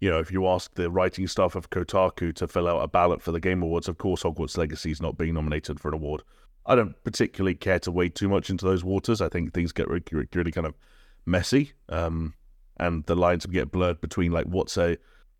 you 0.01 0.11
know, 0.11 0.21
if 0.21 0.31
you 0.31 0.47
ask 0.47 0.73
the 0.75 0.91
writing 0.91 1.27
staff 1.27 1.57
of 1.57 1.71
Kotaku 1.71 2.35
to 2.35 2.47
fill 2.47 2.69
out 2.69 2.83
a 2.83 2.89
ballot 2.89 3.21
for 3.21 3.33
the 3.33 3.41
Game 3.41 3.63
Awards, 3.63 3.89
of 3.89 3.99
course 3.99 4.23
Hogwarts 4.23 4.57
Legacy 4.57 4.93
is 4.93 5.03
not 5.03 5.19
being 5.19 5.35
nominated 5.35 5.81
for 5.81 5.89
an 5.89 5.95
award. 5.95 6.23
I 6.67 6.75
don't 6.75 6.95
particularly 7.05 7.55
care 7.55 7.79
to 7.81 7.91
wade 7.91 8.15
too 8.15 8.29
much 8.29 8.51
into 8.51 8.65
those 8.65 8.85
waters. 8.85 9.21
I 9.21 9.29
think 9.29 9.53
things 9.53 9.73
get 9.73 9.89
really, 9.89 10.05
really 10.35 10.53
kind 10.53 10.67
of 10.67 10.75
messy, 11.27 11.73
um, 11.89 12.35
and 12.79 13.05
the 13.07 13.17
lines 13.17 13.47
get 13.47 13.73
blurred 13.73 14.01
between 14.01 14.33
like 14.33 14.47
what's 14.47 14.77
a 14.77 14.97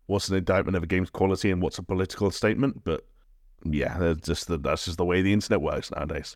what's 0.07 0.27
an 0.29 0.35
indictment 0.35 0.75
of 0.75 0.83
a 0.83 0.87
game's 0.87 1.09
quality 1.09 1.49
and 1.49 1.61
what's 1.61 1.77
a 1.77 1.83
political 1.83 2.29
statement. 2.31 2.83
But 2.83 3.05
yeah, 3.63 3.97
that's 3.97 4.27
just 4.27 4.47
the, 4.47 4.57
that's 4.57 4.85
just 4.85 4.97
the 4.97 5.05
way 5.05 5.21
the 5.21 5.33
internet 5.33 5.61
works 5.61 5.91
nowadays. 5.91 6.35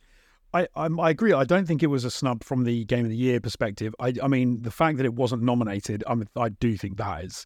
I, 0.53 0.67
I, 0.75 0.87
I 0.99 1.09
agree. 1.09 1.33
I 1.33 1.43
don't 1.43 1.67
think 1.67 1.83
it 1.83 1.87
was 1.87 2.05
a 2.05 2.11
snub 2.11 2.43
from 2.43 2.63
the 2.63 2.85
Game 2.85 3.03
of 3.03 3.11
the 3.11 3.17
Year 3.17 3.41
perspective. 3.41 3.93
I 3.99 4.13
I 4.23 4.27
mean 4.27 4.61
the 4.61 4.71
fact 4.71 4.97
that 4.97 5.05
it 5.05 5.13
wasn't 5.13 5.43
nominated, 5.43 6.03
I 6.07 6.15
I 6.37 6.49
do 6.49 6.77
think 6.77 6.97
that 6.97 7.25
is 7.25 7.45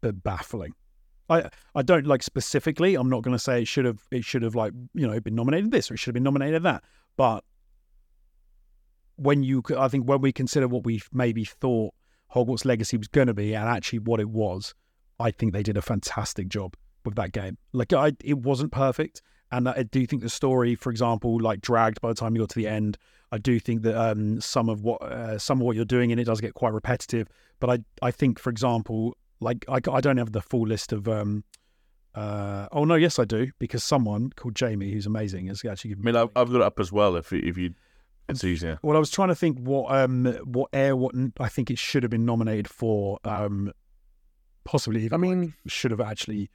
baffling. 0.00 0.72
I 1.28 1.50
I 1.74 1.82
don't 1.82 2.06
like 2.06 2.22
specifically. 2.22 2.94
I'm 2.94 3.10
not 3.10 3.22
going 3.22 3.34
to 3.34 3.38
say 3.38 3.62
it 3.62 3.68
should 3.68 3.84
have 3.84 4.02
it 4.10 4.24
should 4.24 4.42
have 4.42 4.54
like 4.54 4.72
you 4.94 5.06
know 5.06 5.18
been 5.20 5.34
nominated 5.34 5.70
this 5.70 5.90
or 5.90 5.94
it 5.94 5.98
should 5.98 6.08
have 6.08 6.14
been 6.14 6.22
nominated 6.22 6.62
that. 6.62 6.84
But 7.16 7.44
when 9.16 9.42
you, 9.42 9.62
I 9.76 9.88
think 9.88 10.06
when 10.06 10.20
we 10.20 10.32
consider 10.32 10.68
what 10.68 10.84
we 10.84 11.00
maybe 11.12 11.44
thought 11.44 11.94
Hogwarts 12.34 12.64
Legacy 12.64 12.96
was 12.96 13.08
going 13.08 13.28
to 13.28 13.34
be 13.34 13.54
and 13.54 13.68
actually 13.68 14.00
what 14.00 14.20
it 14.20 14.28
was, 14.28 14.74
I 15.18 15.30
think 15.30 15.52
they 15.52 15.62
did 15.62 15.76
a 15.76 15.82
fantastic 15.82 16.48
job 16.48 16.76
with 17.04 17.14
that 17.14 17.32
game. 17.32 17.56
Like 17.72 17.92
I, 17.92 18.12
it 18.22 18.38
wasn't 18.38 18.72
perfect, 18.72 19.22
and 19.50 19.68
I 19.68 19.84
do 19.84 20.06
think 20.06 20.22
the 20.22 20.28
story, 20.28 20.74
for 20.74 20.90
example, 20.90 21.40
like 21.40 21.60
dragged 21.60 22.00
by 22.00 22.08
the 22.08 22.14
time 22.14 22.34
you 22.34 22.42
got 22.42 22.50
to 22.50 22.58
the 22.58 22.68
end. 22.68 22.98
I 23.32 23.38
do 23.38 23.58
think 23.58 23.82
that 23.82 23.96
um, 23.96 24.40
some 24.40 24.68
of 24.68 24.82
what 24.82 25.02
uh, 25.02 25.38
some 25.38 25.60
of 25.60 25.66
what 25.66 25.76
you're 25.76 25.84
doing 25.84 26.10
in 26.10 26.18
it 26.18 26.24
does 26.24 26.40
get 26.40 26.54
quite 26.54 26.72
repetitive. 26.72 27.28
But 27.58 27.70
I 27.70 28.06
I 28.06 28.10
think, 28.10 28.38
for 28.38 28.50
example, 28.50 29.16
like 29.40 29.64
I, 29.68 29.80
I 29.90 30.00
don't 30.00 30.16
have 30.16 30.32
the 30.32 30.42
full 30.42 30.66
list 30.66 30.92
of 30.92 31.08
um 31.08 31.44
uh 32.14 32.68
oh 32.72 32.84
no 32.84 32.94
yes 32.94 33.18
I 33.18 33.24
do 33.24 33.50
because 33.58 33.84
someone 33.84 34.30
called 34.30 34.54
Jamie 34.54 34.90
who's 34.90 35.06
amazing 35.06 35.48
has 35.48 35.64
actually 35.64 35.90
given 35.90 36.04
I 36.04 36.12
mean 36.12 36.16
I've, 36.16 36.30
I've 36.34 36.50
got 36.50 36.56
it 36.56 36.62
up 36.62 36.80
as 36.80 36.90
well 36.90 37.16
if 37.16 37.32
if 37.32 37.58
you 37.58 37.74
it's 38.28 38.44
easier. 38.44 38.78
Well, 38.82 38.96
I 38.96 39.00
was 39.00 39.10
trying 39.10 39.28
to 39.28 39.34
think 39.34 39.58
what 39.58 39.94
um 39.94 40.24
what 40.44 40.70
air 40.72 40.96
what 40.96 41.14
I 41.38 41.48
think 41.48 41.70
it 41.70 41.78
should 41.78 42.02
have 42.02 42.10
been 42.10 42.24
nominated 42.24 42.68
for. 42.68 43.18
Um, 43.24 43.72
possibly. 44.64 45.04
Even, 45.04 45.14
I 45.14 45.18
mean, 45.18 45.40
like, 45.40 45.52
should 45.68 45.90
have 45.92 46.00
actually 46.00 46.50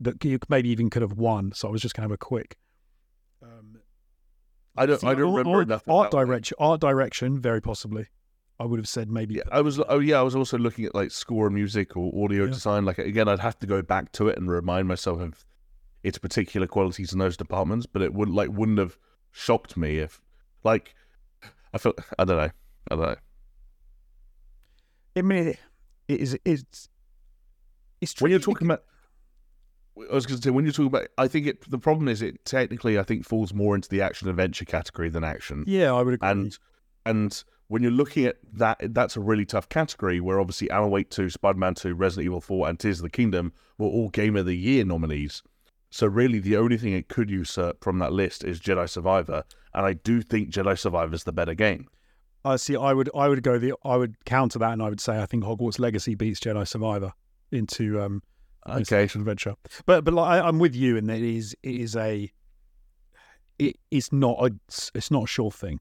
that 0.00 0.24
you 0.24 0.38
maybe 0.48 0.68
even 0.70 0.88
could 0.88 1.02
have 1.02 1.14
won. 1.14 1.52
So 1.52 1.68
I 1.68 1.70
was 1.70 1.82
just 1.82 1.94
going 1.94 2.02
to 2.02 2.12
have 2.12 2.14
a 2.14 2.18
quick. 2.18 2.56
Um, 3.42 3.80
I 4.76 4.86
don't. 4.86 5.02
I 5.02 5.14
don't 5.14 5.32
remember 5.32 5.58
or, 5.58 5.62
enough. 5.62 5.88
Art 5.88 6.10
direction. 6.10 6.56
Art 6.60 6.80
direction. 6.80 7.40
Very 7.40 7.60
possibly. 7.60 8.06
I 8.60 8.64
would 8.64 8.78
have 8.78 8.86
said 8.88 9.10
maybe. 9.10 9.34
Yeah, 9.36 9.42
I 9.50 9.62
was. 9.62 9.80
Oh 9.88 9.98
yeah, 10.00 10.20
I 10.20 10.22
was 10.22 10.36
also 10.36 10.58
looking 10.58 10.84
at 10.84 10.94
like 10.94 11.10
score 11.10 11.46
and 11.46 11.54
music 11.54 11.96
or 11.96 12.12
audio 12.24 12.44
Yeah. 12.44 12.50
design. 12.50 12.84
Like 12.84 12.98
again, 12.98 13.26
I'd 13.26 13.38
have 13.40 13.58
to 13.60 13.66
go 13.66 13.80
back 13.82 14.12
to 14.12 14.28
it 14.28 14.36
and 14.38 14.50
remind 14.50 14.86
myself 14.86 15.20
of 15.20 15.44
its 16.02 16.18
particular 16.18 16.66
qualities 16.66 17.12
in 17.12 17.18
those 17.18 17.36
departments. 17.38 17.86
But 17.86 18.02
it 18.02 18.12
wouldn't 18.14 18.36
like 18.36 18.50
wouldn't 18.50 18.78
have 18.78 18.98
shocked 19.32 19.76
me 19.78 19.98
if 19.98 20.20
like 20.62 20.94
I 21.72 21.78
felt 21.78 21.98
I 22.18 22.24
don't 22.24 22.36
know. 22.36 22.50
I 22.90 22.94
don't 22.96 23.00
know. 23.00 23.16
I 25.16 25.22
mean, 25.22 25.48
it 26.08 26.20
is. 26.20 26.38
It's. 26.44 26.88
It's 28.00 28.20
When 28.20 28.30
you're 28.30 28.40
talking 28.40 28.66
about, 28.66 28.82
I 30.10 30.14
was 30.14 30.24
going 30.24 30.38
to 30.40 30.42
say 30.42 30.50
when 30.50 30.64
you're 30.64 30.72
talking 30.72 30.86
about, 30.86 31.08
I 31.18 31.28
think 31.28 31.46
it. 31.46 31.70
The 31.70 31.78
problem 31.78 32.08
is 32.08 32.22
it 32.22 32.42
technically 32.44 32.98
I 32.98 33.02
think 33.02 33.26
falls 33.26 33.52
more 33.52 33.74
into 33.74 33.88
the 33.90 34.00
action 34.00 34.28
adventure 34.28 34.64
category 34.64 35.10
than 35.10 35.24
action. 35.24 35.64
Yeah, 35.66 35.92
I 35.94 36.02
would 36.02 36.14
agree. 36.14 36.28
and 36.30 36.58
and 37.04 37.44
when 37.70 37.84
you're 37.84 37.92
looking 37.92 38.26
at 38.26 38.36
that, 38.54 38.78
that's 38.92 39.16
a 39.16 39.20
really 39.20 39.46
tough 39.46 39.68
category. 39.68 40.20
Where 40.20 40.40
obviously 40.40 40.68
Alan 40.70 40.90
Wake 40.90 41.08
Two, 41.08 41.30
Spider 41.30 41.56
Man 41.56 41.74
Two, 41.74 41.94
Resident 41.94 42.24
Evil 42.24 42.40
Four, 42.40 42.68
and 42.68 42.78
Tears 42.78 42.98
of 42.98 43.04
the 43.04 43.10
Kingdom 43.10 43.52
were 43.78 43.86
all 43.86 44.08
Game 44.08 44.34
of 44.34 44.44
the 44.44 44.56
Year 44.56 44.84
nominees. 44.84 45.44
So 45.90 46.08
really, 46.08 46.40
the 46.40 46.56
only 46.56 46.76
thing 46.76 46.94
it 46.94 47.08
could 47.08 47.30
usurp 47.30 47.82
from 47.84 48.00
that 48.00 48.12
list 48.12 48.42
is 48.42 48.60
Jedi 48.60 48.88
Survivor, 48.88 49.44
and 49.72 49.86
I 49.86 49.92
do 49.92 50.20
think 50.20 50.50
Jedi 50.50 50.76
Survivor 50.76 51.14
is 51.14 51.22
the 51.22 51.32
better 51.32 51.54
game. 51.54 51.86
I 52.44 52.56
see. 52.56 52.74
I 52.74 52.92
would. 52.92 53.08
I 53.14 53.28
would 53.28 53.44
go 53.44 53.56
the. 53.56 53.74
I 53.84 53.96
would 53.96 54.24
counter 54.24 54.58
that, 54.58 54.72
and 54.72 54.82
I 54.82 54.88
would 54.88 55.00
say 55.00 55.20
I 55.20 55.26
think 55.26 55.44
Hogwarts 55.44 55.78
Legacy 55.78 56.16
beats 56.16 56.40
Jedi 56.40 56.66
Survivor 56.66 57.12
into 57.52 58.00
um 58.00 58.20
Okay, 58.68 59.04
adventure. 59.04 59.54
But 59.86 60.02
but 60.02 60.12
like, 60.12 60.42
I, 60.42 60.46
I'm 60.46 60.58
with 60.58 60.74
you, 60.74 60.96
and 60.96 61.08
it 61.08 61.22
is 61.22 61.54
it 61.62 61.76
is 61.76 61.94
a. 61.94 62.32
It, 63.60 63.76
it's 63.92 64.12
not 64.12 64.44
a. 64.44 64.50
It's 64.92 65.12
not 65.12 65.24
a 65.24 65.28
sure 65.28 65.52
thing. 65.52 65.78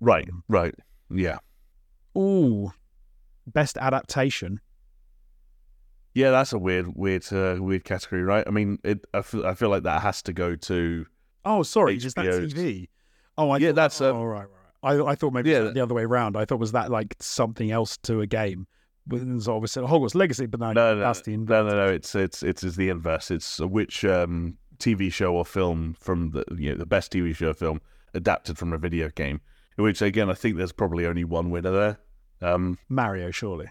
Right, 0.00 0.28
right, 0.48 0.74
yeah, 1.10 1.38
Ooh, 2.16 2.72
best 3.46 3.76
adaptation. 3.78 4.60
yeah. 6.14 6.30
That's 6.30 6.52
a 6.52 6.58
weird, 6.58 6.94
weird, 6.96 7.24
uh, 7.32 7.56
weird 7.60 7.84
category, 7.84 8.22
right? 8.22 8.44
I 8.46 8.50
mean, 8.50 8.78
it. 8.84 9.04
I 9.14 9.22
feel, 9.22 9.46
I 9.46 9.54
feel 9.54 9.68
like 9.68 9.84
that 9.84 10.02
has 10.02 10.22
to 10.22 10.32
go 10.32 10.56
to. 10.56 11.06
Oh, 11.44 11.62
sorry, 11.62 11.96
is 11.96 12.14
that 12.14 12.26
TV? 12.26 12.88
Oh, 13.38 13.50
I 13.50 13.58
Yeah, 13.58 13.68
thought, 13.68 13.74
that's, 13.76 14.00
um, 14.00 14.16
oh, 14.16 14.24
right, 14.24 14.40
right. 14.40 14.48
right. 14.48 14.56
I 14.82 15.12
I 15.12 15.14
thought 15.14 15.32
maybe 15.32 15.50
Yeah, 15.50 15.70
the 15.70 15.82
other 15.82 15.94
way 15.94 16.04
around. 16.04 16.36
I 16.36 16.44
thought 16.44 16.58
was 16.58 16.72
that 16.72 16.90
like 16.90 17.14
something 17.20 17.70
else 17.70 17.96
to 17.98 18.20
a 18.20 18.26
game. 18.26 18.66
So 19.38 19.54
obviously 19.56 19.82
Hogwarts 19.86 20.14
Legacy, 20.14 20.46
but 20.46 20.60
no, 20.60 20.72
No, 20.72 20.94
no, 20.94 21.00
that's 21.00 21.22
the 21.22 21.36
no, 21.36 21.66
no, 21.66 21.70
no. 21.70 21.86
It's 21.88 22.14
it's 22.14 22.42
it's 22.42 22.62
is 22.62 22.76
the 22.76 22.88
inverse. 22.90 23.30
It's 23.30 23.58
which 23.60 24.04
um, 24.04 24.56
TV 24.78 25.12
show 25.12 25.34
or 25.34 25.44
film 25.44 25.94
from 25.98 26.30
the 26.30 26.44
you 26.56 26.70
know 26.70 26.76
the 26.78 26.86
best 26.86 27.12
TV 27.12 27.34
show 27.34 27.50
or 27.50 27.54
film 27.54 27.80
adapted 28.14 28.56
from 28.58 28.72
a 28.72 28.78
video 28.78 29.08
game. 29.10 29.40
Which 29.76 30.02
again, 30.02 30.28
I 30.30 30.34
think 30.34 30.56
there's 30.56 30.72
probably 30.72 31.06
only 31.06 31.24
one 31.24 31.50
winner 31.50 31.70
there. 31.70 31.98
Um, 32.42 32.78
Mario, 32.88 33.30
surely. 33.30 33.68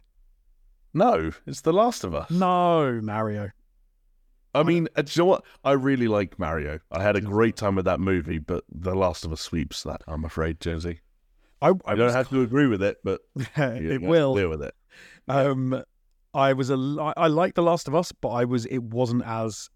no, 0.94 1.32
it's 1.46 1.62
The 1.62 1.74
Last 1.74 2.04
of 2.04 2.14
Us. 2.16 2.30
No, 2.32 3.00
Mario. 3.02 3.50
I 4.56 4.64
mean, 4.64 4.88
uh, 4.96 5.04
do 5.04 5.12
you 5.14 5.22
know 5.22 5.26
what? 5.26 5.44
I 5.64 5.74
really 5.74 6.08
like 6.08 6.40
Mario. 6.40 6.80
I 6.92 7.04
had 7.04 7.16
a 7.16 7.22
great 7.22 7.56
time 7.56 7.76
with 7.76 7.86
that 7.86 8.00
movie, 8.00 8.40
but 8.40 8.64
The 8.72 8.96
Last 8.96 9.24
of 9.26 9.32
Us 9.32 9.42
sweeps 9.42 9.84
that. 9.84 10.02
I'm 10.08 10.26
afraid, 10.26 10.60
Jonesy. 10.60 11.02
I, 11.62 11.74
I 11.86 11.94
don't 11.96 12.12
have 12.14 12.30
to 12.30 12.42
agree 12.42 12.68
with 12.68 12.82
it, 12.82 12.98
but 13.04 13.22
it 13.58 14.02
will. 14.02 14.34
clear 14.34 14.50
with 14.50 14.64
it. 14.64 14.74
Um, 15.28 15.84
I 16.34 16.54
was 16.54 16.70
a 16.70 16.74
I 16.74 16.78
li- 16.78 17.14
I 17.18 17.28
like 17.28 17.54
The 17.56 17.62
Last 17.62 17.88
of 17.88 17.94
Us, 17.96 18.12
but 18.12 18.30
I 18.30 18.46
was 18.46 18.66
it 18.66 18.82
wasn't 18.82 19.24
as 19.26 19.70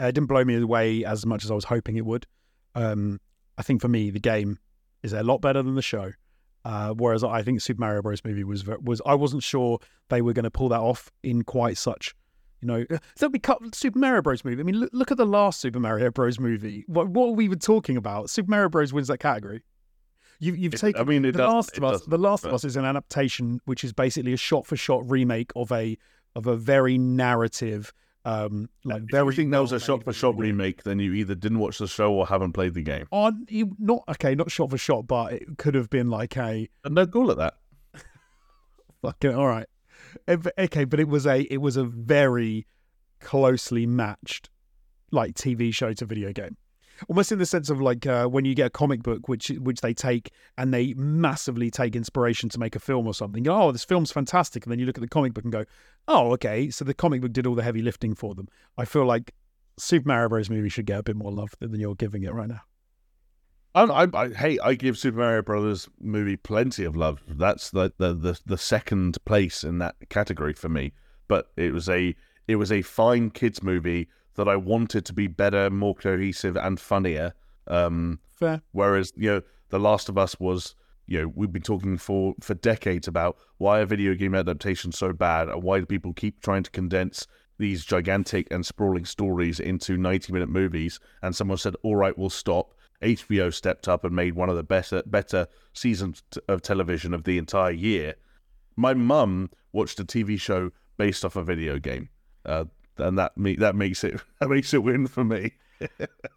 uh, 0.00 0.04
it 0.06 0.12
didn't 0.12 0.28
blow 0.28 0.44
me 0.44 0.56
away 0.60 1.04
as 1.04 1.26
much 1.26 1.44
as 1.44 1.50
I 1.50 1.54
was 1.54 1.64
hoping 1.64 1.96
it 1.96 2.06
would. 2.06 2.26
Um, 2.74 3.20
I 3.58 3.62
think 3.62 3.80
for 3.82 3.88
me 3.88 4.10
the 4.10 4.20
game 4.20 4.58
is 5.06 5.12
a 5.14 5.22
lot 5.22 5.40
better 5.40 5.62
than 5.62 5.74
the 5.74 5.82
show. 5.82 6.12
Uh, 6.64 6.92
whereas 6.94 7.22
I 7.22 7.42
think 7.42 7.60
Super 7.60 7.80
Mario 7.80 8.02
Bros. 8.02 8.24
movie 8.24 8.42
was 8.44 8.66
was 8.66 9.00
I 9.06 9.14
wasn't 9.14 9.42
sure 9.44 9.78
they 10.10 10.20
were 10.20 10.32
going 10.32 10.44
to 10.44 10.50
pull 10.50 10.68
that 10.70 10.80
off 10.80 11.10
in 11.22 11.42
quite 11.42 11.78
such. 11.78 12.14
You 12.60 12.68
know, 12.68 12.86
so 13.16 13.28
we 13.28 13.38
cut 13.38 13.58
Super 13.74 13.98
Mario 13.98 14.20
Bros. 14.22 14.44
movie. 14.44 14.60
I 14.60 14.64
mean, 14.64 14.80
look, 14.80 14.90
look 14.92 15.10
at 15.12 15.16
the 15.16 15.26
last 15.26 15.60
Super 15.60 15.78
Mario 15.78 16.10
Bros. 16.10 16.40
movie. 16.40 16.84
What 16.88 17.08
what 17.08 17.28
were 17.28 17.34
we 17.34 17.44
even 17.44 17.60
talking 17.60 17.96
about? 17.96 18.30
Super 18.30 18.50
Mario 18.50 18.68
Bros. 18.68 18.92
wins 18.92 19.08
that 19.08 19.18
category. 19.18 19.62
You, 20.40 20.54
you've 20.54 20.74
It- 20.74 20.80
taken 20.80 21.00
I 21.00 21.04
mean, 21.04 21.22
the 21.22 21.32
does- 21.32 21.38
Last 21.52 21.78
of 21.78 21.84
Us. 21.84 22.04
The 22.04 22.18
Last 22.18 22.44
of 22.44 22.52
Us 22.52 22.64
is 22.64 22.76
an 22.76 22.84
adaptation, 22.84 23.60
which 23.64 23.84
is 23.84 23.92
basically 23.94 24.32
a 24.34 24.36
shot-for-shot 24.36 25.08
remake 25.08 25.50
of 25.56 25.70
a 25.72 25.96
of 26.34 26.46
a 26.46 26.56
very 26.56 26.98
narrative, 26.98 27.92
um, 28.26 28.68
like 28.84 29.04
If 29.04 29.10
very. 29.10 29.26
you 29.26 29.32
think 29.32 29.52
that 29.52 29.60
was 29.60 29.70
a 29.70 29.74
well-made 29.74 29.84
shot-for-shot 29.86 30.32
game. 30.32 30.40
remake, 30.40 30.82
then 30.82 30.98
you 30.98 31.14
either 31.14 31.36
didn't 31.36 31.60
watch 31.60 31.78
the 31.78 31.86
show 31.86 32.12
or 32.12 32.26
haven't 32.26 32.52
played 32.54 32.74
the 32.74 32.82
game. 32.82 33.06
On 33.12 33.46
you 33.48 33.76
not 33.78 34.02
okay, 34.08 34.34
not 34.34 34.50
shot 34.50 34.70
for 34.70 34.76
shot, 34.76 35.06
but 35.06 35.32
it 35.32 35.58
could 35.58 35.76
have 35.76 35.88
been 35.88 36.10
like 36.10 36.36
a 36.36 36.68
And 36.84 36.96
no 36.96 37.06
call 37.06 37.30
at 37.30 37.36
that. 37.36 37.54
fucking 39.02 39.32
all 39.32 39.46
right. 39.46 39.68
Okay, 40.28 40.84
but 40.84 40.98
it 40.98 41.08
was 41.08 41.24
a 41.24 41.42
it 41.42 41.58
was 41.58 41.76
a 41.76 41.84
very 41.84 42.66
closely 43.20 43.86
matched 43.86 44.50
like 45.12 45.34
TV 45.34 45.72
show 45.72 45.92
to 45.92 46.04
video 46.04 46.32
game. 46.32 46.56
Almost 47.08 47.32
in 47.32 47.38
the 47.38 47.46
sense 47.46 47.70
of 47.70 47.80
like 47.80 48.06
uh, 48.06 48.26
when 48.26 48.44
you 48.44 48.54
get 48.54 48.66
a 48.66 48.70
comic 48.70 49.02
book, 49.02 49.28
which 49.28 49.48
which 49.48 49.80
they 49.80 49.94
take 49.94 50.30
and 50.56 50.72
they 50.72 50.94
massively 50.94 51.70
take 51.70 51.94
inspiration 51.94 52.48
to 52.50 52.58
make 52.58 52.76
a 52.76 52.80
film 52.80 53.06
or 53.06 53.14
something. 53.14 53.44
You 53.44 53.52
oh, 53.52 53.72
this 53.72 53.84
film's 53.84 54.12
fantastic, 54.12 54.64
and 54.64 54.72
then 54.72 54.78
you 54.78 54.86
look 54.86 54.98
at 54.98 55.02
the 55.02 55.08
comic 55.08 55.34
book 55.34 55.44
and 55.44 55.52
go, 55.52 55.64
oh, 56.08 56.32
okay, 56.32 56.70
so 56.70 56.84
the 56.84 56.94
comic 56.94 57.20
book 57.20 57.32
did 57.32 57.46
all 57.46 57.54
the 57.54 57.62
heavy 57.62 57.82
lifting 57.82 58.14
for 58.14 58.34
them. 58.34 58.48
I 58.78 58.84
feel 58.84 59.04
like 59.04 59.34
Super 59.78 60.08
Mario 60.08 60.28
Bros. 60.28 60.50
movie 60.50 60.68
should 60.68 60.86
get 60.86 60.98
a 61.00 61.02
bit 61.02 61.16
more 61.16 61.32
love 61.32 61.54
than 61.60 61.78
you're 61.78 61.94
giving 61.94 62.22
it 62.22 62.32
right 62.32 62.48
now. 62.48 62.62
I, 63.74 63.82
I, 63.82 64.08
I, 64.14 64.28
hey, 64.30 64.58
I 64.58 64.74
give 64.74 64.96
Super 64.96 65.18
Mario 65.18 65.42
Brothers 65.42 65.88
movie 66.00 66.36
plenty 66.36 66.84
of 66.84 66.96
love. 66.96 67.22
That's 67.28 67.70
the, 67.70 67.92
the 67.98 68.14
the 68.14 68.40
the 68.46 68.58
second 68.58 69.22
place 69.26 69.62
in 69.62 69.78
that 69.78 69.96
category 70.08 70.54
for 70.54 70.70
me. 70.70 70.92
But 71.28 71.50
it 71.56 71.72
was 71.72 71.88
a 71.88 72.14
it 72.48 72.56
was 72.56 72.72
a 72.72 72.80
fine 72.82 73.30
kids 73.30 73.62
movie 73.62 74.08
that 74.36 74.48
I 74.48 74.56
wanted 74.56 75.04
to 75.06 75.12
be 75.12 75.26
better, 75.26 75.70
more 75.70 75.94
cohesive, 75.94 76.56
and 76.56 76.78
funnier. 76.78 77.34
Um, 77.66 78.20
Fair. 78.38 78.62
whereas 78.72 79.12
you 79.16 79.30
know, 79.30 79.42
The 79.70 79.78
Last 79.78 80.08
of 80.08 80.16
Us 80.16 80.38
was 80.38 80.74
you 81.06 81.20
know 81.20 81.32
we've 81.34 81.52
been 81.52 81.62
talking 81.62 81.96
for 81.96 82.34
for 82.40 82.54
decades 82.54 83.08
about 83.08 83.36
why 83.58 83.80
are 83.80 83.86
video 83.86 84.14
game 84.14 84.34
adaptations 84.34 84.98
so 84.98 85.12
bad 85.12 85.48
and 85.48 85.62
why 85.62 85.78
do 85.78 85.86
people 85.86 86.12
keep 86.12 86.40
trying 86.40 86.62
to 86.64 86.70
condense 86.70 87.26
these 87.58 87.84
gigantic 87.84 88.48
and 88.50 88.66
sprawling 88.66 89.04
stories 89.04 89.60
into 89.60 89.96
90 89.96 90.32
minute 90.32 90.48
movies 90.48 90.98
and 91.22 91.34
someone 91.34 91.58
said 91.58 91.76
all 91.82 91.96
right 91.96 92.18
we'll 92.18 92.28
stop 92.28 92.74
HBO 93.02 93.52
stepped 93.52 93.88
up 93.88 94.04
and 94.04 94.14
made 94.14 94.34
one 94.34 94.48
of 94.48 94.56
the 94.56 94.62
better 94.62 95.02
better 95.06 95.46
seasons 95.72 96.22
t- 96.30 96.40
of 96.48 96.62
television 96.62 97.12
of 97.12 97.24
the 97.24 97.38
entire 97.38 97.72
year. 97.72 98.14
My 98.76 98.94
mum 98.94 99.50
watched 99.72 100.00
a 100.00 100.04
TV 100.04 100.40
show 100.40 100.70
based 100.96 101.24
off 101.24 101.36
a 101.36 101.44
video 101.44 101.78
game, 101.78 102.08
uh, 102.44 102.64
and 102.98 103.18
that 103.18 103.36
me 103.36 103.56
that 103.56 103.74
makes 103.74 104.04
it 104.04 104.20
that 104.40 104.48
makes 104.48 104.72
it 104.74 104.82
win 104.82 105.06
for 105.06 105.24
me. 105.24 105.52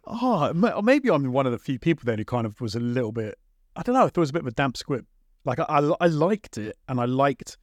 Oh, 0.06 0.52
maybe 0.82 1.08
I'm 1.08 1.32
one 1.32 1.46
of 1.46 1.52
the 1.52 1.58
few 1.58 1.78
people 1.78 2.04
then 2.04 2.18
who 2.18 2.24
kind 2.24 2.44
of 2.44 2.60
was 2.60 2.74
a 2.74 2.80
little 2.80 3.12
bit. 3.12 3.38
I 3.76 3.82
don't 3.82 3.94
know. 3.94 4.02
I 4.02 4.04
thought 4.04 4.18
it 4.18 4.20
was 4.20 4.30
a 4.30 4.32
bit 4.34 4.42
of 4.42 4.48
a 4.48 4.52
damp 4.52 4.76
squib. 4.76 5.06
Like 5.44 5.60
I, 5.60 5.64
I, 5.64 5.94
I 6.00 6.06
liked 6.08 6.58
it, 6.58 6.76
and 6.88 7.00
I 7.00 7.04
liked 7.04 7.56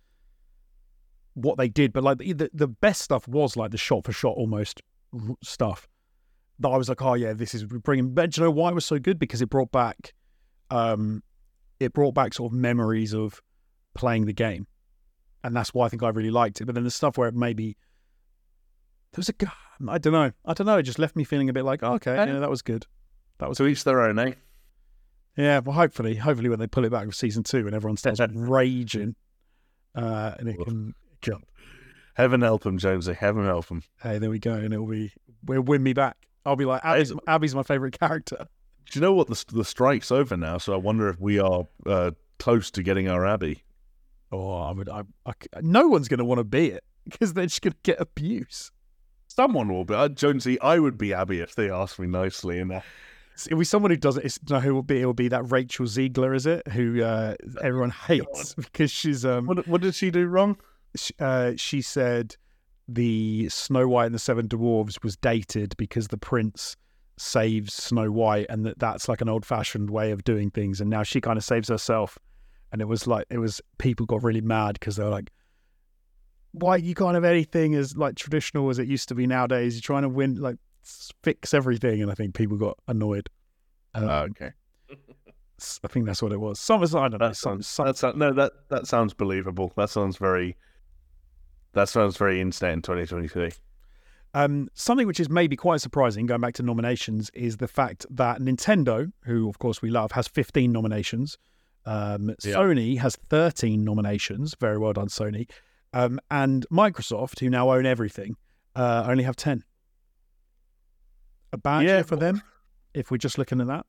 what 1.33 1.57
they 1.57 1.67
did, 1.67 1.93
but 1.93 2.03
like 2.03 2.17
the 2.17 2.49
the, 2.53 2.67
best 2.67 3.01
stuff 3.01 3.27
was 3.27 3.55
like 3.55 3.71
the 3.71 3.77
shot 3.77 4.05
for 4.05 4.11
shot 4.11 4.35
almost 4.35 4.81
stuff. 5.43 5.87
That 6.59 6.69
I 6.69 6.77
was 6.77 6.89
like, 6.89 7.01
oh 7.03 7.13
yeah, 7.13 7.33
this 7.33 7.53
is 7.53 7.65
bringing. 7.65 8.13
But 8.13 8.35
you 8.35 8.43
know 8.43 8.51
why 8.51 8.71
it 8.71 8.75
was 8.75 8.85
so 8.85 8.97
good? 8.97 9.19
Because 9.19 9.41
it 9.41 9.49
brought 9.49 9.71
back, 9.71 10.13
um, 10.71 11.21
it 11.79 11.93
brought 11.93 12.15
back 12.15 12.33
sort 12.33 12.51
of 12.51 12.57
memories 12.57 13.13
of 13.13 13.41
playing 13.93 14.25
the 14.25 14.33
game, 14.33 14.65
and 15.43 15.55
that's 15.55 15.73
why 15.73 15.85
I 15.85 15.89
think 15.89 16.01
I 16.01 16.09
really 16.09 16.31
liked 16.31 16.59
it. 16.59 16.65
But 16.65 16.73
then 16.73 16.85
the 16.85 16.91
stuff 16.91 17.17
where 17.17 17.27
it 17.27 17.35
maybe 17.35 17.77
was 19.17 19.29
a 19.29 19.33
g- 19.33 19.47
I 19.87 19.97
don't 19.97 20.13
know, 20.13 20.31
I 20.45 20.53
don't 20.53 20.65
know. 20.67 20.77
It 20.77 20.83
just 20.83 20.99
left 20.99 21.15
me 21.15 21.23
feeling 21.23 21.49
a 21.49 21.53
bit 21.53 21.63
like, 21.65 21.83
oh, 21.83 21.93
okay, 21.95 22.15
yeah, 22.15 22.39
that 22.39 22.49
was 22.49 22.61
good. 22.61 22.85
That 23.39 23.49
was 23.49 23.57
To 23.59 23.67
each 23.67 23.83
their 23.83 24.01
own, 24.01 24.17
eh? 24.19 24.33
yeah. 25.35 25.59
Well, 25.59 25.75
hopefully, 25.75 26.15
hopefully 26.15 26.49
when 26.49 26.59
they 26.59 26.67
pull 26.67 26.85
it 26.85 26.91
back 26.91 27.05
with 27.05 27.15
season 27.15 27.43
two 27.43 27.65
and 27.67 27.75
everyone 27.75 27.97
starts 27.97 28.19
raging, 28.33 29.15
uh, 29.95 30.33
and 30.39 30.47
it 30.49 30.57
can 30.63 30.93
jump. 31.21 31.45
Heaven 32.15 32.41
help 32.41 32.65
him, 32.65 32.77
Jonesy. 32.79 33.13
Heaven 33.13 33.45
help 33.45 33.67
him. 33.69 33.83
Hey, 34.01 34.17
there 34.17 34.29
we 34.31 34.39
go, 34.39 34.53
and 34.53 34.73
it'll 34.73 34.87
be 34.87 35.11
will 35.45 35.61
win 35.61 35.83
me 35.83 35.93
back. 35.93 36.17
I'll 36.45 36.55
be 36.55 36.65
like, 36.65 36.83
Abby's, 36.83 37.13
Abby's 37.27 37.53
my 37.53 37.61
favorite 37.63 37.97
character. 37.99 38.47
Do 38.89 38.97
you 38.99 39.01
know 39.01 39.13
what? 39.13 39.27
The 39.27 39.43
the 39.53 39.65
strike's 39.65 40.11
over 40.11 40.35
now, 40.37 40.57
so 40.57 40.73
I 40.73 40.77
wonder 40.77 41.09
if 41.09 41.19
we 41.19 41.37
are 41.39 41.67
uh, 41.85 42.11
close 42.39 42.71
to 42.71 42.81
getting 42.83 43.07
our 43.07 43.25
Abby. 43.25 43.63
Oh, 44.31 44.61
I 44.61 44.71
would. 44.71 44.89
I, 44.89 45.03
I 45.25 45.33
no 45.61 45.87
one's 45.87 46.07
going 46.07 46.17
to 46.19 46.25
want 46.25 46.39
to 46.39 46.43
be 46.43 46.67
it 46.71 46.83
because 47.03 47.33
they're 47.33 47.45
just 47.45 47.61
going 47.61 47.73
to 47.73 47.79
get 47.83 48.01
abuse. 48.01 48.71
Someone 49.37 49.69
will 49.69 49.85
be. 49.85 49.93
Uh, 49.93 50.09
Jonesy, 50.09 50.59
I 50.61 50.79
would 50.79 50.97
be 50.97 51.13
Abby 51.13 51.41
if 51.41 51.53
they 51.53 51.69
asked 51.69 51.99
me 51.99 52.07
nicely. 52.07 52.57
And 52.59 52.71
uh, 52.73 52.81
It'll 53.45 53.59
be 53.59 53.65
someone 53.65 53.91
who 53.91 53.97
doesn't. 53.97 54.25
It's, 54.25 54.39
no, 54.49 54.59
who 54.59 54.73
will 54.73 54.81
be? 54.81 54.99
It 54.99 55.05
will 55.05 55.13
be 55.13 55.27
that 55.27 55.51
Rachel 55.51 55.85
Zegler, 55.85 56.35
is 56.35 56.47
it? 56.47 56.67
Who 56.69 57.03
uh, 57.03 57.35
everyone 57.61 57.91
hates 57.91 58.55
because 58.55 58.89
she's 58.89 59.25
um. 59.25 59.45
what 59.45 59.67
what 59.67 59.81
did 59.81 59.93
she 59.93 60.09
do 60.09 60.25
wrong? 60.25 60.57
sh- 60.95 61.11
uh, 61.19 61.53
she 61.55 61.81
said 61.81 62.35
the 62.87 63.47
Snow 63.49 63.87
White 63.87 64.07
and 64.07 64.15
the 64.15 64.19
Seven 64.19 64.47
Dwarves 64.47 65.03
was 65.03 65.15
dated 65.17 65.75
because 65.77 66.07
the 66.07 66.17
prince 66.17 66.75
saves 67.17 67.75
Snow 67.75 68.11
White, 68.11 68.47
and 68.49 68.65
that 68.65 68.79
that's 68.79 69.07
like 69.07 69.21
an 69.21 69.29
old 69.29 69.45
fashioned 69.45 69.91
way 69.91 70.09
of 70.09 70.23
doing 70.23 70.49
things. 70.49 70.81
And 70.81 70.89
now 70.89 71.03
she 71.03 71.21
kind 71.21 71.37
of 71.37 71.43
saves 71.43 71.69
herself, 71.69 72.17
and 72.71 72.81
it 72.81 72.85
was 72.85 73.05
like 73.05 73.27
it 73.29 73.37
was 73.37 73.61
people 73.77 74.07
got 74.07 74.23
really 74.23 74.41
mad 74.41 74.79
because 74.79 74.95
they 74.95 75.03
were 75.03 75.11
like, 75.11 75.31
"Why 76.59 76.77
you 76.77 76.93
can't 76.95 77.13
have 77.15 77.23
anything 77.23 77.75
as 77.75 77.95
like 77.97 78.15
traditional 78.15 78.69
as 78.69 78.79
it 78.79 78.87
used 78.87 79.07
to 79.09 79.15
be 79.15 79.27
nowadays? 79.27 79.75
You're 79.75 79.81
trying 79.81 80.03
to 80.03 80.09
win 80.09 80.35
like 80.35 80.57
fix 81.23 81.53
everything." 81.53 82.01
And 82.01 82.11
I 82.11 82.13
think 82.13 82.35
people 82.35 82.57
got 82.57 82.77
annoyed. 82.87 83.29
Um, 83.93 84.03
Oh, 84.09 84.19
okay, 84.29 84.51
I 84.89 85.87
think 85.87 86.05
that's 86.05 86.21
what 86.21 86.31
it 86.31 86.39
was. 86.39 86.59
Some 86.59 86.83
I 86.83 86.85
don't 86.87 87.11
know. 87.13 87.17
that 87.19 87.35
Some, 87.35 87.57
that 87.59 87.97
sounds 87.97 88.17
no 88.17 88.33
that 88.33 88.51
that 88.69 88.87
sounds 88.87 89.13
believable. 89.13 89.71
That 89.75 89.89
sounds 89.89 90.17
very. 90.17 90.55
That 91.73 91.89
sounds 91.89 92.17
very 92.17 92.41
instant 92.41 92.73
in 92.73 92.81
2023. 92.81 93.51
Um, 94.33 94.67
something 94.73 95.07
which 95.07 95.19
is 95.19 95.29
maybe 95.29 95.55
quite 95.55 95.81
surprising, 95.81 96.25
going 96.25 96.41
back 96.41 96.53
to 96.55 96.63
nominations, 96.63 97.29
is 97.33 97.57
the 97.57 97.67
fact 97.67 98.05
that 98.09 98.39
Nintendo, 98.39 99.11
who 99.25 99.47
of 99.49 99.59
course 99.59 99.81
we 99.81 99.89
love, 99.89 100.11
has 100.13 100.27
15 100.27 100.71
nominations. 100.71 101.37
Um, 101.85 102.29
Yeah. 102.43 102.55
Sony 102.55 102.97
has 102.99 103.15
13 103.29 103.83
nominations. 103.83 104.55
Very 104.59 104.77
well 104.77 104.93
done, 104.93 105.07
Sony. 105.07 105.49
Um, 105.93 106.19
and 106.29 106.65
Microsoft, 106.71 107.39
who 107.39 107.49
now 107.49 107.71
own 107.71 107.85
everything, 107.85 108.35
uh, 108.75 109.05
only 109.07 109.23
have 109.23 109.35
10. 109.35 109.63
A 111.53 111.57
bad 111.57 111.83
Yeah. 111.83 111.95
year 111.95 112.03
for 112.03 112.15
them, 112.15 112.41
if 112.93 113.09
we're 113.09 113.17
just 113.17 113.37
looking 113.37 113.61
at 113.61 113.67
that. 113.67 113.85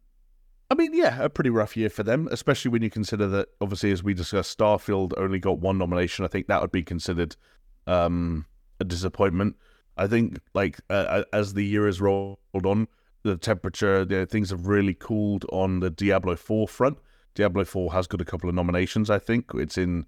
I 0.70 0.74
mean, 0.74 0.94
yeah, 0.94 1.22
a 1.22 1.30
pretty 1.30 1.50
rough 1.50 1.76
year 1.76 1.88
for 1.88 2.02
them, 2.02 2.28
especially 2.30 2.70
when 2.70 2.82
you 2.82 2.90
consider 2.90 3.26
that 3.28 3.48
obviously, 3.60 3.90
as 3.90 4.02
we 4.02 4.12
discussed, 4.14 4.56
Starfield 4.56 5.12
only 5.16 5.38
got 5.38 5.58
one 5.58 5.78
nomination. 5.78 6.24
I 6.24 6.28
think 6.28 6.46
that 6.48 6.60
would 6.60 6.72
be 6.72 6.82
considered 6.82 7.36
um, 7.86 8.44
a 8.78 8.84
disappointment. 8.84 9.56
I 9.96 10.06
think, 10.06 10.38
like 10.54 10.78
uh, 10.90 11.24
as 11.32 11.54
the 11.54 11.64
year 11.64 11.86
has 11.86 12.00
rolled 12.00 12.38
on, 12.54 12.86
the 13.22 13.36
temperature, 13.36 14.04
the 14.04 14.26
things 14.26 14.50
have 14.50 14.66
really 14.66 14.94
cooled 14.94 15.44
on 15.50 15.80
the 15.80 15.90
Diablo 15.90 16.36
Four 16.36 16.68
front. 16.68 16.98
Diablo 17.34 17.64
Four 17.64 17.92
has 17.94 18.06
got 18.06 18.20
a 18.20 18.24
couple 18.24 18.48
of 18.48 18.54
nominations. 18.54 19.08
I 19.10 19.18
think 19.18 19.46
it's 19.54 19.78
in 19.78 20.04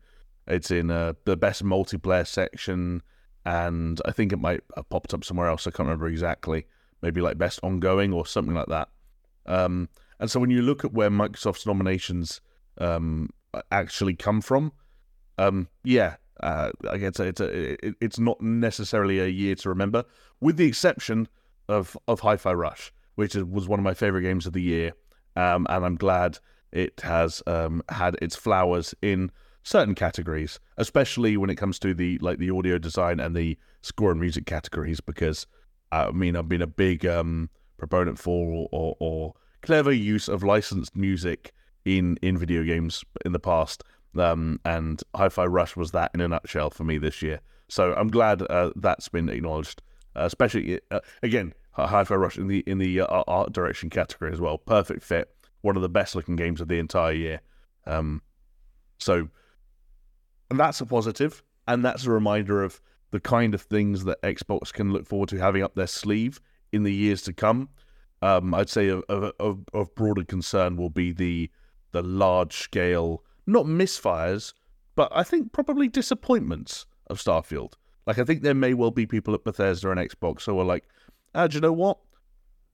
it's 0.50 0.70
in 0.70 0.90
uh, 0.90 1.14
the 1.24 1.36
best 1.36 1.64
multiplayer 1.64 2.26
section, 2.26 3.02
and 3.44 4.00
I 4.04 4.12
think 4.12 4.32
it 4.32 4.38
might 4.38 4.60
have 4.76 4.88
popped 4.90 5.14
up 5.14 5.24
somewhere 5.24 5.48
else. 5.48 5.66
I 5.66 5.70
can't 5.70 5.86
remember 5.86 6.08
exactly. 6.08 6.66
Maybe 7.02 7.20
like 7.20 7.38
best 7.38 7.60
ongoing 7.62 8.12
or 8.12 8.26
something 8.26 8.54
like 8.54 8.68
that. 8.68 8.88
Um, 9.46 9.88
and 10.18 10.30
so 10.30 10.38
when 10.38 10.50
you 10.50 10.60
look 10.60 10.84
at 10.84 10.92
where 10.92 11.10
Microsoft's 11.10 11.66
nominations 11.66 12.40
um, 12.78 13.30
actually 13.72 14.14
come 14.14 14.42
from, 14.42 14.72
um, 15.38 15.68
yeah, 15.82 16.16
uh, 16.42 16.70
I 16.88 16.98
guess 16.98 17.18
it's 17.20 17.40
a, 17.40 17.86
it, 17.86 17.94
it's 18.00 18.18
not 18.18 18.40
necessarily 18.40 19.18
a 19.20 19.26
year 19.26 19.54
to 19.54 19.68
remember, 19.70 20.04
with 20.40 20.56
the 20.56 20.66
exception 20.66 21.28
of 21.68 21.96
of 22.08 22.20
Hi-Fi 22.20 22.52
Rush, 22.52 22.92
which 23.14 23.34
is, 23.34 23.44
was 23.44 23.68
one 23.68 23.78
of 23.78 23.84
my 23.84 23.94
favorite 23.94 24.22
games 24.22 24.46
of 24.46 24.52
the 24.52 24.62
year, 24.62 24.92
um, 25.36 25.66
and 25.70 25.84
I'm 25.84 25.96
glad 25.96 26.38
it 26.72 27.00
has 27.02 27.42
um, 27.46 27.82
had 27.88 28.16
its 28.20 28.36
flowers 28.36 28.94
in 29.02 29.30
certain 29.62 29.94
categories, 29.94 30.58
especially 30.76 31.36
when 31.36 31.50
it 31.50 31.56
comes 31.56 31.78
to 31.80 31.94
the 31.94 32.18
like 32.18 32.38
the 32.38 32.50
audio 32.50 32.78
design 32.78 33.20
and 33.20 33.34
the 33.34 33.58
score 33.82 34.10
and 34.10 34.20
music 34.20 34.46
categories, 34.46 35.00
because 35.00 35.46
uh, 35.92 36.06
I 36.08 36.12
mean 36.12 36.36
I've 36.36 36.48
been 36.48 36.62
a 36.62 36.66
big 36.66 37.06
um, 37.06 37.50
proponent 37.76 38.18
for 38.18 38.68
or, 38.72 38.96
or, 39.00 39.34
clever 39.62 39.92
use 39.92 40.26
of 40.26 40.42
licensed 40.42 40.96
music 40.96 41.52
in 41.84 42.16
in 42.22 42.38
video 42.38 42.64
games 42.64 43.04
in 43.24 43.32
the 43.32 43.38
past. 43.38 43.84
Um, 44.18 44.58
and 44.64 45.00
Hi-Fi 45.14 45.44
Rush 45.44 45.76
was 45.76 45.92
that 45.92 46.10
in 46.14 46.20
a 46.20 46.26
nutshell 46.26 46.70
for 46.70 46.82
me 46.82 46.98
this 46.98 47.22
year. 47.22 47.40
So 47.68 47.94
I'm 47.94 48.08
glad 48.08 48.42
uh, 48.42 48.70
that's 48.74 49.08
been 49.08 49.28
acknowledged, 49.28 49.82
uh, 50.16 50.24
especially 50.24 50.80
uh, 50.90 51.00
again 51.22 51.54
Hi-Fi 51.72 52.14
Rush 52.14 52.38
in 52.38 52.48
the 52.48 52.64
in 52.66 52.78
the 52.78 53.02
uh, 53.02 53.22
art 53.28 53.52
direction 53.52 53.90
category 53.90 54.32
as 54.32 54.40
well. 54.40 54.58
Perfect 54.58 55.02
fit, 55.02 55.28
one 55.60 55.76
of 55.76 55.82
the 55.82 55.88
best 55.88 56.14
looking 56.14 56.36
games 56.36 56.60
of 56.60 56.68
the 56.68 56.78
entire 56.78 57.12
year. 57.12 57.40
Um, 57.86 58.22
so 58.98 59.28
and 60.50 60.58
that's 60.58 60.80
a 60.80 60.86
positive, 60.86 61.42
and 61.66 61.84
that's 61.84 62.04
a 62.06 62.10
reminder 62.10 62.62
of 62.62 62.80
the 63.10 63.20
kind 63.20 63.54
of 63.54 63.62
things 63.62 64.04
that 64.04 64.20
Xbox 64.22 64.72
can 64.72 64.92
look 64.92 65.06
forward 65.06 65.28
to 65.30 65.38
having 65.38 65.62
up 65.62 65.74
their 65.74 65.86
sleeve 65.86 66.40
in 66.72 66.82
the 66.82 66.92
years 66.92 67.22
to 67.22 67.32
come. 67.32 67.68
Um, 68.22 68.54
I'd 68.54 68.68
say 68.68 68.88
of, 68.88 69.02
of, 69.08 69.64
of 69.72 69.94
broader 69.94 70.24
concern 70.24 70.76
will 70.76 70.90
be 70.90 71.12
the 71.12 71.50
the 71.92 72.02
large 72.02 72.54
scale, 72.54 73.24
not 73.46 73.66
misfires, 73.66 74.52
but 74.94 75.10
I 75.12 75.24
think 75.24 75.52
probably 75.52 75.88
disappointments 75.88 76.86
of 77.08 77.18
Starfield. 77.18 77.72
Like 78.06 78.18
I 78.18 78.24
think 78.24 78.42
there 78.42 78.54
may 78.54 78.74
well 78.74 78.92
be 78.92 79.06
people 79.06 79.34
at 79.34 79.42
Bethesda 79.42 79.90
and 79.90 79.98
Xbox 79.98 80.44
who 80.44 80.58
are 80.58 80.64
like, 80.64 80.84
ah, 81.34 81.48
do 81.48 81.56
you 81.56 81.60
know 81.60 81.72
what? 81.72 81.98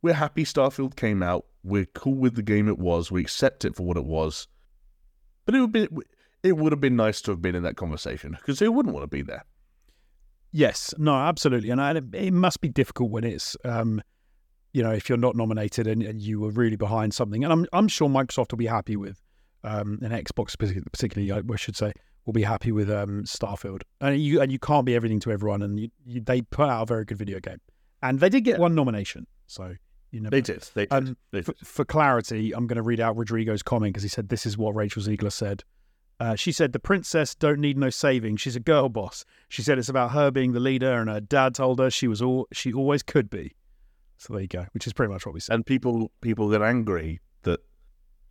We're 0.02 0.14
happy 0.14 0.44
Starfield 0.44 0.96
came 0.96 1.22
out. 1.22 1.46
We're 1.64 1.86
cool 1.86 2.14
with 2.14 2.34
the 2.34 2.42
game 2.42 2.68
it 2.68 2.78
was. 2.78 3.10
We 3.10 3.22
accept 3.22 3.64
it 3.64 3.74
for 3.74 3.84
what 3.84 3.96
it 3.96 4.04
was. 4.04 4.48
But 5.46 5.54
it 5.54 5.60
would 5.60 5.72
be 5.72 5.88
it 6.46 6.56
would 6.56 6.72
have 6.72 6.80
been 6.80 6.96
nice 6.96 7.20
to 7.22 7.32
have 7.32 7.42
been 7.42 7.54
in 7.54 7.62
that 7.64 7.76
conversation 7.76 8.32
because 8.32 8.58
who 8.58 8.70
wouldn't 8.70 8.94
want 8.94 9.04
to 9.04 9.08
be 9.08 9.22
there? 9.22 9.44
Yes, 10.52 10.94
no, 10.96 11.14
absolutely, 11.14 11.70
and 11.70 11.80
I, 11.80 12.00
it 12.14 12.32
must 12.32 12.60
be 12.60 12.68
difficult 12.68 13.10
when 13.10 13.24
it's, 13.24 13.56
um, 13.64 14.00
you 14.72 14.82
know, 14.82 14.92
if 14.92 15.08
you're 15.08 15.18
not 15.18 15.36
nominated 15.36 15.86
and, 15.86 16.02
and, 16.02 16.20
you 16.20 16.40
were 16.40 16.50
really 16.50 16.76
behind 16.76 17.12
something, 17.12 17.44
and 17.44 17.52
I'm 17.52 17.66
I'm 17.72 17.88
sure 17.88 18.08
Microsoft 18.08 18.52
will 18.52 18.58
be 18.58 18.66
happy 18.66 18.96
with, 18.96 19.20
um, 19.64 19.98
and 20.02 20.12
Xbox 20.12 20.56
particularly, 20.56 21.30
I 21.32 21.56
should 21.56 21.76
say, 21.76 21.92
will 22.24 22.32
be 22.32 22.42
happy 22.42 22.72
with 22.72 22.90
um, 22.90 23.24
Starfield, 23.24 23.82
and 24.00 24.18
you 24.20 24.40
and 24.40 24.50
you 24.52 24.58
can't 24.58 24.86
be 24.86 24.94
everything 24.94 25.20
to 25.20 25.32
everyone, 25.32 25.62
and 25.62 25.78
you, 25.78 25.88
you, 26.06 26.20
they 26.20 26.42
put 26.42 26.68
out 26.68 26.82
a 26.82 26.86
very 26.86 27.04
good 27.04 27.18
video 27.18 27.40
game, 27.40 27.60
and 28.02 28.20
they 28.20 28.28
did 28.28 28.44
get 28.44 28.58
one 28.58 28.74
nomination, 28.74 29.26
so 29.46 29.74
you 30.10 30.20
know 30.20 30.30
they 30.30 30.40
did. 30.40 30.62
They 30.74 30.86
did. 30.86 30.92
Um, 30.92 31.16
they 31.32 31.40
did. 31.40 31.46
For, 31.46 31.64
for, 31.64 31.84
clarity, 31.84 32.54
I'm 32.54 32.66
going 32.66 32.76
to 32.76 32.82
read 32.82 33.00
out 33.00 33.16
Rodrigo's 33.16 33.62
comment 33.62 33.92
because 33.92 34.04
he 34.04 34.08
said 34.08 34.28
this 34.28 34.46
is 34.46 34.56
what 34.56 34.74
Rachel 34.74 35.02
Zegler 35.02 35.32
said. 35.32 35.64
Uh, 36.18 36.34
she 36.34 36.50
said 36.50 36.72
the 36.72 36.78
princess 36.78 37.34
don't 37.34 37.60
need 37.60 37.76
no 37.76 37.90
saving. 37.90 38.36
She's 38.36 38.56
a 38.56 38.60
girl 38.60 38.88
boss. 38.88 39.24
She 39.48 39.62
said 39.62 39.78
it's 39.78 39.90
about 39.90 40.12
her 40.12 40.30
being 40.30 40.52
the 40.52 40.60
leader, 40.60 40.94
and 40.94 41.10
her 41.10 41.20
dad 41.20 41.54
told 41.54 41.78
her 41.78 41.90
she 41.90 42.08
was 42.08 42.22
all 42.22 42.48
she 42.52 42.72
always 42.72 43.02
could 43.02 43.28
be. 43.28 43.54
So 44.16 44.32
there 44.32 44.42
you 44.42 44.48
go, 44.48 44.66
which 44.72 44.86
is 44.86 44.94
pretty 44.94 45.12
much 45.12 45.26
what 45.26 45.34
we 45.34 45.40
said. 45.40 45.54
And 45.54 45.66
people 45.66 46.10
people 46.22 46.50
get 46.50 46.62
angry 46.62 47.20
that 47.42 47.60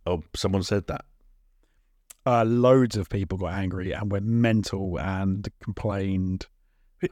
oh 0.04 0.22
someone 0.34 0.64
said 0.64 0.88
that. 0.88 1.04
Uh, 2.26 2.44
loads 2.44 2.96
of 2.96 3.08
people 3.08 3.38
got 3.38 3.52
angry 3.52 3.92
and 3.92 4.10
went 4.10 4.26
mental 4.26 4.98
and 4.98 5.48
complained. 5.62 6.46
Do 7.00 7.10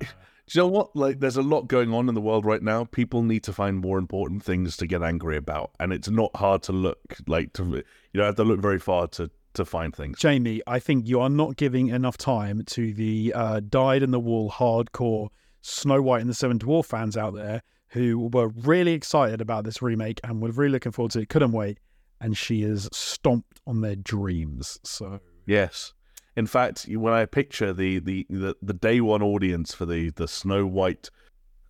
you 0.58 0.60
know 0.60 0.66
what? 0.66 0.94
Like, 0.94 1.20
there's 1.20 1.36
a 1.36 1.42
lot 1.42 1.68
going 1.68 1.94
on 1.94 2.08
in 2.08 2.14
the 2.14 2.20
world 2.20 2.44
right 2.44 2.62
now. 2.62 2.84
People 2.84 3.22
need 3.22 3.44
to 3.44 3.52
find 3.52 3.78
more 3.78 3.96
important 3.96 4.42
things 4.42 4.76
to 4.78 4.86
get 4.86 5.02
angry 5.02 5.36
about, 5.36 5.70
and 5.78 5.92
it's 5.92 6.10
not 6.10 6.34
hard 6.36 6.64
to 6.64 6.72
look 6.72 6.98
like 7.28 7.52
to 7.54 7.64
you 7.64 7.82
don't 8.12 8.26
have 8.26 8.34
to 8.36 8.44
look 8.44 8.60
very 8.60 8.80
far 8.80 9.06
to 9.08 9.30
to 9.54 9.64
find 9.64 9.94
things. 9.94 10.18
Jamie, 10.18 10.62
I 10.66 10.78
think 10.78 11.08
you 11.08 11.20
are 11.20 11.30
not 11.30 11.56
giving 11.56 11.88
enough 11.88 12.16
time 12.16 12.62
to 12.66 12.92
the 12.92 13.32
uh, 13.34 13.60
dyed 13.60 14.02
in 14.02 14.10
the 14.10 14.20
wool 14.20 14.50
hardcore 14.50 15.28
Snow 15.62 16.02
White 16.02 16.20
and 16.20 16.30
the 16.30 16.34
Seven 16.34 16.58
Dwarf 16.58 16.86
fans 16.86 17.16
out 17.16 17.34
there 17.34 17.62
who 17.88 18.28
were 18.32 18.48
really 18.48 18.92
excited 18.92 19.40
about 19.40 19.64
this 19.64 19.80
remake 19.80 20.20
and 20.24 20.42
were 20.42 20.50
really 20.50 20.72
looking 20.72 20.92
forward 20.92 21.12
to 21.12 21.20
it, 21.20 21.28
couldn't 21.28 21.52
wait, 21.52 21.78
and 22.20 22.36
she 22.36 22.62
has 22.62 22.88
stomped 22.92 23.60
on 23.66 23.80
their 23.80 23.96
dreams. 23.96 24.78
So 24.82 25.20
yes. 25.46 25.94
In 26.36 26.46
fact, 26.46 26.86
when 26.88 27.14
I 27.14 27.24
picture 27.26 27.72
the, 27.72 28.00
the, 28.00 28.26
the, 28.28 28.56
the 28.60 28.74
day 28.74 29.00
one 29.00 29.22
audience 29.22 29.72
for 29.72 29.86
the, 29.86 30.10
the 30.10 30.26
Snow 30.26 30.66
White, 30.66 31.08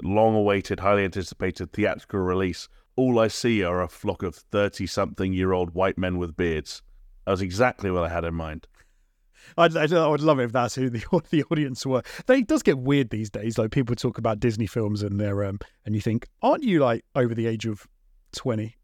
long 0.03 0.35
awaited, 0.35 0.81
highly 0.81 1.05
anticipated 1.05 1.73
theatrical 1.73 2.21
release, 2.21 2.69
all 2.97 3.19
I 3.19 3.29
see 3.29 3.63
are 3.63 3.83
a 3.83 3.89
flock 3.89 4.23
of 4.23 4.35
30 4.35 4.87
something 4.87 5.33
year 5.35 5.53
old 5.53 5.75
white 5.75 5.99
men 5.99 6.17
with 6.17 6.37
beards. 6.37 6.83
That 7.25 7.33
was 7.33 7.43
exactly 7.43 7.91
what 7.91 8.05
I 8.05 8.09
had 8.09 8.25
in 8.25 8.35
mind. 8.35 8.67
I'd, 9.57 9.77
I'd, 9.77 9.93
I 9.93 10.07
would 10.07 10.21
love 10.21 10.41
it 10.41 10.45
if 10.45 10.53
that's 10.53 10.75
who 10.75 10.91
the 10.91 11.05
the 11.31 11.45
audience 11.51 11.85
were. 11.87 12.03
They, 12.27 12.39
it 12.39 12.47
does 12.47 12.63
get 12.63 12.79
weird 12.79 13.11
these 13.11 13.31
days. 13.31 13.59
Like 13.59 13.71
people 13.71 13.95
talk 13.95 14.19
about 14.19 14.41
Disney 14.41 14.67
films 14.67 15.03
and 15.03 15.21
they're 15.21 15.45
um, 15.45 15.59
and 15.85 15.95
you 15.95 16.01
think, 16.01 16.29
aren't 16.43 16.65
you 16.65 16.81
like 16.81 17.05
over 17.15 17.35
the 17.35 17.47
age 17.47 17.67
of 17.67 17.87
twenty? 18.33 18.77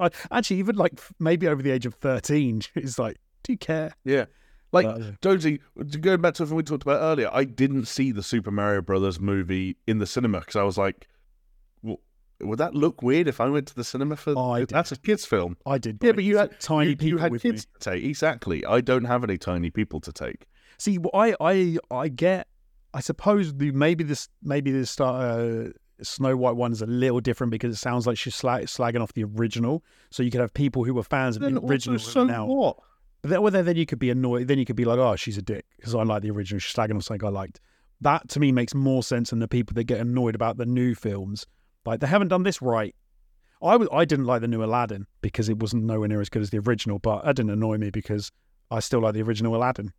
Actually, 0.30 0.58
even 0.58 0.76
like 0.76 1.00
maybe 1.18 1.48
over 1.48 1.62
the 1.62 1.70
age 1.70 1.86
of 1.86 1.94
thirteen. 1.94 2.62
It's 2.74 2.98
like, 2.98 3.18
do 3.42 3.52
you 3.52 3.58
care? 3.58 3.94
Yeah. 4.04 4.26
Like 4.72 4.86
uh, 4.86 5.12
Jonesy, 5.20 5.60
going 6.00 6.22
back 6.22 6.34
to 6.34 6.38
something 6.38 6.56
we 6.56 6.62
talked 6.62 6.82
about 6.82 7.02
earlier, 7.02 7.28
I 7.30 7.44
didn't 7.44 7.86
see 7.86 8.10
the 8.10 8.22
Super 8.22 8.50
Mario 8.50 8.80
Brothers 8.80 9.20
movie 9.20 9.76
in 9.86 9.98
the 9.98 10.06
cinema 10.06 10.40
because 10.40 10.56
I 10.56 10.62
was 10.62 10.78
like, 10.78 11.08
would 12.42 12.58
that 12.58 12.74
look 12.74 13.02
weird 13.02 13.28
if 13.28 13.40
I 13.40 13.48
went 13.48 13.66
to 13.68 13.74
the 13.74 13.84
cinema 13.84 14.16
for 14.16 14.34
oh, 14.36 14.52
I 14.52 14.64
that's 14.64 14.92
a 14.92 14.96
kids 14.96 15.24
film? 15.24 15.56
I 15.66 15.78
did. 15.78 15.98
Yeah, 16.02 16.12
but 16.12 16.24
you 16.24 16.38
had 16.38 16.58
tiny 16.60 16.90
you, 16.90 16.96
people. 16.96 17.08
You 17.08 17.18
had 17.18 17.32
with 17.32 17.42
kids 17.42 17.66
me. 17.66 17.78
to 17.78 17.90
take. 17.90 18.04
Exactly. 18.04 18.64
I 18.64 18.80
don't 18.80 19.04
have 19.04 19.24
any 19.24 19.38
tiny 19.38 19.70
people 19.70 20.00
to 20.00 20.12
take. 20.12 20.46
See, 20.78 20.98
I 21.14 21.34
I 21.40 21.78
I 21.90 22.08
get. 22.08 22.48
I 22.94 23.00
suppose 23.00 23.54
the 23.54 23.70
maybe 23.72 24.04
this 24.04 24.28
maybe 24.42 24.70
this 24.70 25.00
uh, 25.00 25.70
Snow 26.02 26.36
White 26.36 26.56
one 26.56 26.72
is 26.72 26.82
a 26.82 26.86
little 26.86 27.20
different 27.20 27.50
because 27.50 27.74
it 27.74 27.78
sounds 27.78 28.06
like 28.06 28.18
she's 28.18 28.34
slag, 28.34 28.64
slagging 28.64 29.00
off 29.00 29.12
the 29.12 29.24
original. 29.24 29.84
So 30.10 30.22
you 30.22 30.30
could 30.30 30.40
have 30.40 30.52
people 30.52 30.84
who 30.84 30.94
were 30.94 31.02
fans 31.02 31.36
of 31.36 31.42
then 31.42 31.54
the 31.54 31.62
original. 31.62 31.98
So 31.98 32.24
now. 32.24 32.46
what? 32.46 32.78
But 33.22 33.30
then, 33.30 33.42
well, 33.42 33.52
then 33.52 33.76
you 33.76 33.86
could 33.86 34.00
be 34.00 34.10
annoyed. 34.10 34.48
Then 34.48 34.58
you 34.58 34.64
could 34.64 34.76
be 34.76 34.84
like, 34.84 34.98
"Oh, 34.98 35.16
she's 35.16 35.38
a 35.38 35.42
dick," 35.42 35.64
because 35.76 35.94
I 35.94 36.02
like 36.02 36.22
the 36.22 36.30
original. 36.30 36.58
She's 36.58 36.74
slagging 36.74 36.96
off 36.96 37.04
something 37.04 37.26
I 37.26 37.30
liked. 37.30 37.60
That 38.00 38.28
to 38.30 38.40
me 38.40 38.50
makes 38.50 38.74
more 38.74 39.02
sense 39.02 39.30
than 39.30 39.38
the 39.38 39.48
people 39.48 39.74
that 39.74 39.84
get 39.84 40.00
annoyed 40.00 40.34
about 40.34 40.56
the 40.56 40.66
new 40.66 40.94
films. 40.94 41.46
Like 41.84 42.00
they 42.00 42.06
haven't 42.06 42.28
done 42.28 42.42
this 42.42 42.62
right. 42.62 42.94
I 43.62 43.72
w- 43.72 43.90
I 43.92 44.04
didn't 44.04 44.24
like 44.24 44.40
the 44.40 44.48
new 44.48 44.64
Aladdin 44.64 45.06
because 45.20 45.48
it 45.48 45.58
wasn't 45.58 45.84
nowhere 45.84 46.08
near 46.08 46.20
as 46.20 46.28
good 46.28 46.42
as 46.42 46.50
the 46.50 46.58
original, 46.58 46.98
but 46.98 47.24
that 47.24 47.36
didn't 47.36 47.52
annoy 47.52 47.78
me 47.78 47.90
because 47.90 48.30
I 48.70 48.80
still 48.80 49.00
like 49.00 49.14
the 49.14 49.22
original 49.22 49.54
Aladdin. 49.54 49.92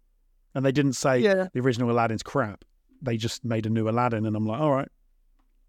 And 0.54 0.66
they 0.66 0.72
didn't 0.72 0.94
say 0.94 1.20
yeah. 1.20 1.48
the 1.54 1.62
original 1.62 1.90
Aladdin's 1.90 2.24
crap. 2.24 2.66
They 3.02 3.18
just 3.18 3.44
made 3.44 3.66
a 3.66 3.70
new 3.70 3.90
Aladdin, 3.90 4.26
and 4.26 4.36
I'm 4.36 4.46
like, 4.46 4.60
all 4.60 4.72
right. 4.72 4.90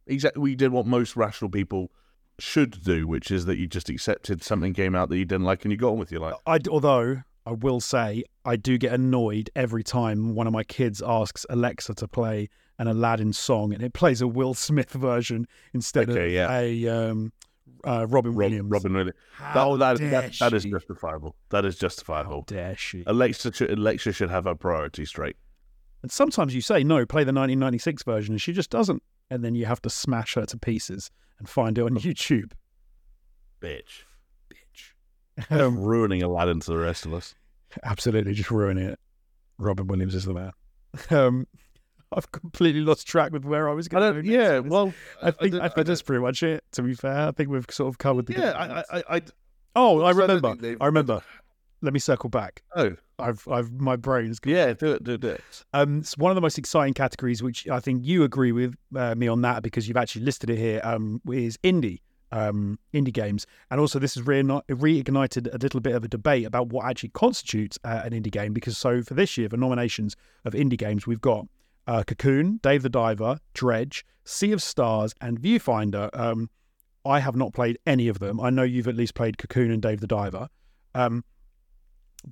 Exactly. 0.06 0.42
We 0.42 0.54
did 0.54 0.72
what 0.72 0.86
most 0.86 1.16
rational 1.16 1.50
people 1.50 1.90
should 2.38 2.82
do, 2.82 3.06
which 3.06 3.30
is 3.30 3.46
that 3.46 3.56
you 3.56 3.66
just 3.66 3.88
accepted 3.88 4.42
something 4.42 4.74
came 4.74 4.94
out 4.94 5.08
that 5.08 5.16
you 5.16 5.24
didn't 5.24 5.44
like 5.44 5.64
and 5.64 5.72
you 5.72 5.78
got 5.78 5.92
on 5.92 5.98
with 5.98 6.12
your 6.12 6.20
life. 6.20 6.34
I, 6.46 6.58
although 6.70 7.22
I 7.46 7.52
will 7.52 7.80
say, 7.80 8.24
I 8.44 8.56
do 8.56 8.76
get 8.76 8.92
annoyed 8.92 9.50
every 9.54 9.82
time 9.82 10.34
one 10.34 10.46
of 10.46 10.52
my 10.52 10.64
kids 10.64 11.02
asks 11.04 11.46
Alexa 11.48 11.94
to 11.94 12.08
play 12.08 12.48
an 12.78 12.88
Aladdin 12.88 13.32
song 13.32 13.72
and 13.72 13.82
it 13.82 13.92
plays 13.92 14.20
a 14.20 14.26
Will 14.26 14.54
Smith 14.54 14.90
version 14.90 15.46
instead 15.72 16.10
okay, 16.10 16.26
of 16.26 16.32
yeah. 16.32 16.58
a 16.58 16.88
um, 16.88 17.32
uh, 17.84 18.06
Robin 18.08 18.34
Williams. 18.34 18.70
Robin 18.70 18.92
Williams. 18.92 19.16
How 19.34 19.76
that, 19.76 19.98
dare 19.98 20.10
that, 20.10 20.32
that 20.38 20.52
is 20.52 20.64
justifiable. 20.64 21.36
That 21.50 21.64
is 21.64 21.76
justifiable. 21.76 22.44
How 22.48 22.54
dare 22.54 22.76
she? 22.76 23.04
Alexa 23.06 23.52
should, 23.52 23.70
Alexa 23.70 24.12
should 24.12 24.30
have 24.30 24.44
her 24.44 24.54
priorities 24.54 25.10
straight. 25.10 25.36
And 26.02 26.10
sometimes 26.10 26.54
you 26.54 26.60
say, 26.60 26.84
no, 26.84 27.06
play 27.06 27.22
the 27.22 27.32
1996 27.32 28.02
version, 28.02 28.34
and 28.34 28.42
she 28.42 28.52
just 28.52 28.70
doesn't. 28.70 29.02
And 29.30 29.42
then 29.42 29.54
you 29.54 29.64
have 29.66 29.80
to 29.82 29.90
smash 29.90 30.34
her 30.34 30.44
to 30.46 30.58
pieces 30.58 31.10
and 31.38 31.48
find 31.48 31.78
it 31.78 31.82
on 31.82 31.96
YouTube. 31.96 32.52
Bitch. 33.60 34.04
Bitch. 34.50 35.50
Um, 35.50 35.78
ruining 35.78 36.22
Aladdin 36.22 36.60
to 36.60 36.70
the 36.70 36.78
rest 36.78 37.06
of 37.06 37.14
us. 37.14 37.34
Absolutely, 37.82 38.34
just 38.34 38.50
ruining 38.50 38.86
it. 38.86 39.00
Robin 39.58 39.86
Williams 39.86 40.14
is 40.14 40.24
the 40.24 40.34
man. 40.34 40.52
Um, 41.10 41.46
I've 42.12 42.30
completely 42.32 42.80
lost 42.80 43.06
track 43.06 43.32
with 43.32 43.44
where 43.44 43.68
I 43.68 43.72
was 43.72 43.88
I 43.88 43.90
going. 43.90 44.14
don't, 44.14 44.24
yeah, 44.24 44.58
well, 44.58 44.92
I 45.22 45.30
think 45.30 45.54
I, 45.54 45.66
I, 45.66 45.68
think 45.68 45.86
that's 45.86 46.02
pretty 46.02 46.22
much 46.22 46.42
it. 46.42 46.64
To 46.72 46.82
be 46.82 46.94
fair, 46.94 47.28
I 47.28 47.30
think 47.32 47.50
we've 47.50 47.66
sort 47.70 47.88
of 47.88 47.98
covered 47.98 48.26
the. 48.26 48.34
yeah, 48.34 48.50
I. 48.52 48.98
I, 48.98 49.16
I, 49.16 49.22
oh, 49.76 50.02
I 50.02 50.08
I 50.08 50.10
remember. 50.12 50.54
I 50.80 50.86
remember. 50.86 51.22
Let 51.82 51.92
me 51.92 51.98
circle 51.98 52.30
back. 52.30 52.62
oh, 52.76 52.96
I've, 53.18 53.46
I've, 53.46 53.72
my 53.72 53.96
brain's. 53.96 54.38
gone. 54.38 54.54
yeah, 54.54 54.72
do 54.72 54.92
it, 54.92 55.04
do 55.04 55.12
it, 55.12 55.20
do 55.20 55.28
it. 55.28 55.42
Um, 55.72 55.98
it's 55.98 56.16
one 56.16 56.30
of 56.30 56.34
the 56.34 56.40
most 56.40 56.58
exciting 56.58 56.94
categories, 56.94 57.42
which 57.42 57.68
I 57.68 57.80
think 57.80 58.04
you 58.04 58.22
agree 58.24 58.52
with 58.52 58.74
uh, 58.96 59.14
me 59.14 59.28
on 59.28 59.42
that 59.42 59.62
because 59.62 59.86
you've 59.86 59.96
actually 59.96 60.24
listed 60.24 60.50
it 60.50 60.58
here. 60.58 60.80
Um, 60.82 61.20
is 61.30 61.58
indie, 61.58 62.00
um, 62.32 62.78
indie 62.92 63.12
games, 63.12 63.46
and 63.70 63.80
also 63.80 63.98
this 63.98 64.14
has 64.14 64.24
reigni- 64.24 64.62
reignited 64.68 65.52
a 65.52 65.58
little 65.58 65.80
bit 65.80 65.94
of 65.94 66.04
a 66.04 66.08
debate 66.08 66.46
about 66.46 66.68
what 66.68 66.86
actually 66.86 67.10
constitutes 67.10 67.78
uh, 67.84 68.00
an 68.04 68.12
indie 68.12 68.32
game. 68.32 68.52
Because 68.52 68.78
so 68.78 69.02
for 69.02 69.14
this 69.14 69.36
year, 69.36 69.48
for 69.48 69.56
nominations 69.56 70.16
of 70.44 70.54
indie 70.54 70.78
games, 70.78 71.06
we've 71.06 71.20
got 71.20 71.46
uh, 71.86 72.02
Cocoon, 72.06 72.60
Dave 72.62 72.82
the 72.82 72.88
Diver, 72.88 73.38
Dredge, 73.52 74.04
Sea 74.24 74.52
of 74.52 74.62
Stars, 74.62 75.14
and 75.20 75.40
Viewfinder. 75.40 76.10
Um, 76.12 76.50
I 77.04 77.20
have 77.20 77.36
not 77.36 77.52
played 77.52 77.78
any 77.86 78.08
of 78.08 78.18
them. 78.18 78.40
I 78.40 78.50
know 78.50 78.62
you've 78.62 78.88
at 78.88 78.96
least 78.96 79.14
played 79.14 79.38
Cocoon 79.38 79.70
and 79.70 79.82
Dave 79.82 80.00
the 80.00 80.06
Diver. 80.06 80.48
Um, 80.94 81.24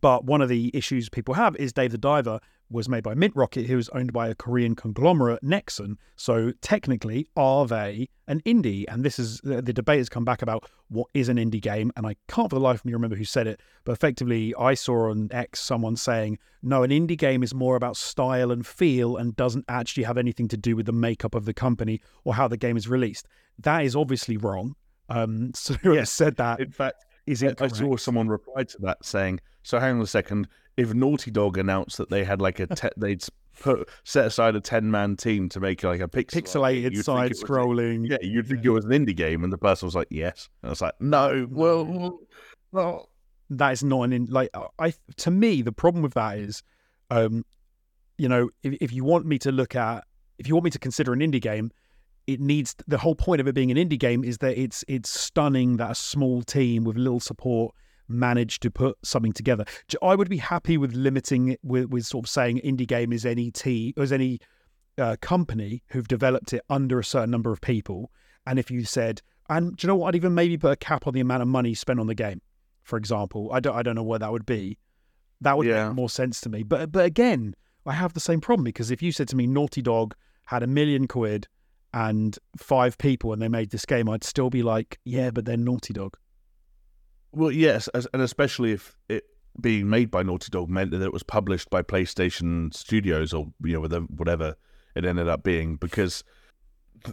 but 0.00 0.24
one 0.24 0.40
of 0.40 0.48
the 0.48 0.70
issues 0.72 1.08
people 1.08 1.34
have 1.34 1.54
is 1.56 1.72
Dave 1.72 1.92
the 1.92 1.98
Diver 1.98 2.40
was 2.72 2.88
made 2.88 3.02
by 3.02 3.14
Mint 3.14 3.34
Rocket, 3.36 3.66
who 3.66 3.76
was 3.76 3.88
owned 3.90 4.12
by 4.12 4.28
a 4.28 4.34
Korean 4.34 4.74
conglomerate, 4.74 5.42
Nexon. 5.42 5.96
So 6.16 6.52
technically, 6.60 7.28
are 7.36 7.66
they 7.66 8.08
an 8.28 8.40
indie? 8.40 8.84
And 8.88 9.04
this 9.04 9.18
is 9.18 9.40
the, 9.40 9.62
the 9.62 9.72
debate 9.72 9.98
has 9.98 10.08
come 10.08 10.24
back 10.24 10.42
about 10.42 10.68
what 10.88 11.08
is 11.14 11.28
an 11.28 11.36
indie 11.36 11.60
game. 11.60 11.92
And 11.96 12.06
I 12.06 12.16
can't 12.28 12.50
for 12.50 12.56
the 12.56 12.60
life 12.60 12.80
of 12.80 12.84
me 12.84 12.92
remember 12.92 13.16
who 13.16 13.24
said 13.24 13.46
it, 13.46 13.60
but 13.84 13.92
effectively, 13.92 14.54
I 14.58 14.74
saw 14.74 15.10
on 15.10 15.28
X 15.30 15.60
someone 15.60 15.96
saying, 15.96 16.38
no, 16.62 16.82
an 16.82 16.90
indie 16.90 17.18
game 17.18 17.42
is 17.42 17.54
more 17.54 17.76
about 17.76 17.96
style 17.96 18.50
and 18.50 18.66
feel 18.66 19.16
and 19.16 19.36
doesn't 19.36 19.64
actually 19.68 20.04
have 20.04 20.18
anything 20.18 20.48
to 20.48 20.56
do 20.56 20.76
with 20.76 20.86
the 20.86 20.92
makeup 20.92 21.34
of 21.34 21.44
the 21.44 21.54
company 21.54 22.00
or 22.24 22.34
how 22.34 22.48
the 22.48 22.56
game 22.56 22.76
is 22.76 22.88
released. 22.88 23.26
That 23.58 23.84
is 23.84 23.94
obviously 23.94 24.36
wrong. 24.36 24.74
Um, 25.08 25.52
so 25.54 25.76
yes. 25.84 26.10
said 26.10 26.36
that. 26.36 26.60
In 26.60 26.70
fact, 26.70 27.04
is 27.26 27.42
it? 27.42 27.60
I 27.62 27.68
saw 27.68 27.96
someone 27.96 28.28
reply 28.28 28.64
to 28.64 28.78
that 28.80 29.04
saying, 29.04 29.40
"So 29.62 29.78
hang 29.78 29.96
on 29.96 30.02
a 30.02 30.06
second. 30.06 30.48
If 30.76 30.94
Naughty 30.94 31.30
Dog 31.30 31.58
announced 31.58 31.98
that 31.98 32.10
they 32.10 32.24
had 32.24 32.40
like 32.40 32.60
a 32.60 32.66
te- 32.66 32.88
they'd 32.96 33.22
put 33.60 33.88
set 34.04 34.26
aside 34.26 34.56
a 34.56 34.60
ten 34.60 34.90
man 34.90 35.16
team 35.16 35.48
to 35.50 35.60
make 35.60 35.82
like 35.82 36.00
a 36.00 36.08
pixel 36.08 36.42
pixelated 36.42 37.02
side 37.02 37.32
scrolling, 37.32 38.08
yeah, 38.08 38.18
you'd 38.22 38.46
think 38.46 38.64
yeah. 38.64 38.70
it 38.70 38.74
was 38.74 38.84
an 38.84 38.90
indie 38.92 39.16
game, 39.16 39.44
and 39.44 39.52
the 39.52 39.58
person 39.58 39.86
was 39.86 39.94
like, 39.94 40.08
"Yes," 40.10 40.48
and 40.62 40.68
I 40.68 40.70
was 40.70 40.80
like, 40.80 40.94
"No, 41.00 41.46
well, 41.50 42.20
well, 42.72 43.08
that 43.50 43.72
is 43.72 43.84
not 43.84 44.02
an 44.02 44.12
in 44.12 44.26
like 44.26 44.50
I 44.78 44.94
to 45.18 45.30
me 45.30 45.62
the 45.62 45.72
problem 45.72 46.02
with 46.02 46.14
that 46.14 46.38
is, 46.38 46.62
um, 47.10 47.44
you 48.18 48.28
know, 48.28 48.50
if 48.62 48.74
if 48.80 48.92
you 48.92 49.04
want 49.04 49.26
me 49.26 49.38
to 49.40 49.52
look 49.52 49.76
at 49.76 50.04
if 50.38 50.48
you 50.48 50.54
want 50.54 50.64
me 50.64 50.70
to 50.70 50.78
consider 50.78 51.12
an 51.12 51.20
indie 51.20 51.40
game, 51.40 51.70
it 52.26 52.40
needs 52.40 52.74
the 52.86 52.98
whole 52.98 53.14
point 53.14 53.40
of 53.40 53.46
it 53.46 53.54
being 53.54 53.70
an 53.70 53.76
indie 53.76 53.98
game 53.98 54.24
is 54.24 54.38
that 54.38 54.58
it's 54.58 54.84
it's 54.88 55.10
stunning 55.10 55.76
that 55.76 55.90
a 55.90 55.94
small 55.94 56.42
team 56.42 56.84
with 56.84 56.96
little 56.96 57.20
support 57.20 57.74
managed 58.12 58.62
to 58.62 58.70
put 58.70 58.96
something 59.02 59.32
together. 59.32 59.64
I 60.02 60.14
would 60.14 60.28
be 60.28 60.38
happy 60.38 60.76
with 60.78 60.94
limiting 60.94 61.48
it 61.48 61.60
with, 61.62 61.86
with 61.86 62.06
sort 62.06 62.26
of 62.26 62.30
saying 62.30 62.60
indie 62.64 62.86
game 62.86 63.12
is 63.12 63.26
any 63.26 63.50
T 63.50 63.94
as 63.96 64.12
any 64.12 64.40
uh, 64.98 65.16
company 65.20 65.82
who've 65.88 66.08
developed 66.08 66.52
it 66.52 66.62
under 66.68 66.98
a 66.98 67.04
certain 67.04 67.30
number 67.30 67.52
of 67.52 67.60
people. 67.60 68.10
And 68.46 68.58
if 68.58 68.70
you 68.70 68.84
said, 68.84 69.22
and 69.48 69.76
do 69.76 69.86
you 69.86 69.88
know 69.88 69.96
what? 69.96 70.08
I'd 70.08 70.16
even 70.16 70.34
maybe 70.34 70.56
put 70.56 70.72
a 70.72 70.76
cap 70.76 71.06
on 71.06 71.14
the 71.14 71.20
amount 71.20 71.42
of 71.42 71.48
money 71.48 71.74
spent 71.74 72.00
on 72.00 72.06
the 72.06 72.14
game, 72.14 72.40
for 72.82 72.96
example. 72.96 73.50
I 73.52 73.60
don't 73.60 73.76
I 73.76 73.82
don't 73.82 73.94
know 73.94 74.02
where 74.02 74.18
that 74.18 74.32
would 74.32 74.46
be. 74.46 74.78
That 75.40 75.56
would 75.56 75.66
yeah. 75.66 75.88
make 75.88 75.96
more 75.96 76.10
sense 76.10 76.40
to 76.42 76.48
me. 76.48 76.62
But 76.62 76.92
but 76.92 77.04
again, 77.04 77.54
I 77.84 77.92
have 77.92 78.14
the 78.14 78.20
same 78.20 78.40
problem 78.40 78.64
because 78.64 78.90
if 78.90 79.02
you 79.02 79.12
said 79.12 79.28
to 79.28 79.36
me 79.36 79.46
Naughty 79.46 79.82
Dog 79.82 80.14
had 80.46 80.62
a 80.62 80.66
million 80.66 81.06
quid 81.06 81.48
and 81.92 82.38
five 82.56 82.96
people 82.98 83.32
and 83.32 83.42
they 83.42 83.48
made 83.48 83.70
this 83.70 83.84
game, 83.84 84.08
I'd 84.08 84.24
still 84.24 84.50
be 84.50 84.62
like, 84.62 84.98
yeah, 85.04 85.30
but 85.30 85.44
they're 85.44 85.56
Naughty 85.56 85.92
Dog. 85.92 86.16
Well, 87.32 87.50
yes, 87.50 87.88
and 88.12 88.22
especially 88.22 88.72
if 88.72 88.96
it 89.08 89.24
being 89.60 89.88
made 89.88 90.10
by 90.10 90.22
Naughty 90.22 90.48
Dog 90.50 90.68
meant 90.68 90.90
that 90.92 91.02
it 91.02 91.12
was 91.12 91.22
published 91.22 91.70
by 91.70 91.82
PlayStation 91.82 92.72
Studios 92.74 93.32
or 93.32 93.52
you 93.64 93.80
know 93.80 94.00
whatever 94.16 94.56
it 94.94 95.04
ended 95.04 95.28
up 95.28 95.42
being, 95.42 95.76
because 95.76 96.24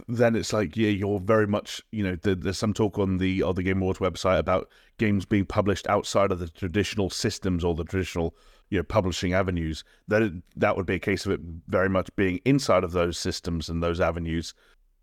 then 0.08 0.36
it's 0.36 0.52
like 0.52 0.76
yeah, 0.76 0.90
you're 0.90 1.20
very 1.20 1.46
much 1.46 1.80
you 1.90 2.02
know 2.02 2.16
there's 2.16 2.58
some 2.58 2.74
talk 2.74 2.98
on 2.98 3.18
the 3.18 3.42
on 3.42 3.54
the 3.54 3.62
Game 3.62 3.80
Awards 3.80 3.98
website 3.98 4.38
about 4.38 4.68
games 4.98 5.24
being 5.24 5.46
published 5.46 5.88
outside 5.88 6.30
of 6.32 6.38
the 6.38 6.48
traditional 6.48 7.10
systems 7.10 7.64
or 7.64 7.74
the 7.74 7.84
traditional 7.84 8.34
you 8.68 8.78
know 8.78 8.84
publishing 8.84 9.32
avenues. 9.32 9.84
That 10.08 10.42
that 10.56 10.76
would 10.76 10.86
be 10.86 10.94
a 10.96 11.00
case 11.00 11.24
of 11.24 11.32
it 11.32 11.40
very 11.68 11.88
much 11.88 12.14
being 12.16 12.40
inside 12.44 12.84
of 12.84 12.92
those 12.92 13.18
systems 13.18 13.68
and 13.68 13.82
those 13.82 14.00
avenues. 14.00 14.54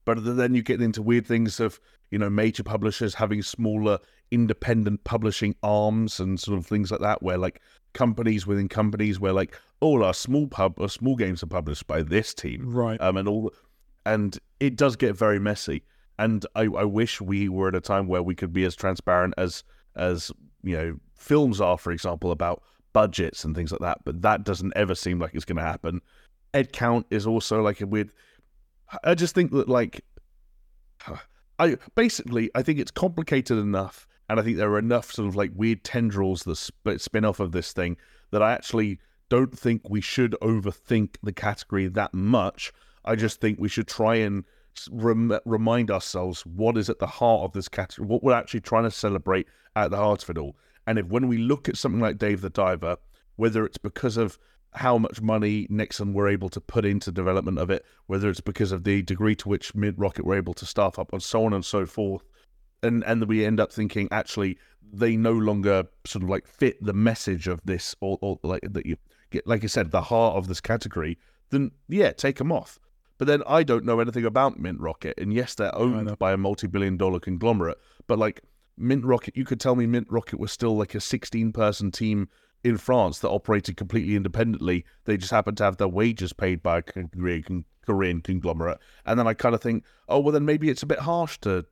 But 0.06 0.23
then 0.23 0.56
you 0.56 0.61
get 0.61 0.81
into 0.81 1.02
weird 1.02 1.26
things 1.26 1.60
of 1.60 1.80
you 2.11 2.19
know 2.19 2.30
major 2.30 2.64
publishers 2.64 3.15
having 3.15 3.41
smaller 3.41 3.99
independent 4.32 5.04
publishing 5.04 5.56
arms 5.64 6.20
and 6.20 6.40
sort 6.40 6.58
of 6.58 6.66
things 6.66 6.91
like 6.91 7.02
that, 7.02 7.22
where 7.22 7.38
like 7.38 7.62
companies 7.94 8.45
within 8.45 8.70
companies, 8.70 9.20
where 9.20 9.34
like 9.34 9.60
all 9.80 10.04
our 10.04 10.14
small 10.14 10.48
pub 10.48 10.76
or 10.78 10.90
small 10.90 11.16
games 11.16 11.44
are 11.44 11.48
published 11.48 11.88
by 11.88 12.02
this 12.02 12.34
team, 12.34 12.70
right? 12.70 12.99
Um, 13.02 13.18
and 13.18 13.28
all, 13.28 13.52
and 14.06 14.38
it 14.60 14.76
does 14.76 14.95
get 14.95 15.16
very 15.16 15.40
messy. 15.40 15.84
And 16.20 16.45
I, 16.56 16.64
I 16.64 16.84
wish 16.84 17.22
we 17.22 17.49
were 17.49 17.68
at 17.68 17.76
a 17.76 17.82
time 17.82 18.08
where 18.08 18.24
we 18.24 18.36
could 18.36 18.54
be 18.54 18.64
as 18.64 18.76
transparent 18.76 19.34
as 19.38 19.64
as 19.95 20.32
you 20.64 20.76
know 20.78 20.99
films 21.16 21.62
are, 21.62 21.78
for 21.78 21.91
example, 21.91 22.32
about 22.32 22.64
budgets 22.94 23.44
and 23.44 23.56
things 23.56 23.72
like 23.72 23.82
that. 23.82 23.99
But 24.06 24.22
that 24.22 24.44
doesn't 24.44 24.74
ever 24.76 24.95
seem 24.95 25.20
like 25.20 25.36
it's 25.36 25.45
going 25.45 25.58
to 25.58 25.64
happen. 25.64 26.02
Ed 26.54 26.74
count 26.74 27.06
is 27.10 27.28
also 27.28 27.62
like 27.62 27.82
a 27.82 27.88
weird. 27.88 28.12
I 29.04 29.16
just 29.16 29.36
think 29.36 29.52
that 29.52 29.68
like, 29.68 30.04
I 31.60 31.78
basically 31.95 32.49
I 32.56 32.62
think 32.62 32.80
it's 32.80 32.91
complicated 32.91 33.58
enough 33.58 34.07
and 34.30 34.40
I 34.40 34.44
think 34.44 34.58
there 34.58 34.72
are 34.72 34.80
enough 34.80 35.12
sort 35.12 35.28
of 35.28 35.36
like 35.36 35.52
weird 35.56 35.84
tendrils 35.84 36.44
that 36.44 36.56
sp- 36.58 36.99
spin 36.99 37.26
off 37.26 37.40
of 37.40 37.52
this 37.52 37.72
thing 37.72 37.98
that 38.32 38.41
I 38.41 38.54
actually 38.54 38.99
don't 39.30 39.58
think 39.58 39.90
we 39.90 40.02
should 40.02 40.36
overthink 40.41 41.16
the 41.24 41.34
category 41.34 41.88
that 41.88 42.14
much. 42.14 42.72
I 43.06 43.16
just 43.16 43.40
think 43.40 43.60
we 43.60 43.70
should 43.70 43.88
try 43.88 44.16
and 44.16 44.44
rem- 44.91 45.40
remind 45.45 45.91
ourselves 45.91 46.45
what 46.45 46.78
is 46.78 46.90
at 46.90 46.99
the 46.99 47.08
heart 47.08 47.44
of 47.44 47.54
this 47.54 47.68
category, 47.68 48.08
what 48.08 48.24
we're 48.24 48.34
actually 48.34 48.62
trying 48.62 48.84
to 48.84 48.91
celebrate 48.91 49.48
at 49.76 49.91
the 49.91 49.98
heart 49.98 50.24
of 50.24 50.30
it 50.30 50.38
all. 50.38 50.56
And 50.86 50.99
if 50.99 51.08
when 51.08 51.28
we 51.28 51.38
look 51.38 51.68
at 51.68 51.78
something 51.78 52.02
like 52.02 52.18
Dave 52.18 52.41
the 52.41 52.49
Diver, 52.49 52.98
whether 53.36 53.66
it's 53.66 53.78
because 53.78 54.18
of 54.18 54.38
how 54.74 54.98
much 54.98 55.22
money 55.22 55.68
Nexon 55.68 56.14
were 56.14 56.28
able 56.28 56.49
to 56.49 56.62
put 56.62 56.86
into 56.86 57.12
development 57.12 57.60
of 57.60 57.70
it, 57.70 57.86
whether 58.06 58.30
it's 58.30 58.41
because 58.41 58.72
of 58.72 58.84
the 58.84 59.02
degree 59.02 59.36
to 59.36 59.49
which 59.49 59.74
Mint 59.74 59.98
Rocket 59.98 60.26
were 60.26 60.36
able 60.36 60.54
to 60.56 60.66
staff 60.66 60.99
up, 60.99 61.12
and 61.14 61.24
so 61.24 61.45
on 61.45 61.54
and 61.54 61.66
so 61.66 61.86
forth, 61.86 62.24
and 62.88 63.03
and 63.03 63.26
we 63.26 63.45
end 63.45 63.59
up 63.59 63.72
thinking 63.72 64.07
actually 64.11 64.57
they 64.93 65.18
no 65.18 65.34
longer 65.34 65.84
sort 66.05 66.23
of 66.23 66.30
like 66.30 66.47
fit 66.47 66.81
the 66.84 66.93
message 66.93 67.47
of 67.47 67.61
this 67.65 67.95
or, 67.99 68.18
or 68.22 68.39
like 68.43 68.61
that 68.64 68.85
you 68.85 68.97
get 69.30 69.45
like 69.45 69.64
I 69.64 69.68
said 69.68 69.91
the 69.91 70.01
heart 70.01 70.35
of 70.35 70.47
this 70.47 70.61
category 70.61 71.18
then 71.49 71.72
yeah 71.88 72.11
take 72.11 72.38
them 72.38 72.51
off. 72.51 72.80
But 73.19 73.26
then 73.26 73.41
I 73.47 73.64
don't 73.64 73.84
know 73.84 73.99
anything 73.99 74.26
about 74.26 74.59
Mint 74.59 74.80
Rocket 74.80 75.15
and 75.18 75.34
yes 75.34 75.55
they're 75.55 75.76
owned 75.76 76.19
by 76.19 76.34
a 76.34 76.38
multi-billion 76.38 76.97
dollar 76.97 77.19
conglomerate 77.19 77.77
but 78.05 78.19
like 78.19 78.41
Mint 78.77 79.03
Rocket 79.03 79.35
you 79.35 79.43
could 79.43 79.59
tell 79.59 79.76
me 79.76 79.88
Mint 79.88 80.07
Rocket 80.09 80.39
was 80.39 80.51
still 80.51 80.77
like 80.77 80.93
a 80.93 81.01
16 81.01 81.51
person 81.51 81.91
team 81.91 82.30
in 82.68 82.77
France 82.77 83.19
that 83.19 83.30
operated 83.30 83.77
completely 83.77 84.15
independently 84.15 84.85
they 85.06 85.18
just 85.18 85.31
happened 85.31 85.57
to 85.57 85.64
have 85.64 85.77
their 85.77 85.88
wages 85.88 86.34
paid 86.34 86.61
by 86.61 86.80
a 86.80 86.81
Korean, 86.81 87.65
Korean 87.85 88.22
conglomerate 88.22 88.80
and 89.06 89.18
then 89.18 89.27
I 89.27 89.34
kind 89.34 89.56
of 89.56 89.61
think 89.61 89.84
oh 90.10 90.19
well 90.19 90.34
then 90.34 90.45
maybe 90.45 90.69
it's 90.69 90.84
a 90.84 90.88
bit 90.88 90.99
harsh 90.99 91.38
to 91.39 91.65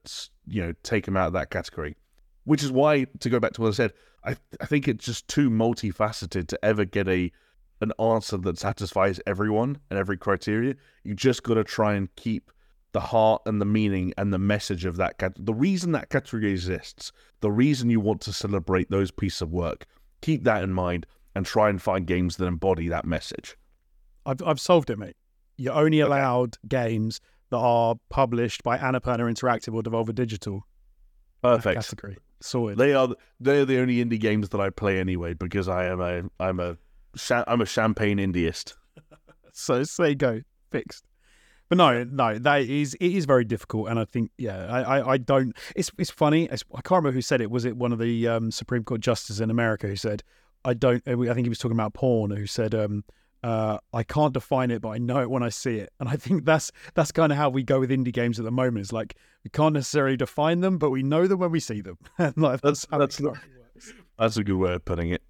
you 0.47 0.61
know 0.63 0.73
take 0.83 1.05
them 1.05 1.17
out 1.17 1.27
of 1.27 1.33
that 1.33 1.49
category. 1.49 1.95
Which 2.43 2.63
is 2.63 2.71
why, 2.71 3.07
to 3.19 3.29
go 3.29 3.39
back 3.39 3.53
to 3.53 3.61
what 3.61 3.69
I 3.69 3.71
said, 3.71 3.93
I 4.23 4.35
I 4.61 4.65
think 4.65 4.87
it's 4.87 5.05
just 5.05 5.27
too 5.27 5.49
multifaceted 5.49 6.47
to 6.47 6.65
ever 6.65 6.85
get 6.85 7.07
a 7.07 7.31
an 7.81 7.91
answer 7.99 8.37
that 8.37 8.57
satisfies 8.57 9.19
everyone 9.27 9.79
and 9.89 9.99
every 9.99 10.17
criteria. 10.17 10.75
You 11.03 11.13
just 11.13 11.43
got 11.43 11.55
to 11.55 11.63
try 11.63 11.95
and 11.95 12.13
keep 12.15 12.51
the 12.93 13.01
heart 13.01 13.41
and 13.45 13.59
the 13.59 13.65
meaning 13.65 14.13
and 14.17 14.31
the 14.31 14.39
message 14.39 14.85
of 14.85 14.95
that 14.95 15.17
category. 15.17 15.45
The 15.45 15.53
reason 15.53 15.91
that 15.91 16.09
category 16.09 16.51
exists, 16.51 17.11
the 17.41 17.51
reason 17.51 17.89
you 17.89 17.99
want 17.99 18.21
to 18.21 18.31
celebrate 18.31 18.89
those 18.89 19.11
pieces 19.11 19.41
of 19.41 19.51
work, 19.51 19.85
keep 20.25 20.43
that 20.43 20.63
in 20.63 20.73
mind 20.73 21.05
and 21.35 21.45
try 21.45 21.69
and 21.69 21.79
find 21.79 22.07
games 22.07 22.37
that 22.37 22.45
embody 22.45 22.87
that 22.87 23.05
message. 23.05 23.55
I've 24.25 24.41
I've 24.41 24.59
solved 24.59 24.89
it, 24.89 24.97
mate. 24.97 25.15
You're 25.57 25.73
only 25.73 25.99
allowed 25.99 26.57
games 26.67 27.21
that 27.51 27.57
are 27.57 27.95
published 28.09 28.63
by 28.63 28.77
Annapurna 28.77 29.19
Interactive 29.19 29.73
or 29.73 29.83
Devolver 29.83 30.15
Digital. 30.15 30.65
Perfect 31.43 31.75
category 31.75 32.17
sorted. 32.41 32.79
They 32.79 32.93
are 32.93 33.09
they're 33.39 33.65
the 33.65 33.79
only 33.79 34.03
indie 34.03 34.19
games 34.19 34.49
that 34.49 34.59
I 34.59 34.71
play 34.71 34.99
anyway 34.99 35.35
because 35.35 35.69
I 35.69 35.85
am 35.85 36.01
a 36.01 36.23
I'm 36.39 36.59
a 36.59 36.77
I'm 37.47 37.61
a 37.61 37.65
champagne 37.65 38.17
indieist. 38.17 38.73
so 39.53 39.83
say 39.83 40.15
go 40.15 40.41
fixed. 40.71 41.05
But 41.69 41.77
no, 41.79 42.03
no, 42.03 42.37
that 42.37 42.61
is 42.61 42.93
it 42.95 43.11
is 43.11 43.25
very 43.25 43.43
difficult, 43.43 43.89
and 43.89 43.99
I 43.99 44.05
think 44.05 44.31
yeah, 44.37 44.67
I 44.67 44.99
I, 44.99 45.11
I 45.13 45.17
don't. 45.17 45.55
It's 45.75 45.91
it's 45.97 46.11
funny. 46.11 46.45
It's, 46.45 46.63
I 46.73 46.81
can't 46.81 46.99
remember 46.99 47.13
who 47.13 47.21
said 47.21 47.41
it. 47.41 47.49
Was 47.49 47.65
it 47.65 47.75
one 47.75 47.91
of 47.91 47.99
the 47.99 48.27
um, 48.27 48.51
Supreme 48.51 48.83
Court 48.83 49.01
justices 49.01 49.41
in 49.41 49.49
America 49.49 49.87
who 49.87 49.95
said 49.95 50.23
I 50.63 50.75
don't? 50.75 51.01
I 51.07 51.15
think 51.15 51.45
he 51.45 51.49
was 51.49 51.57
talking 51.57 51.75
about 51.75 51.93
porn. 51.93 52.31
Who 52.31 52.45
said 52.45 52.75
um, 52.75 53.03
uh, 53.45 53.77
I 53.93 54.01
can't 54.01 54.33
define 54.33 54.71
it, 54.71 54.81
but 54.81 54.89
I 54.89 54.97
know 54.97 55.21
it 55.21 55.29
when 55.29 55.43
I 55.43 55.49
see 55.49 55.77
it. 55.77 55.93
And 55.99 56.09
I 56.09 56.15
think 56.15 56.45
that's 56.45 56.71
that's 56.95 57.11
kind 57.11 57.31
of 57.31 57.37
how 57.37 57.51
we 57.51 57.61
go 57.61 57.79
with 57.79 57.91
indie 57.91 58.11
games 58.11 58.39
at 58.39 58.45
the 58.45 58.51
moment. 58.51 58.79
It's 58.79 58.91
like 58.91 59.15
we 59.43 59.51
can't 59.51 59.75
necessarily 59.75 60.17
define 60.17 60.61
them, 60.61 60.79
but 60.79 60.89
we 60.89 61.03
know 61.03 61.27
them 61.27 61.37
when 61.37 61.51
we 61.51 61.59
see 61.59 61.81
them. 61.81 61.99
like 62.35 62.61
that's 62.61 62.87
that's, 62.87 63.17
that's, 63.17 63.21
that's 64.17 64.37
a 64.37 64.43
good 64.43 64.57
way 64.57 64.73
of 64.73 64.83
putting 64.83 65.11
it. 65.11 65.21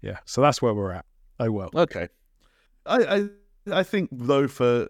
Yeah. 0.00 0.18
So 0.24 0.40
that's 0.40 0.60
where 0.60 0.74
we're 0.74 0.90
at. 0.90 1.04
Oh 1.38 1.52
well. 1.52 1.70
Okay. 1.72 2.08
I 2.84 2.96
I, 2.96 3.28
I 3.70 3.82
think 3.84 4.08
though 4.10 4.48
for 4.48 4.88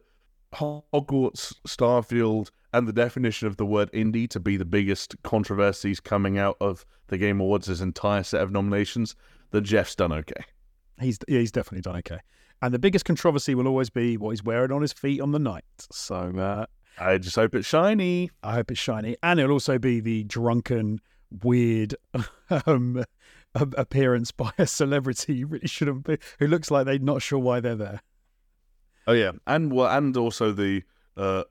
Hogwarts, 0.55 1.55
Starfield, 1.67 2.51
and 2.73 2.89
the 2.89 2.93
definition 2.93 3.49
of 3.49 3.57
the 3.57 3.67
word 3.67 3.91
indie 3.93 4.29
to 4.31 4.41
be 4.41 4.57
the 4.57 4.65
biggest 4.65 5.15
controversies 5.23 6.01
coming 6.01 6.39
out 6.39 6.57
of 6.61 6.87
the 7.09 7.19
Game 7.19 7.41
Awards' 7.41 7.81
entire 7.81 8.23
set 8.23 8.41
of 8.41 8.51
nominations, 8.51 9.15
that 9.51 9.63
Geoff's 9.63 9.95
done 9.95 10.13
okay. 10.13 10.45
He's 11.01 11.19
yeah, 11.29 11.41
he's 11.41 11.53
definitely 11.53 11.83
done 11.83 11.97
okay. 11.97 12.19
And 12.63 12.73
the 12.73 12.79
biggest 12.79 13.05
controversy 13.05 13.55
will 13.55 13.67
always 13.67 13.91
be 13.91 14.17
what 14.17 14.31
he's 14.31 14.45
wearing 14.45 14.71
on 14.71 14.83
his 14.83 14.93
feet 14.93 15.21
on 15.21 15.33
the 15.33 15.39
night. 15.39 15.65
So 15.91 16.15
uh, 16.15 16.67
I 16.99 17.19
just 17.19 17.37
hope 17.37 17.55
it's 17.55 17.67
shiny. 17.67 18.31
I 18.43 18.55
hope 18.55 18.71
it's 18.71 18.81
shiny. 18.81 19.17
And 19.23 19.41
it'll 19.41 19.53
also 19.53 19.79
be 19.79 20.01
the 20.01 20.25
drunken, 20.25 21.01
weird 21.43 21.97
um, 22.67 23.05
appearance 23.55 24.31
by 24.31 24.53
a 24.59 24.67
celebrity 24.67 25.35
you 25.35 25.47
really 25.47 25.67
shouldn't 25.67 26.05
be, 26.05 26.19
who 26.39 26.47
looks 26.47 26.71
like 26.71 26.87
they're 26.87 26.99
not 26.99 27.23
sure 27.23 27.39
why 27.39 27.61
they're 27.61 27.75
there. 27.75 28.01
Oh 29.07 29.13
yeah, 29.13 29.33
and 29.47 29.73
well, 29.73 29.89
and 29.97 30.17
also 30.17 30.53
the 30.53 30.83
uh, 31.17 31.45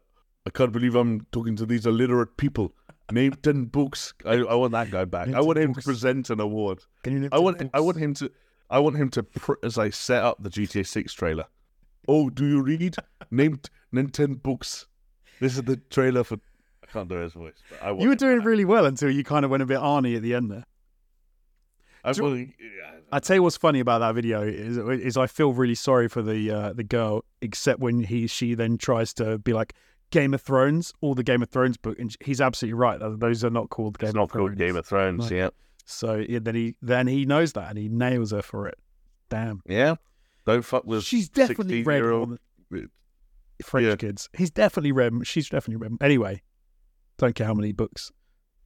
I 0.46 0.50
can't 0.50 0.72
believe 0.72 0.96
I'm 0.96 1.26
talking 1.32 1.56
to 1.58 1.66
these 1.66 1.86
illiterate 1.86 2.38
people. 2.38 2.74
Name 3.12 3.34
ten 3.44 3.66
books. 3.66 4.14
I, 4.26 4.36
I 4.36 4.56
want 4.56 4.72
that 4.72 4.90
guy 4.90 5.04
back. 5.06 5.28
Name 5.28 5.36
I 5.36 5.42
want 5.42 5.60
him 5.60 5.74
books. 5.74 5.84
to 5.84 5.90
present 5.90 6.30
an 6.30 6.40
award. 6.40 6.80
Can 7.04 7.14
you 7.14 7.20
name 7.20 7.30
I 7.34 7.40
want 7.40 7.62
I 7.74 7.80
want 7.82 7.98
him 7.98 8.14
to 8.16 8.32
I 8.70 8.80
want 8.80 8.96
him 8.96 9.10
to 9.10 9.24
pr- 9.24 9.54
as 9.64 9.78
I 9.78 9.90
set 9.90 10.24
up 10.24 10.42
the 10.42 10.50
GTA 10.50 10.88
Six 10.88 11.14
trailer. 11.14 11.46
Oh, 12.08 12.30
do 12.30 12.48
you 12.48 12.62
read? 12.62 12.96
Name 13.30 13.58
t- 13.58 13.70
name 13.92 14.10
ten 14.10 14.36
books. 14.36 14.88
This 15.42 15.56
is 15.58 15.64
the 15.64 15.76
trailer 15.90 16.24
for. 16.24 16.38
I 16.84 16.88
can't 16.88 17.10
do 17.10 17.16
his 17.16 17.34
voice. 17.34 17.54
But 17.70 17.84
I 17.84 17.92
want 17.92 18.02
You 18.02 18.10
were 18.10 18.16
doing 18.16 18.38
back. 18.40 18.48
really 18.48 18.66
well 18.66 18.86
until 18.86 19.10
you 19.12 19.24
kind 19.26 19.44
of 19.44 19.52
went 19.52 19.62
a 19.62 19.66
bit 19.66 19.80
Arnie 19.80 20.16
at 20.16 20.22
the 20.22 20.34
end 20.34 20.50
there. 20.52 20.66
I 22.04 22.14
do- 22.14 22.24
want- 22.24 22.50
I 23.12 23.20
tell 23.20 23.36
you 23.36 23.44
what's 23.44 23.58
funny 23.58 23.80
about 23.80 24.00
that 24.00 24.16
video 24.16 24.42
is 24.42 24.78
is 24.78 25.18
I 25.18 25.28
feel 25.28 25.54
really 25.54 25.76
sorry 25.76 26.08
for 26.08 26.22
the 26.22 26.50
uh, 26.52 26.74
the 26.74 26.84
girl, 26.84 27.24
except 27.42 27.80
when 27.80 28.04
he 28.04 28.28
she 28.28 28.54
then 28.56 28.78
tries 28.78 29.14
to 29.16 29.38
be 29.38 29.54
like 29.54 29.74
Game 30.12 30.34
of 30.34 30.42
Thrones, 30.42 30.94
all 31.02 31.14
the 31.16 31.24
Game 31.24 31.42
of 31.44 31.50
Thrones 31.50 31.78
book, 31.78 31.98
and 32.00 32.16
he's 32.22 32.42
absolutely 32.42 32.74
right. 32.76 33.00
Those 33.02 33.44
are 33.44 33.50
not 33.50 33.70
called 33.70 33.98
Game 34.00 34.08
It's 34.08 34.12
of 34.12 34.16
not 34.16 34.32
Thrones. 34.32 34.50
called 34.50 34.58
Game 34.58 34.76
of 34.76 34.86
Thrones. 34.86 35.30
No. 35.32 35.38
Yeah, 35.38 35.50
So 35.86 36.16
yeah, 36.28 36.40
then 36.42 36.56
he 36.56 36.76
then 36.82 37.08
he 37.08 37.26
knows 37.26 37.54
that 37.54 37.70
and 37.70 37.78
he 37.78 37.88
nails 37.90 38.32
her 38.32 38.42
for 38.42 38.68
it. 38.68 38.78
Damn, 39.30 39.62
yeah. 39.68 39.96
Don't 40.46 40.64
fuck 40.66 40.86
with. 40.86 41.04
she's 41.04 41.30
definitely 41.30 41.84
read 41.84 42.02
all 42.02 42.26
16-year-old 42.26 42.38
the 42.72 42.88
French 43.64 43.86
Yeah. 43.88 43.96
kids. 43.96 44.28
He's 44.36 44.50
definitely 44.52 44.92
read. 44.92 45.14
She's 45.24 45.50
definitely 45.50 45.88
read. 45.88 45.98
Anyway, 46.02 46.42
don't 47.18 47.36
care 47.36 47.46
how 47.48 47.54
many 47.54 47.72
books 47.74 48.12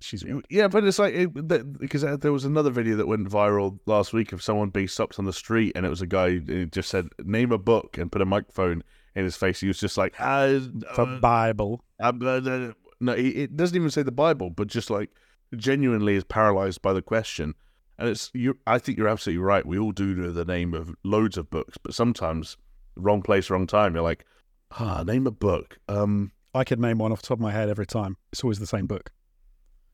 she's. 0.06 0.24
Yeah, 0.50 0.68
but 0.68 0.84
it's 0.84 1.00
like 1.00 1.14
it, 1.14 1.50
that, 1.50 1.80
because 1.80 2.04
uh, 2.04 2.18
there 2.18 2.32
was 2.32 2.46
another 2.46 2.70
video 2.70 2.96
that 2.98 3.08
went 3.08 3.30
viral 3.30 3.80
last 3.86 4.14
week 4.14 4.32
of 4.34 4.42
someone 4.42 4.70
being 4.70 4.88
stopped 4.88 5.20
on 5.20 5.26
the 5.26 5.34
street, 5.34 5.74
and 5.76 5.86
it 5.86 5.90
was 5.90 6.02
a 6.02 6.08
guy 6.08 6.38
who 6.38 6.66
just 6.66 6.90
said, 6.90 7.10
"Name 7.24 7.52
a 7.52 7.58
book," 7.58 7.98
and 7.98 8.12
put 8.12 8.22
a 8.22 8.26
microphone 8.26 8.84
in 9.16 9.24
his 9.24 9.36
face. 9.36 9.60
He 9.60 9.68
was 9.68 9.80
just 9.80 9.98
like, 9.98 10.16
ah, 10.20 10.60
uh, 10.98 11.20
Bible, 11.20 11.84
uh, 12.00 12.12
blah, 12.12 12.40
blah, 12.40 12.58
blah." 12.60 12.74
"No, 13.00 13.16
he, 13.16 13.30
it 13.30 13.58
doesn't 13.58 13.76
even 13.76 13.90
say 13.90 14.04
the 14.04 14.12
Bible, 14.12 14.50
but 14.50 14.68
just 14.68 14.90
like 14.90 15.10
genuinely 15.56 16.16
is 16.16 16.24
paralyzed 16.24 16.82
by 16.82 16.94
the 16.94 17.02
question." 17.02 17.56
And 17.98 18.10
it's 18.10 18.30
you. 18.34 18.58
I 18.68 18.78
think 18.78 18.98
you're 18.98 19.08
absolutely 19.08 19.44
right. 19.44 19.66
We 19.66 19.80
all 19.80 19.92
do 19.92 20.16
know 20.16 20.32
the 20.32 20.46
name 20.46 20.74
of 20.74 20.94
loads 21.04 21.38
of 21.38 21.50
books, 21.50 21.78
but 21.82 21.94
sometimes 21.94 22.58
wrong 22.96 23.22
place, 23.22 23.50
wrong 23.50 23.68
time. 23.68 23.94
You're 23.94 24.04
like, 24.04 24.26
ah, 24.72 25.04
name 25.04 25.28
a 25.28 25.32
book. 25.32 25.80
Um, 25.88 26.32
I 26.54 26.64
could 26.64 26.80
name 26.80 26.98
one 26.98 27.12
off 27.12 27.22
the 27.22 27.28
top 27.28 27.38
of 27.38 27.42
my 27.42 27.52
head 27.52 27.70
every 27.70 27.86
time. 27.86 28.18
It's 28.32 28.44
always 28.44 28.60
the 28.60 28.68
same 28.68 28.88
book. 28.88 29.12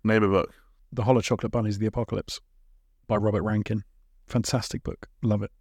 Name 0.03 0.23
a 0.23 0.28
book. 0.28 0.53
The 0.91 1.03
Hollow 1.03 1.22
Chocolate 1.22 1.52
Bunnies 1.52 1.76
of 1.76 1.80
the 1.80 1.88
Apocalypse 1.88 2.40
by 3.07 3.15
Robert 3.15 3.44
Rankin. 3.44 3.84
Fantastic 4.28 4.84
book. 4.84 5.07
Love 5.22 5.44
it. 5.44 5.52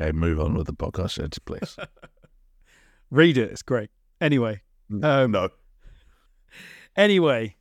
Okay, 0.00 0.12
move 0.12 0.38
on 0.40 0.54
with 0.54 0.66
the 0.66 0.74
podcast, 0.74 1.38
please. 1.44 1.76
Read 3.10 3.38
it. 3.38 3.50
It's 3.50 3.62
great. 3.62 3.90
Anyway, 4.20 4.62
um, 5.02 5.30
no. 5.30 5.48
anyway, 6.96 7.56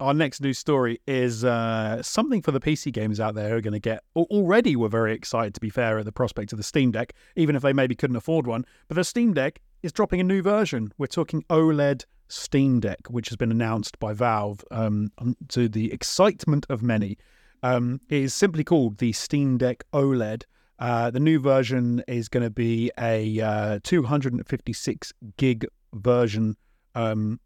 our 0.00 0.14
next 0.14 0.40
news 0.40 0.58
story 0.58 1.00
is 1.06 1.44
uh, 1.44 2.02
something 2.02 2.42
for 2.42 2.52
the 2.52 2.60
PC 2.60 2.92
gamers 2.92 3.20
out 3.20 3.34
there 3.34 3.48
who 3.50 3.56
are 3.56 3.60
going 3.60 3.72
to 3.72 3.80
get. 3.80 4.04
Already, 4.14 4.76
we're 4.76 4.88
very 4.88 5.12
excited 5.12 5.54
to 5.54 5.60
be 5.60 5.70
fair 5.70 5.98
at 5.98 6.04
the 6.04 6.12
prospect 6.12 6.52
of 6.52 6.58
the 6.58 6.62
Steam 6.62 6.90
Deck, 6.90 7.12
even 7.36 7.56
if 7.56 7.62
they 7.62 7.72
maybe 7.72 7.94
couldn't 7.94 8.16
afford 8.16 8.46
one. 8.46 8.64
But 8.86 8.94
the 8.94 9.04
Steam 9.04 9.34
Deck 9.34 9.60
is 9.82 9.92
dropping 9.92 10.20
a 10.20 10.24
new 10.24 10.42
version. 10.42 10.92
We're 10.98 11.06
talking 11.06 11.42
OLED 11.50 12.04
Steam 12.28 12.80
Deck, 12.80 13.08
which 13.08 13.28
has 13.28 13.36
been 13.36 13.50
announced 13.50 13.98
by 13.98 14.12
Valve 14.12 14.64
um, 14.70 15.10
to 15.48 15.68
the 15.68 15.92
excitement 15.92 16.66
of 16.68 16.82
many. 16.82 17.18
Um, 17.62 18.00
it 18.08 18.22
is 18.22 18.34
simply 18.34 18.64
called 18.64 18.98
the 18.98 19.12
Steam 19.12 19.58
Deck 19.58 19.84
OLED. 19.92 20.44
Uh, 20.78 21.10
the 21.10 21.20
new 21.20 21.40
version 21.40 22.02
is 22.06 22.28
going 22.28 22.44
to 22.44 22.50
be 22.50 22.90
a 22.98 23.40
uh, 23.40 23.80
256 23.82 25.12
gig 25.36 25.66
version. 25.94 26.56
Um, 26.94 27.40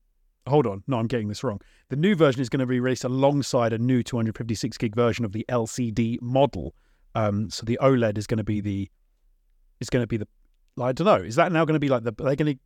hold 0.47 0.67
on, 0.67 0.83
no, 0.87 0.99
I'm 0.99 1.07
getting 1.07 1.29
this 1.29 1.43
wrong. 1.43 1.61
The 1.89 1.97
new 1.97 2.15
version 2.15 2.43
is 2.43 2.49
going 2.49 2.61
to 2.61 2.67
be 2.67 2.81
released 2.81 3.05
alongside 3.05 3.73
a 3.73 3.79
new 3.79 4.03
256 4.03 4.77
gig 4.77 4.95
version 4.95 5.25
of 5.25 5.33
the 5.33 5.47
LCD 5.49 6.21
model. 6.21 6.75
Um, 7.15 7.49
so 7.49 7.65
the 7.65 7.79
OLED 7.81 8.19
is 8.19 8.27
going 8.27 8.39
to 8.39 8.45
be 8.45 8.61
the 8.61 8.91
is 9.81 9.91
going 9.91 10.03
to 10.03 10.07
be 10.07 10.17
the 10.17 10.29
I 10.81 10.93
don't 10.93 11.07
know. 11.07 11.17
Is 11.17 11.37
that 11.37 11.53
now 11.53 11.65
going 11.65 11.75
to 11.75 11.81
be 11.81 11.89
like 11.89 12.03
the 12.03 12.15
are 12.21 12.31
they 12.31 12.37
going 12.37 12.55
to 12.55 12.61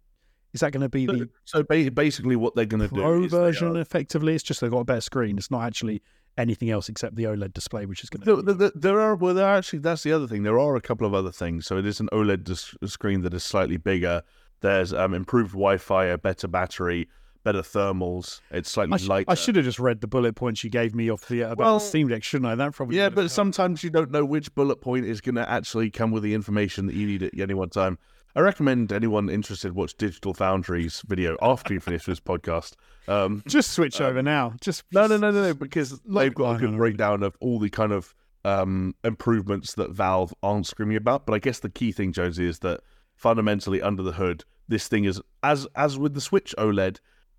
is 0.57 0.61
that 0.61 0.73
going 0.73 0.81
to 0.81 0.89
be 0.89 1.07
the 1.07 1.29
So 1.45 1.63
ba- 1.63 1.91
basically, 1.91 2.35
what 2.37 2.55
they're 2.55 2.65
going 2.67 2.81
to 2.81 2.89
do 2.89 3.01
pro 3.01 3.27
version 3.29 3.77
effectively? 3.77 4.35
It's 4.35 4.43
just 4.43 4.61
they've 4.61 4.71
got 4.71 4.79
a 4.81 4.85
better 4.85 5.01
screen. 5.01 5.37
It's 5.39 5.51
not 5.51 5.63
actually 5.65 6.03
anything 6.39 6.71
else 6.71 6.89
except 6.89 7.15
the 7.17 7.25
OLED 7.25 7.53
display, 7.55 7.87
which 7.87 8.03
is 8.03 8.11
going 8.11 8.25
There, 8.25 8.37
to. 8.37 8.55
there, 8.55 8.73
there 8.75 9.01
are 9.01 9.15
well, 9.15 9.35
there 9.35 9.47
are 9.47 9.57
actually 9.57 9.81
that's 9.81 10.03
the 10.03 10.13
other 10.13 10.27
thing. 10.27 10.43
There 10.43 10.59
are 10.59 10.75
a 10.77 10.81
couple 10.81 11.07
of 11.07 11.15
other 11.15 11.31
things. 11.33 11.67
So 11.67 11.77
it 11.77 11.87
is 11.87 12.01
an 12.01 12.09
OLED 12.13 12.45
dis- 12.45 12.75
screen 12.87 13.21
that 13.23 13.35
is 13.35 13.45
slightly 13.45 13.77
bigger. 13.77 14.23
There's 14.61 14.93
um, 14.93 15.13
improved 15.15 15.53
Wi-Fi, 15.53 16.07
a 16.07 16.17
better 16.19 16.49
battery, 16.49 17.09
better 17.45 17.61
thermals. 17.63 18.41
It's 18.51 18.71
slightly 18.71 18.95
I, 18.95 18.97
sh- 18.97 19.07
lighter. 19.09 19.31
I 19.31 19.35
should 19.35 19.57
have 19.57 19.65
just 19.67 19.79
read 19.79 20.01
the 20.01 20.07
bullet 20.07 20.35
points 20.35 20.65
you 20.65 20.71
gave 20.71 20.95
me 20.95 21.11
off 21.11 21.29
the 21.29 21.45
uh, 21.45 21.53
about 21.53 21.59
Well, 21.65 21.79
the 21.79 21.85
Steam 21.85 22.09
Deck, 22.09 22.25
shouldn't 22.25 22.51
I? 22.51 22.55
That 22.55 22.73
probably 22.75 22.97
Yeah, 22.97 23.11
but 23.11 23.23
helped. 23.23 23.33
sometimes 23.35 23.85
you 23.85 23.91
don't 23.91 24.11
know 24.11 24.25
which 24.25 24.55
bullet 24.55 24.81
point 24.81 25.05
is 25.05 25.21
going 25.21 25.35
to 25.37 25.49
actually 25.49 25.91
come 25.91 26.11
with 26.11 26.23
the 26.23 26.33
information 26.35 26.87
that 26.87 26.95
you 26.97 27.07
need 27.07 27.23
at 27.23 27.39
any 27.39 27.55
one 27.55 27.69
time. 27.69 27.99
I 28.37 28.41
recommend 28.41 28.93
anyone 28.93 29.31
interested 29.31 29.75
watch 29.75 29.97
Digital 29.97 30.35
Foundry's 30.35 31.03
video 31.07 31.39
after 31.41 31.73
you 31.73 31.81
finish 31.81 32.05
this 32.05 32.21
podcast. 32.21 32.75
Um, 33.09 33.43
just 33.49 33.71
switch 33.71 33.99
over 33.99 34.23
now. 34.23 34.53
Just 34.61 34.85
No, 34.93 35.07
no, 35.07 35.17
no, 35.17 35.31
no, 35.31 35.43
no, 35.43 35.55
because 35.55 35.99
they've 36.01 36.35
got 36.35 36.57
a 36.57 36.59
good 36.59 36.77
breakdown 36.77 37.23
of 37.23 37.35
all 37.41 37.59
the 37.59 37.71
kind 37.71 37.93
of 37.93 38.15
um, 38.45 38.95
improvements 39.05 39.73
that 39.77 39.91
Valve 39.91 40.35
aren't 40.43 40.67
screaming 40.67 40.99
about. 40.99 41.25
But 41.25 41.33
I 41.33 41.39
guess 41.39 41.61
the 41.61 41.71
key 41.71 41.93
thing, 41.93 42.13
Jonesy, 42.13 42.47
is 42.47 42.59
that 42.59 42.83
fundamentally 43.15 43.81
under 43.81 44.03
the 44.03 44.13
hood, 44.13 44.45
this 44.69 44.87
thing 44.87 45.07
is 45.07 45.19
as 45.43 45.67
as 45.75 45.99
with 45.99 46.13
the 46.13 46.21
Switch 46.21 46.55
OLED, 46.59 46.99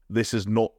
this 0.10 0.34
is 0.34 0.48
not 0.48 0.72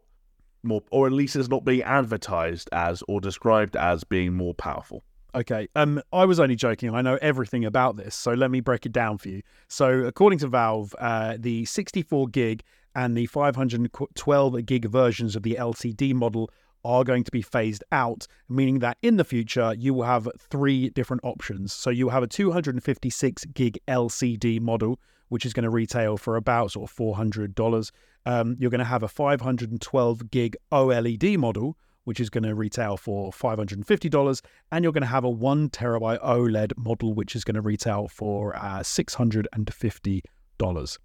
more, 0.64 0.82
or 0.90 1.06
at 1.06 1.12
least 1.12 1.36
is 1.36 1.48
not 1.48 1.64
being 1.64 1.82
advertised 1.82 2.68
as 2.72 3.04
or 3.06 3.20
described 3.20 3.76
as 3.76 4.02
being 4.02 4.32
more 4.32 4.54
powerful. 4.54 5.04
Okay. 5.34 5.68
Um, 5.76 6.00
I 6.12 6.24
was 6.24 6.40
only 6.40 6.56
joking. 6.56 6.94
I 6.94 7.02
know 7.02 7.18
everything 7.20 7.64
about 7.64 7.96
this, 7.96 8.14
so 8.14 8.32
let 8.32 8.50
me 8.50 8.60
break 8.60 8.86
it 8.86 8.92
down 8.92 9.18
for 9.18 9.28
you. 9.28 9.42
So, 9.68 10.00
according 10.00 10.38
to 10.40 10.48
Valve, 10.48 10.94
uh, 10.98 11.36
the 11.38 11.64
64 11.66 12.28
gig 12.28 12.62
and 12.94 13.16
the 13.16 13.26
512 13.26 14.66
gig 14.66 14.86
versions 14.86 15.36
of 15.36 15.42
the 15.42 15.56
LCD 15.60 16.14
model 16.14 16.50
are 16.84 17.04
going 17.04 17.24
to 17.24 17.30
be 17.30 17.42
phased 17.42 17.84
out, 17.92 18.26
meaning 18.48 18.78
that 18.78 18.96
in 19.02 19.16
the 19.16 19.24
future 19.24 19.74
you 19.76 19.92
will 19.92 20.04
have 20.04 20.28
three 20.38 20.90
different 20.90 21.22
options. 21.24 21.72
So 21.72 21.90
you 21.90 22.06
will 22.06 22.12
have 22.12 22.22
a 22.22 22.28
256 22.28 23.44
gig 23.46 23.78
LCD 23.88 24.60
model, 24.60 24.98
which 25.28 25.44
is 25.44 25.52
going 25.52 25.64
to 25.64 25.70
retail 25.70 26.16
for 26.16 26.36
about 26.36 26.72
sort 26.72 26.90
of 26.90 26.96
$400. 26.96 27.90
Um, 28.24 28.56
you're 28.58 28.70
going 28.70 28.78
to 28.78 28.84
have 28.84 29.02
a 29.02 29.08
512 29.08 30.30
gig 30.30 30.56
OLED 30.72 31.36
model, 31.36 31.76
which 32.08 32.20
is 32.20 32.30
going 32.30 32.44
to 32.44 32.54
retail 32.54 32.96
for 32.96 33.30
$550. 33.30 34.40
And 34.72 34.82
you're 34.82 34.94
going 34.94 35.02
to 35.02 35.06
have 35.06 35.24
a 35.24 35.30
one 35.30 35.68
terabyte 35.68 36.24
OLED 36.24 36.72
model, 36.78 37.12
which 37.12 37.36
is 37.36 37.44
going 37.44 37.56
to 37.56 37.60
retail 37.60 38.08
for 38.08 38.56
uh, 38.56 38.80
$650. 38.80 40.98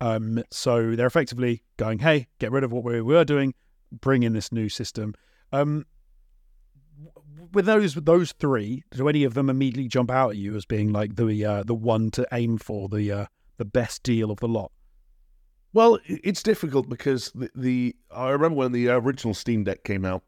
Um, 0.00 0.44
so 0.52 0.94
they're 0.94 1.08
effectively 1.08 1.64
going, 1.76 1.98
hey, 1.98 2.28
get 2.38 2.52
rid 2.52 2.62
of 2.62 2.70
what 2.70 2.84
we 2.84 3.02
were 3.02 3.24
doing, 3.24 3.54
bring 3.90 4.22
in 4.22 4.32
this 4.32 4.52
new 4.52 4.68
system. 4.68 5.14
Um, 5.50 5.86
with 7.52 7.66
those 7.66 7.94
those 7.94 8.30
three, 8.30 8.84
do 8.92 9.08
any 9.08 9.24
of 9.24 9.34
them 9.34 9.50
immediately 9.50 9.88
jump 9.88 10.08
out 10.08 10.30
at 10.30 10.36
you 10.36 10.54
as 10.54 10.64
being 10.64 10.92
like 10.92 11.16
the 11.16 11.44
uh, 11.44 11.64
the 11.64 11.74
one 11.74 12.12
to 12.12 12.24
aim 12.30 12.58
for, 12.58 12.88
the 12.88 13.10
uh, 13.10 13.26
the 13.56 13.64
best 13.64 14.04
deal 14.04 14.30
of 14.30 14.38
the 14.38 14.46
lot? 14.46 14.70
Well, 15.72 15.98
it's 16.06 16.44
difficult 16.44 16.88
because 16.88 17.32
the, 17.34 17.50
the 17.56 17.96
I 18.12 18.30
remember 18.30 18.56
when 18.56 18.70
the 18.70 18.90
original 18.90 19.34
Steam 19.34 19.64
Deck 19.64 19.82
came 19.82 20.04
out, 20.04 20.22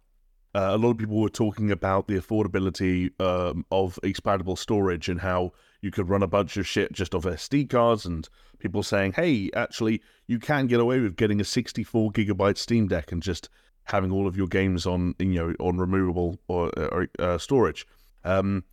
uh, 0.56 0.74
a 0.74 0.78
lot 0.78 0.92
of 0.92 0.96
people 0.96 1.20
were 1.20 1.28
talking 1.28 1.70
about 1.70 2.08
the 2.08 2.14
affordability 2.14 3.10
um, 3.20 3.66
of 3.70 3.98
expandable 4.02 4.56
storage 4.56 5.10
and 5.10 5.20
how 5.20 5.52
you 5.82 5.90
could 5.90 6.08
run 6.08 6.22
a 6.22 6.26
bunch 6.26 6.56
of 6.56 6.66
shit 6.66 6.90
just 6.92 7.14
off 7.14 7.24
SD 7.24 7.68
cards, 7.68 8.06
and 8.06 8.26
people 8.58 8.82
saying, 8.82 9.12
"Hey, 9.12 9.50
actually, 9.54 10.00
you 10.26 10.38
can 10.38 10.66
get 10.66 10.80
away 10.80 10.98
with 11.00 11.16
getting 11.16 11.42
a 11.42 11.44
64 11.44 12.10
gigabyte 12.10 12.56
Steam 12.56 12.88
Deck 12.88 13.12
and 13.12 13.22
just 13.22 13.50
having 13.84 14.10
all 14.10 14.26
of 14.26 14.34
your 14.34 14.46
games 14.46 14.86
on, 14.86 15.14
you 15.18 15.34
know, 15.34 15.54
on 15.60 15.76
removable 15.76 16.40
or, 16.48 16.70
or 16.78 17.06
uh, 17.18 17.36
storage." 17.36 17.86
Um, 18.24 18.64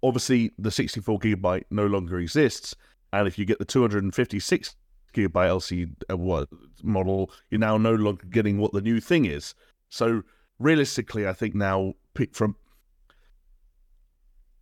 obviously, 0.00 0.52
the 0.60 0.70
64 0.70 1.18
gigabyte 1.18 1.64
no 1.72 1.86
longer 1.86 2.20
exists, 2.20 2.76
and 3.12 3.26
if 3.26 3.36
you 3.36 3.44
get 3.44 3.58
the 3.58 3.64
256 3.64 4.76
gigabyte 5.12 5.48
LC 5.48 5.92
uh, 6.08 6.16
what 6.16 6.48
model, 6.84 7.32
you're 7.50 7.58
now 7.58 7.78
no 7.78 7.96
longer 7.96 8.26
getting 8.26 8.58
what 8.58 8.72
the 8.72 8.80
new 8.80 9.00
thing 9.00 9.24
is. 9.24 9.56
So 9.88 10.22
realistically, 10.62 11.26
I 11.26 11.32
think 11.32 11.54
now 11.54 11.94
pick 12.14 12.34
from. 12.34 12.56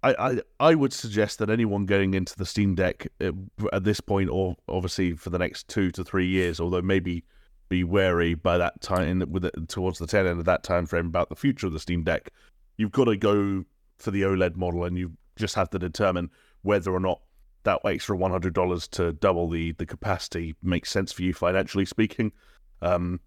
I, 0.03 0.15
I 0.19 0.41
I 0.59 0.75
would 0.75 0.93
suggest 0.93 1.39
that 1.39 1.51
anyone 1.51 1.85
going 1.85 2.15
into 2.15 2.35
the 2.37 2.47
Steam 2.47 2.75
Deck 2.75 3.07
uh, 3.21 3.33
at 3.73 3.85
this 3.85 4.01
point, 4.01 4.31
or 4.31 4.57
obviously 4.69 5.13
for 5.13 5.31
the 5.31 5.39
next 5.39 5.69
two 5.69 5.91
to 5.93 6.03
three 6.03 6.27
years, 6.27 6.59
although 6.59 6.83
maybe 6.83 7.25
be 7.69 7.85
wary 7.85 8.35
by 8.35 8.59
that 8.59 8.81
time 8.81 9.23
with 9.31 9.45
it, 9.45 9.55
towards 9.69 9.99
the 9.99 10.07
tail 10.07 10.27
end 10.27 10.39
of 10.39 10.47
that 10.47 10.63
time 10.63 10.87
frame 10.87 11.07
about 11.07 11.29
the 11.29 11.37
future 11.37 11.67
of 11.67 11.73
the 11.73 11.79
Steam 11.79 12.03
Deck. 12.03 12.31
You've 12.79 12.93
got 12.93 13.05
to 13.05 13.17
go 13.17 13.65
for 13.99 14.11
the 14.11 14.23
OLED 14.23 14.57
model, 14.57 14.85
and 14.85 14.97
you 14.97 15.13
just 15.37 15.55
have 15.55 15.69
to 15.71 15.79
determine 15.79 16.31
whether 16.63 16.91
or 16.93 17.01
not 17.01 17.21
that 17.65 17.81
extra 17.85 18.17
one 18.17 18.31
hundred 18.31 18.55
dollars 18.55 18.89
to 18.89 19.13
double 19.13 19.51
the 19.51 19.73
the 19.73 19.85
capacity 19.85 20.57
makes 20.63 20.91
sense 20.91 21.13
for 21.13 21.23
you 21.23 21.35
financially 21.35 21.85
speaking. 21.85 22.33
Um, 22.81 23.21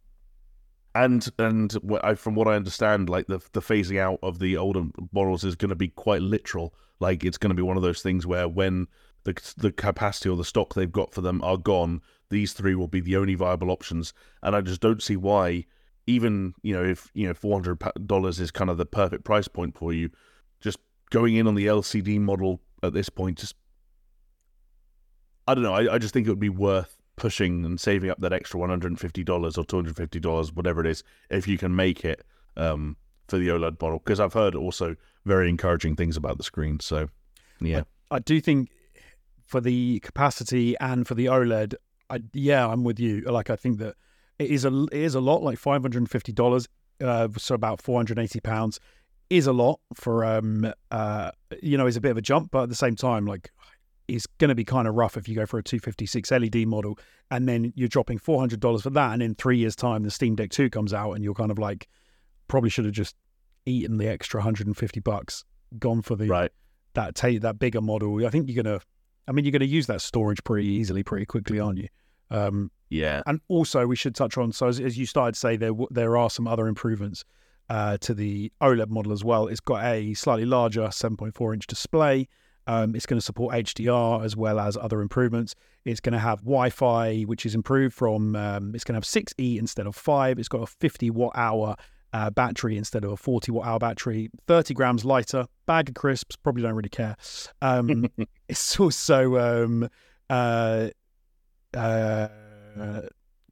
and 0.95 1.27
and 1.39 1.71
from 2.15 2.35
what 2.35 2.47
I 2.47 2.55
understand, 2.55 3.09
like 3.09 3.27
the 3.27 3.39
the 3.53 3.61
phasing 3.61 3.99
out 3.99 4.19
of 4.21 4.39
the 4.39 4.57
older 4.57 4.83
models 5.11 5.43
is 5.43 5.55
going 5.55 5.69
to 5.69 5.75
be 5.75 5.89
quite 5.89 6.21
literal. 6.21 6.73
Like 6.99 7.23
it's 7.23 7.37
going 7.37 7.49
to 7.49 7.55
be 7.55 7.63
one 7.63 7.77
of 7.77 7.83
those 7.83 8.01
things 8.01 8.27
where 8.27 8.47
when 8.47 8.87
the 9.23 9.53
the 9.57 9.71
capacity 9.71 10.29
or 10.29 10.37
the 10.37 10.45
stock 10.45 10.73
they've 10.73 10.91
got 10.91 11.13
for 11.13 11.21
them 11.21 11.41
are 11.43 11.57
gone, 11.57 12.01
these 12.29 12.53
three 12.53 12.75
will 12.75 12.87
be 12.87 12.99
the 12.99 13.15
only 13.15 13.35
viable 13.35 13.71
options. 13.71 14.13
And 14.43 14.55
I 14.55 14.61
just 14.61 14.81
don't 14.81 15.01
see 15.01 15.15
why, 15.15 15.65
even 16.05 16.53
you 16.61 16.73
know, 16.73 16.83
if 16.83 17.09
you 17.13 17.27
know 17.27 17.33
four 17.33 17.55
hundred 17.55 17.81
dollars 18.05 18.39
is 18.39 18.51
kind 18.51 18.69
of 18.69 18.77
the 18.77 18.85
perfect 18.85 19.23
price 19.23 19.47
point 19.47 19.75
for 19.75 19.93
you, 19.93 20.11
just 20.61 20.77
going 21.09 21.35
in 21.35 21.47
on 21.47 21.55
the 21.55 21.67
LCD 21.67 22.19
model 22.19 22.61
at 22.83 22.93
this 22.93 23.09
point, 23.09 23.39
just 23.39 23.55
I 25.47 25.55
don't 25.55 25.63
know. 25.63 25.73
I, 25.73 25.95
I 25.95 25.97
just 25.97 26.13
think 26.13 26.27
it 26.27 26.29
would 26.29 26.39
be 26.39 26.49
worth 26.49 27.01
pushing 27.15 27.63
and 27.65 27.79
saving 27.79 28.09
up 28.09 28.19
that 28.21 28.33
extra 28.33 28.59
one 28.59 28.69
hundred 28.69 28.91
and 28.91 28.99
fifty 28.99 29.23
dollars 29.23 29.57
or 29.57 29.63
two 29.63 29.77
hundred 29.77 29.95
fifty 29.95 30.19
dollars, 30.19 30.53
whatever 30.53 30.81
it 30.81 30.87
is, 30.87 31.03
if 31.29 31.47
you 31.47 31.57
can 31.57 31.75
make 31.75 32.03
it 32.03 32.25
um, 32.57 32.97
for 33.27 33.37
the 33.37 33.47
OLED 33.49 33.81
model. 33.81 33.99
Because 33.99 34.19
I've 34.19 34.33
heard 34.33 34.55
also 34.55 34.95
very 35.25 35.49
encouraging 35.49 35.95
things 35.95 36.17
about 36.17 36.37
the 36.37 36.43
screen. 36.43 36.79
So, 36.79 37.07
yeah, 37.59 37.83
I, 38.11 38.15
I 38.15 38.19
do 38.19 38.41
think 38.41 38.69
for 39.41 39.61
the 39.61 39.99
capacity 39.99 40.75
and 40.79 41.07
for 41.07 41.15
the 41.15 41.25
OLED, 41.27 41.75
I, 42.09 42.21
yeah, 42.33 42.67
I'm 42.67 42.83
with 42.83 42.99
you. 42.99 43.21
Like 43.21 43.49
I 43.49 43.55
think 43.55 43.77
that 43.79 43.95
it 44.39 44.49
is 44.49 44.65
a 44.65 44.83
it 44.85 44.99
is 44.99 45.15
a 45.15 45.21
lot, 45.21 45.43
like 45.43 45.57
five 45.57 45.81
hundred 45.81 45.99
and 45.99 46.09
fifty 46.09 46.31
dollars, 46.31 46.67
uh, 47.01 47.27
so 47.37 47.55
about 47.55 47.81
four 47.81 47.97
hundred 47.97 48.19
eighty 48.19 48.39
pounds 48.39 48.79
is 49.29 49.47
a 49.47 49.53
lot 49.53 49.79
for 49.95 50.23
um 50.25 50.71
uh 50.91 51.31
you 51.61 51.75
know 51.77 51.87
is 51.87 51.95
a 51.95 52.01
bit 52.01 52.11
of 52.11 52.17
a 52.17 52.21
jump, 52.21 52.51
but 52.51 52.63
at 52.63 52.69
the 52.69 52.75
same 52.75 52.95
time, 52.95 53.25
like 53.25 53.51
it's 54.07 54.27
going 54.27 54.49
to 54.49 54.55
be 54.55 54.65
kind 54.65 54.87
of 54.87 54.95
rough 54.95 55.17
if 55.17 55.27
you 55.27 55.35
go 55.35 55.45
for 55.45 55.57
a 55.57 55.63
256 55.63 56.31
LED 56.31 56.67
model 56.67 56.97
and 57.31 57.47
then 57.47 57.71
you're 57.75 57.87
dropping 57.87 58.19
$400 58.19 58.81
for 58.81 58.89
that. 58.89 59.13
And 59.13 59.23
in 59.23 59.35
three 59.35 59.57
years' 59.57 59.75
time, 59.75 60.03
the 60.03 60.11
Steam 60.11 60.35
Deck 60.35 60.49
2 60.49 60.69
comes 60.69 60.93
out 60.93 61.13
and 61.13 61.23
you're 61.23 61.33
kind 61.33 61.51
of 61.51 61.59
like, 61.59 61.87
probably 62.47 62.69
should 62.69 62.85
have 62.85 62.93
just 62.93 63.15
eaten 63.65 63.97
the 63.97 64.07
extra 64.07 64.39
150 64.39 64.99
bucks, 64.99 65.45
gone 65.79 66.01
for 66.01 66.15
the, 66.15 66.27
right. 66.27 66.51
that, 66.95 67.15
ta- 67.15 67.39
that 67.39 67.59
bigger 67.59 67.81
model. 67.81 68.25
I 68.25 68.29
think 68.29 68.49
you're 68.49 68.61
going 68.61 68.79
to, 68.79 68.85
I 69.27 69.31
mean, 69.31 69.45
you're 69.45 69.53
going 69.53 69.61
to 69.61 69.65
use 69.65 69.87
that 69.87 70.01
storage 70.01 70.43
pretty 70.43 70.67
easily, 70.67 71.03
pretty 71.03 71.25
quickly, 71.25 71.59
aren't 71.59 71.79
you? 71.79 71.87
Um, 72.29 72.71
yeah. 72.89 73.21
And 73.25 73.39
also, 73.47 73.87
we 73.87 73.95
should 73.95 74.15
touch 74.15 74.37
on, 74.37 74.51
so 74.51 74.67
as, 74.67 74.79
as 74.79 74.97
you 74.97 75.05
started 75.05 75.35
to 75.35 75.39
say, 75.39 75.55
there, 75.55 75.71
there 75.91 76.17
are 76.17 76.29
some 76.29 76.47
other 76.47 76.67
improvements. 76.67 77.23
Uh, 77.69 77.97
to 77.97 78.13
the 78.13 78.51
OLED 78.61 78.89
model 78.89 79.13
as 79.13 79.23
well. 79.23 79.47
It's 79.47 79.61
got 79.61 79.85
a 79.85 80.13
slightly 80.15 80.45
larger 80.45 80.81
7.4 80.81 81.53
inch 81.53 81.65
display. 81.65 82.27
Um, 82.67 82.95
it's 82.95 83.05
going 83.05 83.19
to 83.19 83.25
support 83.25 83.55
HDR 83.55 84.23
as 84.23 84.35
well 84.37 84.59
as 84.59 84.77
other 84.77 85.01
improvements. 85.01 85.55
It's 85.85 85.99
going 85.99 86.13
to 86.13 86.19
have 86.19 86.39
Wi 86.39 86.69
Fi, 86.69 87.23
which 87.23 87.45
is 87.45 87.55
improved 87.55 87.93
from, 87.93 88.35
um, 88.35 88.73
it's 88.73 88.83
going 88.83 88.93
to 88.93 88.97
have 88.97 89.03
6E 89.03 89.57
instead 89.57 89.85
of 89.85 89.95
5. 89.95 90.39
It's 90.39 90.47
got 90.47 90.61
a 90.61 90.67
50 90.67 91.09
watt 91.09 91.33
hour 91.35 91.75
uh, 92.13 92.29
battery 92.29 92.77
instead 92.77 93.03
of 93.03 93.11
a 93.11 93.17
40 93.17 93.51
watt 93.51 93.65
hour 93.65 93.79
battery, 93.79 94.29
30 94.47 94.73
grams 94.73 95.03
lighter, 95.03 95.45
bag 95.65 95.89
of 95.89 95.95
crisps, 95.95 96.35
probably 96.35 96.61
don't 96.61 96.75
really 96.75 96.89
care. 96.89 97.15
Um, 97.61 98.07
it's 98.47 98.79
also 98.79 99.37
um, 99.63 99.89
uh, 100.29 100.89
uh, 101.73 102.27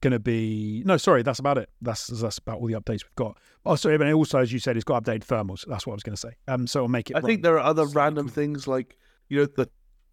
going 0.02 0.12
to 0.12 0.20
be 0.20 0.84
no, 0.86 0.98
sorry, 0.98 1.24
that's 1.24 1.40
about 1.40 1.58
it. 1.58 1.70
That's 1.82 2.08
that's 2.08 2.38
about 2.40 2.60
all 2.60 2.68
the 2.68 2.74
updates 2.74 3.04
we've 3.04 3.16
got. 3.16 3.38
Oh, 3.66 3.76
sorry, 3.76 3.98
but 3.98 4.12
also 4.12 4.40
as 4.40 4.52
you 4.52 4.60
said, 4.60 4.76
it's 4.76 4.84
got 4.84 5.04
updated 5.04 5.26
thermals. 5.26 5.66
That's 5.68 5.88
what 5.88 5.94
I 5.94 5.96
was 5.96 6.04
going 6.04 6.16
to 6.16 6.22
say. 6.22 6.32
Um, 6.48 6.68
so 6.68 6.80
it'll 6.80 6.90
make 6.90 7.10
it. 7.10 7.16
I 7.16 7.22
think 7.22 7.44
there 7.44 7.56
are 7.56 7.66
other 7.66 7.86
random 7.86 8.28
things 8.28 8.68
like 8.68 8.98
you 9.30 9.40
know 9.40 9.46
the. 9.46 9.70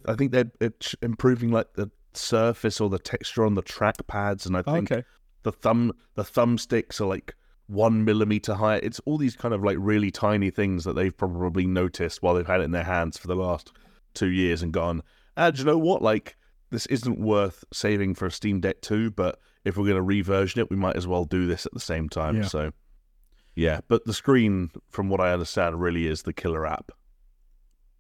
I 0.06 0.14
think 0.14 0.30
they're 0.30 0.50
improving 1.02 1.50
like 1.50 1.72
the 1.74 1.90
surface 2.14 2.80
or 2.80 2.88
the 2.88 3.00
texture 3.00 3.44
on 3.44 3.54
the 3.54 3.62
track 3.62 4.06
pads, 4.06 4.46
and 4.46 4.56
I 4.56 4.62
think 4.62 4.92
okay. 4.92 5.04
the 5.42 5.52
thumb 5.52 5.92
the 6.14 6.22
thumbsticks 6.22 7.00
are 7.00 7.06
like 7.06 7.34
one 7.66 8.04
millimeter 8.04 8.54
higher. 8.54 8.80
It's 8.82 9.00
all 9.00 9.18
these 9.18 9.36
kind 9.36 9.54
of 9.54 9.64
like 9.64 9.76
really 9.80 10.10
tiny 10.10 10.50
things 10.50 10.84
that 10.84 10.94
they've 10.94 11.16
probably 11.16 11.66
noticed 11.66 12.22
while 12.22 12.34
they've 12.34 12.46
had 12.46 12.60
it 12.60 12.64
in 12.64 12.70
their 12.70 12.84
hands 12.84 13.18
for 13.18 13.26
the 13.26 13.36
last 13.36 13.72
two 14.14 14.28
years 14.28 14.62
and 14.62 14.72
gone. 14.72 15.02
Ah, 15.36 15.50
do 15.50 15.60
you 15.60 15.64
know 15.64 15.78
what? 15.78 16.02
Like 16.02 16.36
this 16.70 16.86
isn't 16.86 17.18
worth 17.18 17.64
saving 17.72 18.14
for 18.14 18.26
a 18.26 18.30
Steam 18.30 18.60
Deck 18.60 18.80
2, 18.82 19.10
but 19.12 19.38
if 19.68 19.76
we're 19.76 19.84
going 19.84 19.96
to 19.96 20.02
reversion 20.02 20.60
it, 20.60 20.70
we 20.70 20.76
might 20.76 20.96
as 20.96 21.06
well 21.06 21.24
do 21.24 21.46
this 21.46 21.66
at 21.66 21.72
the 21.72 21.80
same 21.80 22.08
time. 22.08 22.36
Yeah. 22.36 22.48
So, 22.48 22.72
yeah. 23.54 23.80
But 23.88 24.04
the 24.04 24.14
screen, 24.14 24.70
from 24.88 25.08
what 25.08 25.20
I 25.20 25.32
understand, 25.32 25.80
really 25.80 26.06
is 26.06 26.22
the 26.22 26.32
killer 26.32 26.66
app. 26.66 26.90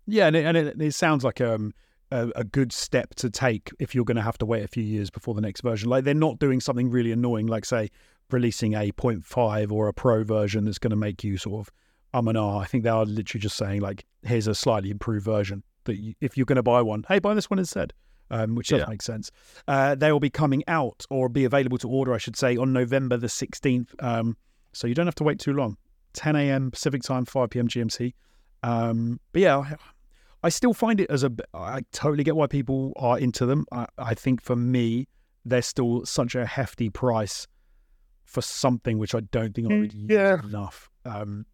Yeah, 0.06 0.26
and 0.26 0.36
it, 0.36 0.46
and 0.46 0.56
it, 0.56 0.80
it 0.80 0.94
sounds 0.94 1.22
like 1.22 1.40
um, 1.40 1.74
a, 2.10 2.30
a 2.34 2.44
good 2.44 2.72
step 2.72 3.14
to 3.16 3.30
take 3.30 3.70
if 3.78 3.94
you're 3.94 4.04
going 4.04 4.16
to 4.16 4.22
have 4.22 4.38
to 4.38 4.46
wait 4.46 4.64
a 4.64 4.68
few 4.68 4.82
years 4.82 5.10
before 5.10 5.34
the 5.34 5.40
next 5.40 5.60
version. 5.60 5.90
Like 5.90 6.04
they're 6.04 6.14
not 6.14 6.38
doing 6.38 6.60
something 6.60 6.90
really 6.90 7.12
annoying, 7.12 7.46
like 7.46 7.64
say 7.64 7.90
releasing 8.30 8.74
a 8.74 8.90
0.5 8.92 9.72
or 9.72 9.88
a 9.88 9.92
Pro 9.92 10.24
version 10.24 10.64
that's 10.64 10.78
going 10.78 10.90
to 10.90 10.96
make 10.96 11.24
you 11.24 11.38
sort 11.38 11.66
of 11.66 11.72
um 12.14 12.28
and 12.28 12.38
ah. 12.38 12.58
I 12.58 12.66
think 12.66 12.84
they 12.84 12.90
are 12.90 13.04
literally 13.04 13.40
just 13.40 13.56
saying 13.56 13.80
like, 13.80 14.04
here's 14.22 14.46
a 14.46 14.54
slightly 14.54 14.90
improved 14.90 15.24
version 15.24 15.62
that 15.84 15.96
you, 15.96 16.14
if 16.20 16.36
you're 16.36 16.46
going 16.46 16.56
to 16.56 16.62
buy 16.62 16.82
one, 16.82 17.04
hey, 17.08 17.18
buy 17.18 17.34
this 17.34 17.50
one 17.50 17.58
instead 17.58 17.92
um, 18.30 18.54
which 18.54 18.68
does 18.68 18.80
yeah. 18.80 18.86
make 18.88 19.02
sense. 19.02 19.30
Uh, 19.66 19.94
they 19.94 20.12
will 20.12 20.20
be 20.20 20.30
coming 20.30 20.62
out 20.68 21.06
or 21.10 21.28
be 21.28 21.44
available 21.44 21.78
to 21.78 21.88
order, 21.88 22.14
I 22.14 22.18
should 22.18 22.36
say, 22.36 22.56
on 22.56 22.72
November 22.72 23.16
the 23.16 23.26
16th. 23.26 23.88
Um, 24.02 24.36
so 24.72 24.86
you 24.86 24.94
don't 24.94 25.06
have 25.06 25.14
to 25.16 25.24
wait 25.24 25.38
too 25.38 25.52
long. 25.52 25.76
10 26.14 26.36
a.m. 26.36 26.70
Pacific 26.70 27.02
time, 27.02 27.24
5 27.24 27.50
p.m. 27.50 27.68
GMT. 27.68 28.14
Um, 28.62 29.20
but 29.32 29.42
yeah, 29.42 29.58
I, 29.58 29.76
I, 30.42 30.48
still 30.48 30.74
find 30.74 31.00
it 31.00 31.10
as 31.10 31.22
a. 31.22 31.32
I 31.54 31.82
totally 31.92 32.24
get 32.24 32.34
why 32.34 32.48
people 32.48 32.92
are 32.96 33.18
into 33.18 33.46
them. 33.46 33.66
I, 33.70 33.86
I 33.98 34.14
think 34.14 34.42
for 34.42 34.56
me, 34.56 35.06
they're 35.44 35.62
still 35.62 36.04
such 36.04 36.34
a 36.34 36.44
hefty 36.44 36.90
price 36.90 37.46
for 38.24 38.42
something 38.42 38.98
which 38.98 39.14
I 39.14 39.20
don't 39.20 39.54
think 39.54 39.70
I 39.70 39.78
would 39.78 39.92
mm, 39.92 40.10
yeah. 40.10 40.36
use 40.36 40.44
enough. 40.44 40.90
Um, 41.04 41.46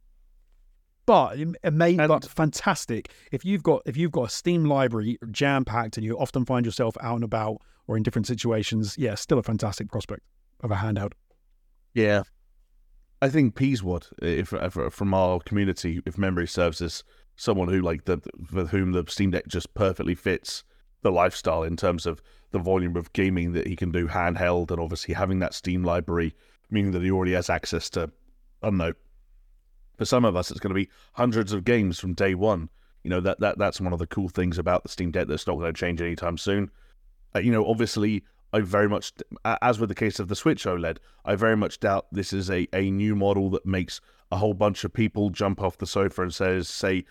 but 1.07 1.37
amazing, 1.63 2.01
uh, 2.01 2.05
and, 2.05 2.09
but 2.09 2.25
fantastic. 2.25 3.11
If 3.33 3.45
you've 3.45 3.63
got 3.63 3.83
if 3.87 3.97
you've 3.97 4.13
got 4.13 4.29
a 4.29 4.31
Steam 4.31 4.65
library 4.65 5.19
jam 5.31 5.65
packed 5.65 5.97
and 5.97 6.05
you 6.05 6.19
often 6.19 6.45
find 6.45 6.65
yourself 6.65 6.97
out 7.01 7.17
and 7.17 7.25
about 7.25 7.59
or 7.87 7.97
in 7.97 8.03
different 8.03 8.27
situations, 8.27 8.97
yeah, 8.97 9.15
still 9.15 9.39
a 9.39 9.43
fantastic 9.43 9.91
prospect 9.91 10.23
of 10.61 10.71
a 10.71 10.77
handheld. 10.77 11.13
Yeah, 11.93 12.23
I 13.21 13.29
think 13.29 13.55
Peaswad, 13.55 14.13
if, 14.21 14.53
if 14.53 14.77
uh, 14.77 14.91
from 14.91 15.15
our 15.15 15.41
community, 15.41 16.03
if 16.05 16.19
memory 16.19 16.47
serves 16.47 16.83
as 16.83 17.05
someone 17.37 17.69
who 17.69 17.81
like 17.81 18.05
the 18.05 18.21
for 18.47 18.67
whom 18.67 18.93
the 18.93 19.05
Steam 19.09 19.31
Deck 19.31 19.47
just 19.47 19.73
perfectly 19.75 20.15
fits 20.15 20.65
the 21.03 21.11
lifestyle 21.11 21.63
in 21.63 21.77
terms 21.77 22.07
of 22.07 22.23
the 22.51 22.59
volume 22.59 22.97
of 22.97 23.13
gaming 23.13 23.53
that 23.53 23.67
he 23.67 23.77
can 23.77 23.91
do 23.91 24.09
handheld, 24.09 24.71
and 24.71 24.81
obviously 24.81 25.15
having 25.15 25.39
that 25.39 25.55
Steam 25.55 25.83
library, 25.83 26.35
meaning 26.71 26.93
that 26.93 27.03
he 27.03 27.11
already 27.11 27.33
has 27.33 27.51
access 27.51 27.89
to, 27.91 28.11
I 28.63 28.67
don't 28.67 28.77
know, 28.77 28.93
for 29.97 30.05
some 30.05 30.25
of 30.25 30.37
us, 30.37 30.51
it's 30.51 30.61
going 30.61 30.75
to 30.75 30.75
be 30.75 30.91
hundreds 31.15 31.53
of 31.53 31.65
games 31.65 31.99
from 31.99 32.15
day 32.15 32.35
one. 32.35 32.69
You 33.03 33.11
know 33.11 33.21
that 33.21 33.41
that 33.41 33.59
that's 33.59 33.81
one 33.81 33.93
of 33.93 33.99
the 33.99 34.07
cool 34.07 34.29
things 34.29 34.59
about 34.59 34.83
the 34.83 34.89
Steam 34.89 35.11
Deck 35.11 35.29
that's 35.29 35.47
not 35.47 35.57
going 35.57 35.73
to 35.73 35.79
change 35.79 36.01
anytime 36.01 36.39
soon. 36.39 36.71
Uh, 37.35 37.41
you 37.41 37.53
know, 37.53 37.67
obviously, 37.67 38.25
I 38.53 38.61
very 38.61 38.89
much, 38.89 39.13
as 39.45 39.79
with 39.79 39.89
the 39.89 39.95
case 39.95 40.19
of 40.21 40.29
the 40.29 40.37
Switch 40.37 40.65
OLED, 40.65 40.99
I 41.25 41.35
very 41.35 41.57
much 41.57 41.81
doubt 41.81 42.07
this 42.13 42.33
is 42.33 42.51
a, 42.51 42.67
a 42.73 42.91
new 42.91 43.15
model 43.15 43.51
that 43.51 43.67
makes 43.67 44.01
a 44.31 44.37
whole 44.37 44.55
bunch 44.55 44.85
of 44.85 44.93
people 44.93 45.31
jump 45.31 45.61
off 45.61 45.79
the 45.79 45.87
sofa 45.87 46.23
and 46.23 46.35
says, 46.35 46.69
say, 46.69 47.05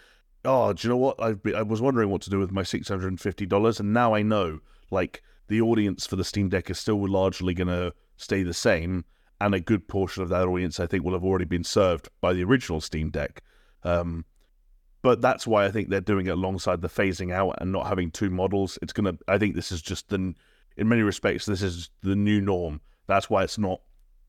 oh, 0.46 0.74
do 0.74 0.88
you 0.88 0.90
know 0.94 0.98
what? 0.98 1.22
I've 1.22 1.44
been, 1.44 1.56
I 1.56 1.62
was 1.62 1.82
wondering 1.82 2.10
what 2.10 2.22
to 2.24 2.30
do 2.30 2.40
with 2.40 2.52
my 2.52 2.64
six 2.64 2.88
hundred 2.88 3.10
and 3.10 3.22
fifty 3.22 3.46
dollars, 3.46 3.80
and 3.80 3.94
now 3.94 4.16
I 4.16 4.24
know. 4.24 4.60
Like 4.90 5.22
the 5.48 5.62
audience 5.62 6.06
for 6.08 6.16
the 6.16 6.24
Steam 6.24 6.50
Deck 6.50 6.70
is 6.70 6.80
still 6.80 7.08
largely 7.08 7.54
going 7.54 7.68
to 7.68 7.94
stay 8.18 8.44
the 8.44 8.54
same, 8.54 9.06
and 9.44 9.54
a 9.54 9.60
good 9.60 9.90
portion 9.90 10.24
of 10.24 10.30
that 10.30 10.48
audience, 10.48 10.80
I 10.80 10.88
think, 10.88 11.04
will 11.04 11.12
have 11.12 11.26
already 11.26 11.44
been 11.44 11.66
served 11.66 12.08
by 12.22 12.32
the 12.32 12.46
original 12.46 12.80
Steam 12.80 13.10
Deck. 13.10 13.44
Um, 13.84 14.24
but 15.02 15.22
that's 15.22 15.46
why 15.46 15.66
I 15.66 15.72
think 15.72 15.90
they're 15.90 16.00
doing 16.00 16.28
it 16.28 16.30
alongside 16.30 16.82
the 16.82 16.88
phasing 16.88 17.34
out 17.34 17.58
and 17.60 17.70
not 17.70 17.88
having 17.88 18.10
two 18.10 18.30
models. 18.30 18.80
It's 18.82 18.94
gonna. 18.94 19.18
I 19.28 19.38
think 19.38 19.56
this 19.56 19.74
is 19.74 19.82
just 19.82 20.08
the, 20.08 20.34
in 20.78 20.88
many 20.88 21.02
respects, 21.02 21.46
this 21.46 21.62
is 21.62 21.90
the 22.02 22.16
new 22.16 22.40
norm. 22.40 22.80
That's 23.08 23.30
why 23.30 23.44
it's 23.44 23.58
not. 23.58 23.82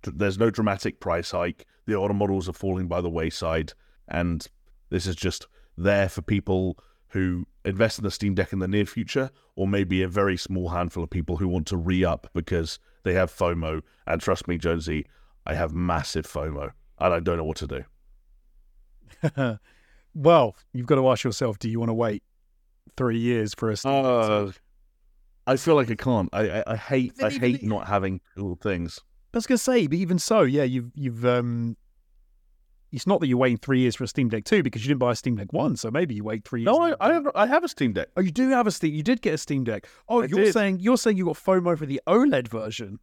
There's 0.02 0.36
no 0.36 0.50
dramatic 0.50 0.98
price 0.98 1.30
hike. 1.30 1.64
The 1.86 1.94
older 1.94 2.12
models 2.12 2.48
are 2.48 2.52
falling 2.52 2.88
by 2.88 3.00
the 3.00 3.08
wayside, 3.08 3.72
and 4.08 4.44
this 4.90 5.06
is 5.06 5.14
just 5.14 5.46
there 5.78 6.08
for 6.08 6.22
people 6.22 6.76
who 7.10 7.46
invest 7.64 8.00
in 8.00 8.04
the 8.04 8.10
Steam 8.10 8.34
Deck 8.34 8.52
in 8.52 8.58
the 8.58 8.66
near 8.66 8.84
future, 8.84 9.30
or 9.54 9.68
maybe 9.68 10.02
a 10.02 10.08
very 10.08 10.36
small 10.36 10.70
handful 10.70 11.04
of 11.04 11.10
people 11.10 11.36
who 11.36 11.46
want 11.46 11.68
to 11.68 11.76
re 11.76 12.04
up 12.04 12.28
because 12.34 12.80
they 13.04 13.14
have 13.14 13.32
FOMO. 13.32 13.82
And 14.06 14.20
trust 14.20 14.48
me, 14.48 14.58
Jonesy, 14.58 15.06
I 15.46 15.54
have 15.54 15.72
massive 15.72 16.26
FOMO 16.26 16.72
and 16.98 17.14
I 17.14 17.20
don't 17.20 17.36
know 17.36 17.44
what 17.44 17.58
to 17.58 17.66
do. 17.66 17.84
well, 20.14 20.56
you've 20.72 20.86
got 20.86 20.96
to 20.96 21.08
ask 21.08 21.24
yourself 21.24 21.58
do 21.58 21.70
you 21.70 21.78
want 21.78 21.90
to 21.90 21.94
wait 21.94 22.22
three 22.96 23.18
years 23.18 23.54
for 23.54 23.70
a 23.70 23.76
uh, 23.88 24.50
I 25.46 25.56
feel 25.56 25.74
like 25.74 25.90
I 25.90 25.94
can't. 25.94 26.28
I, 26.32 26.48
I, 26.48 26.64
I 26.68 26.76
hate 26.76 27.12
I 27.22 27.30
hate 27.30 27.62
not 27.62 27.86
having 27.86 28.20
cool 28.36 28.56
things. 28.56 29.00
I 29.32 29.36
was 29.36 29.46
gonna 29.46 29.58
say, 29.58 29.86
but 29.86 29.98
even 29.98 30.18
so, 30.18 30.42
yeah, 30.42 30.62
you've 30.62 30.90
you've 30.94 31.24
um 31.26 31.76
it's 32.94 33.06
not 33.06 33.20
that 33.20 33.26
you're 33.26 33.38
waiting 33.38 33.58
three 33.58 33.80
years 33.80 33.96
for 33.96 34.04
a 34.04 34.08
Steam 34.08 34.28
Deck 34.28 34.44
2 34.44 34.62
because 34.62 34.82
you 34.84 34.88
didn't 34.88 35.00
buy 35.00 35.12
a 35.12 35.16
Steam 35.16 35.36
Deck 35.36 35.52
1, 35.52 35.76
so 35.76 35.90
maybe 35.90 36.14
you 36.14 36.24
wait 36.24 36.44
three 36.44 36.62
years. 36.62 36.66
No, 36.66 36.80
I, 36.80 36.94
I 37.00 37.12
have 37.12 37.26
I 37.34 37.46
have 37.46 37.64
a 37.64 37.68
Steam 37.68 37.92
Deck. 37.92 38.08
Oh, 38.16 38.20
you 38.20 38.30
do 38.30 38.48
have 38.50 38.66
a 38.66 38.70
Steam. 38.70 38.94
You 38.94 39.02
did 39.02 39.20
get 39.20 39.34
a 39.34 39.38
Steam 39.38 39.64
Deck. 39.64 39.86
Oh, 40.08 40.22
I 40.22 40.26
you're 40.26 40.44
did. 40.44 40.52
saying 40.52 40.78
you're 40.80 40.96
saying 40.96 41.16
you 41.16 41.26
got 41.26 41.36
FOMO 41.36 41.76
for 41.76 41.86
the 41.86 42.00
OLED 42.06 42.48
version. 42.48 42.98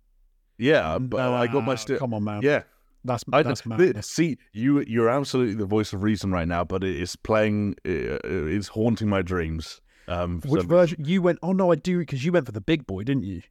Yeah, 0.57 0.97
but 0.99 1.19
I 1.19 1.47
got 1.47 1.63
my 1.65 1.75
Steam. 1.75 1.97
Come 1.97 2.13
on, 2.13 2.23
man. 2.23 2.41
Yeah, 2.43 2.63
That's 3.03 3.23
I 3.33 3.41
that's 3.43 3.65
madness. 3.65 4.07
see 4.07 4.37
you. 4.53 4.81
You're 4.81 5.09
absolutely 5.09 5.55
the 5.55 5.65
voice 5.65 5.91
of 5.93 6.03
reason 6.03 6.31
right 6.31 6.47
now, 6.47 6.63
but 6.63 6.83
it 6.83 6.95
is 6.95 7.15
playing. 7.15 7.75
Uh, 7.85 8.19
it's 8.23 8.67
haunting 8.69 9.09
my 9.09 9.21
dreams. 9.21 9.81
Um, 10.07 10.41
Which 10.45 10.63
version 10.63 11.03
you 11.05 11.21
went? 11.21 11.39
Oh 11.41 11.51
no, 11.51 11.71
I 11.71 11.75
do 11.75 11.99
because 11.99 12.23
you 12.25 12.31
went 12.31 12.45
for 12.45 12.51
the 12.51 12.61
big 12.61 12.85
boy, 12.85 13.03
didn't 13.03 13.23
you? 13.23 13.41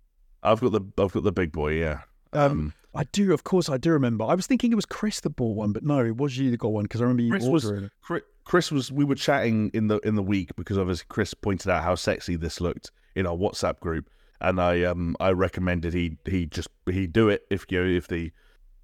I've 0.43 0.61
got 0.61 0.73
the 0.73 0.81
I've 1.03 1.12
got 1.12 1.23
the 1.23 1.33
big 1.33 1.53
boy. 1.53 1.73
Yeah. 1.73 2.01
Um, 2.33 2.75
I 2.95 3.05
do, 3.05 3.33
of 3.33 3.45
course, 3.45 3.69
I 3.69 3.77
do 3.77 3.91
remember. 3.93 4.25
I 4.25 4.35
was 4.35 4.47
thinking 4.47 4.73
it 4.73 4.77
was 4.77 4.87
Chris 4.87 5.21
that 5.21 5.31
bought 5.31 5.57
one, 5.57 5.73
but 5.73 5.85
no, 5.85 6.05
it 6.05 6.17
was 6.17 6.37
you 6.37 6.51
that 6.51 6.57
got 6.57 6.73
one 6.73 6.85
because 6.85 7.01
I 7.01 7.05
remember 7.05 7.23
you 7.23 7.31
Chris 7.31 7.45
was- 7.45 7.65
ordering 7.65 7.85
it. 7.85 7.93
Chris, 8.03 8.23
Chris 8.45 8.73
was. 8.73 8.91
We 8.91 9.05
were 9.05 9.15
chatting 9.15 9.71
in 9.75 9.87
the 9.87 9.99
in 10.01 10.17
the 10.17 10.23
week 10.23 10.51
because 10.57 10.77
obviously 10.77 11.07
Chris 11.09 11.35
pointed 11.35 11.71
out 11.71 11.85
how 11.85 11.95
sexy 11.95 12.35
this 12.37 12.61
looked 12.61 12.91
in 13.15 13.27
our 13.27 13.37
WhatsApp 13.37 13.79
group, 13.81 14.11
and 14.41 14.61
I 14.61 14.83
um 14.83 15.17
I 15.21 15.31
recommended 15.31 15.93
he 15.95 16.19
he 16.25 16.47
just 16.47 16.69
he 16.91 17.07
do 17.07 17.29
it 17.29 17.45
if 17.51 17.67
you 17.71 17.81
know, 17.81 17.89
if 17.89 18.09
the 18.09 18.33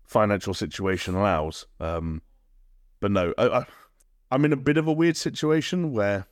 financial 0.05 0.55
situation 0.55 1.17
allows. 1.17 1.67
Um, 1.81 2.23
but 3.01 3.11
no, 3.11 3.35
I, 3.39 3.49
I 3.49 3.67
I'm 4.31 4.45
in 4.45 4.53
a 4.53 4.57
bit 4.57 4.77
of 4.77 4.87
a 4.87 4.93
weird 4.93 5.17
situation 5.17 5.93
where 5.93 6.27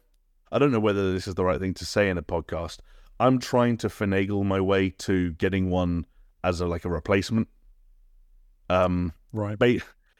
I 0.52 0.60
don't 0.60 0.70
know 0.70 0.78
whether 0.78 1.12
this 1.12 1.26
is 1.26 1.34
the 1.34 1.44
right 1.44 1.58
thing 1.58 1.74
to 1.74 1.84
say 1.84 2.08
in 2.08 2.18
a 2.18 2.22
podcast. 2.22 2.78
I'm 3.18 3.40
trying 3.40 3.78
to 3.78 3.88
finagle 3.88 4.44
my 4.44 4.60
way 4.60 4.90
to 4.90 5.32
getting 5.32 5.70
one 5.70 6.06
as 6.44 6.60
a 6.60 6.66
like 6.66 6.84
a 6.84 6.90
replacement. 6.90 7.48
Um, 8.70 9.12
Right. 9.32 9.58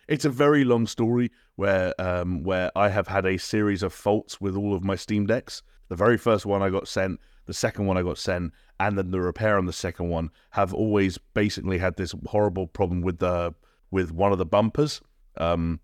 it's 0.08 0.24
a 0.24 0.30
very 0.30 0.64
long 0.64 0.86
story 0.86 1.30
where 1.56 1.94
um, 2.00 2.42
where 2.42 2.70
I 2.76 2.88
have 2.88 3.08
had 3.08 3.26
a 3.26 3.38
series 3.38 3.82
of 3.82 3.92
faults 3.92 4.40
with 4.40 4.56
all 4.56 4.74
of 4.74 4.84
my 4.84 4.96
Steam 4.96 5.26
decks. 5.26 5.62
The 5.88 5.96
very 5.96 6.18
first 6.18 6.46
one 6.46 6.62
I 6.62 6.70
got 6.70 6.88
sent, 6.88 7.20
the 7.46 7.54
second 7.54 7.86
one 7.86 7.96
I 7.96 8.02
got 8.02 8.18
sent, 8.18 8.52
and 8.80 8.98
then 8.98 9.10
the 9.10 9.20
repair 9.20 9.56
on 9.58 9.66
the 9.66 9.72
second 9.72 10.08
one 10.08 10.30
have 10.50 10.74
always 10.74 11.18
basically 11.18 11.78
had 11.78 11.96
this 11.96 12.14
horrible 12.26 12.66
problem 12.66 13.02
with 13.02 13.18
the 13.18 13.54
with 13.90 14.10
one 14.10 14.32
of 14.32 14.38
the 14.38 14.46
bumpers. 14.46 15.00
Um, 15.36 15.80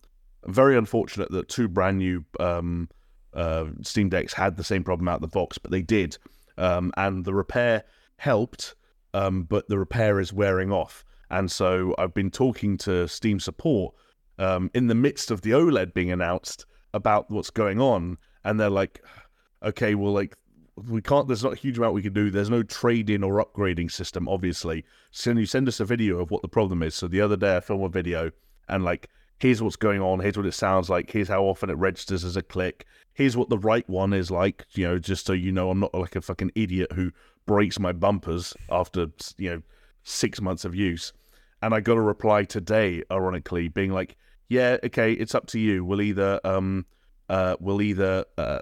very 0.47 0.77
unfortunate 0.77 1.31
that 1.31 1.49
two 1.49 1.69
brand 1.69 1.99
new 1.99 2.25
um, 2.41 2.89
uh, 3.35 3.67
Steam 3.83 4.09
decks 4.09 4.33
had 4.33 4.57
the 4.57 4.65
same 4.65 4.83
problem 4.83 5.07
out 5.09 5.17
of 5.17 5.21
the 5.21 5.29
box, 5.29 5.59
but 5.59 5.71
they 5.71 5.83
did, 5.83 6.19
um, 6.59 6.93
and 6.97 7.25
the 7.25 7.35
repair 7.35 7.85
helped, 8.17 8.75
um, 9.15 9.45
but 9.45 9.69
the 9.69 9.79
repair 9.79 10.19
is 10.19 10.33
wearing 10.33 10.73
off. 10.73 11.05
And 11.31 11.51
so 11.51 11.95
I've 11.99 12.15
been 12.15 12.31
talking 12.31 12.77
to 12.79 13.07
Steam 13.07 13.41
support 13.41 13.95
um, 14.39 14.71
in 14.75 14.87
the 14.87 14.95
midst 14.95 15.31
of 15.31 15.43
the 15.43 15.51
OLED 15.51 15.95
being 15.95 16.11
announced 16.11 16.67
about 16.93 17.31
what's 17.31 17.51
going 17.51 17.81
on, 17.81 18.19
and 18.45 18.59
they're 18.59 18.71
like, 18.71 19.05
"Okay, 19.63 19.95
well, 19.95 20.13
like 20.13 20.37
we 20.89 21.03
can't. 21.03 21.29
There's 21.29 21.45
not 21.45 21.53
a 21.53 21.57
huge 21.57 21.79
amount 21.79 21.95
we 21.95 22.03
can 22.03 22.13
do. 22.13 22.31
There's 22.31 22.51
no 22.51 22.63
trade-in 22.63 23.23
or 23.23 23.45
upgrading 23.45 23.93
system, 23.93 24.29
obviously. 24.29 24.85
So 25.11 25.33
you 25.33 25.47
send 25.47 25.69
us 25.69 25.81
a 25.81 25.85
video 25.85 26.19
of 26.19 26.31
what 26.31 26.43
the 26.43 26.49
problem 26.49 26.83
is?" 26.83 26.95
So 26.95 27.07
the 27.07 27.21
other 27.21 27.37
day 27.37 27.57
I 27.57 27.61
filmed 27.61 27.85
a 27.85 27.89
video 27.89 28.33
and 28.71 28.85
like, 28.85 29.09
here's 29.39 29.61
what's 29.61 29.77
going 29.77 30.01
on. 30.01 30.21
Here's 30.21 30.37
what 30.37 30.47
it 30.47 30.55
sounds 30.55 30.89
like. 30.89 31.11
Here's 31.11 31.29
how 31.29 31.43
often 31.43 31.71
it 31.71 31.75
registers 31.75 32.25
as 32.25 32.37
a 32.37 32.43
click. 32.43 32.87
Here's 33.15 33.37
what 33.37 33.49
the 33.49 33.59
right 33.59 33.89
one 33.89 34.13
is 34.13 34.31
like. 34.31 34.65
You 34.73 34.87
know, 34.87 34.99
just 34.99 35.27
so 35.27 35.33
you 35.33 35.51
know, 35.51 35.71
I'm 35.71 35.81
not 35.81 35.95
like 35.95 36.17
a 36.17 36.21
fucking 36.21 36.53
idiot 36.55 36.93
who 36.93 37.11
breaks 37.47 37.79
my 37.79 37.93
bumpers 37.93 38.55
after 38.71 39.09
you 39.37 39.51
know 39.51 39.63
six 40.05 40.41
months 40.41 40.65
of 40.65 40.75
use. 40.75 41.13
And 41.63 41.75
I 41.75 41.81
got 41.81 41.99
a 41.99 42.03
reply 42.03 42.45
today, 42.45 43.03
ironically, 43.11 43.69
being 43.69 43.93
like, 43.93 44.17
"Yeah, 44.49 44.79
okay, 44.85 45.13
it's 45.13 45.35
up 45.35 45.47
to 45.49 45.59
you. 45.59 45.85
We'll 45.85 46.03
either 46.03 46.41
um 46.45 46.87
uh 47.29 47.57
we'll 47.61 47.83
either 47.83 48.25
uh 48.39 48.61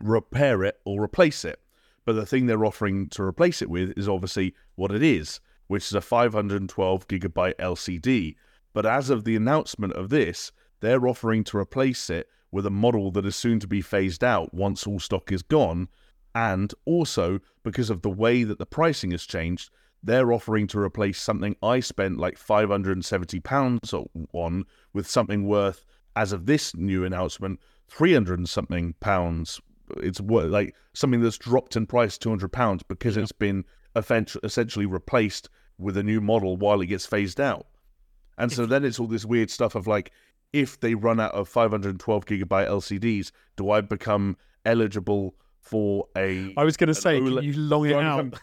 repair 0.00 0.62
it 0.64 0.80
or 0.84 1.02
replace 1.02 1.44
it." 1.44 1.60
But 2.04 2.14
the 2.14 2.26
thing 2.26 2.46
they're 2.46 2.64
offering 2.64 3.08
to 3.10 3.22
replace 3.22 3.62
it 3.62 3.70
with 3.70 3.96
is 3.96 4.08
obviously 4.08 4.54
what 4.74 4.92
it 4.92 5.02
is, 5.02 5.40
which 5.66 5.86
is 5.86 5.94
a 5.94 6.00
512 6.00 7.08
gigabyte 7.08 7.56
LCD. 7.56 8.36
But 8.72 8.86
as 8.86 9.08
of 9.08 9.24
the 9.24 9.36
announcement 9.36 9.94
of 9.94 10.10
this, 10.10 10.52
they're 10.80 11.06
offering 11.06 11.44
to 11.44 11.56
replace 11.56 12.10
it 12.10 12.28
with 12.50 12.66
a 12.66 12.70
model 12.70 13.10
that 13.12 13.24
is 13.24 13.34
soon 13.34 13.58
to 13.60 13.66
be 13.66 13.80
phased 13.80 14.22
out 14.22 14.52
once 14.52 14.86
all 14.86 15.00
stock 15.00 15.32
is 15.32 15.42
gone. 15.42 15.88
And 16.34 16.74
also, 16.84 17.40
because 17.62 17.90
of 17.90 18.02
the 18.02 18.10
way 18.10 18.44
that 18.44 18.58
the 18.58 18.66
pricing 18.66 19.12
has 19.12 19.24
changed, 19.24 19.70
they're 20.04 20.32
offering 20.32 20.66
to 20.68 20.78
replace 20.78 21.20
something 21.20 21.56
I 21.62 21.80
spent 21.80 22.18
like 22.18 22.38
£570 22.38 24.08
on 24.32 24.64
with 24.92 25.08
something 25.08 25.46
worth, 25.46 25.84
as 26.14 26.32
of 26.32 26.46
this 26.46 26.76
new 26.76 27.04
announcement, 27.04 27.58
300 27.88 28.38
and 28.38 28.48
something 28.48 28.94
pounds. 29.00 29.60
It's 29.96 30.20
worth 30.20 30.50
like 30.50 30.74
something 30.92 31.20
that's 31.20 31.38
dropped 31.38 31.74
in 31.76 31.86
price 31.86 32.18
200 32.18 32.52
pounds 32.52 32.82
because 32.82 33.16
it's 33.16 33.32
been 33.32 33.64
essentially 33.96 34.86
replaced 34.86 35.48
with 35.78 35.96
a 35.96 36.02
new 36.02 36.20
model 36.20 36.56
while 36.56 36.80
it 36.80 36.86
gets 36.86 37.06
phased 37.06 37.40
out. 37.40 37.66
And 38.38 38.52
so 38.52 38.66
then 38.66 38.84
it's 38.84 39.00
all 39.00 39.06
this 39.06 39.24
weird 39.24 39.50
stuff 39.50 39.74
of 39.74 39.86
like, 39.86 40.12
if 40.52 40.78
they 40.80 40.94
run 40.94 41.18
out 41.18 41.32
of 41.32 41.48
512 41.48 42.26
gigabyte 42.26 42.68
LCDs, 42.68 43.32
do 43.56 43.70
I 43.70 43.80
become 43.80 44.36
eligible 44.64 45.34
for 45.60 46.06
a? 46.16 46.52
I 46.56 46.64
was 46.64 46.76
going 46.76 46.88
to 46.88 46.94
say, 46.94 47.20
OLED 47.20 47.34
can 47.36 47.44
you 47.44 47.52
long 47.54 47.86
it 47.86 47.96
out? 47.96 48.34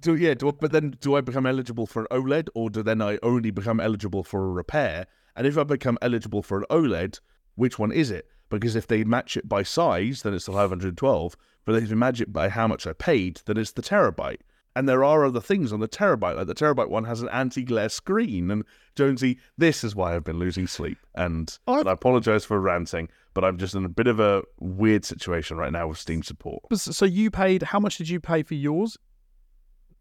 Do 0.00 0.14
yeah, 0.16 0.34
do, 0.34 0.52
but 0.52 0.72
then 0.72 0.96
do 1.00 1.16
I 1.16 1.20
become 1.20 1.46
eligible 1.46 1.86
for 1.86 2.02
an 2.02 2.08
OLED, 2.10 2.48
or 2.54 2.70
do 2.70 2.82
then 2.82 3.00
I 3.00 3.18
only 3.22 3.50
become 3.50 3.80
eligible 3.80 4.22
for 4.22 4.44
a 4.44 4.50
repair? 4.50 5.06
And 5.36 5.46
if 5.46 5.56
I 5.56 5.64
become 5.64 5.98
eligible 6.02 6.42
for 6.42 6.58
an 6.58 6.66
OLED, 6.70 7.20
which 7.54 7.78
one 7.78 7.92
is 7.92 8.10
it? 8.10 8.28
Because 8.48 8.76
if 8.76 8.86
they 8.86 9.04
match 9.04 9.36
it 9.36 9.48
by 9.48 9.62
size, 9.62 10.22
then 10.22 10.34
it's 10.34 10.46
the 10.46 10.52
512. 10.52 11.36
But 11.64 11.76
if 11.76 11.88
they 11.88 11.94
match 11.94 12.20
it 12.20 12.32
by 12.32 12.48
how 12.48 12.66
much 12.66 12.86
I 12.86 12.92
paid, 12.92 13.40
then 13.46 13.56
it's 13.56 13.72
the 13.72 13.82
terabyte. 13.82 14.40
And 14.74 14.88
there 14.88 15.04
are 15.04 15.24
other 15.24 15.40
things 15.40 15.72
on 15.72 15.80
the 15.80 15.88
terabyte. 15.88 16.36
Like 16.36 16.46
the 16.46 16.54
terabyte 16.54 16.88
one 16.88 17.04
has 17.04 17.22
an 17.22 17.28
anti-glare 17.30 17.88
screen. 17.88 18.50
And 18.50 18.64
Jonesy, 18.94 19.38
this 19.56 19.84
is 19.84 19.94
why 19.94 20.14
I've 20.14 20.24
been 20.24 20.38
losing 20.38 20.66
sleep. 20.66 20.98
And, 21.14 21.56
oh, 21.66 21.80
and 21.80 21.88
I 21.88 21.92
apologize 21.92 22.44
for 22.44 22.60
ranting, 22.60 23.08
but 23.34 23.44
I'm 23.44 23.58
just 23.58 23.74
in 23.74 23.84
a 23.84 23.90
bit 23.90 24.06
of 24.06 24.20
a 24.20 24.42
weird 24.60 25.04
situation 25.04 25.56
right 25.56 25.72
now 25.72 25.88
with 25.88 25.98
Steam 25.98 26.22
support. 26.22 26.64
So 26.74 27.04
you 27.04 27.30
paid? 27.30 27.62
How 27.62 27.80
much 27.80 27.98
did 27.98 28.08
you 28.08 28.20
pay 28.20 28.42
for 28.42 28.54
yours? 28.54 28.98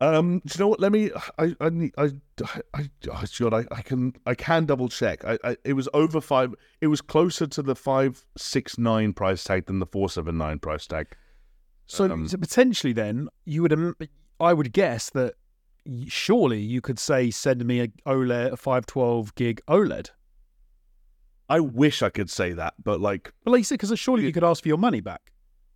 Um, 0.01 0.41
do 0.45 0.53
you 0.55 0.59
know 0.59 0.67
what? 0.67 0.79
Let 0.79 0.91
me. 0.91 1.11
I. 1.37 1.55
I. 1.61 1.69
need- 1.69 1.93
I. 1.97 2.09
I. 2.73 2.89
Oh 3.09 3.23
God, 3.39 3.53
I, 3.53 3.65
I 3.75 3.81
can. 3.83 4.13
I 4.25 4.33
can 4.33 4.65
double 4.65 4.89
check. 4.89 5.23
I, 5.23 5.37
I. 5.43 5.57
It 5.63 5.73
was 5.73 5.87
over 5.93 6.19
five. 6.19 6.53
It 6.81 6.87
was 6.87 7.01
closer 7.01 7.45
to 7.47 7.61
the 7.61 7.75
five 7.75 8.25
six 8.35 8.77
nine 8.79 9.13
price 9.13 9.43
tag 9.43 9.67
than 9.67 9.77
the 9.79 9.85
four 9.85 10.09
seven 10.09 10.37
nine 10.37 10.57
price 10.57 10.87
tag. 10.87 11.07
So, 11.85 12.11
Um, 12.11 12.27
so 12.27 12.37
potentially, 12.37 12.93
then 12.93 13.29
you 13.45 13.61
would. 13.61 13.95
I 14.39 14.53
would 14.53 14.73
guess 14.73 15.11
that 15.11 15.35
surely 16.07 16.59
you 16.59 16.81
could 16.81 16.97
say, 16.97 17.29
send 17.29 17.63
me 17.63 17.81
a 17.81 17.87
OLED, 18.07 18.53
a 18.53 18.57
five 18.57 18.87
twelve 18.87 19.35
gig 19.35 19.61
OLED. 19.67 20.09
I 21.47 21.59
wish 21.59 22.01
I 22.01 22.09
could 22.09 22.29
say 22.29 22.53
that, 22.53 22.75
but 22.81 23.01
like, 23.01 23.33
But 23.43 23.51
like 23.51 23.67
because 23.67 23.99
surely 23.99 24.23
you 24.23 24.31
could 24.31 24.43
ask 24.43 24.63
for 24.63 24.69
your 24.69 24.77
money 24.77 25.01
back. 25.01 25.31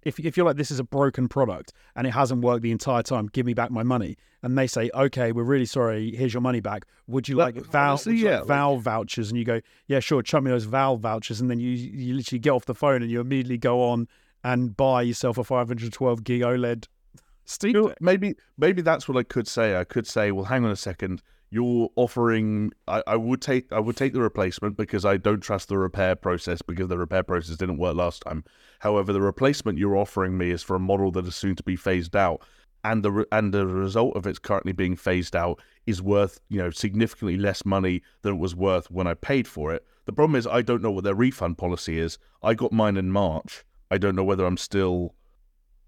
If, 0.06 0.20
if 0.20 0.38
you're 0.38 0.46
like, 0.46 0.56
this 0.56 0.72
is 0.72 0.80
a 0.80 0.84
broken 0.84 1.28
product 1.28 1.74
and 1.96 2.06
it 2.08 2.12
hasn't 2.12 2.42
worked 2.42 2.62
the 2.62 2.72
entire 2.72 3.02
time, 3.04 3.28
give 3.34 3.46
me 3.46 3.54
back 3.54 3.72
my 3.72 3.84
money. 3.84 4.18
And 4.44 4.58
they 4.58 4.68
say, 4.68 4.92
okay, 4.94 5.32
we're 5.32 5.44
really 5.44 5.66
sorry, 5.66 6.16
here's 6.16 6.34
your 6.34 6.42
money 6.42 6.60
back. 6.60 6.86
Would 7.08 7.28
you 7.28 7.36
like 7.36 7.56
Val, 7.56 8.00
would 8.06 8.06
you 8.06 8.28
yeah, 8.30 8.38
like- 8.40 8.48
Valve 8.48 8.84
vouchers? 8.84 9.30
And 9.30 9.40
you 9.40 9.44
go, 9.44 9.62
yeah, 9.88 10.00
sure, 10.00 10.22
chuck 10.22 10.44
me 10.44 10.52
those 10.52 10.66
Valve 10.66 11.02
vouchers. 11.02 11.42
And 11.42 11.50
then 11.50 11.60
you, 11.60 11.72
you 11.72 12.14
literally 12.14 12.40
get 12.40 12.52
off 12.52 12.66
the 12.66 12.76
phone 12.76 13.02
and 13.02 13.10
you 13.10 13.20
immediately 13.20 13.58
go 13.58 13.82
on 13.82 14.08
and 14.44 14.78
buy 14.78 15.02
yourself 15.02 15.40
a 15.40 15.44
512 15.44 16.24
gig 16.24 16.42
OLED 16.42 16.88
Steam 17.46 17.76
you 17.76 17.82
know, 17.82 17.94
maybe 18.00 18.36
maybe 18.58 18.82
that's 18.82 19.08
what 19.08 19.18
I 19.18 19.24
could 19.24 19.48
say. 19.48 19.76
I 19.76 19.84
could 19.84 20.08
say, 20.08 20.32
well, 20.32 20.46
hang 20.46 20.66
on 20.66 20.72
a 20.72 20.76
second. 20.76 21.22
You're 21.56 21.90
offering. 21.96 22.74
I, 22.86 23.02
I 23.08 23.16
would 23.16 23.42
take. 23.42 23.72
I 23.72 23.80
would 23.80 23.96
take 23.96 24.12
the 24.12 24.22
replacement 24.22 24.76
because 24.76 25.06
I 25.06 25.16
don't 25.16 25.40
trust 25.40 25.70
the 25.70 25.78
repair 25.78 26.14
process 26.16 26.62
because 26.62 26.90
the 26.90 26.98
repair 26.98 27.24
process 27.24 27.56
didn't 27.56 27.78
work 27.78 27.96
last 27.96 28.24
time. 28.24 28.44
However, 28.80 29.14
the 29.14 29.22
replacement 29.22 29.78
you're 29.78 29.96
offering 29.96 30.38
me 30.38 30.52
is 30.52 30.64
for 30.64 30.76
a 30.76 30.80
model 30.80 31.12
that 31.12 31.26
is 31.26 31.36
soon 31.38 31.56
to 31.56 31.64
be 31.64 31.78
phased 31.78 32.14
out, 32.14 32.42
and 32.84 33.04
the 33.04 33.26
and 33.32 33.54
the 33.54 33.66
result 33.66 34.18
of 34.18 34.28
it's 34.28 34.38
currently 34.38 34.74
being 34.74 34.98
phased 34.98 35.34
out 35.34 35.62
is 35.86 36.02
worth 36.02 36.42
you 36.50 36.58
know 36.58 36.72
significantly 36.72 37.38
less 37.38 37.64
money 37.64 38.02
than 38.22 38.34
it 38.34 38.40
was 38.40 38.54
worth 38.54 38.92
when 38.92 39.08
I 39.08 39.14
paid 39.14 39.48
for 39.48 39.74
it. 39.74 39.86
The 40.08 40.14
problem 40.14 40.36
is 40.36 40.46
I 40.46 40.62
don't 40.62 40.82
know 40.82 40.92
what 40.92 41.06
their 41.06 41.16
refund 41.16 41.58
policy 41.58 41.98
is. 42.00 42.18
I 42.44 42.54
got 42.54 42.74
mine 42.74 42.98
in 42.98 43.12
March. 43.12 43.64
I 43.90 43.98
don't 43.98 44.16
know 44.16 44.26
whether 44.26 44.46
I'm 44.46 44.58
still, 44.58 45.16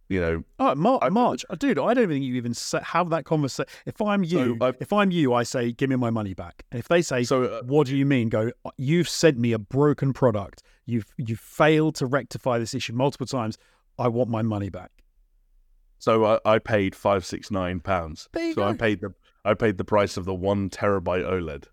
you 0.09 0.21
know, 0.21 0.43
Oh, 0.59 0.73
Mar- 0.75 0.99
I- 1.01 1.09
March, 1.09 1.45
Oh, 1.49 1.55
dude! 1.55 1.77
I 1.79 1.93
don't 1.93 2.07
think 2.07 2.23
you 2.23 2.35
even 2.35 2.53
have 2.83 3.09
that 3.09 3.25
conversation. 3.25 3.69
If 3.85 4.01
I'm 4.01 4.23
you, 4.23 4.57
So, 4.59 4.73
if 4.79 4.93
I'm 4.93 5.11
you, 5.11 5.33
I 5.33 5.43
say, 5.43 5.71
give 5.71 5.89
me 5.89 5.95
my 5.97 6.09
money 6.09 6.33
back. 6.33 6.63
And 6.71 6.79
if 6.79 6.87
they 6.87 7.01
say, 7.01 7.23
so 7.23 7.43
uh, 7.43 7.61
what 7.63 7.87
do 7.87 7.95
you 7.97 8.05
mean? 8.05 8.29
Go, 8.29 8.51
you've 8.77 9.09
sent 9.09 9.37
me 9.37 9.51
a 9.53 9.59
broken 9.59 10.13
product. 10.13 10.63
You've 10.85 11.05
you've 11.17 11.39
failed 11.39 11.95
to 11.95 12.05
rectify 12.05 12.57
this 12.59 12.73
issue 12.73 12.93
multiple 12.93 13.27
times. 13.27 13.57
I 13.99 14.07
want 14.07 14.29
my 14.29 14.41
money 14.41 14.69
back. 14.69 14.91
So 15.99 16.25
I, 16.25 16.39
I 16.45 16.59
paid 16.59 16.95
five 16.95 17.25
six 17.25 17.51
nine 17.51 17.79
pounds. 17.79 18.29
You 18.35 18.53
so 18.53 18.63
I 18.63 18.73
paid 18.73 19.01
the 19.01 19.13
I 19.43 19.53
paid 19.53 19.77
the 19.77 19.83
price 19.85 20.17
of 20.17 20.25
the 20.25 20.33
one 20.33 20.69
terabyte 20.69 21.25
OLED. 21.25 21.65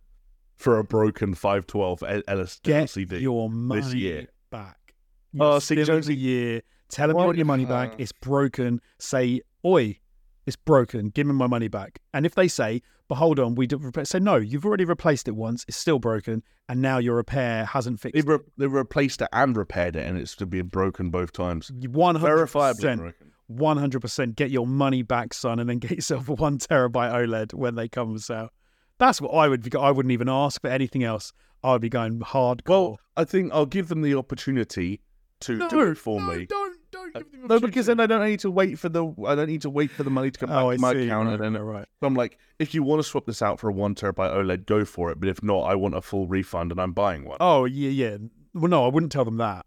for 0.57 0.79
a 0.79 0.85
broken 0.85 1.35
512 1.35 2.03
L- 2.07 2.23
LS- 2.29 2.61
Get 2.63 2.97
your 2.97 3.51
money 3.51 3.99
year. 3.99 4.29
back. 4.51 4.95
Oh, 5.41 5.55
You 5.55 5.61
see, 5.61 5.65
still 5.67 5.79
have 5.79 5.87
Jonesy- 5.87 6.13
a 6.13 6.17
year. 6.17 6.63
Tell 6.89 7.09
them 7.09 7.17
you 7.17 7.25
want 7.25 7.37
your 7.39 7.47
money 7.47 7.65
back. 7.65 7.93
uh, 7.93 7.97
It's 7.99 8.13
broken. 8.13 8.81
Say, 8.99 9.41
oi, 9.65 9.99
it's 10.47 10.57
broken. 10.57 11.09
Give 11.09 11.27
me 11.27 11.33
my 11.33 11.47
money 11.47 11.69
back. 11.69 11.99
And 12.13 12.25
if 12.27 12.35
they 12.35 12.49
say, 12.49 12.83
but 13.09 13.17
hold 13.17 13.39
on, 13.39 13.55
we 13.55 13.67
did 13.67 13.83
replace, 13.85 14.11
say, 14.11 14.19
no, 14.19 14.37
you've 14.37 14.65
already 14.65 14.85
replaced 14.85 15.29
it 15.29 15.37
once. 15.37 15.65
It's 15.69 15.77
still 15.77 15.99
broken. 15.99 16.43
And 16.69 16.81
now 16.81 16.99
your 16.99 17.17
repair 17.17 17.65
hasn't 17.67 18.01
fixed 18.01 18.27
They, 18.27 18.35
it. 18.35 18.41
they 18.57 18.67
replaced 18.67 19.21
it 19.23 19.29
and 19.33 19.57
repaired 19.57 19.97
it, 19.97 20.07
and 20.07 20.17
it's 20.17 20.35
to 20.37 20.47
be 20.47 20.63
broken 20.63 21.11
both 21.11 21.33
times. 21.33 21.71
100%, 21.71 22.19
Verifiably 22.21 22.97
broken. 22.97 23.33
100% 23.53 24.37
get 24.37 24.51
your 24.51 24.67
money 24.67 25.03
back, 25.03 25.35
son, 25.35 25.59
and 25.59 25.69
then 25.69 25.79
get 25.79 25.91
yourself 25.93 26.29
a 26.29 26.33
one 26.35 26.59
terabyte 26.59 27.13
OLED 27.13 27.55
when 27.55 27.75
they 27.75 27.89
come 27.89 28.11
and 28.11 28.23
sell. 28.23 28.51
That's 28.99 29.21
what 29.21 29.31
I 29.31 29.49
would 29.49 29.63
be. 29.69 29.77
I 29.79 29.91
wouldn't 29.91 30.13
even 30.13 30.29
ask 30.29 30.61
for 30.61 30.69
anything 30.69 31.03
else. 31.05 31.33
I 31.63 31.73
would 31.73 31.83
be 31.83 31.89
going 31.89 32.21
hardcore. 32.21 32.69
Well, 32.69 33.01
I 33.17 33.25
think 33.25 33.53
I'll 33.53 33.67
give 33.67 33.89
them 33.89 34.03
the 34.03 34.15
opportunity 34.15 35.01
to 35.41 35.69
do 35.69 35.81
it 35.91 35.97
for 35.99 36.21
no, 36.21 36.27
me. 36.29 36.47
Don't, 36.47 36.64
don't 36.95 37.17
uh, 37.17 37.19
give 37.19 37.33
them 37.33 37.47
No, 37.49 37.61
because 37.61 37.87
then 37.87 38.01
I 38.01 38.07
don't 38.07 38.25
need 38.25 38.41
to 38.41 38.51
wait 38.51 38.79
for 38.79 38.89
the 38.89 39.05
I 39.27 39.35
don't 39.35 39.49
need 39.49 39.63
to 39.63 39.71
wait 39.71 39.91
for 39.91 40.03
the 40.03 40.11
money 40.11 40.31
to 40.31 40.39
come 40.39 40.51
oh, 40.51 40.55
back 40.55 40.63
Oh, 40.65 40.71
I 40.71 40.75
to 40.77 40.81
my 40.81 40.93
see. 40.93 41.05
account, 41.07 41.29
Right, 41.29 41.35
and 41.35 41.43
then 41.57 41.63
right, 41.63 41.79
right. 41.81 41.89
So 42.01 42.07
I'm 42.07 42.15
like, 42.15 42.39
if 42.59 42.75
you 42.75 42.83
want 42.83 43.01
to 43.01 43.09
swap 43.09 43.27
this 43.27 43.43
out 43.43 43.61
for 43.61 43.69
a 43.69 43.73
one 43.73 43.95
terabyte 43.95 44.33
OLED, 44.35 44.67
go 44.67 44.85
for 44.85 45.11
it. 45.11 45.21
But 45.21 45.29
if 45.29 45.43
not, 45.43 45.61
I 45.63 45.75
want 45.75 45.95
a 45.95 46.01
full 46.01 46.27
refund, 46.27 46.71
and 46.73 46.81
I'm 46.81 46.93
buying 46.93 47.25
one. 47.25 47.39
Oh 47.41 47.65
yeah, 47.65 47.91
yeah. 47.91 48.17
Well, 48.55 48.69
no, 48.69 48.85
I 48.85 48.89
wouldn't 48.89 49.13
tell 49.13 49.25
them 49.25 49.37
that. 49.39 49.67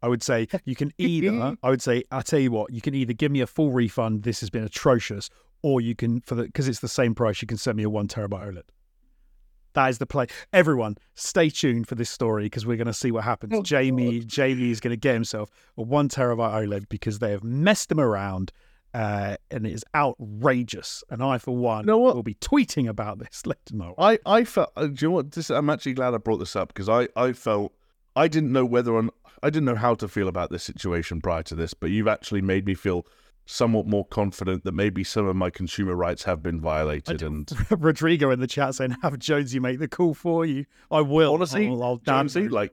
I 0.00 0.08
would 0.08 0.22
say 0.22 0.46
you 0.64 0.76
can 0.76 0.92
either. 0.98 1.56
I 1.62 1.70
would 1.70 1.82
say 1.82 2.04
I 2.10 2.22
tell 2.22 2.38
you 2.40 2.50
what, 2.50 2.72
you 2.72 2.80
can 2.80 2.94
either 2.94 3.12
give 3.12 3.32
me 3.32 3.40
a 3.40 3.46
full 3.46 3.70
refund. 3.72 4.22
This 4.22 4.40
has 4.40 4.50
been 4.50 4.64
atrocious, 4.64 5.28
or 5.62 5.80
you 5.80 5.94
can 5.94 6.20
for 6.22 6.34
the 6.36 6.44
because 6.44 6.68
it's 6.68 6.80
the 6.80 6.88
same 6.88 7.14
price. 7.14 7.42
You 7.42 7.48
can 7.48 7.58
send 7.58 7.76
me 7.76 7.82
a 7.82 7.90
one 7.90 8.08
terabyte 8.08 8.46
OLED. 8.52 8.62
That 9.74 9.88
is 9.88 9.98
the 9.98 10.06
play. 10.06 10.26
Everyone, 10.52 10.96
stay 11.14 11.50
tuned 11.50 11.88
for 11.88 11.94
this 11.94 12.10
story 12.10 12.44
because 12.44 12.66
we're 12.66 12.76
going 12.76 12.86
to 12.86 12.92
see 12.92 13.10
what 13.10 13.24
happens. 13.24 13.52
Oh, 13.54 13.62
Jamie, 13.62 14.20
Jamie 14.20 14.70
is 14.70 14.80
going 14.80 14.92
to 14.92 14.96
get 14.96 15.14
himself 15.14 15.50
a 15.76 15.82
one 15.82 16.08
terabyte 16.08 16.66
OLED 16.66 16.88
because 16.88 17.18
they 17.18 17.30
have 17.30 17.44
messed 17.44 17.92
him 17.92 18.00
around, 18.00 18.52
uh, 18.94 19.36
and 19.50 19.66
it 19.66 19.72
is 19.72 19.84
outrageous. 19.94 21.04
And 21.10 21.22
I, 21.22 21.38
for 21.38 21.54
one, 21.56 21.86
know 21.86 21.98
what? 21.98 22.14
will 22.14 22.22
be 22.22 22.34
tweeting 22.34 22.88
about 22.88 23.18
this 23.20 23.46
later. 23.46 23.58
No, 23.72 23.94
I 23.98 24.18
I 24.26 24.44
felt. 24.44 24.72
Uh, 24.76 24.86
do 24.86 24.94
you 25.04 25.08
know 25.08 25.14
what? 25.14 25.32
This, 25.32 25.50
I'm 25.50 25.70
actually 25.70 25.94
glad 25.94 26.14
I 26.14 26.18
brought 26.18 26.38
this 26.38 26.56
up 26.56 26.68
because 26.68 26.88
I 26.88 27.08
I 27.16 27.32
felt 27.32 27.72
I 28.16 28.28
didn't 28.28 28.52
know 28.52 28.64
whether 28.64 28.92
or 28.92 29.08
I 29.42 29.50
didn't 29.50 29.66
know 29.66 29.76
how 29.76 29.94
to 29.94 30.08
feel 30.08 30.28
about 30.28 30.50
this 30.50 30.64
situation 30.64 31.20
prior 31.20 31.42
to 31.44 31.54
this, 31.54 31.74
but 31.74 31.90
you've 31.90 32.08
actually 32.08 32.42
made 32.42 32.66
me 32.66 32.74
feel 32.74 33.06
somewhat 33.50 33.86
more 33.86 34.04
confident 34.04 34.62
that 34.64 34.72
maybe 34.72 35.02
some 35.02 35.26
of 35.26 35.34
my 35.34 35.48
consumer 35.48 35.94
rights 35.96 36.22
have 36.24 36.42
been 36.42 36.60
violated. 36.60 37.22
And 37.22 37.50
Rodrigo 37.70 38.30
in 38.30 38.40
the 38.40 38.46
chat 38.46 38.74
saying, 38.74 38.96
"Have 39.02 39.18
Jonesy 39.18 39.58
make 39.58 39.78
the 39.78 39.88
call 39.88 40.12
for 40.14 40.44
you." 40.44 40.66
I 40.90 41.00
will. 41.00 41.32
honestly, 41.34 41.66
I'll, 41.68 41.82
I'll 41.82 41.96
Jonesy, 41.96 42.42
download- 42.42 42.50
like 42.50 42.72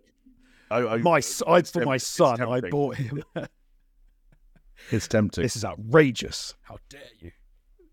I, 0.70 0.78
I 0.86 0.98
my 0.98 1.18
s- 1.20 1.42
I, 1.48 1.60
it's 1.60 1.72
for 1.72 1.80
temp- 1.80 1.88
my 1.88 1.98
son, 1.98 2.42
I 2.42 2.60
bought 2.62 2.96
him. 2.98 3.24
It's 4.92 5.08
tempting. 5.08 5.42
this 5.42 5.56
is 5.56 5.66
outrageous. 5.66 6.54
How 6.62 6.78
dare 6.90 7.02
you? 7.20 7.32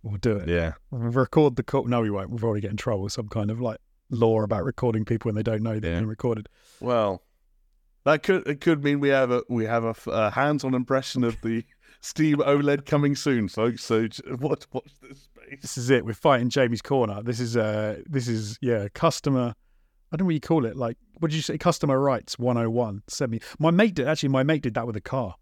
We'll 0.03 0.19
do 0.19 0.37
it. 0.37 0.49
yeah. 0.49 0.73
Record 0.91 1.57
the 1.57 1.63
call. 1.63 1.85
No, 1.85 2.01
we 2.03 2.11
won't. 2.11 2.31
We've 2.31 2.43
already 2.45 2.61
get 2.61 2.71
in 2.73 2.77
trouble 2.77 3.05
with 3.05 3.13
some 3.13 3.29
kind 3.29 3.51
of 3.51 3.61
like 3.61 3.79
law 4.11 4.43
about 4.43 4.65
recording 4.65 5.05
people 5.05 5.29
when 5.29 5.35
they 5.37 5.43
don't 5.45 5.63
know 5.63 5.75
they've 5.75 5.85
Yeah. 5.85 5.99
being 5.99 6.07
recorded. 6.09 6.49
Well, 6.81 7.23
that 8.05 8.23
could 8.25 8.47
it 8.49 8.61
could 8.61 8.83
mean 8.83 9.01
we 9.01 9.09
have 9.11 9.31
a 9.31 9.43
we 9.49 9.65
have 9.65 9.85
a, 9.85 9.91
f- 9.91 10.07
a 10.09 10.31
hands-on 10.33 10.75
impression 10.75 11.23
of 11.25 11.41
the 11.43 11.65
Steam 12.05 12.39
OLED 12.39 12.85
coming 12.85 13.15
soon, 13.15 13.47
folks. 13.49 13.85
So 13.85 14.09
j- 14.09 14.23
watch 14.41 14.65
watch 14.73 14.91
this 15.01 15.23
space. 15.23 15.63
This 15.63 15.79
is 15.79 15.89
it. 15.89 16.05
We're 16.05 16.15
fighting 16.15 16.51
Jamie's 16.51 16.83
corner. 16.83 17.23
This 17.23 17.39
is 17.39 17.57
uh 17.57 18.01
this 18.07 18.27
is 18.27 18.59
yeah 18.61 18.89
customer. 18.93 19.55
I 20.11 20.17
don't 20.17 20.25
know 20.25 20.27
what 20.27 20.35
you 20.35 20.41
call 20.41 20.67
it. 20.67 20.77
Like 20.77 20.99
what 21.21 21.31
did 21.31 21.37
you 21.37 21.43
say? 21.43 21.57
Customer 21.59 21.99
rights 21.99 22.39
101. 22.41 23.05
Send 23.07 23.31
me. 23.31 23.41
My 23.61 23.71
mate 23.71 23.95
did 23.95 24.09
actually. 24.09 24.31
My 24.31 24.43
mate 24.43 24.63
did 24.63 24.75
that 24.75 24.87
with 24.87 24.97
a 24.97 25.01
car. 25.01 25.37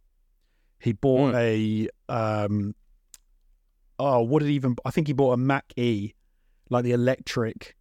He 0.79 0.93
bought 0.93 1.35
a 1.35 1.89
um. 2.11 2.75
Oh, 3.99 4.21
what 4.21 4.41
did 4.41 4.49
he 4.49 4.55
even? 4.55 4.77
I 4.85 4.91
think 4.91 5.07
he 5.07 5.13
bought 5.15 5.33
a 5.33 5.37
Mach 5.39 5.65
E, 5.77 6.13
like 6.69 6.85
the 6.85 6.93
electric. 6.93 7.75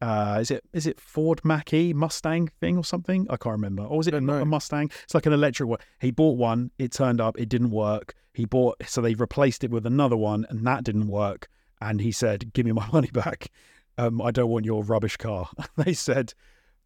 Uh, 0.00 0.38
is 0.40 0.50
it 0.50 0.62
is 0.72 0.86
it 0.86 1.00
Ford 1.00 1.40
Mach 1.44 1.72
E 1.74 1.92
Mustang 1.92 2.48
thing 2.60 2.76
or 2.76 2.84
something? 2.84 3.26
I 3.30 3.36
can't 3.36 3.52
remember. 3.54 3.82
Or 3.82 3.96
was 3.98 4.06
it 4.06 4.14
a 4.14 4.20
Mustang? 4.20 4.90
It's 5.04 5.14
like 5.14 5.26
an 5.26 5.32
electric 5.32 5.68
one. 5.68 5.80
He 6.00 6.10
bought 6.12 6.36
one. 6.38 6.70
It 6.78 6.92
turned 6.92 7.20
up. 7.20 7.38
It 7.38 7.48
didn't 7.48 7.70
work. 7.70 8.14
He 8.32 8.44
bought 8.44 8.76
so 8.86 9.00
they 9.00 9.14
replaced 9.14 9.64
it 9.64 9.70
with 9.70 9.86
another 9.86 10.16
one, 10.16 10.46
and 10.50 10.64
that 10.66 10.84
didn't 10.84 11.08
work. 11.08 11.48
And 11.80 12.00
he 12.00 12.12
said, 12.12 12.52
"Give 12.52 12.64
me 12.64 12.72
my 12.72 12.88
money 12.92 13.10
back. 13.12 13.48
Um, 13.96 14.22
I 14.22 14.30
don't 14.30 14.50
want 14.50 14.64
your 14.64 14.84
rubbish 14.84 15.16
car." 15.16 15.48
they 15.76 15.92
said, 15.94 16.32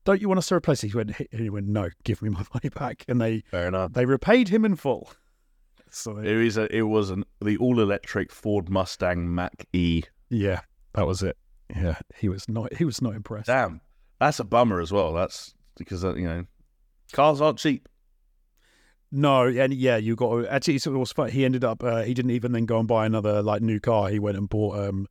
"Don't 0.04 0.22
you 0.22 0.28
want 0.28 0.38
us 0.38 0.48
to 0.48 0.54
replace 0.54 0.82
it?" 0.82 0.92
He 0.92 0.96
went, 0.96 1.14
he 1.30 1.50
went, 1.50 1.66
"No, 1.68 1.90
give 2.04 2.22
me 2.22 2.30
my 2.30 2.44
money 2.54 2.70
back." 2.70 3.04
And 3.08 3.20
they 3.20 3.42
Fair 3.50 3.68
enough. 3.68 3.92
they 3.92 4.06
repaid 4.06 4.48
him 4.48 4.64
in 4.64 4.76
full. 4.76 5.10
So 5.90 6.16
It 6.16 6.26
is 6.26 6.56
a, 6.56 6.74
it 6.74 6.82
was 6.82 7.10
an 7.10 7.24
the 7.42 7.58
all-electric 7.58 8.32
Ford 8.32 8.70
Mustang 8.70 9.28
Mach 9.28 9.52
E. 9.74 10.04
yeah, 10.30 10.60
that 10.94 11.06
was 11.06 11.22
it. 11.22 11.36
Yeah, 11.74 11.98
he 12.16 12.28
was 12.28 12.48
not 12.48 12.74
he 12.74 12.84
was 12.84 13.00
not 13.00 13.14
impressed. 13.14 13.46
Damn, 13.46 13.80
that's 14.18 14.40
a 14.40 14.44
bummer 14.44 14.80
as 14.80 14.92
well. 14.92 15.12
That's 15.12 15.54
because 15.76 16.04
uh, 16.04 16.14
you 16.14 16.26
know 16.26 16.44
cars 17.12 17.40
aren't 17.40 17.58
cheap. 17.58 17.88
No, 19.14 19.46
and 19.46 19.74
yeah, 19.74 19.98
you 19.98 20.16
got 20.16 20.30
to, 20.30 20.48
actually. 20.48 20.78
So 20.78 20.94
it 20.94 20.98
was 20.98 21.12
fun. 21.12 21.30
He 21.30 21.44
ended 21.44 21.64
up. 21.64 21.84
Uh, 21.84 22.02
he 22.02 22.14
didn't 22.14 22.30
even 22.30 22.52
then 22.52 22.64
go 22.64 22.78
and 22.78 22.88
buy 22.88 23.04
another 23.04 23.42
like 23.42 23.60
new 23.60 23.78
car. 23.78 24.08
He 24.08 24.18
went 24.18 24.38
and 24.38 24.48
bought. 24.48 24.78
Um, 24.78 25.06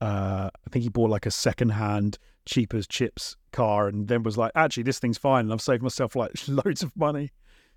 uh, 0.00 0.50
I 0.54 0.70
think 0.70 0.82
he 0.82 0.88
bought 0.88 1.10
like 1.10 1.24
a 1.24 1.30
second-hand, 1.30 2.18
cheap 2.46 2.74
as 2.74 2.86
chips 2.86 3.36
car, 3.52 3.88
and 3.88 4.06
then 4.06 4.22
was 4.22 4.36
like, 4.36 4.52
actually, 4.54 4.82
this 4.82 4.98
thing's 4.98 5.18
fine, 5.18 5.46
and 5.46 5.52
I've 5.52 5.62
saved 5.62 5.82
myself 5.82 6.14
like 6.14 6.32
loads 6.48 6.82
of 6.82 6.96
money. 6.96 7.32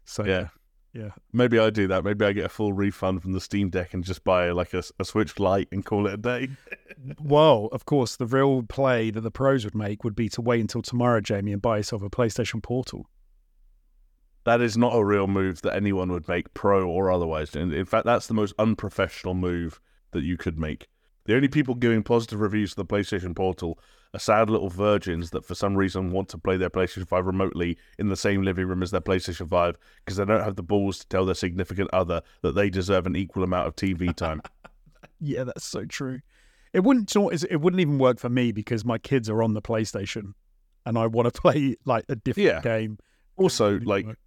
So 0.06 0.26
Yeah. 0.26 0.50
Yeah. 0.98 1.10
Maybe 1.32 1.60
I 1.60 1.70
do 1.70 1.88
that. 1.88 2.04
Maybe 2.04 2.26
I 2.26 2.34
get 2.34 2.46
a 2.46 2.50
full 2.50 2.74
refund 2.74 3.22
from 3.22 3.34
the 3.34 3.40
Steam 3.40 3.70
Deck 3.70 3.94
and 3.94 4.04
just 4.04 4.24
buy 4.24 4.50
like 4.50 4.74
a, 4.74 4.82
a 5.00 5.06
Switch 5.06 5.40
Lite 5.40 5.68
and 5.72 5.86
call 5.86 6.08
it 6.08 6.14
a 6.14 6.18
day. 6.18 6.50
Well, 7.22 7.70
of 7.72 7.86
course, 7.86 8.16
the 8.16 8.26
real 8.26 8.64
play 8.64 9.12
that 9.12 9.22
the 9.22 9.30
pros 9.30 9.64
would 9.64 9.76
make 9.76 10.04
would 10.04 10.16
be 10.16 10.30
to 10.30 10.42
wait 10.42 10.62
until 10.62 10.82
tomorrow, 10.82 11.22
Jamie, 11.22 11.54
and 11.54 11.62
buy 11.62 11.78
yourself 11.78 12.02
a 12.02 12.10
PlayStation 12.10 12.62
Portal. 12.62 13.08
That 14.46 14.62
is 14.62 14.78
not 14.78 14.96
a 14.96 15.06
real 15.06 15.28
move 15.28 15.62
that 15.62 15.76
anyone 15.76 16.12
would 16.12 16.28
make, 16.28 16.56
pro 16.56 16.90
or 16.90 17.12
otherwise. 17.12 17.56
And 17.56 17.72
in 17.72 17.86
fact, 17.86 18.08
that's 18.08 18.26
the 18.26 18.34
most 18.34 18.56
unprofessional 18.58 19.36
move 19.36 19.80
that 20.12 20.24
you 20.24 20.38
could 20.38 20.58
make. 20.58 20.88
The 21.28 21.36
only 21.36 21.48
people 21.50 21.76
giving 21.76 22.02
positive 22.04 22.40
reviews 22.40 22.72
to 22.72 22.78
the 22.78 22.86
PlayStation 22.86 23.36
Portal 23.36 23.78
are 24.14 24.20
sad 24.20 24.50
little 24.50 24.70
virgins 24.70 25.30
that 25.32 25.46
for 25.46 25.54
some 25.56 25.76
reason 25.76 26.12
want 26.12 26.30
to 26.30 26.38
play 26.38 26.58
their 26.58 26.70
PlayStation 26.70 27.08
5 27.08 27.26
remotely 27.26 27.78
in 28.00 28.08
the 28.08 28.16
same 28.16 28.42
living 28.44 28.66
room 28.68 28.82
as 28.82 28.92
their 28.92 29.02
PlayStation 29.02 29.50
5 29.50 29.78
because 30.04 30.16
they 30.18 30.26
don't 30.26 30.44
have 30.44 30.56
the 30.56 30.64
balls 30.64 31.00
to 31.00 31.08
tell 31.10 31.26
their 31.26 31.36
significant 31.36 31.90
other 31.94 32.22
that 32.42 32.56
they 32.56 32.70
deserve 32.70 33.06
an 33.06 33.16
equal 33.16 33.44
amount 33.44 33.68
of 33.68 33.76
TV 33.76 34.16
time. 34.16 34.42
Yeah, 35.20 35.46
that's 35.46 35.66
so 35.66 35.84
true. 35.86 36.20
It 36.74 36.82
wouldn't. 36.84 37.14
you 37.16 37.20
know 37.22 37.26
what, 37.26 37.34
is- 37.34 37.44
It 37.46 37.56
wouldn't 37.58 37.80
even 37.82 37.98
work 37.98 38.20
for 38.20 38.30
me 38.30 38.52
because 38.52 38.86
my 38.86 38.98
kids 39.00 39.30
are 39.30 39.42
on 39.42 39.54
the 39.56 39.62
PlayStation, 39.64 40.34
and 40.86 40.96
I 40.98 41.08
want 41.08 41.34
to 41.34 41.42
play 41.42 41.76
like 41.86 42.06
a 42.08 42.16
different 42.16 42.46
Yeah. 42.48 42.62
game. 42.62 43.00
also, 43.36 43.80
like 43.80 44.06
work. 44.06 44.20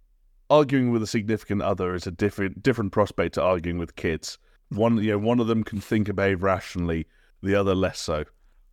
arguing 0.49 0.91
with 0.91 1.01
a 1.01 1.07
significant 1.07 1.61
other 1.61 1.95
is 1.95 2.05
a 2.07 2.11
different 2.11 2.61
different 2.61 2.91
prospect 2.91 3.35
to 3.35 3.41
arguing 3.41 3.77
with 3.77 3.95
kids. 3.95 4.37
One, 4.71 4.97
you 4.97 5.11
know, 5.11 5.17
one 5.17 5.39
of 5.39 5.47
them 5.47 5.63
can 5.63 5.81
think 5.81 6.07
and 6.07 6.15
behave 6.15 6.43
rationally, 6.43 7.07
the 7.43 7.55
other 7.55 7.75
less 7.75 7.99
so. 7.99 8.25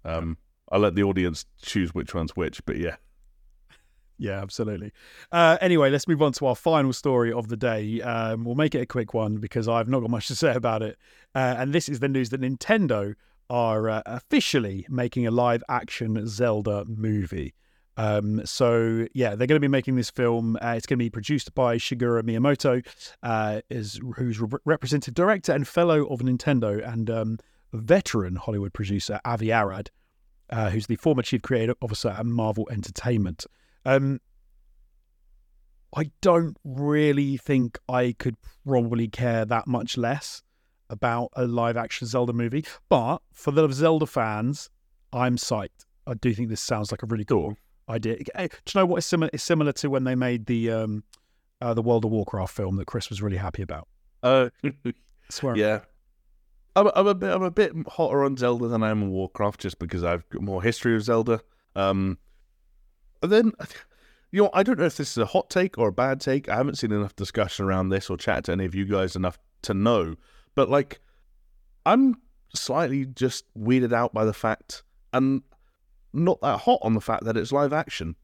Um, 0.05 0.39
I 0.71 0.79
let 0.79 0.95
the 0.95 1.03
audience 1.03 1.45
choose 1.61 1.95
which 1.95 2.15
one's 2.15 2.37
which, 2.37 2.65
but 2.65 2.77
yeah, 2.77 2.97
Yeah, 4.21 4.43
absolutely. 4.43 4.93
Uh, 5.31 5.59
anyway, 5.61 5.91
let's 5.91 6.09
move 6.09 6.23
on 6.23 6.33
to 6.33 6.47
our 6.47 6.57
final 6.57 6.93
story 6.93 7.33
of 7.33 7.49
the 7.49 7.57
day. 7.57 8.03
Um, 8.03 8.45
we'll 8.45 8.57
make 8.57 8.75
it 8.75 8.81
a 8.81 8.87
quick 8.87 9.15
one 9.15 9.37
because 9.37 9.69
I've 9.69 9.89
not 9.89 10.01
got 10.01 10.11
much 10.11 10.27
to 10.27 10.35
say 10.35 10.55
about 10.55 10.83
it. 10.83 10.99
Uh, 11.37 11.55
and 11.57 11.73
this 11.73 11.89
is 11.89 12.01
the 12.01 12.09
news 12.09 12.31
that 12.31 12.41
Nintendo 12.41 13.15
are 13.49 13.89
uh, 13.89 14.03
officially 14.07 14.85
making 14.89 15.27
a 15.27 15.31
live 15.31 15.63
action 15.69 16.27
Zelda 16.27 16.85
movie. 16.87 17.55
Um, 17.99 18.41
so 18.47 19.07
yeah, 19.13 19.31
they're 19.35 19.49
going 19.49 19.57
to 19.57 19.61
be 19.61 19.67
making 19.67 19.97
this 19.97 20.09
film. 20.09 20.57
Uh, 20.63 20.75
it's 20.77 20.87
going 20.87 20.99
to 20.99 21.05
be 21.05 21.11
produced 21.11 21.53
by 21.55 21.77
Shigeru 21.77 22.23
Miyamoto, 22.23 22.87
uh, 23.25 23.61
is 23.71 24.01
who's 24.17 24.41
re- 24.41 24.61
representative 24.65 25.15
director 25.15 25.53
and 25.53 25.67
fellow 25.67 26.07
of 26.07 26.21
Nintendo, 26.21 26.81
and 26.89 27.11
um, 27.11 27.39
veteran 27.73 28.37
Hollywood 28.37 28.73
producer 28.73 29.21
Avi 29.25 29.51
Arad, 29.51 29.91
uh, 30.51 30.71
who's 30.71 30.87
the 30.87 30.95
former 30.95 31.23
chief 31.23 31.43
creative 31.43 31.75
officer 31.83 32.11
at 32.11 32.25
Marvel 32.25 32.69
Entertainment. 32.71 33.47
Um, 33.85 34.21
I 35.97 36.13
don't 36.21 36.57
really 36.63 37.37
think 37.37 37.81
I 37.89 38.15
could 38.17 38.37
probably 38.65 39.09
care 39.09 39.45
that 39.45 39.67
much 39.67 39.97
less 39.97 40.43
about 40.89 41.31
a 41.35 41.47
live 41.47 41.77
action 41.77 42.07
Zelda 42.07 42.33
movie, 42.33 42.65
but 42.89 43.19
for 43.33 43.51
the 43.51 43.69
Zelda 43.73 44.07
fans, 44.07 44.71
I'm 45.13 45.37
psyched. 45.37 45.85
I 46.07 46.15
do 46.15 46.33
think 46.33 46.49
this 46.49 46.61
sounds 46.61 46.93
like 46.93 47.03
a 47.03 47.07
really 47.07 47.25
cool 47.25 47.57
idea. 47.89 48.17
Eh, 48.35 48.49
Do 48.49 48.73
you 48.75 48.81
know 48.81 48.87
what 48.87 48.99
is 48.99 49.07
similar? 49.07 49.31
It's 49.33 49.43
similar 49.43 49.73
to 49.73 49.91
when 49.91 50.05
they 50.05 50.15
made 50.15 50.47
the 50.47 50.71
um, 50.71 51.05
uh, 51.61 51.75
the 51.75 51.83
World 51.83 52.05
of 52.05 52.11
Warcraft 52.11 52.55
film 52.55 52.77
that 52.77 52.87
Chris 52.87 53.09
was 53.11 53.21
really 53.23 53.37
happy 53.37 53.63
about. 53.63 53.89
uh, 54.23 54.49
I 54.65 54.93
swear. 55.31 55.57
yeah. 55.57 55.81
I'm, 56.77 56.89
I'm 56.95 57.07
a 57.09 57.15
bit, 57.15 57.31
I'm 57.31 57.43
a 57.43 57.51
bit 57.51 57.73
hotter 57.89 58.23
on 58.25 58.37
Zelda 58.37 58.69
than 58.69 58.83
I 58.85 58.91
am 58.91 59.03
on 59.03 59.11
Warcraft, 59.11 59.61
just 59.61 59.79
because 59.81 60.05
I've 60.05 60.29
got 60.31 60.43
more 60.43 60.63
history 60.63 60.95
of 60.95 61.03
Zelda. 61.03 61.41
Um, 61.75 62.19
And 63.23 63.33
then, 63.33 63.53
you 64.31 64.43
know, 64.43 64.51
I 64.55 64.63
don't 64.63 64.79
know 64.79 64.85
if 64.87 64.97
this 64.97 65.11
is 65.11 65.19
a 65.19 65.27
hot 65.27 65.51
take 65.51 65.77
or 65.77 65.89
a 65.89 65.93
bad 65.93 66.21
take. 66.21 66.49
I 66.49 66.55
haven't 66.57 66.77
seen 66.79 66.93
enough 66.93 67.17
discussion 67.17 67.65
around 67.67 67.89
this 67.89 68.09
or 68.09 68.17
chat 68.17 68.45
to 68.45 68.53
any 68.53 68.65
of 68.65 68.75
you 68.77 68.85
guys 68.85 69.17
enough 69.17 69.39
to 69.63 69.75
know. 69.75 70.15
But 70.55 70.69
like, 70.71 71.01
I'm 71.85 72.17
slightly 72.55 73.07
just 73.07 73.45
weirded 73.59 73.93
out 73.93 74.15
by 74.15 74.25
the 74.25 74.33
fact, 74.33 74.85
and 75.13 75.43
not 76.13 76.41
that 76.41 76.61
hot 76.61 76.81
on 76.83 76.95
the 76.95 77.01
fact 77.01 77.25
that 77.25 77.37
it's 77.37 77.53
live 77.53 77.73
action. 77.73 78.17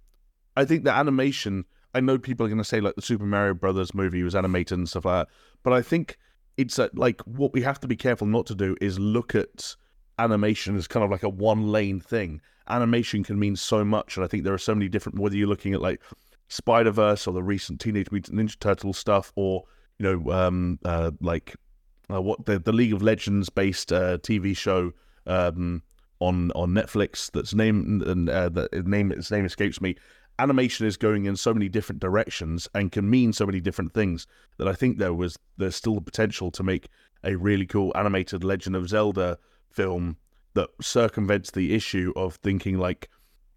I 0.56 0.64
think 0.64 0.84
the 0.84 0.92
animation. 0.92 1.64
I 1.96 2.00
know 2.00 2.18
people 2.18 2.44
are 2.44 2.48
going 2.48 2.58
to 2.58 2.64
say 2.64 2.80
like 2.80 2.96
the 2.96 3.02
Super 3.02 3.24
Mario 3.24 3.54
Brothers 3.54 3.94
movie 3.94 4.24
was 4.24 4.34
animated 4.34 4.78
and 4.78 4.88
stuff 4.88 5.04
like 5.04 5.26
that, 5.26 5.34
but 5.62 5.72
I 5.72 5.80
think 5.80 6.18
it's 6.56 6.78
a, 6.78 6.90
like 6.94 7.20
what 7.22 7.52
we 7.52 7.62
have 7.62 7.80
to 7.80 7.88
be 7.88 7.96
careful 7.96 8.26
not 8.26 8.46
to 8.46 8.54
do 8.54 8.76
is 8.80 8.98
look 8.98 9.34
at 9.34 9.76
animation 10.18 10.76
as 10.76 10.86
kind 10.86 11.04
of 11.04 11.10
like 11.10 11.22
a 11.22 11.28
one 11.28 11.68
lane 11.68 12.00
thing. 12.00 12.40
Animation 12.68 13.22
can 13.22 13.38
mean 13.38 13.56
so 13.56 13.84
much, 13.84 14.16
and 14.16 14.24
I 14.24 14.28
think 14.28 14.44
there 14.44 14.54
are 14.54 14.58
so 14.58 14.74
many 14.74 14.88
different. 14.88 15.18
Whether 15.18 15.36
you're 15.36 15.48
looking 15.48 15.74
at 15.74 15.82
like 15.82 16.02
Spider 16.48 16.90
Verse 16.90 17.26
or 17.26 17.34
the 17.34 17.42
recent 17.42 17.80
Teenage 17.80 18.10
Mutant 18.10 18.38
Ninja 18.38 18.58
Turtle 18.58 18.92
stuff, 18.92 19.32
or 19.36 19.64
you 19.98 20.04
know, 20.04 20.32
um, 20.32 20.78
uh, 20.84 21.10
like 21.20 21.54
uh, 22.10 22.22
what 22.22 22.46
the 22.46 22.58
the 22.58 22.72
League 22.72 22.92
of 22.92 23.02
Legends 23.02 23.50
based 23.50 23.92
uh, 23.92 24.18
TV 24.18 24.56
show 24.56 24.92
um, 25.26 25.82
on 26.26 26.50
on 26.52 26.70
Netflix 26.70 27.30
that's 27.32 27.54
name 27.54 28.02
and 28.06 28.28
uh, 28.28 28.48
the 28.48 28.68
name 28.86 29.12
its 29.12 29.30
name 29.30 29.44
escapes 29.44 29.80
me. 29.80 29.96
Animation 30.38 30.86
is 30.86 30.96
going 30.96 31.26
in 31.26 31.36
so 31.36 31.54
many 31.54 31.68
different 31.68 32.00
directions 32.00 32.68
and 32.74 32.90
can 32.90 33.08
mean 33.08 33.32
so 33.32 33.46
many 33.46 33.60
different 33.60 33.94
things 33.94 34.26
that 34.58 34.66
I 34.66 34.72
think 34.72 34.98
there 34.98 35.14
was 35.14 35.38
there's 35.56 35.76
still 35.76 35.94
the 35.94 36.00
potential 36.00 36.50
to 36.52 36.62
make 36.62 36.88
a 37.22 37.36
really 37.36 37.66
cool 37.66 37.92
animated 37.94 38.42
Legend 38.42 38.76
of 38.76 38.88
Zelda 38.88 39.38
film 39.70 40.16
that 40.54 40.70
circumvents 40.80 41.50
the 41.50 41.74
issue 41.74 42.12
of 42.16 42.36
thinking 42.36 42.78
like 42.78 43.08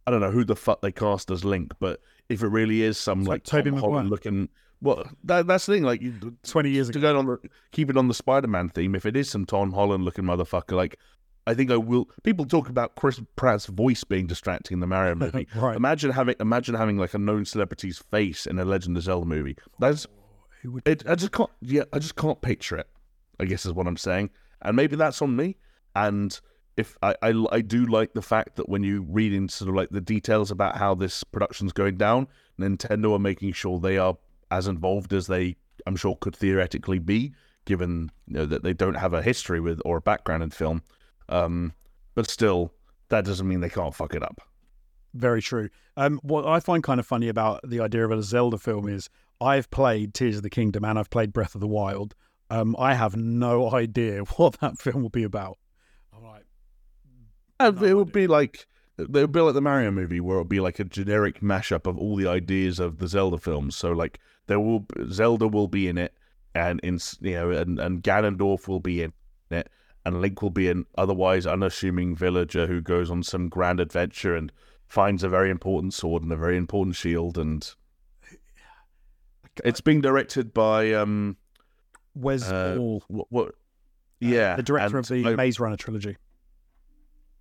I 0.06 0.12
don't 0.12 0.22
know 0.22 0.32
who 0.32 0.46
the 0.46 0.56
fuck 0.56 0.82
they 0.82 0.92
cast 0.92 1.32
as 1.32 1.44
Link, 1.44 1.74
but 1.80 2.00
if 2.30 2.42
it 2.42 2.48
really 2.48 2.82
is 2.82 2.98
some 2.98 3.22
It's 3.22 3.28
like, 3.28 3.36
like 3.40 3.44
Tobey 3.44 3.72
Tom 3.72 3.80
Holland 3.80 4.10
looking, 4.10 4.48
well, 4.82 5.04
that, 5.26 5.48
that's 5.48 5.66
the 5.66 5.74
thing. 5.74 5.84
Like 5.84 6.02
Twenty 6.44 6.70
years 6.70 6.90
to 6.90 6.98
ago. 6.98 7.14
go 7.14 7.20
on 7.20 7.26
the 7.26 7.38
keep 7.72 7.90
it 7.90 7.98
on 7.98 8.08
the 8.08 8.14
Spider-Man 8.14 8.70
theme. 8.70 8.96
If 8.96 9.06
it 9.06 9.18
is 9.18 9.30
some 9.30 9.46
Tom 9.46 9.74
Holland 9.74 10.06
looking 10.06 10.24
motherfucker, 10.24 10.78
like 10.78 10.98
I 11.48 11.54
think 11.54 11.72
I 11.72 11.78
will. 11.78 12.10
People 12.24 12.46
talk 12.46 12.68
about 12.68 12.96
Chris 12.96 13.22
Pratt's 13.38 13.68
voice 13.68 14.04
being 14.04 14.28
distracting 14.28 14.76
in 14.76 14.80
the 14.82 14.88
Mario 14.88 15.16
movie. 15.16 15.48
Right. 15.56 15.78
Imagine 15.78 16.12
having 16.12 16.36
imagine 16.42 16.76
having 16.76 16.98
like 16.98 17.14
a 17.14 17.18
known 17.18 17.46
celebrity's 17.46 17.98
face 17.98 18.46
in 18.46 18.60
a 18.60 18.66
Legend 18.66 18.98
of 18.98 19.04
Zelda 19.04 19.26
movie. 19.26 19.56
That's 19.80 20.06
oh, 20.66 20.72
would? 20.72 20.88
it. 20.88 21.08
I 21.08 21.16
just 21.16 21.32
can't. 21.32 21.50
Yeah, 21.62 21.84
I 21.94 22.00
just 22.00 22.18
can't 22.18 22.42
picture 22.42 22.78
it. 22.78 22.90
I 23.40 23.46
guess 23.46 23.66
is 23.66 23.72
what 23.72 23.88
I'm 23.88 23.98
saying, 23.98 24.30
and 24.62 24.76
maybe 24.76 24.98
that's 24.98 25.22
on 25.22 25.38
me. 25.38 25.56
And 25.96 26.38
if 26.76 26.98
I, 27.02 27.16
I, 27.22 27.46
I 27.52 27.62
do 27.62 27.86
like 27.86 28.14
the 28.14 28.22
fact 28.22 28.58
that 28.58 28.68
when 28.68 28.84
you 28.84 29.06
read 29.10 29.32
into 29.32 29.54
sort 29.54 29.70
of 29.70 29.76
like 29.76 29.90
the 29.90 30.02
details 30.02 30.52
about 30.52 30.76
how 30.76 30.96
this 30.96 31.24
production's 31.24 31.72
going 31.72 31.96
down, 31.96 32.28
Nintendo 32.60 33.14
are 33.14 33.20
making 33.20 33.54
sure 33.54 33.80
they 33.80 33.98
are 33.98 34.18
as 34.52 34.68
involved 34.68 35.14
as 35.14 35.28
they, 35.28 35.56
I'm 35.86 35.96
sure, 35.96 36.18
could 36.18 36.36
theoretically 36.36 37.00
be, 37.00 37.34
given 37.66 38.12
you 38.28 38.34
know 38.34 38.46
that 38.46 38.64
they 38.64 38.74
don't 38.74 38.96
have 38.96 39.14
a 39.14 39.22
history 39.22 39.62
with 39.62 39.82
or 39.86 39.98
a 39.98 40.02
background 40.02 40.44
in 40.44 40.50
film. 40.50 40.82
Um, 41.30 41.74
but 42.16 42.30
still, 42.30 42.74
that 43.10 43.26
doesn't 43.26 43.48
mean 43.48 43.60
they 43.60 43.70
can't 43.70 43.96
fuck 43.96 44.14
it 44.14 44.24
up. 44.24 44.42
Very 45.14 45.42
true. 45.42 45.70
Um, 45.96 46.20
what 46.24 46.46
I 46.46 46.60
find 46.60 46.84
kind 46.84 47.00
of 47.00 47.06
funny 47.06 47.28
about 47.28 47.62
the 47.68 47.80
idea 47.80 48.06
of 48.06 48.12
a 48.12 48.22
Zelda 48.22 48.58
film 48.58 48.88
is 48.88 49.10
I've 49.42 49.70
played 49.72 50.14
Tears 50.14 50.38
of 50.38 50.44
the 50.44 50.50
Kingdom 50.50 50.84
and 50.86 50.98
I've 51.00 51.10
played 51.10 51.34
Breath 51.34 51.56
of 51.56 51.62
the 51.62 51.68
Wild. 51.68 52.16
Um, 52.50 52.76
I 52.80 52.94
have 52.94 53.16
no 53.16 53.74
idea 53.74 54.22
what 54.38 54.60
that 54.60 54.78
film 54.78 55.02
will 55.02 55.10
be 55.10 55.24
about. 55.24 55.58
I'm 56.16 56.24
like, 56.24 56.46
And 57.60 57.82
No 57.82 57.88
it 57.88 57.94
would 57.94 58.12
be 58.12 58.28
like 58.28 58.68
it 58.98 59.12
would 59.12 59.32
be 59.32 59.42
like 59.42 59.54
the 59.54 59.62
Mario 59.62 59.92
movie, 59.92 60.20
where 60.20 60.38
it 60.38 60.42
would 60.42 60.50
be 60.50 60.60
like 60.60 60.80
a 60.80 60.84
generic 60.84 61.42
mashup 61.42 61.86
of 61.86 61.98
all 61.98 62.16
the 62.16 62.28
ideas 62.28 62.80
of 62.80 62.98
the 62.98 63.08
Zelda 63.08 63.38
films. 63.38 63.76
So 63.76 63.92
like 63.92 64.20
there 64.48 64.60
will 64.60 64.86
Zelda 65.12 65.48
will 65.48 65.68
be 65.68 65.88
in 65.88 65.98
it, 65.98 66.14
and 66.56 66.80
in 66.82 67.00
you 67.22 67.34
know, 67.34 67.52
and 67.52 67.80
and 67.80 68.02
Ganondorf 68.02 68.68
will 68.68 68.80
be 68.80 69.04
in 69.04 69.14
it, 69.52 69.70
and 70.08 70.22
Link 70.22 70.42
will 70.42 70.50
be 70.50 70.70
an 70.70 70.86
otherwise 70.98 71.46
unassuming 71.46 72.16
villager 72.16 72.66
who 72.66 72.80
goes 72.82 73.12
on 73.12 73.24
some 73.24 73.50
grand 73.50 73.80
adventure 73.82 74.36
and 74.36 74.52
finds 74.88 75.22
a 75.22 75.28
very 75.30 75.50
important 75.50 75.94
sword 75.94 76.24
and 76.24 76.32
a 76.32 76.38
very 76.38 76.56
important 76.56 76.96
shield, 76.96 77.38
and 77.38 77.74
it's 79.64 79.82
being 79.82 80.02
directed 80.02 80.54
by 80.54 80.94
um 80.94 81.36
Wes 82.16 82.50
uh, 82.50 82.76
Ball, 82.78 83.04
what, 83.08 83.28
what 83.30 83.56
yeah 84.20 84.56
the 84.56 84.64
director 84.64 84.98
and 84.98 85.06
of 85.06 85.10
the 85.10 85.28
I- 85.28 85.36
Maze 85.36 85.60
Runner 85.60 85.76
trilogy. 85.78 86.18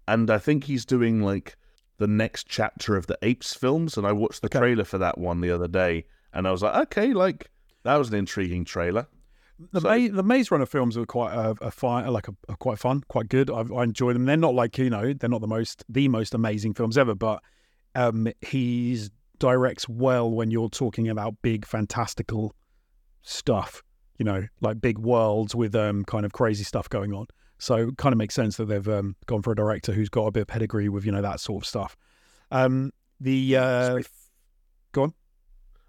and 0.08 0.30
I 0.30 0.38
think 0.38 0.64
he's 0.64 0.84
doing 0.84 1.22
like 1.22 1.56
the 1.98 2.06
next 2.06 2.46
chapter 2.48 2.96
of 2.96 3.06
the 3.06 3.16
Apes 3.22 3.54
films. 3.54 3.96
And 3.96 4.06
I 4.06 4.12
watched 4.12 4.42
the 4.42 4.48
Okay. 4.48 4.58
trailer 4.58 4.84
for 4.84 4.98
that 4.98 5.16
one 5.18 5.40
the 5.40 5.50
other 5.50 5.68
day, 5.68 6.04
and 6.32 6.46
I 6.46 6.50
was 6.50 6.62
like, 6.62 6.74
okay, 6.88 7.14
like 7.14 7.50
that 7.84 7.96
was 7.96 8.08
an 8.10 8.16
intriguing 8.16 8.64
trailer. 8.64 9.06
The 9.58 9.80
So- 9.80 9.88
Ma- 9.88 10.14
the 10.16 10.22
Maze 10.22 10.50
Runner 10.50 10.66
films 10.66 10.96
are 10.96 11.06
quite 11.06 11.32
a, 11.34 11.54
a 11.62 11.70
fine, 11.70 12.06
like 12.08 12.28
a, 12.28 12.34
are 12.48 12.56
quite 12.56 12.78
fun, 12.78 13.02
quite 13.08 13.28
good. 13.28 13.50
I, 13.50 13.62
I 13.74 13.84
enjoy 13.84 14.12
them. 14.12 14.24
They're 14.26 14.36
not 14.36 14.54
like 14.54 14.76
you 14.78 14.90
know, 14.90 15.12
they're 15.12 15.30
not 15.30 15.40
the 15.40 15.46
most 15.46 15.84
the 15.88 16.08
most 16.08 16.34
amazing 16.34 16.74
films 16.74 16.98
ever, 16.98 17.14
but 17.14 17.42
um, 17.94 18.28
he's 18.42 19.10
directs 19.38 19.88
well 19.88 20.30
when 20.30 20.50
you're 20.50 20.68
talking 20.68 21.08
about 21.08 21.34
big 21.42 21.66
fantastical 21.66 22.54
stuff. 23.22 23.82
You 24.18 24.24
know, 24.24 24.46
like 24.60 24.80
big 24.80 24.98
worlds 24.98 25.54
with 25.54 25.74
um 25.74 26.04
kind 26.04 26.24
of 26.24 26.32
crazy 26.32 26.64
stuff 26.64 26.88
going 26.88 27.12
on. 27.12 27.26
So 27.58 27.88
it 27.88 27.96
kind 27.96 28.12
of 28.12 28.18
makes 28.18 28.34
sense 28.34 28.58
that 28.58 28.66
they've 28.66 28.86
um, 28.88 29.16
gone 29.24 29.40
for 29.40 29.50
a 29.52 29.56
director 29.56 29.92
who's 29.92 30.10
got 30.10 30.26
a 30.26 30.30
bit 30.30 30.42
of 30.42 30.46
pedigree 30.48 30.90
with 30.90 31.06
you 31.06 31.12
know 31.12 31.22
that 31.22 31.40
sort 31.40 31.64
of 31.64 31.66
stuff. 31.68 31.96
Um, 32.50 32.92
the 33.20 33.56
uh, 33.56 33.98
go 34.92 35.04
on. 35.04 35.14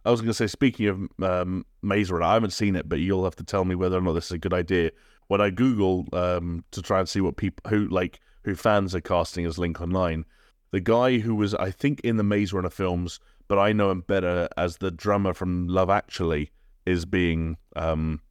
I 0.08 0.12
was 0.12 0.22
going 0.22 0.30
to 0.30 0.34
say, 0.34 0.48
speaking 0.48 0.88
of 0.88 1.02
um, 1.22 1.66
Maze 1.82 2.10
Runner, 2.10 2.24
I 2.24 2.36
haven't 2.36 2.52
seen 2.52 2.78
it, 2.78 2.88
but 2.88 3.00
you'll 3.00 3.26
have 3.26 3.36
to 3.36 3.44
tell 3.44 3.66
me 3.66 3.76
whether 3.76 3.98
or 3.98 4.02
not 4.02 4.14
this 4.14 4.28
is 4.28 4.32
a 4.32 4.38
good 4.38 4.54
idea. 4.54 4.92
When 5.28 5.42
I 5.42 5.50
Google 5.50 6.08
um, 6.14 6.64
to 6.72 6.82
try 6.82 7.00
and 7.00 7.10
see 7.10 7.20
what 7.20 7.36
people 7.36 7.70
who 7.70 7.88
like 7.90 8.22
who 8.46 8.56
fans 8.56 8.96
are 8.96 9.02
casting 9.02 9.46
as 9.46 9.58
Link 9.58 9.82
online, 9.82 10.24
the 10.72 10.80
guy 10.80 11.18
who 11.18 11.36
was 11.36 11.54
I 11.56 11.72
think 11.72 12.00
in 12.06 12.16
the 12.16 12.24
Maze 12.24 12.54
Runner 12.54 12.70
films, 12.70 13.20
but 13.50 13.60
I 13.60 13.74
know 13.74 13.92
him 13.92 14.00
better 14.02 14.48
as 14.56 14.78
the 14.78 14.92
drummer 14.92 15.34
from 15.34 15.68
Love 15.68 15.90
Actually, 15.90 16.52
is 16.86 17.04
being 17.06 17.58
um, 17.76 18.22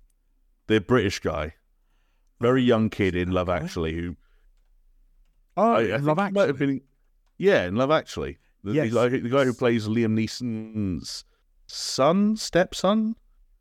the 0.68 0.80
British 0.80 1.18
guy, 1.18 1.56
very 2.40 2.62
young 2.62 2.88
kid 2.88 3.14
in 3.14 3.32
Love 3.32 3.50
Actually 3.50 3.92
who 3.92 4.16
Oh, 5.58 5.72
I, 5.74 5.88
I 5.88 5.96
Love 5.98 6.16
he 6.16 6.30
might 6.32 6.40
have 6.46 6.50
Actually. 6.52 6.66
been 6.66 6.80
yeah 7.36 7.64
in 7.66 7.76
Love 7.76 7.90
Actually. 7.90 8.38
The, 8.64 8.72
Yes. 8.72 8.90
the, 8.90 8.94
guy, 8.94 9.08
the 9.10 9.28
guy 9.28 9.44
who 9.44 9.52
plays 9.52 9.86
Liam 9.86 10.18
Neeson's 10.18 11.24
son, 11.66 12.36
stepson. 12.36 13.16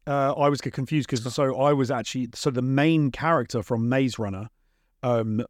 Uh, 0.07 0.33
I 0.33 0.49
was 0.49 0.61
get 0.61 0.73
confused 0.73 1.09
because 1.09 1.33
so 1.33 1.55
I 1.59 1.73
was 1.73 1.89
actually 1.89 2.29
so 2.35 2.51
the 2.51 2.61
main 2.61 3.11
character 3.11 3.63
from 3.63 3.89
Maze 3.89 4.19
Runner, 4.19 4.49
um, 5.01 5.43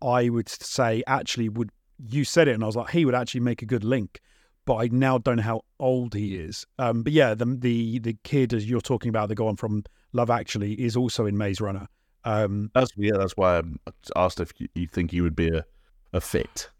I 0.00 0.28
would 0.28 0.48
say 0.48 1.02
actually 1.06 1.48
would 1.48 1.70
you 1.98 2.24
said 2.24 2.46
it 2.46 2.52
and 2.52 2.62
I 2.62 2.66
was 2.66 2.76
like 2.76 2.90
he 2.90 3.04
would 3.04 3.14
actually 3.16 3.40
make 3.40 3.62
a 3.62 3.66
good 3.66 3.82
link, 3.82 4.20
but 4.66 4.76
I 4.76 4.88
now 4.92 5.18
don't 5.18 5.36
know 5.36 5.42
how 5.42 5.62
old 5.80 6.14
he 6.14 6.36
is. 6.36 6.64
Um, 6.78 7.02
but 7.02 7.12
yeah, 7.12 7.34
the 7.34 7.46
the 7.46 7.98
the 7.98 8.16
kid 8.22 8.54
as 8.54 8.70
you're 8.70 8.80
talking 8.80 9.08
about 9.08 9.28
the 9.28 9.34
guy 9.34 9.52
from 9.56 9.82
Love 10.12 10.30
Actually 10.30 10.74
is 10.74 10.96
also 10.96 11.26
in 11.26 11.36
Maze 11.36 11.60
Runner. 11.60 11.88
Um, 12.24 12.70
That's 12.74 12.92
yeah. 12.96 13.16
That's 13.16 13.36
why 13.36 13.58
I 13.58 13.90
asked 14.16 14.40
if 14.40 14.52
you, 14.58 14.68
you 14.74 14.86
think 14.86 15.10
he 15.10 15.20
would 15.20 15.36
be 15.36 15.48
a, 15.48 15.64
a 16.12 16.20
fit. 16.20 16.70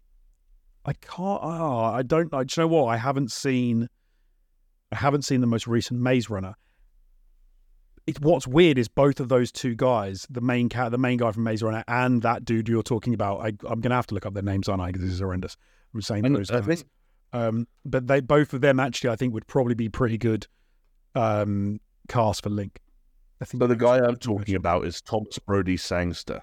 I 0.85 0.93
can't. 0.93 1.41
Oh, 1.43 1.81
I 1.81 2.03
don't. 2.03 2.31
know. 2.31 2.43
Do 2.43 2.61
you 2.61 2.63
know 2.63 2.67
what? 2.67 2.85
I 2.85 2.97
haven't 2.97 3.31
seen. 3.31 3.89
I 4.91 4.95
haven't 4.95 5.23
seen 5.23 5.41
the 5.41 5.47
most 5.47 5.67
recent 5.67 5.99
Maze 5.99 6.29
Runner. 6.29 6.55
It, 8.07 8.19
what's 8.21 8.47
weird 8.47 8.77
is 8.77 8.87
both 8.87 9.19
of 9.19 9.29
those 9.29 9.51
two 9.51 9.75
guys, 9.75 10.25
the 10.29 10.41
main 10.41 10.67
cat, 10.67 10.91
the 10.91 10.97
main 10.97 11.17
guy 11.17 11.31
from 11.31 11.43
Maze 11.43 11.61
Runner, 11.61 11.83
and 11.87 12.21
that 12.23 12.43
dude 12.43 12.67
you're 12.67 12.81
talking 12.81 13.13
about. 13.13 13.41
I, 13.41 13.53
I'm 13.67 13.81
gonna 13.81 13.95
have 13.95 14.07
to 14.07 14.15
look 14.15 14.25
up 14.25 14.33
their 14.33 14.43
names, 14.43 14.67
aren't 14.67 14.81
I? 14.81 14.87
Because 14.87 15.03
this 15.03 15.13
is 15.13 15.19
horrendous. 15.19 15.57
I'm 15.93 16.01
saying 16.01 16.25
And 16.25 16.35
those 16.35 16.49
I 16.49 16.61
guys. 16.61 16.85
Um, 17.31 17.67
but 17.85 18.07
they 18.07 18.21
both 18.21 18.53
of 18.53 18.61
them 18.61 18.79
actually, 18.79 19.11
I 19.11 19.15
think, 19.15 19.33
would 19.33 19.45
probably 19.45 19.75
be 19.75 19.89
pretty 19.89 20.17
good 20.17 20.47
um, 21.13 21.79
cast 22.07 22.43
for 22.43 22.49
Link. 22.49 22.79
I 23.41 23.45
think. 23.45 23.61
so. 23.61 23.67
The 23.67 23.75
guy 23.75 23.99
I'm 23.99 24.17
talking 24.17 24.55
about 24.55 24.85
is 24.85 25.01
Thomas 25.01 25.37
Brodie 25.39 25.77
Sangster. 25.77 26.41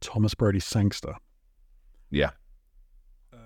Thomas 0.00 0.34
Brodie 0.34 0.60
Sangster. 0.60 1.14
Yeah, 2.10 2.30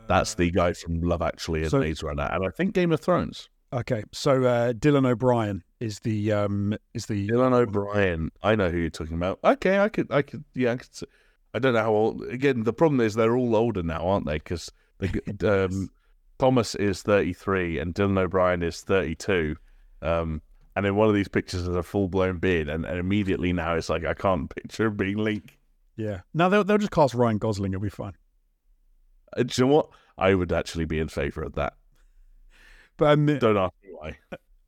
that's 0.09 0.35
the 0.35 0.51
guy 0.51 0.73
from 0.73 1.01
Love 1.03 1.23
Actually 1.23 1.63
and 1.63 1.71
So- 1.71 1.81
Maze 1.81 2.03
Runner, 2.03 2.29
and 2.33 2.45
I 2.45 2.51
think 2.51 2.75
Game 2.75 2.93
of 2.93 3.01
Thrones. 3.01 3.49
Okay, 3.71 4.03
so 4.13 4.45
uh, 4.45 4.73
Dylan 4.73 5.07
O'Brien 5.07 5.63
is 5.79 6.01
the 6.01 6.33
um, 6.33 6.75
is 6.95 7.05
the 7.05 7.29
Dylan 7.29 7.53
O'Brien. 7.53 8.31
I 8.43 8.55
know 8.55 8.71
who 8.71 8.79
you're 8.79 8.89
talking 8.89 9.17
about. 9.17 9.39
Okay, 9.45 9.79
I 9.79 9.91
could, 9.91 10.11
I 10.11 10.23
could, 10.23 10.43
yeah, 10.55 10.73
I 10.73 10.77
could. 10.77 10.89
I 11.53 11.59
don't 11.59 11.75
know 11.75 11.83
how 11.83 11.93
old. 11.93 12.25
Again, 12.25 12.65
the 12.65 12.73
problem 12.73 13.01
is 13.01 13.15
they're 13.15 13.37
all 13.37 13.55
older 13.55 13.83
now, 13.83 14.07
aren't 14.09 14.25
they? 14.27 14.39
Because 14.39 14.71
um, 15.45 15.91
Thomas 16.39 16.75
is 16.77 17.03
33 17.03 17.79
and 17.79 17.95
Dylan 17.95 18.19
O'Brien 18.19 18.63
is 18.63 18.81
32. 18.83 19.57
Um, 20.01 20.41
and 20.77 20.87
in 20.87 20.95
one 20.97 21.09
of 21.09 21.15
these 21.15 21.29
pictures 21.29 21.63
is 21.63 21.69
a 21.77 21.83
full 21.83 22.09
blown 22.09 22.39
beard, 22.39 22.69
and, 22.69 22.85
and 22.87 22.99
immediately 22.99 23.53
now 23.53 23.75
it's 23.75 23.89
like 23.89 24.05
I 24.05 24.15
can't 24.15 24.49
picture 24.55 24.87
him 24.87 24.97
being 24.97 25.19
Link. 25.19 25.59
Yeah. 25.97 26.21
Now 26.33 26.49
they'll 26.49 26.65
they'll 26.65 26.79
just 26.79 26.93
cast 26.93 27.13
Ryan 27.15 27.37
Gosling. 27.39 27.73
It'll 27.73 27.83
be 27.83 27.91
fine. 27.91 28.15
Uh, 29.37 29.43
do 29.43 29.63
you 29.63 29.67
know 29.67 29.75
what? 29.75 29.89
I 30.17 30.35
would 30.35 30.53
actually 30.53 30.85
be 30.85 30.99
in 30.99 31.09
favor 31.09 31.43
of 31.43 31.55
that. 31.55 31.75
But 32.97 33.11
um, 33.11 33.27
Don't 33.27 33.57
ask 33.57 33.75
me 33.83 33.91
why. 33.93 34.19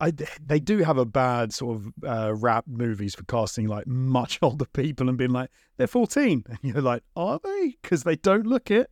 I, 0.03 0.13
they 0.45 0.61
do 0.61 0.79
have 0.79 0.97
a 0.97 1.05
bad 1.05 1.53
sort 1.53 1.77
of 1.77 1.93
uh, 2.07 2.35
rap 2.35 2.65
movies 2.67 3.15
for 3.15 3.25
casting 3.25 3.67
like 3.67 3.87
much 3.87 4.39
older 4.43 4.65
people 4.65 5.09
and 5.09 5.19
being 5.19 5.31
like 5.31 5.51
they're 5.77 5.87
14 5.87 6.45
and 6.49 6.59
you're 6.63 6.81
like 6.81 7.03
are 7.17 7.39
they 7.45 7.77
because 7.83 8.05
they 8.05 8.17
don't 8.17 8.47
look 8.47 8.71
it 8.71 8.91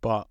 but 0.00 0.26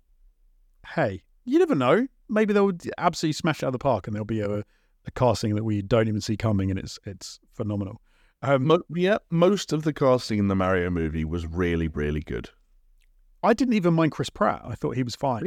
hey 0.94 1.22
you 1.46 1.58
never 1.58 1.74
know 1.74 2.06
maybe 2.28 2.52
they'll 2.52 2.72
absolutely 2.98 3.32
smash 3.32 3.62
it 3.62 3.64
out 3.64 3.68
of 3.68 3.72
the 3.72 3.78
park 3.78 4.06
and 4.06 4.14
there'll 4.14 4.26
be 4.26 4.40
a, 4.40 4.58
a 4.58 5.10
casting 5.14 5.54
that 5.54 5.64
we 5.64 5.80
don't 5.80 6.06
even 6.06 6.20
see 6.20 6.36
coming 6.36 6.70
and 6.70 6.78
it's 6.78 6.98
it's 7.06 7.40
phenomenal 7.54 8.02
um, 8.42 8.66
Mo- 8.66 8.82
yeah, 8.88 9.18
most 9.30 9.72
of 9.72 9.82
the 9.82 9.92
casting 9.92 10.38
in 10.38 10.48
the 10.48 10.54
Mario 10.54 10.88
movie 10.88 11.24
was 11.24 11.46
really, 11.46 11.88
really 11.88 12.20
good. 12.20 12.48
I 13.42 13.54
didn't 13.54 13.74
even 13.74 13.94
mind 13.94 14.12
Chris 14.12 14.30
Pratt 14.30 14.62
I 14.64 14.74
thought 14.74 14.96
he 14.96 15.02
was 15.02 15.14
fine 15.16 15.42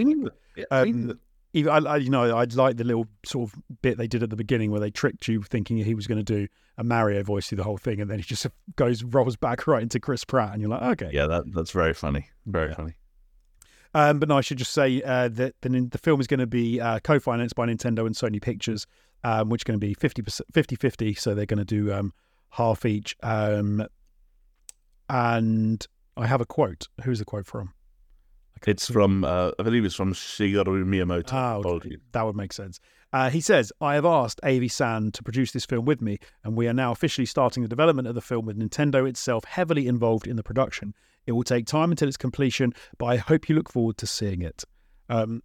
Yeah, 0.56 0.66
Um, 0.72 1.20
even 1.56 1.72
I, 1.72 1.78
I, 1.78 1.98
you 1.98 2.10
know, 2.10 2.36
I'd 2.36 2.56
like 2.56 2.78
the 2.78 2.84
little 2.84 3.06
sort 3.24 3.52
of 3.52 3.62
bit 3.84 4.00
they 4.00 4.08
did 4.08 4.24
at 4.24 4.32
the 4.32 4.36
beginning 4.36 4.72
where 4.72 4.80
they 4.80 4.90
tricked 4.90 5.28
you 5.28 5.44
thinking 5.44 5.78
he 5.78 5.94
was 5.94 6.08
going 6.08 6.18
to 6.18 6.24
do 6.24 6.48
a 6.80 6.84
Mario 6.84 7.22
voice 7.22 7.48
through 7.48 7.58
the 7.58 7.64
whole 7.64 7.78
thing, 7.78 8.02
and 8.02 8.10
then 8.10 8.18
he 8.18 8.24
just 8.24 8.48
goes 8.76 9.04
rolls 9.04 9.36
back 9.36 9.68
right 9.68 9.84
into 9.84 10.00
Chris 10.00 10.26
Pratt, 10.26 10.54
and 10.54 10.62
you're 10.62 10.72
like, 10.72 10.82
okay. 10.82 11.12
yeah, 11.14 11.28
that 11.28 11.44
that's 11.54 11.70
very 11.70 11.94
funny. 11.94 12.28
Very 12.48 12.70
Yeah. 12.70 12.76
funny. 12.76 12.94
Um, 13.94 14.18
but 14.20 14.30
no, 14.30 14.38
I 14.40 14.42
should 14.42 14.58
just 14.58 14.74
say 14.74 15.04
uh, 15.04 15.28
that 15.28 15.54
the, 15.62 15.70
the 15.92 16.00
film 16.00 16.20
is 16.20 16.26
going 16.26 16.40
to 16.40 16.48
be 16.48 16.82
uh, 16.82 17.00
co-financed 17.02 17.54
by 17.54 17.68
Nintendo 17.68 18.08
and 18.08 18.16
Sony 18.16 18.42
Pictures, 18.42 18.88
um, 19.24 19.50
which 19.50 19.60
is 19.60 19.64
going 19.66 19.80
to 19.80 19.86
be 19.86 19.94
50 19.94 20.24
50-50, 20.24 21.20
so 21.20 21.36
they're 21.36 21.46
going 21.46 21.60
to 21.60 21.66
do 21.66 21.94
um, 21.94 22.12
half 22.50 22.84
each. 22.84 23.16
Um, 23.22 23.86
and 25.08 25.86
I 26.18 26.26
have 26.26 26.42
a 26.42 26.46
quote. 26.46 26.88
Who's 27.04 27.20
the 27.20 27.26
quote 27.26 27.46
from? 27.46 27.74
It's 28.66 28.90
from, 28.90 29.24
uh, 29.24 29.52
I 29.60 29.64
believe 29.64 29.86
it's 29.86 29.96
from 29.96 30.14
Shigeru 30.14 30.86
Miyamoto. 30.86 31.34
Ah, 31.34 31.56
okay. 31.56 31.98
That 32.14 32.26
would 32.26 32.36
make 32.36 32.54
sense. 32.54 32.80
Uh, 33.12 33.30
he 33.30 33.42
says, 33.42 33.72
I 33.80 33.94
have 33.94 34.06
asked 34.06 34.40
Avi 34.44 34.68
San 34.68 35.12
to 35.12 35.22
produce 35.22 35.52
this 35.52 35.66
film 35.66 35.86
with 35.86 36.02
me, 36.02 36.18
and 36.44 36.56
we 36.56 36.68
are 36.68 36.74
now 36.74 36.92
officially 36.92 37.26
starting 37.26 37.62
the 37.62 37.70
development 37.70 38.08
of 38.08 38.16
the 38.16 38.22
film 38.22 38.46
with 38.46 38.58
Nintendo 38.58 39.08
itself 39.08 39.44
heavily 39.44 39.88
involved 39.88 40.26
in 40.26 40.36
the 40.36 40.44
production. 40.44 40.96
It 41.28 41.34
will 41.34 41.44
take 41.44 41.68
time 41.68 41.92
until 41.92 42.08
its 42.08 42.18
completion, 42.18 42.74
but 42.98 43.06
I 43.06 43.18
hope 43.18 43.48
you 43.48 43.56
look 43.56 43.70
forward 43.70 43.98
to 43.98 44.08
seeing 44.08 44.42
it. 44.42 44.64
Um, 45.10 45.44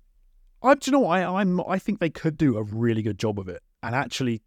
I, 0.63 0.75
do 0.75 0.91
you 0.91 0.93
know 0.93 1.01
what? 1.01 1.21
I, 1.21 1.41
I'm, 1.41 1.61
I 1.69 1.79
think 1.79 2.01
they 2.01 2.11
could 2.11 2.39
do 2.39 2.57
a 2.57 2.63
really 2.63 3.03
good 3.03 3.19
job 3.19 3.39
of 3.39 3.49
it 3.49 3.63
and 3.83 3.95
actually 3.95 4.43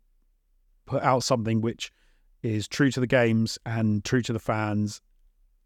put 0.85 1.03
out 1.03 1.23
something 1.23 1.61
which 1.61 1.91
is 2.41 2.68
true 2.68 2.89
to 2.91 2.99
the 2.99 3.07
games 3.07 3.60
and 3.65 4.03
true 4.03 4.22
to 4.23 4.34
the 4.34 4.39
fans, 4.39 4.99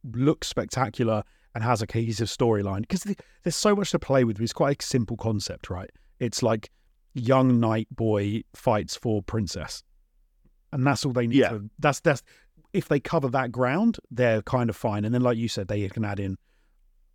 looks 0.03 0.47
spectacular, 0.47 1.23
and 1.55 1.63
has 1.63 1.81
a 1.81 1.87
cohesive 1.87 2.27
storyline. 2.27 2.81
Because 2.81 3.03
the, 3.03 3.15
there's 3.43 3.55
so 3.55 3.75
much 3.75 3.91
to 3.91 3.99
play 3.99 4.23
with. 4.23 4.39
It's 4.39 4.53
quite 4.53 4.83
a 4.83 4.85
simple 4.85 5.17
concept, 5.17 5.69
right? 5.69 5.89
It's 6.19 6.43
like 6.43 6.69
young 7.13 7.59
knight 7.59 7.87
boy 7.89 8.43
fights 8.53 8.95
for 8.95 9.23
princess, 9.23 9.81
and 10.71 10.85
that's 10.85 11.05
all 11.05 11.13
they 11.13 11.27
need. 11.27 11.37
Yeah. 11.37 11.49
To, 11.49 11.69
that's 11.79 12.01
that's 12.01 12.21
if 12.73 12.89
they 12.89 12.99
cover 12.99 13.29
that 13.29 13.51
ground, 13.51 13.97
they're 14.11 14.41
kind 14.41 14.69
of 14.69 14.75
fine. 14.75 15.05
And 15.05 15.15
then, 15.15 15.21
like 15.21 15.37
you 15.37 15.47
said, 15.47 15.67
they 15.69 15.87
can 15.87 16.03
add 16.05 16.19
in 16.19 16.37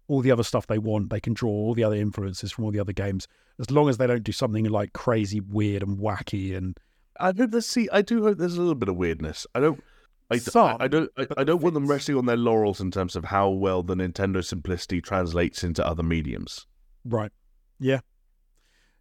all 0.09 0.23
the 0.23 0.33
other 0.33 0.43
stuff 0.43 0.67
they 0.67 0.79
want. 0.79 1.11
They 1.11 1.21
can 1.21 1.35
draw 1.35 1.51
all 1.51 1.75
the 1.75 1.85
other 1.85 1.97
influences 1.97 2.51
from 2.51 2.65
all 2.65 2.71
the 2.71 2.81
other 2.81 2.95
games, 2.95 3.29
as 3.61 3.71
long 3.71 3.89
as 3.89 3.99
they 3.99 4.07
don't 4.07 4.25
do 4.25 4.33
something 4.33 4.65
like 4.65 4.95
crazy, 4.95 5.41
weird, 5.41 5.83
and 5.83 5.99
wacky. 5.99 6.57
And 6.57 6.79
I 7.21 7.27
hope 7.27 7.51
there's 7.51 7.67
see. 7.67 7.89
I 7.93 8.01
do 8.01 8.23
hope 8.23 8.39
there's 8.39 8.57
a 8.57 8.61
little 8.61 8.75
bit 8.75 8.89
of 8.89 8.97
weirdness. 8.97 9.47
I 9.55 9.61
don't. 9.61 9.85
I, 10.31 10.39
Some, 10.39 10.77
I, 10.81 10.85
I 10.85 10.89
don't. 10.89 11.11
I, 11.16 11.27
I 11.39 11.44
don't 11.44 11.61
want 11.61 11.74
them 11.74 11.86
resting 11.86 12.16
on 12.16 12.27
their 12.27 12.36
laurels 12.36 12.81
in 12.81 12.90
terms 12.90 13.16
of 13.16 13.24
how 13.27 13.48
well 13.48 13.82
the 13.82 13.94
Nintendo 13.94 14.44
simplicity 14.44 15.01
translates 15.01 15.65
into 15.65 15.86
other 15.86 16.02
mediums. 16.02 16.66
right, 17.05 17.32
yeah, 17.78 18.01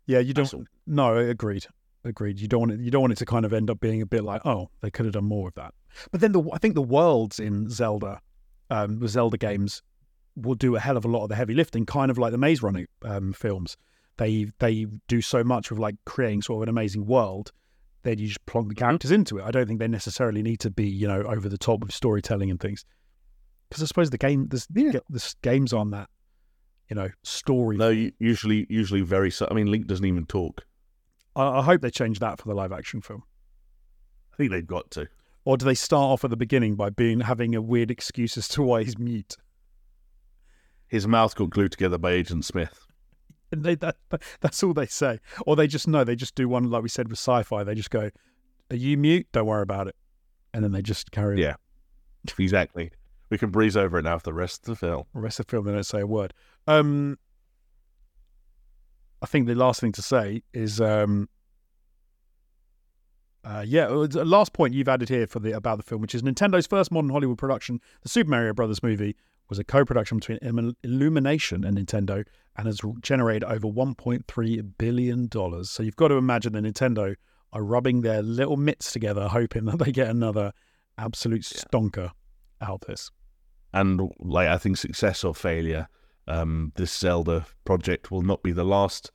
yeah, 0.09 0.19
you 0.19 0.33
don't. 0.33 0.51
No, 0.87 1.17
agreed. 1.17 1.67
Agreed. 2.03 2.39
You 2.39 2.47
don't 2.47 2.61
want 2.61 2.71
it. 2.71 2.79
You 2.79 2.89
don't 2.89 3.01
want 3.01 3.13
it 3.13 3.17
to 3.17 3.25
kind 3.25 3.45
of 3.45 3.53
end 3.53 3.69
up 3.69 3.79
being 3.79 4.01
a 4.01 4.07
bit 4.07 4.23
like, 4.23 4.43
oh, 4.43 4.69
they 4.81 4.89
could 4.89 5.05
have 5.05 5.13
done 5.13 5.25
more 5.25 5.49
of 5.49 5.53
that. 5.53 5.73
But 6.11 6.21
then 6.21 6.31
the 6.31 6.41
I 6.51 6.57
think 6.57 6.73
the 6.73 6.81
worlds 6.81 7.39
in 7.39 7.69
Zelda, 7.69 8.21
um, 8.71 8.99
the 8.99 9.07
Zelda 9.07 9.37
games, 9.37 9.83
will 10.35 10.55
do 10.55 10.75
a 10.75 10.79
hell 10.79 10.97
of 10.97 11.05
a 11.05 11.07
lot 11.07 11.23
of 11.23 11.29
the 11.29 11.35
heavy 11.35 11.53
lifting, 11.53 11.85
kind 11.85 12.09
of 12.09 12.17
like 12.17 12.31
the 12.31 12.39
Maze 12.39 12.63
Runner 12.63 12.85
um, 13.03 13.33
films. 13.33 13.77
They 14.17 14.47
they 14.57 14.87
do 15.07 15.21
so 15.21 15.43
much 15.43 15.69
with 15.69 15.79
like 15.79 15.95
creating 16.05 16.41
sort 16.41 16.57
of 16.57 16.63
an 16.63 16.69
amazing 16.69 17.05
world. 17.05 17.51
Then 18.03 18.17
you 18.17 18.27
just 18.27 18.45
plonk 18.45 18.69
the 18.69 18.75
characters 18.75 19.11
into 19.11 19.37
it. 19.37 19.43
I 19.43 19.51
don't 19.51 19.67
think 19.67 19.79
they 19.79 19.87
necessarily 19.87 20.41
need 20.41 20.59
to 20.61 20.69
be 20.69 20.87
you 20.87 21.07
know 21.07 21.21
over 21.23 21.49
the 21.49 21.57
top 21.57 21.81
with 21.81 21.93
storytelling 21.93 22.49
and 22.49 22.59
things. 22.59 22.85
Because 23.69 23.83
I 23.83 23.85
suppose 23.85 24.09
the 24.09 24.17
game 24.17 24.47
this 24.47 24.67
this 25.09 25.35
games 25.41 25.73
on 25.73 25.91
that, 25.91 26.09
you 26.89 26.95
know, 26.95 27.09
story. 27.23 27.77
No, 27.77 27.89
usually, 28.19 28.65
usually 28.69 29.01
very. 29.01 29.31
I 29.49 29.53
mean, 29.53 29.67
Link 29.67 29.87
doesn't 29.87 30.05
even 30.05 30.25
talk. 30.25 30.65
I, 31.35 31.59
I 31.59 31.61
hope 31.61 31.81
they 31.81 31.91
change 31.91 32.19
that 32.19 32.39
for 32.39 32.47
the 32.47 32.55
live 32.55 32.71
action 32.71 33.01
film. 33.01 33.23
I 34.33 34.37
think 34.37 34.51
they've 34.51 34.65
got 34.65 34.89
to. 34.91 35.07
Or 35.45 35.57
do 35.57 35.65
they 35.65 35.75
start 35.75 36.11
off 36.11 36.23
at 36.23 36.29
the 36.29 36.37
beginning 36.37 36.75
by 36.75 36.89
being 36.89 37.21
having 37.21 37.55
a 37.55 37.61
weird 37.61 37.91
excuse 37.91 38.37
as 38.37 38.47
to 38.49 38.63
why 38.63 38.83
he's 38.83 38.97
mute? 38.97 39.37
His 40.87 41.07
mouth 41.07 41.35
got 41.35 41.51
glued 41.51 41.71
together 41.71 41.97
by 41.97 42.11
Agent 42.11 42.45
Smith. 42.45 42.87
And 43.51 43.63
they, 43.63 43.73
that, 43.75 43.95
that's 44.41 44.61
all 44.61 44.73
they 44.73 44.85
say. 44.85 45.19
Or 45.45 45.55
they 45.55 45.65
just 45.65 45.87
know, 45.87 46.03
they 46.03 46.15
just 46.15 46.35
do 46.35 46.47
one, 46.47 46.69
like 46.69 46.83
we 46.83 46.89
said 46.89 47.09
with 47.09 47.17
sci 47.17 47.41
fi. 47.43 47.63
They 47.63 47.73
just 47.73 47.89
go, 47.89 48.11
Are 48.69 48.75
you 48.75 48.95
mute? 48.95 49.27
Don't 49.31 49.47
worry 49.47 49.63
about 49.63 49.87
it. 49.87 49.95
And 50.53 50.63
then 50.63 50.71
they 50.71 50.83
just 50.83 51.11
carry 51.11 51.37
on. 51.37 51.41
Yeah. 51.41 51.55
Exactly. 52.37 52.91
We 53.29 53.37
can 53.37 53.49
breeze 53.49 53.77
over 53.77 53.99
it 53.99 54.03
now 54.03 54.17
for 54.17 54.23
the 54.23 54.33
rest 54.33 54.61
of 54.61 54.65
the 54.65 54.75
film. 54.75 55.05
The 55.13 55.21
rest 55.21 55.39
of 55.39 55.47
the 55.47 55.51
film, 55.51 55.65
they 55.65 55.71
don't 55.71 55.83
say 55.83 56.01
a 56.01 56.07
word. 56.07 56.33
Um, 56.67 57.17
I 59.21 59.25
think 59.25 59.47
the 59.47 59.55
last 59.55 59.81
thing 59.81 59.91
to 59.93 60.01
say 60.01 60.43
is, 60.53 60.81
um, 60.81 61.29
uh, 63.43 63.63
yeah, 63.65 63.87
uh, 63.87 64.07
last 64.25 64.53
point 64.53 64.73
you've 64.73 64.87
added 64.87 65.09
here 65.09 65.27
for 65.27 65.39
the 65.39 65.51
about 65.51 65.77
the 65.77 65.83
film, 65.83 66.01
which 66.01 66.15
is 66.15 66.21
Nintendo's 66.21 66.67
first 66.67 66.91
modern 66.91 67.09
Hollywood 67.09 67.37
production, 67.37 67.79
the 68.01 68.09
Super 68.09 68.29
Mario 68.29 68.53
Brothers 68.53 68.83
movie, 68.83 69.15
was 69.49 69.59
a 69.59 69.63
co-production 69.63 70.19
between 70.19 70.39
Illumination 70.83 71.63
and 71.63 71.77
Nintendo, 71.77 72.25
and 72.55 72.67
has 72.67 72.81
generated 73.01 73.43
over 73.43 73.67
1.3 73.67 74.77
billion 74.77 75.27
dollars. 75.27 75.69
So 75.69 75.83
you've 75.83 75.95
got 75.95 76.09
to 76.09 76.15
imagine 76.15 76.53
that 76.53 76.63
Nintendo 76.63 77.15
are 77.51 77.63
rubbing 77.63 78.01
their 78.01 78.21
little 78.21 78.57
mitts 78.57 78.91
together, 78.91 79.27
hoping 79.27 79.65
that 79.65 79.79
they 79.79 79.91
get 79.91 80.09
another 80.09 80.53
absolute 80.97 81.41
stonker 81.41 82.11
out 82.61 82.81
of 82.81 82.87
this. 82.87 83.11
And 83.73 84.11
like 84.19 84.47
I 84.47 84.57
think 84.57 84.77
success 84.77 85.23
or 85.23 85.33
failure, 85.33 85.87
um, 86.27 86.71
this 86.75 86.95
Zelda 86.95 87.45
project 87.65 88.11
will 88.11 88.21
not 88.21 88.43
be 88.43 88.51
the 88.51 88.63
last 88.63 89.11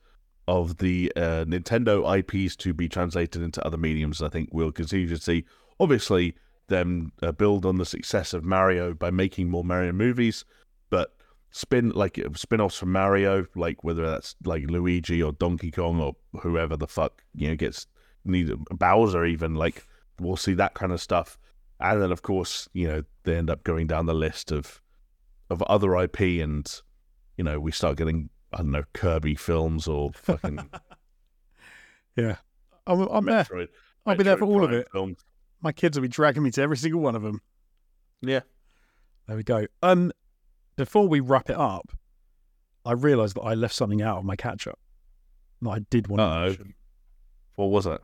of 0.47 0.77
the 0.77 1.11
uh, 1.15 1.45
Nintendo 1.45 2.19
IPs 2.19 2.55
to 2.57 2.73
be 2.73 2.87
translated 2.87 3.41
into 3.41 3.65
other 3.65 3.77
mediums. 3.77 4.21
I 4.21 4.29
think 4.29 4.49
we'll 4.51 4.71
continue 4.71 5.07
to 5.09 5.17
see, 5.17 5.45
obviously, 5.79 6.35
them 6.67 7.11
uh, 7.21 7.31
build 7.31 7.65
on 7.65 7.77
the 7.77 7.85
success 7.85 8.33
of 8.33 8.43
Mario 8.43 8.93
by 8.93 9.11
making 9.11 9.49
more 9.49 9.63
Mario 9.63 9.91
movies, 9.91 10.45
but 10.89 11.15
spin 11.51 11.89
like 11.89 12.19
spin-offs 12.35 12.77
from 12.77 12.91
Mario, 12.91 13.45
like 13.55 13.83
whether 13.83 14.05
that's 14.05 14.35
like 14.43 14.69
Luigi 14.69 15.21
or 15.21 15.31
Donkey 15.31 15.71
Kong 15.71 16.01
or 16.01 16.15
whoever 16.41 16.75
the 16.75 16.87
fuck 16.87 17.23
you 17.33 17.47
know 17.47 17.55
gets 17.55 17.87
need 18.25 18.51
Bowser 18.71 19.25
even 19.25 19.55
like 19.55 19.85
we'll 20.19 20.37
see 20.37 20.53
that 20.55 20.73
kind 20.73 20.91
of 20.91 21.01
stuff. 21.01 21.37
And 21.79 22.01
then, 22.01 22.11
of 22.11 22.21
course, 22.21 22.69
you 22.73 22.87
know, 22.87 23.03
they 23.23 23.35
end 23.35 23.49
up 23.49 23.63
going 23.63 23.87
down 23.87 24.05
the 24.05 24.13
list 24.13 24.51
of 24.51 24.81
of 25.49 25.61
other 25.63 25.95
IP, 25.97 26.19
and 26.41 26.67
you 27.37 27.43
know, 27.43 27.59
we 27.59 27.71
start 27.71 27.97
getting 27.97 28.29
I 28.53 28.57
don't 28.57 28.71
know 28.71 28.83
Kirby 28.93 29.35
films 29.35 29.87
or 29.87 30.11
fucking 30.13 30.69
Yeah, 32.15 32.37
I'm, 32.87 33.01
I'm 33.01 33.25
there. 33.25 33.43
Metroid. 33.43 33.67
I'll 34.05 34.15
be 34.15 34.23
there 34.23 34.37
for 34.37 34.45
all 34.45 34.63
of 34.63 34.71
it. 34.71 34.87
Films. 34.91 35.17
My 35.61 35.71
kids 35.71 35.97
will 35.97 36.03
be 36.03 36.07
dragging 36.07 36.43
me 36.43 36.51
to 36.51 36.61
every 36.61 36.77
single 36.77 37.01
one 37.01 37.15
of 37.15 37.21
them. 37.23 37.41
Yeah, 38.21 38.41
There 39.27 39.35
we 39.37 39.43
go. 39.43 39.65
Um, 39.83 40.11
before 40.75 41.07
we 41.07 41.19
wrap 41.19 41.49
it 41.49 41.55
up, 41.57 41.91
I 42.85 42.91
realised 42.93 43.35
that 43.35 43.41
I 43.41 43.53
left 43.55 43.73
something 43.75 44.01
out 44.01 44.17
of 44.19 44.25
my 44.25 44.35
catch 44.35 44.67
up 44.67 44.79
that 45.61 45.69
I 45.69 45.79
did 45.89 46.07
want 46.07 46.19
to 46.19 46.23
Uh-oh. 46.23 46.45
mention. 46.47 46.73
what 47.55 47.65
was 47.71 47.85
it? 47.87 48.01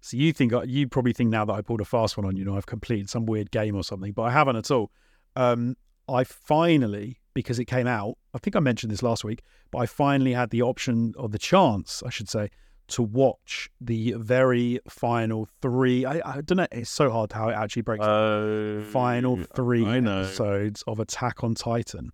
So 0.00 0.16
you 0.16 0.32
think 0.32 0.52
you 0.66 0.88
probably 0.88 1.12
think 1.12 1.30
now 1.30 1.44
that 1.44 1.52
I 1.52 1.62
pulled 1.62 1.80
a 1.80 1.84
fast 1.84 2.16
one 2.16 2.26
on 2.26 2.36
you 2.36 2.44
know 2.44 2.56
I've 2.56 2.66
completed 2.66 3.08
some 3.08 3.24
weird 3.24 3.50
game 3.52 3.76
or 3.76 3.84
something, 3.84 4.12
but 4.12 4.22
I 4.22 4.30
haven't 4.30 4.56
at 4.56 4.70
all. 4.70 4.90
Um, 5.36 5.76
I 6.08 6.24
finally 6.24 7.20
because 7.34 7.58
it 7.58 7.64
came 7.66 7.86
out. 7.86 8.18
I 8.34 8.38
think 8.38 8.56
I 8.56 8.60
mentioned 8.60 8.92
this 8.92 9.02
last 9.02 9.24
week, 9.24 9.42
but 9.70 9.78
I 9.78 9.86
finally 9.86 10.32
had 10.32 10.50
the 10.50 10.60
option 10.62 11.14
or 11.16 11.28
the 11.28 11.38
chance, 11.38 12.02
I 12.04 12.10
should 12.10 12.28
say, 12.28 12.50
to 12.92 13.02
watch 13.02 13.70
the 13.80 14.14
very 14.18 14.80
final 14.88 15.48
three. 15.60 16.04
I, 16.04 16.20
I 16.24 16.40
don't 16.40 16.58
know. 16.58 16.66
It's 16.70 16.90
so 16.90 17.10
hard 17.10 17.32
how 17.32 17.48
it 17.48 17.54
actually 17.54 17.82
breaks. 17.82 18.04
Uh, 18.04 18.84
final 18.90 19.38
three 19.54 19.84
I 19.84 20.00
know. 20.00 20.20
episodes 20.20 20.82
of 20.86 21.00
Attack 21.00 21.42
on 21.42 21.54
Titan, 21.54 22.10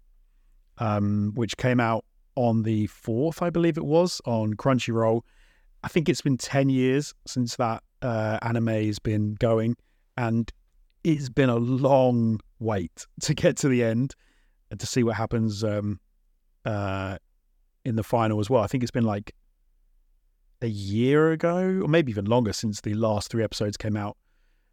um, 0.78 1.32
which 1.34 1.56
came 1.56 1.80
out 1.80 2.04
on 2.34 2.62
the 2.62 2.86
fourth, 2.86 3.42
I 3.42 3.50
believe 3.50 3.76
it 3.76 3.84
was, 3.84 4.20
on 4.24 4.54
Crunchyroll. 4.54 5.22
I 5.82 5.88
think 5.88 6.08
it's 6.08 6.22
been 6.22 6.38
10 6.38 6.68
years 6.68 7.14
since 7.26 7.56
that 7.56 7.82
uh, 8.02 8.38
anime 8.42 8.68
has 8.68 8.98
been 8.98 9.34
going, 9.34 9.76
and 10.16 10.50
it's 11.02 11.28
been 11.28 11.50
a 11.50 11.56
long 11.56 12.40
wait 12.60 13.06
to 13.22 13.34
get 13.34 13.56
to 13.58 13.68
the 13.68 13.82
end 13.82 14.14
and 14.70 14.78
to 14.78 14.86
see 14.86 15.02
what 15.02 15.16
happens 15.16 15.64
um, 15.64 15.98
uh, 16.64 17.18
in 17.84 17.96
the 17.96 18.04
final 18.04 18.38
as 18.38 18.48
well. 18.48 18.62
I 18.62 18.66
think 18.66 18.82
it's 18.84 18.92
been 18.92 19.04
like 19.04 19.34
a 20.62 20.66
year 20.66 21.32
ago, 21.32 21.80
or 21.82 21.88
maybe 21.88 22.10
even 22.10 22.24
longer, 22.24 22.52
since 22.52 22.80
the 22.80 22.94
last 22.94 23.30
three 23.30 23.44
episodes 23.44 23.76
came 23.76 23.96
out. 23.96 24.16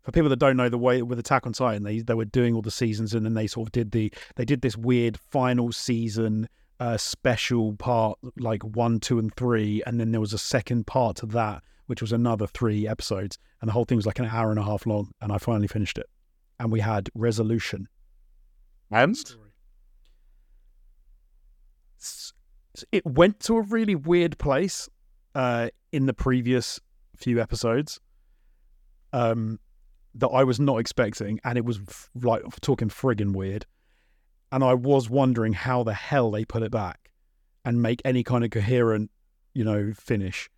For 0.03 0.11
people 0.11 0.29
that 0.29 0.39
don't 0.39 0.57
know, 0.57 0.69
the 0.69 0.77
way 0.77 1.01
with 1.01 1.17
Attack 1.17 1.47
on 1.47 1.53
Titan, 1.53 1.83
they 1.83 1.99
they 1.99 2.13
were 2.13 2.25
doing 2.25 2.53
all 2.55 2.61
the 2.61 2.71
seasons, 2.71 3.13
and 3.13 3.25
then 3.25 3.33
they 3.33 3.47
sort 3.47 3.67
of 3.67 3.71
did 3.71 3.91
the 3.91 4.13
they 4.35 4.45
did 4.45 4.61
this 4.61 4.77
weird 4.77 5.17
final 5.17 5.71
season 5.71 6.47
uh, 6.79 6.97
special 6.97 7.75
part, 7.77 8.19
like 8.37 8.61
one, 8.63 8.99
two, 8.99 9.17
and 9.17 9.33
three, 9.35 9.81
and 9.87 9.99
then 9.99 10.11
there 10.11 10.21
was 10.21 10.33
a 10.33 10.37
second 10.37 10.85
part 10.85 11.17
to 11.17 11.25
that, 11.27 11.63
which 11.87 12.01
was 12.01 12.11
another 12.11 12.45
three 12.47 12.87
episodes, 12.87 13.37
and 13.61 13.67
the 13.67 13.71
whole 13.71 13.85
thing 13.85 13.95
was 13.95 14.05
like 14.05 14.19
an 14.19 14.25
hour 14.25 14.49
and 14.51 14.59
a 14.59 14.63
half 14.63 14.85
long, 14.85 15.11
and 15.21 15.31
I 15.31 15.37
finally 15.37 15.67
finished 15.67 15.97
it, 15.97 16.07
and 16.59 16.71
we 16.71 16.81
had 16.81 17.09
resolution. 17.15 17.87
And 18.91 19.15
S- 21.99 22.33
It 22.91 23.05
went 23.05 23.39
to 23.41 23.57
a 23.57 23.61
really 23.61 23.95
weird 23.95 24.37
place 24.37 24.89
uh, 25.35 25.69
in 25.91 26.05
the 26.05 26.13
previous 26.13 26.79
few 27.15 27.39
episodes 27.41 27.99
um, 29.13 29.59
that 30.15 30.27
I 30.29 30.43
was 30.43 30.59
not 30.59 30.77
expecting, 30.77 31.39
and 31.43 31.57
it 31.57 31.65
was 31.65 31.79
f- 31.87 32.09
like 32.15 32.41
talking 32.61 32.89
friggin' 32.89 33.33
weird. 33.33 33.65
And 34.51 34.63
I 34.63 34.73
was 34.73 35.09
wondering 35.09 35.53
how 35.53 35.83
the 35.83 35.93
hell 35.93 36.31
they 36.31 36.45
put 36.45 36.63
it 36.63 36.71
back 36.71 37.11
and 37.65 37.81
make 37.81 38.01
any 38.05 38.23
kind 38.23 38.43
of 38.43 38.51
coherent, 38.51 39.11
you 39.53 39.63
know, 39.63 39.91
finish. 39.93 40.49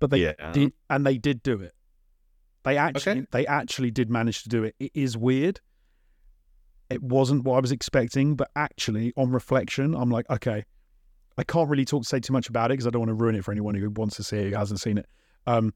But 0.00 0.10
they 0.10 0.18
yeah, 0.22 0.52
did, 0.52 0.72
and 0.88 1.04
they 1.04 1.18
did 1.18 1.42
do 1.42 1.60
it. 1.60 1.74
They 2.64 2.76
actually, 2.76 3.12
Okay. 3.12 3.26
they 3.32 3.46
actually 3.46 3.90
did 3.90 4.08
manage 4.08 4.42
to 4.44 4.48
do 4.48 4.64
it. 4.64 4.74
It 4.78 4.92
is 4.94 5.16
weird. 5.16 5.60
It 6.88 7.02
wasn't 7.02 7.44
what 7.44 7.56
I 7.56 7.60
was 7.60 7.72
expecting, 7.72 8.34
but 8.36 8.50
actually, 8.56 9.12
on 9.16 9.30
reflection, 9.30 9.94
I'm 9.94 10.10
like, 10.10 10.28
okay, 10.30 10.64
I 11.38 11.44
can't 11.44 11.70
really 11.70 11.84
talk 11.84 12.04
say 12.04 12.18
too 12.18 12.32
much 12.32 12.48
about 12.48 12.70
it 12.70 12.74
because 12.74 12.88
I 12.88 12.90
don't 12.90 13.00
want 13.00 13.10
to 13.10 13.14
ruin 13.14 13.36
it 13.36 13.44
for 13.44 13.52
anyone 13.52 13.76
who 13.76 13.88
wants 13.90 14.16
to 14.16 14.24
see 14.24 14.38
it 14.38 14.50
who 14.50 14.56
hasn't 14.56 14.80
seen 14.80 14.98
it. 14.98 15.06
Um, 15.46 15.72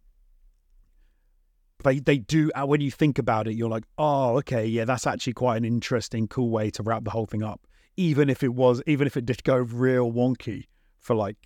they 1.85 2.01
they 2.01 2.19
do 2.19 2.51
uh, 2.55 2.67
when 2.67 2.81
you 2.81 2.91
think 2.91 3.19
about 3.19 3.47
it, 3.47 3.55
you're 3.55 3.71
like, 3.71 3.85
oh, 3.97 4.39
okay, 4.39 4.67
yeah, 4.67 4.85
that's 4.85 5.07
actually 5.07 5.35
quite 5.35 5.57
an 5.57 5.65
interesting, 5.65 6.27
cool 6.27 6.51
way 6.51 6.71
to 6.71 6.83
wrap 6.83 7.05
the 7.05 7.11
whole 7.11 7.27
thing 7.27 7.45
up. 7.45 7.61
Even 7.97 8.29
if 8.29 8.43
it 8.43 8.55
was, 8.55 8.83
even 8.87 9.07
if 9.07 9.17
it 9.17 9.25
did 9.25 9.45
go 9.45 9.57
real 9.57 10.11
wonky 10.11 10.65
for 10.99 11.15
like 11.15 11.37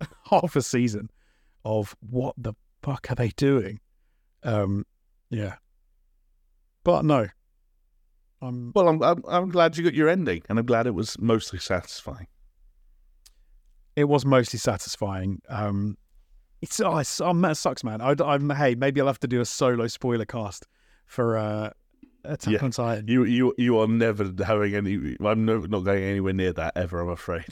half 0.30 0.56
a 0.56 0.62
season 0.62 1.08
of 1.64 1.94
what 2.00 2.34
the 2.36 2.54
fuck 2.82 3.06
are 3.10 3.14
they 3.14 3.28
doing? 3.28 3.78
Um, 4.42 4.86
yeah, 5.30 5.56
but 6.82 7.04
no, 7.04 7.28
I'm 8.40 8.72
well, 8.74 8.88
I'm, 8.88 9.02
I'm 9.02 9.22
I'm 9.28 9.50
glad 9.50 9.76
you 9.76 9.84
got 9.84 9.94
your 9.94 10.08
ending, 10.08 10.42
and 10.48 10.58
I'm 10.58 10.66
glad 10.66 10.88
it 10.88 10.94
was 10.94 11.16
mostly 11.20 11.60
satisfying. 11.60 12.26
It 13.96 14.04
was 14.04 14.24
mostly 14.24 14.58
satisfying. 14.58 15.40
Um, 15.48 15.96
it's 16.60 16.80
oh, 16.80 16.98
it's, 16.98 17.20
oh 17.20 17.30
it 17.44 17.54
sucks, 17.56 17.82
man. 17.84 18.00
I, 18.00 18.14
I'm 18.24 18.50
hey, 18.50 18.74
maybe 18.74 19.00
I'll 19.00 19.06
have 19.08 19.20
to 19.20 19.28
do 19.28 19.40
a 19.40 19.44
solo 19.44 19.86
spoiler 19.88 20.24
cast 20.24 20.66
for 21.06 21.36
uh, 21.36 21.70
Attack 22.24 22.52
Yeah. 22.52 22.64
on 22.64 22.70
Titan. 22.70 23.08
You 23.08 23.24
you 23.24 23.54
you 23.58 23.78
are 23.78 23.88
never 23.88 24.30
having 24.44 24.74
any. 24.74 25.16
I'm 25.24 25.44
no, 25.44 25.58
not 25.58 25.80
going 25.80 26.04
anywhere 26.04 26.32
near 26.32 26.52
that 26.52 26.76
ever. 26.76 27.00
I'm 27.00 27.08
afraid. 27.08 27.44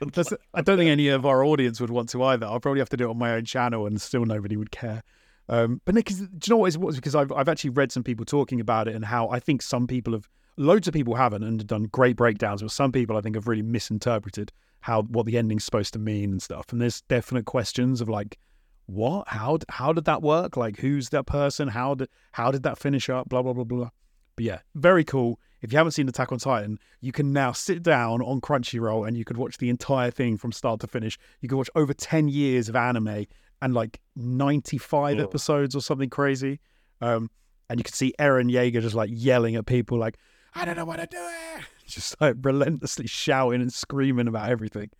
That's, 0.14 0.32
I 0.54 0.62
don't 0.62 0.78
think 0.78 0.88
any 0.88 1.08
of 1.08 1.26
our 1.26 1.44
audience 1.44 1.78
would 1.78 1.90
want 1.90 2.08
to 2.10 2.22
either. 2.24 2.46
I'll 2.46 2.60
probably 2.60 2.80
have 2.80 2.88
to 2.88 2.96
do 2.96 3.08
it 3.08 3.10
on 3.10 3.18
my 3.18 3.32
own 3.32 3.44
channel, 3.44 3.86
and 3.86 4.00
still 4.00 4.24
nobody 4.24 4.56
would 4.56 4.70
care. 4.70 5.02
Um, 5.50 5.82
but 5.84 5.94
because, 5.94 6.20
do 6.20 6.24
you 6.24 6.50
know 6.50 6.56
what 6.56 6.68
is 6.68 6.78
what? 6.78 6.94
Because 6.94 7.14
I've 7.14 7.30
I've 7.32 7.48
actually 7.48 7.70
read 7.70 7.92
some 7.92 8.02
people 8.02 8.24
talking 8.24 8.60
about 8.60 8.88
it 8.88 8.94
and 8.94 9.04
how 9.04 9.28
I 9.28 9.40
think 9.40 9.60
some 9.60 9.86
people 9.86 10.14
have, 10.14 10.26
loads 10.60 10.86
of 10.86 10.94
people 10.94 11.14
haven't 11.14 11.42
and 11.42 11.58
have 11.60 11.66
done 11.66 11.84
great 11.84 12.16
breakdowns, 12.16 12.62
but 12.62 12.70
some 12.70 12.92
people 12.92 13.16
I 13.16 13.20
think 13.20 13.34
have 13.34 13.48
really 13.48 13.62
misinterpreted 13.62 14.52
how 14.80 15.02
what 15.02 15.26
the 15.26 15.36
ending's 15.36 15.64
supposed 15.64 15.92
to 15.94 15.98
mean 15.98 16.30
and 16.32 16.42
stuff. 16.42 16.66
And 16.72 16.80
there's 16.80 17.00
definite 17.02 17.44
questions 17.46 18.00
of 18.00 18.08
like, 18.08 18.38
what? 18.86 19.28
How 19.28 19.58
how 19.68 19.92
did 19.92 20.04
that 20.06 20.22
work? 20.22 20.56
Like, 20.56 20.78
who's 20.78 21.08
that 21.10 21.26
person? 21.26 21.68
How 21.68 21.94
did 21.94 22.08
how 22.32 22.50
did 22.50 22.62
that 22.64 22.78
finish 22.78 23.08
up? 23.08 23.28
Blah 23.28 23.42
blah 23.42 23.52
blah 23.52 23.64
blah. 23.64 23.90
But 24.36 24.44
yeah, 24.44 24.58
very 24.74 25.04
cool. 25.04 25.38
If 25.62 25.72
you 25.72 25.76
haven't 25.76 25.92
seen 25.92 26.08
Attack 26.08 26.32
on 26.32 26.38
Titan, 26.38 26.78
you 27.02 27.12
can 27.12 27.32
now 27.32 27.52
sit 27.52 27.82
down 27.82 28.22
on 28.22 28.40
Crunchyroll 28.40 29.06
and 29.06 29.16
you 29.16 29.24
could 29.26 29.36
watch 29.36 29.58
the 29.58 29.68
entire 29.68 30.10
thing 30.10 30.38
from 30.38 30.52
start 30.52 30.80
to 30.80 30.86
finish. 30.86 31.18
You 31.40 31.48
could 31.50 31.56
watch 31.56 31.68
over 31.74 31.92
10 31.92 32.28
years 32.28 32.70
of 32.70 32.76
anime 32.76 33.26
and 33.60 33.74
like 33.74 34.00
95 34.16 35.18
Oh. 35.18 35.22
episodes 35.22 35.76
or 35.76 35.82
something 35.82 36.08
crazy. 36.08 36.60
Um, 37.02 37.30
and 37.68 37.78
you 37.78 37.84
could 37.84 37.94
see 37.94 38.14
Eren 38.18 38.50
Yeager 38.50 38.80
just 38.80 38.94
like 38.94 39.10
yelling 39.12 39.54
at 39.56 39.66
people, 39.66 39.98
like, 39.98 40.16
I 40.54 40.64
don't 40.64 40.76
know 40.76 40.84
what 40.84 40.96
to 40.96 41.06
do. 41.06 41.18
It. 41.18 41.64
Just 41.86 42.16
like 42.20 42.36
relentlessly 42.40 43.06
shouting 43.06 43.60
and 43.60 43.72
screaming 43.72 44.28
about 44.28 44.50
everything. 44.50 44.90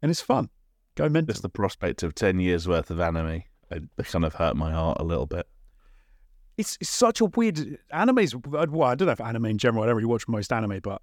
And 0.00 0.10
it's 0.10 0.20
fun. 0.20 0.48
Go 0.94 1.08
mental. 1.08 1.32
Just 1.32 1.42
the 1.42 1.48
prospect 1.48 2.02
of 2.02 2.14
ten 2.14 2.40
years 2.40 2.68
worth 2.68 2.90
of 2.90 3.00
anime, 3.00 3.44
it 3.70 3.82
kind 4.04 4.24
of 4.24 4.34
hurt 4.34 4.56
my 4.56 4.72
heart 4.72 4.98
a 5.00 5.04
little 5.04 5.26
bit. 5.26 5.46
it's, 6.58 6.76
it's 6.80 6.90
such 6.90 7.20
a 7.20 7.26
weird 7.26 7.78
anime's 7.90 8.34
uh, 8.34 8.66
well, 8.68 8.82
I 8.88 8.94
don't 8.94 9.06
know 9.06 9.12
if 9.12 9.20
anime 9.20 9.46
in 9.46 9.58
general, 9.58 9.84
I 9.84 9.86
don't 9.86 9.96
really 9.96 10.06
watch 10.06 10.28
most 10.28 10.52
anime, 10.52 10.80
but 10.82 11.00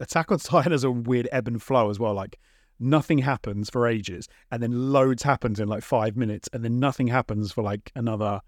Attack 0.00 0.30
on 0.30 0.38
Titan 0.38 0.72
has 0.72 0.84
a 0.84 0.90
weird 0.90 1.28
ebb 1.32 1.48
and 1.48 1.62
flow 1.62 1.90
as 1.90 1.98
well. 1.98 2.14
Like 2.14 2.38
nothing 2.78 3.18
happens 3.18 3.70
for 3.70 3.86
ages, 3.86 4.28
and 4.50 4.62
then 4.62 4.92
loads 4.92 5.22
happens 5.22 5.60
in 5.60 5.68
like 5.68 5.82
five 5.82 6.16
minutes, 6.16 6.48
and 6.52 6.64
then 6.64 6.78
nothing 6.78 7.06
happens 7.06 7.52
for 7.52 7.62
like 7.62 7.90
another 7.94 8.40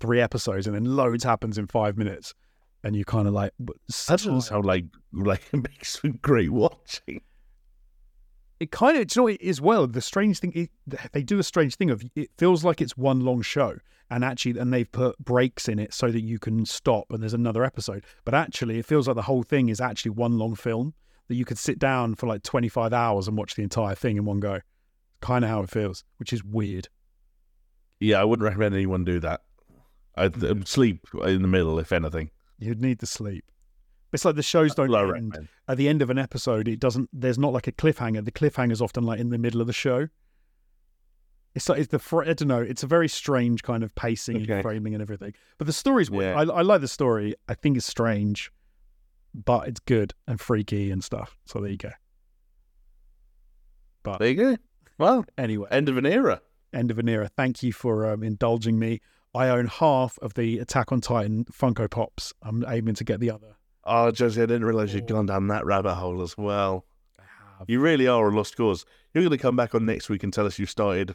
three 0.00 0.20
episodes, 0.20 0.66
and 0.66 0.74
then 0.74 0.84
loads 0.84 1.22
happens 1.24 1.58
in 1.58 1.66
five 1.66 1.96
minutes, 1.96 2.34
and 2.84 2.94
you 2.94 3.04
kind 3.04 3.26
of 3.26 3.34
like 3.34 3.52
That 3.58 3.74
doesn't 4.08 4.42
sound 4.42 4.64
like 4.64 4.84
like 5.12 5.42
it 5.52 5.56
makes 5.56 5.96
for 5.96 6.08
great 6.08 6.50
watching. 6.50 7.22
it 8.60 8.70
kind 8.70 8.96
of, 8.96 9.14
you 9.14 9.22
know 9.22 9.28
it 9.28 9.40
is 9.40 9.60
well? 9.60 9.86
The 9.86 10.00
strange 10.00 10.38
thing, 10.38 10.52
it, 10.54 10.70
they 11.12 11.22
do 11.22 11.38
a 11.38 11.42
strange 11.42 11.76
thing 11.76 11.90
of 11.90 12.04
it 12.14 12.30
feels 12.38 12.62
like 12.64 12.80
it's 12.80 12.96
one 12.96 13.20
long 13.20 13.42
show, 13.42 13.78
and 14.10 14.24
actually, 14.24 14.58
and 14.60 14.72
they've 14.72 14.90
put 14.90 15.18
breaks 15.18 15.68
in 15.68 15.78
it 15.78 15.92
so 15.92 16.10
that 16.12 16.20
you 16.20 16.38
can 16.38 16.64
stop 16.66 17.06
and 17.10 17.22
there's 17.22 17.34
another 17.34 17.64
episode. 17.64 18.04
But 18.24 18.34
actually, 18.34 18.78
it 18.78 18.86
feels 18.86 19.08
like 19.08 19.16
the 19.16 19.22
whole 19.22 19.42
thing 19.42 19.70
is 19.70 19.80
actually 19.80 20.12
one 20.12 20.38
long 20.38 20.54
film 20.54 20.94
that 21.28 21.36
you 21.36 21.46
could 21.46 21.58
sit 21.58 21.78
down 21.78 22.14
for 22.14 22.26
like 22.26 22.42
25 22.42 22.92
hours 22.92 23.26
and 23.26 23.36
watch 23.36 23.54
the 23.54 23.62
entire 23.62 23.94
thing 23.94 24.18
in 24.18 24.26
one 24.26 24.40
go. 24.40 24.60
Kind 25.22 25.42
of 25.42 25.50
how 25.50 25.62
it 25.62 25.70
feels, 25.70 26.04
which 26.18 26.34
is 26.34 26.44
weird. 26.44 26.88
Yeah, 27.98 28.20
I 28.20 28.24
wouldn't 28.24 28.44
recommend 28.44 28.74
anyone 28.74 29.04
do 29.04 29.20
that. 29.20 29.40
I'd 30.16 30.44
uh, 30.44 30.54
sleep 30.66 31.06
in 31.24 31.40
the 31.40 31.48
middle, 31.48 31.78
if 31.78 31.92
anything. 31.92 32.30
You'd 32.58 32.80
need 32.80 33.00
to 33.00 33.06
sleep. 33.06 33.44
It's 34.12 34.24
like 34.24 34.36
the 34.36 34.42
shows 34.42 34.74
don't 34.74 34.88
Low 34.90 35.10
end 35.10 35.12
recommend. 35.32 35.48
at 35.68 35.76
the 35.76 35.88
end 35.88 36.00
of 36.00 36.08
an 36.10 36.18
episode. 36.18 36.68
It 36.68 36.78
doesn't. 36.78 37.10
There's 37.12 37.38
not 37.38 37.52
like 37.52 37.66
a 37.66 37.72
cliffhanger. 37.72 38.24
The 38.24 38.30
cliffhanger's 38.30 38.80
often 38.80 39.02
like 39.04 39.18
in 39.18 39.30
the 39.30 39.38
middle 39.38 39.60
of 39.60 39.66
the 39.66 39.72
show. 39.72 40.08
It's 41.56 41.68
like 41.68 41.78
it's 41.80 41.88
the 41.88 42.16
I 42.18 42.32
don't 42.32 42.48
know. 42.48 42.60
It's 42.62 42.82
a 42.82 42.86
very 42.86 43.08
strange 43.08 43.62
kind 43.62 43.82
of 43.82 43.94
pacing 43.94 44.42
Okay. 44.42 44.52
and 44.54 44.62
framing 44.62 44.94
and 44.94 45.02
everything. 45.02 45.34
But 45.58 45.66
the 45.66 45.72
story's 45.72 46.10
weird. 46.10 46.34
Yeah. 46.36 46.52
I, 46.52 46.58
I 46.58 46.62
like 46.62 46.80
the 46.80 46.88
story. 46.88 47.34
I 47.48 47.54
think 47.54 47.76
it's 47.76 47.86
strange, 47.86 48.52
but 49.34 49.66
it's 49.68 49.80
good 49.80 50.14
and 50.28 50.40
freaky 50.40 50.90
and 50.92 51.02
stuff. 51.02 51.36
So 51.46 51.60
there 51.60 51.70
you 51.70 51.76
go. 51.76 51.90
But 54.02 54.18
There 54.18 54.28
you 54.28 54.34
go. 54.34 54.56
Well, 54.98 55.24
anyway, 55.38 55.66
end 55.70 55.88
of 55.88 55.96
an 55.96 56.06
era. 56.06 56.40
end 56.72 56.90
of 56.90 56.98
an 56.98 57.08
era. 57.08 57.28
Thank 57.28 57.62
you 57.62 57.72
for 57.72 58.10
um, 58.10 58.22
indulging 58.22 58.78
me. 58.78 59.00
I 59.34 59.48
own 59.48 59.66
half 59.66 60.18
of 60.22 60.34
the 60.34 60.58
Attack 60.58 60.92
on 60.92 61.00
Titan 61.00 61.44
Funko 61.46 61.90
Pops. 61.90 62.32
I'm 62.42 62.64
aiming 62.68 62.94
to 62.96 63.04
get 63.04 63.20
the 63.20 63.30
other. 63.30 63.56
Oh, 63.84 64.10
Jonesy, 64.10 64.42
I 64.42 64.46
didn't 64.46 64.64
realize 64.64 64.94
you'd 64.94 65.08
gone 65.08 65.26
down 65.26 65.48
that 65.48 65.66
rabbit 65.66 65.94
hole 65.94 66.22
as 66.22 66.38
well. 66.38 66.86
You 67.66 67.80
really 67.80 68.06
are 68.06 68.28
a 68.28 68.34
lost 68.34 68.56
cause. 68.56 68.84
You're 69.12 69.22
going 69.22 69.36
to 69.36 69.42
come 69.42 69.56
back 69.56 69.74
on 69.74 69.86
next 69.86 70.08
week 70.08 70.22
and 70.22 70.32
tell 70.32 70.46
us 70.46 70.58
you 70.58 70.66
started. 70.66 71.14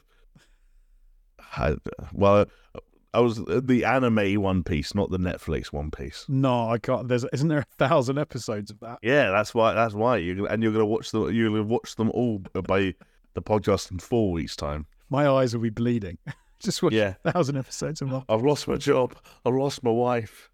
I, 1.57 1.75
well, 2.13 2.45
uh, 2.75 2.79
I 3.13 3.19
was 3.21 3.39
uh, 3.39 3.61
the 3.63 3.85
anime 3.85 4.41
One 4.41 4.63
Piece, 4.63 4.93
not 4.93 5.09
the 5.09 5.17
Netflix 5.17 5.67
One 5.67 5.89
Piece. 5.89 6.25
No, 6.27 6.69
I 6.69 6.77
can't. 6.77 7.07
There's 7.07 7.25
isn't 7.33 7.47
there 7.47 7.59
a 7.59 7.85
thousand 7.85 8.19
episodes 8.19 8.69
of 8.71 8.79
that? 8.81 8.99
Yeah, 9.01 9.31
that's 9.31 9.53
why. 9.53 9.73
That's 9.73 9.95
why 9.95 10.17
you 10.17 10.47
and 10.47 10.61
you're 10.61 10.71
going 10.71 10.83
to 10.83 10.85
watch 10.85 11.11
them. 11.11 11.33
You're 11.33 11.49
going 11.49 11.63
to 11.63 11.67
watch 11.67 11.95
them 11.95 12.11
all 12.11 12.39
by 12.39 12.93
the 13.33 13.41
podcast 13.41 13.91
in 13.91 13.99
four 13.99 14.31
weeks' 14.31 14.55
time. 14.55 14.85
My 15.09 15.27
eyes 15.27 15.55
will 15.55 15.63
be 15.63 15.71
bleeding. 15.71 16.19
Just 16.64 16.84
watch 16.84 16.94
Yeah, 16.94 17.15
a 17.23 17.31
thousand 17.31 17.57
episodes 17.57 17.99
that. 17.99 18.23
I've 18.27 18.41
lost 18.44 18.68
my 18.68 18.76
job. 18.76 19.15
I've 19.45 19.53
lost 19.53 19.84
my 19.84 19.91
wife, 19.91 20.49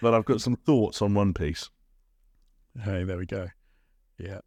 but 0.00 0.14
I've 0.14 0.24
got 0.24 0.40
some 0.40 0.56
thoughts 0.56 1.02
on 1.02 1.14
One 1.14 1.34
Piece. 1.34 1.68
Hey, 2.82 3.04
there 3.04 3.18
we 3.18 3.26
go. 3.26 3.48
Yeah, 4.18 4.38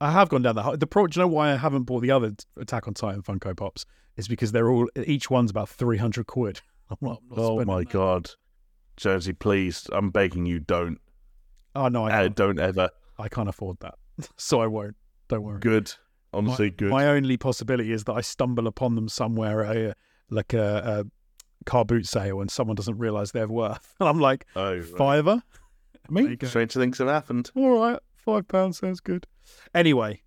I 0.00 0.10
have 0.10 0.28
gone 0.28 0.42
down 0.42 0.56
that. 0.56 0.80
The 0.80 0.86
pro. 0.86 1.06
Do 1.06 1.18
you 1.18 1.24
know 1.24 1.28
why 1.32 1.52
I 1.52 1.56
haven't 1.56 1.84
bought 1.84 2.00
the 2.00 2.10
other 2.10 2.32
Attack 2.58 2.88
on 2.88 2.94
Titan 2.94 3.22
Funko 3.22 3.56
Pops? 3.56 3.86
Is 4.16 4.28
because 4.28 4.52
they're 4.52 4.70
all 4.70 4.88
each 5.06 5.30
one's 5.30 5.50
about 5.50 5.68
three 5.68 5.96
hundred 5.98 6.26
quid. 6.26 6.60
I'm 6.90 6.98
not, 7.00 7.22
Oh 7.34 7.64
my 7.64 7.78
that. 7.80 7.88
god, 7.90 8.30
Jonesy, 8.98 9.32
please, 9.32 9.86
I'm 9.92 10.10
begging 10.10 10.44
you, 10.44 10.60
don't, 10.60 10.98
Oh 11.74 11.88
no, 11.88 12.04
I 12.04 12.26
uh, 12.26 12.28
don't 12.28 12.60
ever. 12.60 12.90
I 13.18 13.28
can't 13.28 13.48
afford 13.48 13.78
that, 13.80 13.94
so 14.36 14.60
I 14.60 14.66
won't. 14.66 14.94
Don't 15.28 15.42
worry. 15.42 15.60
Good, 15.60 15.92
honestly, 16.34 16.68
good. 16.70 16.90
My 16.90 17.06
only 17.06 17.38
possibility 17.38 17.90
is 17.92 18.04
that 18.04 18.12
I 18.12 18.20
stumble 18.20 18.66
upon 18.66 18.94
them 18.94 19.08
somewhere, 19.08 19.64
at 19.64 19.76
a, 19.76 19.94
like 20.30 20.52
a, 20.52 21.04
a 21.06 21.64
car 21.64 21.84
boot 21.84 22.06
sale, 22.06 22.40
and 22.40 22.50
someone 22.50 22.76
doesn't 22.76 22.98
realize 22.98 23.32
their 23.32 23.48
worth. 23.48 23.94
And 24.00 24.08
I'm 24.08 24.20
like, 24.20 24.46
oh, 24.56 24.76
right. 24.76 24.84
fiver. 24.84 25.42
I 26.08 26.12
mean, 26.12 26.38
strange 26.44 26.72
things 26.72 26.98
have 26.98 27.08
happened. 27.08 27.50
All 27.54 27.80
right, 27.80 27.98
five 28.16 28.46
pounds 28.48 28.78
sounds 28.78 29.00
good. 29.00 29.26
Anyway, 29.74 30.22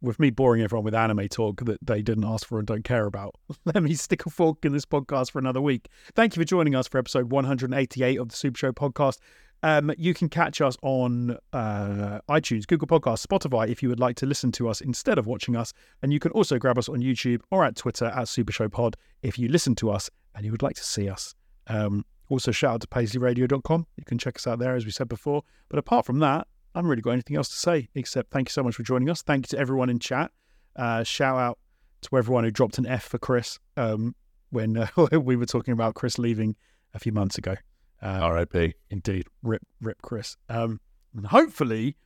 with 0.00 0.20
me 0.20 0.30
boring 0.30 0.62
everyone 0.62 0.84
with 0.84 0.94
anime 0.94 1.28
talk 1.28 1.64
that 1.64 1.78
they 1.84 2.02
didn't 2.02 2.24
ask 2.24 2.46
for 2.46 2.58
and 2.58 2.66
don't 2.66 2.84
care 2.84 3.06
about, 3.06 3.34
let 3.64 3.82
me 3.82 3.94
stick 3.94 4.26
a 4.26 4.30
fork 4.30 4.64
in 4.64 4.72
this 4.72 4.86
podcast 4.86 5.32
for 5.32 5.38
another 5.38 5.60
week. 5.60 5.88
Thank 6.14 6.36
you 6.36 6.40
for 6.40 6.44
joining 6.44 6.74
us 6.74 6.86
for 6.88 6.98
episode 6.98 7.30
188 7.32 8.18
of 8.18 8.28
the 8.28 8.36
Super 8.36 8.58
Show 8.58 8.72
podcast. 8.72 9.18
Um, 9.66 9.92
you 9.98 10.14
can 10.14 10.28
catch 10.28 10.60
us 10.60 10.76
on 10.82 11.36
uh, 11.52 12.20
iTunes, 12.28 12.68
Google 12.68 12.86
Podcasts, 12.86 13.26
Spotify 13.26 13.68
if 13.68 13.82
you 13.82 13.88
would 13.88 13.98
like 13.98 14.14
to 14.18 14.24
listen 14.24 14.52
to 14.52 14.68
us 14.68 14.80
instead 14.80 15.18
of 15.18 15.26
watching 15.26 15.56
us. 15.56 15.72
And 16.02 16.12
you 16.12 16.20
can 16.20 16.30
also 16.30 16.56
grab 16.56 16.78
us 16.78 16.88
on 16.88 17.00
YouTube 17.00 17.40
or 17.50 17.64
at 17.64 17.74
Twitter 17.74 18.04
at 18.04 18.28
Super 18.28 18.52
Show 18.52 18.68
Pod 18.68 18.96
if 19.24 19.40
you 19.40 19.48
listen 19.48 19.74
to 19.74 19.90
us 19.90 20.08
and 20.36 20.44
you 20.44 20.52
would 20.52 20.62
like 20.62 20.76
to 20.76 20.84
see 20.84 21.08
us. 21.08 21.34
Um, 21.66 22.04
also, 22.28 22.52
shout 22.52 22.74
out 22.74 22.80
to 22.82 22.86
paisleyradio.com. 22.86 23.86
You 23.96 24.04
can 24.04 24.18
check 24.18 24.36
us 24.36 24.46
out 24.46 24.60
there, 24.60 24.76
as 24.76 24.84
we 24.84 24.92
said 24.92 25.08
before. 25.08 25.42
But 25.68 25.80
apart 25.80 26.06
from 26.06 26.20
that, 26.20 26.46
I 26.76 26.78
haven't 26.78 26.88
really 26.88 27.02
got 27.02 27.10
anything 27.10 27.36
else 27.36 27.48
to 27.48 27.56
say 27.56 27.88
except 27.96 28.30
thank 28.30 28.48
you 28.48 28.52
so 28.52 28.62
much 28.62 28.76
for 28.76 28.84
joining 28.84 29.10
us. 29.10 29.22
Thank 29.22 29.46
you 29.46 29.56
to 29.56 29.58
everyone 29.58 29.90
in 29.90 29.98
chat. 29.98 30.30
Uh, 30.76 31.02
shout 31.02 31.38
out 31.40 31.58
to 32.02 32.16
everyone 32.16 32.44
who 32.44 32.52
dropped 32.52 32.78
an 32.78 32.86
F 32.86 33.02
for 33.02 33.18
Chris 33.18 33.58
um, 33.76 34.14
when 34.50 34.76
uh, 34.76 34.86
we 35.20 35.34
were 35.34 35.44
talking 35.44 35.72
about 35.72 35.96
Chris 35.96 36.20
leaving 36.20 36.54
a 36.94 37.00
few 37.00 37.10
months 37.10 37.36
ago. 37.36 37.56
Uh, 38.02 38.06
R.I.P. 38.22 38.74
Indeed, 38.90 39.26
rip, 39.42 39.62
rip, 39.80 40.00
Chris. 40.02 40.36
Um, 40.48 40.80
and 41.16 41.26
hopefully, 41.26 41.96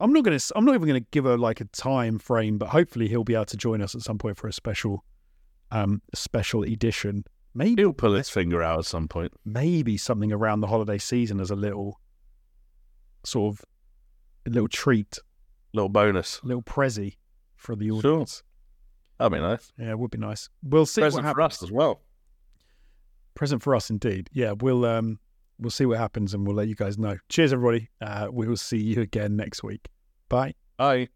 I'm 0.00 0.12
not 0.12 0.24
gonna, 0.24 0.38
I'm 0.54 0.64
not 0.64 0.74
even 0.74 0.86
gonna 0.88 1.00
give 1.00 1.24
a 1.26 1.36
like 1.36 1.60
a 1.60 1.64
time 1.66 2.18
frame, 2.18 2.58
but 2.58 2.68
hopefully 2.68 3.08
he'll 3.08 3.24
be 3.24 3.34
able 3.34 3.46
to 3.46 3.56
join 3.56 3.80
us 3.80 3.94
at 3.94 4.02
some 4.02 4.18
point 4.18 4.36
for 4.36 4.48
a 4.48 4.52
special, 4.52 5.04
um, 5.70 6.02
special 6.14 6.62
edition. 6.62 7.24
Maybe 7.54 7.82
He'll 7.82 7.92
pull 7.92 8.14
his 8.14 8.28
finger 8.30 8.62
out 8.62 8.78
at 8.80 8.84
some 8.86 9.08
point. 9.08 9.32
maybe 9.44 9.96
something 9.96 10.32
around 10.32 10.60
the 10.60 10.66
holiday 10.68 10.98
season 10.98 11.38
as 11.40 11.50
a 11.50 11.56
little, 11.56 12.00
sort 13.24 13.54
of, 13.56 13.64
a 14.46 14.50
little 14.50 14.68
treat, 14.68 15.18
Little 15.74 15.88
bonus. 15.88 16.40
little 16.42 16.62
prezi 16.62 17.16
for 17.56 17.76
the 17.76 17.88
Sure. 17.88 17.96
audience. 18.14 18.42
That'd 19.18 19.32
be 19.32 19.40
nice. 19.40 19.72
Yeah, 19.78 19.90
it 19.90 19.98
would 19.98 20.10
be 20.10 20.18
nice. 20.18 20.48
We'll 20.62 20.84
see 20.86 21.00
Present 21.02 21.24
what 21.24 21.34
for 21.34 21.40
happens. 21.42 21.58
us 21.58 21.62
as 21.62 21.70
well. 21.72 22.00
Present 23.34 23.62
for 23.62 23.74
us, 23.74 23.90
indeed. 23.90 24.28
Yeah, 24.32 24.52
we'll 24.52 24.84
um, 24.84 25.18
we'll 25.58 25.70
see 25.70 25.86
what 25.86 25.98
happens 25.98 26.34
and 26.34 26.46
we'll 26.46 26.56
let 26.56 26.68
you 26.68 26.74
guys 26.74 26.98
know. 26.98 27.16
Cheers, 27.28 27.52
everybody. 27.52 27.88
Uh, 28.00 28.28
we 28.30 28.46
will 28.46 28.56
see 28.56 28.78
you 28.78 29.00
again 29.00 29.36
next 29.36 29.62
week. 29.62 29.88
Bye. 30.28 30.54
Bye. 30.76 31.08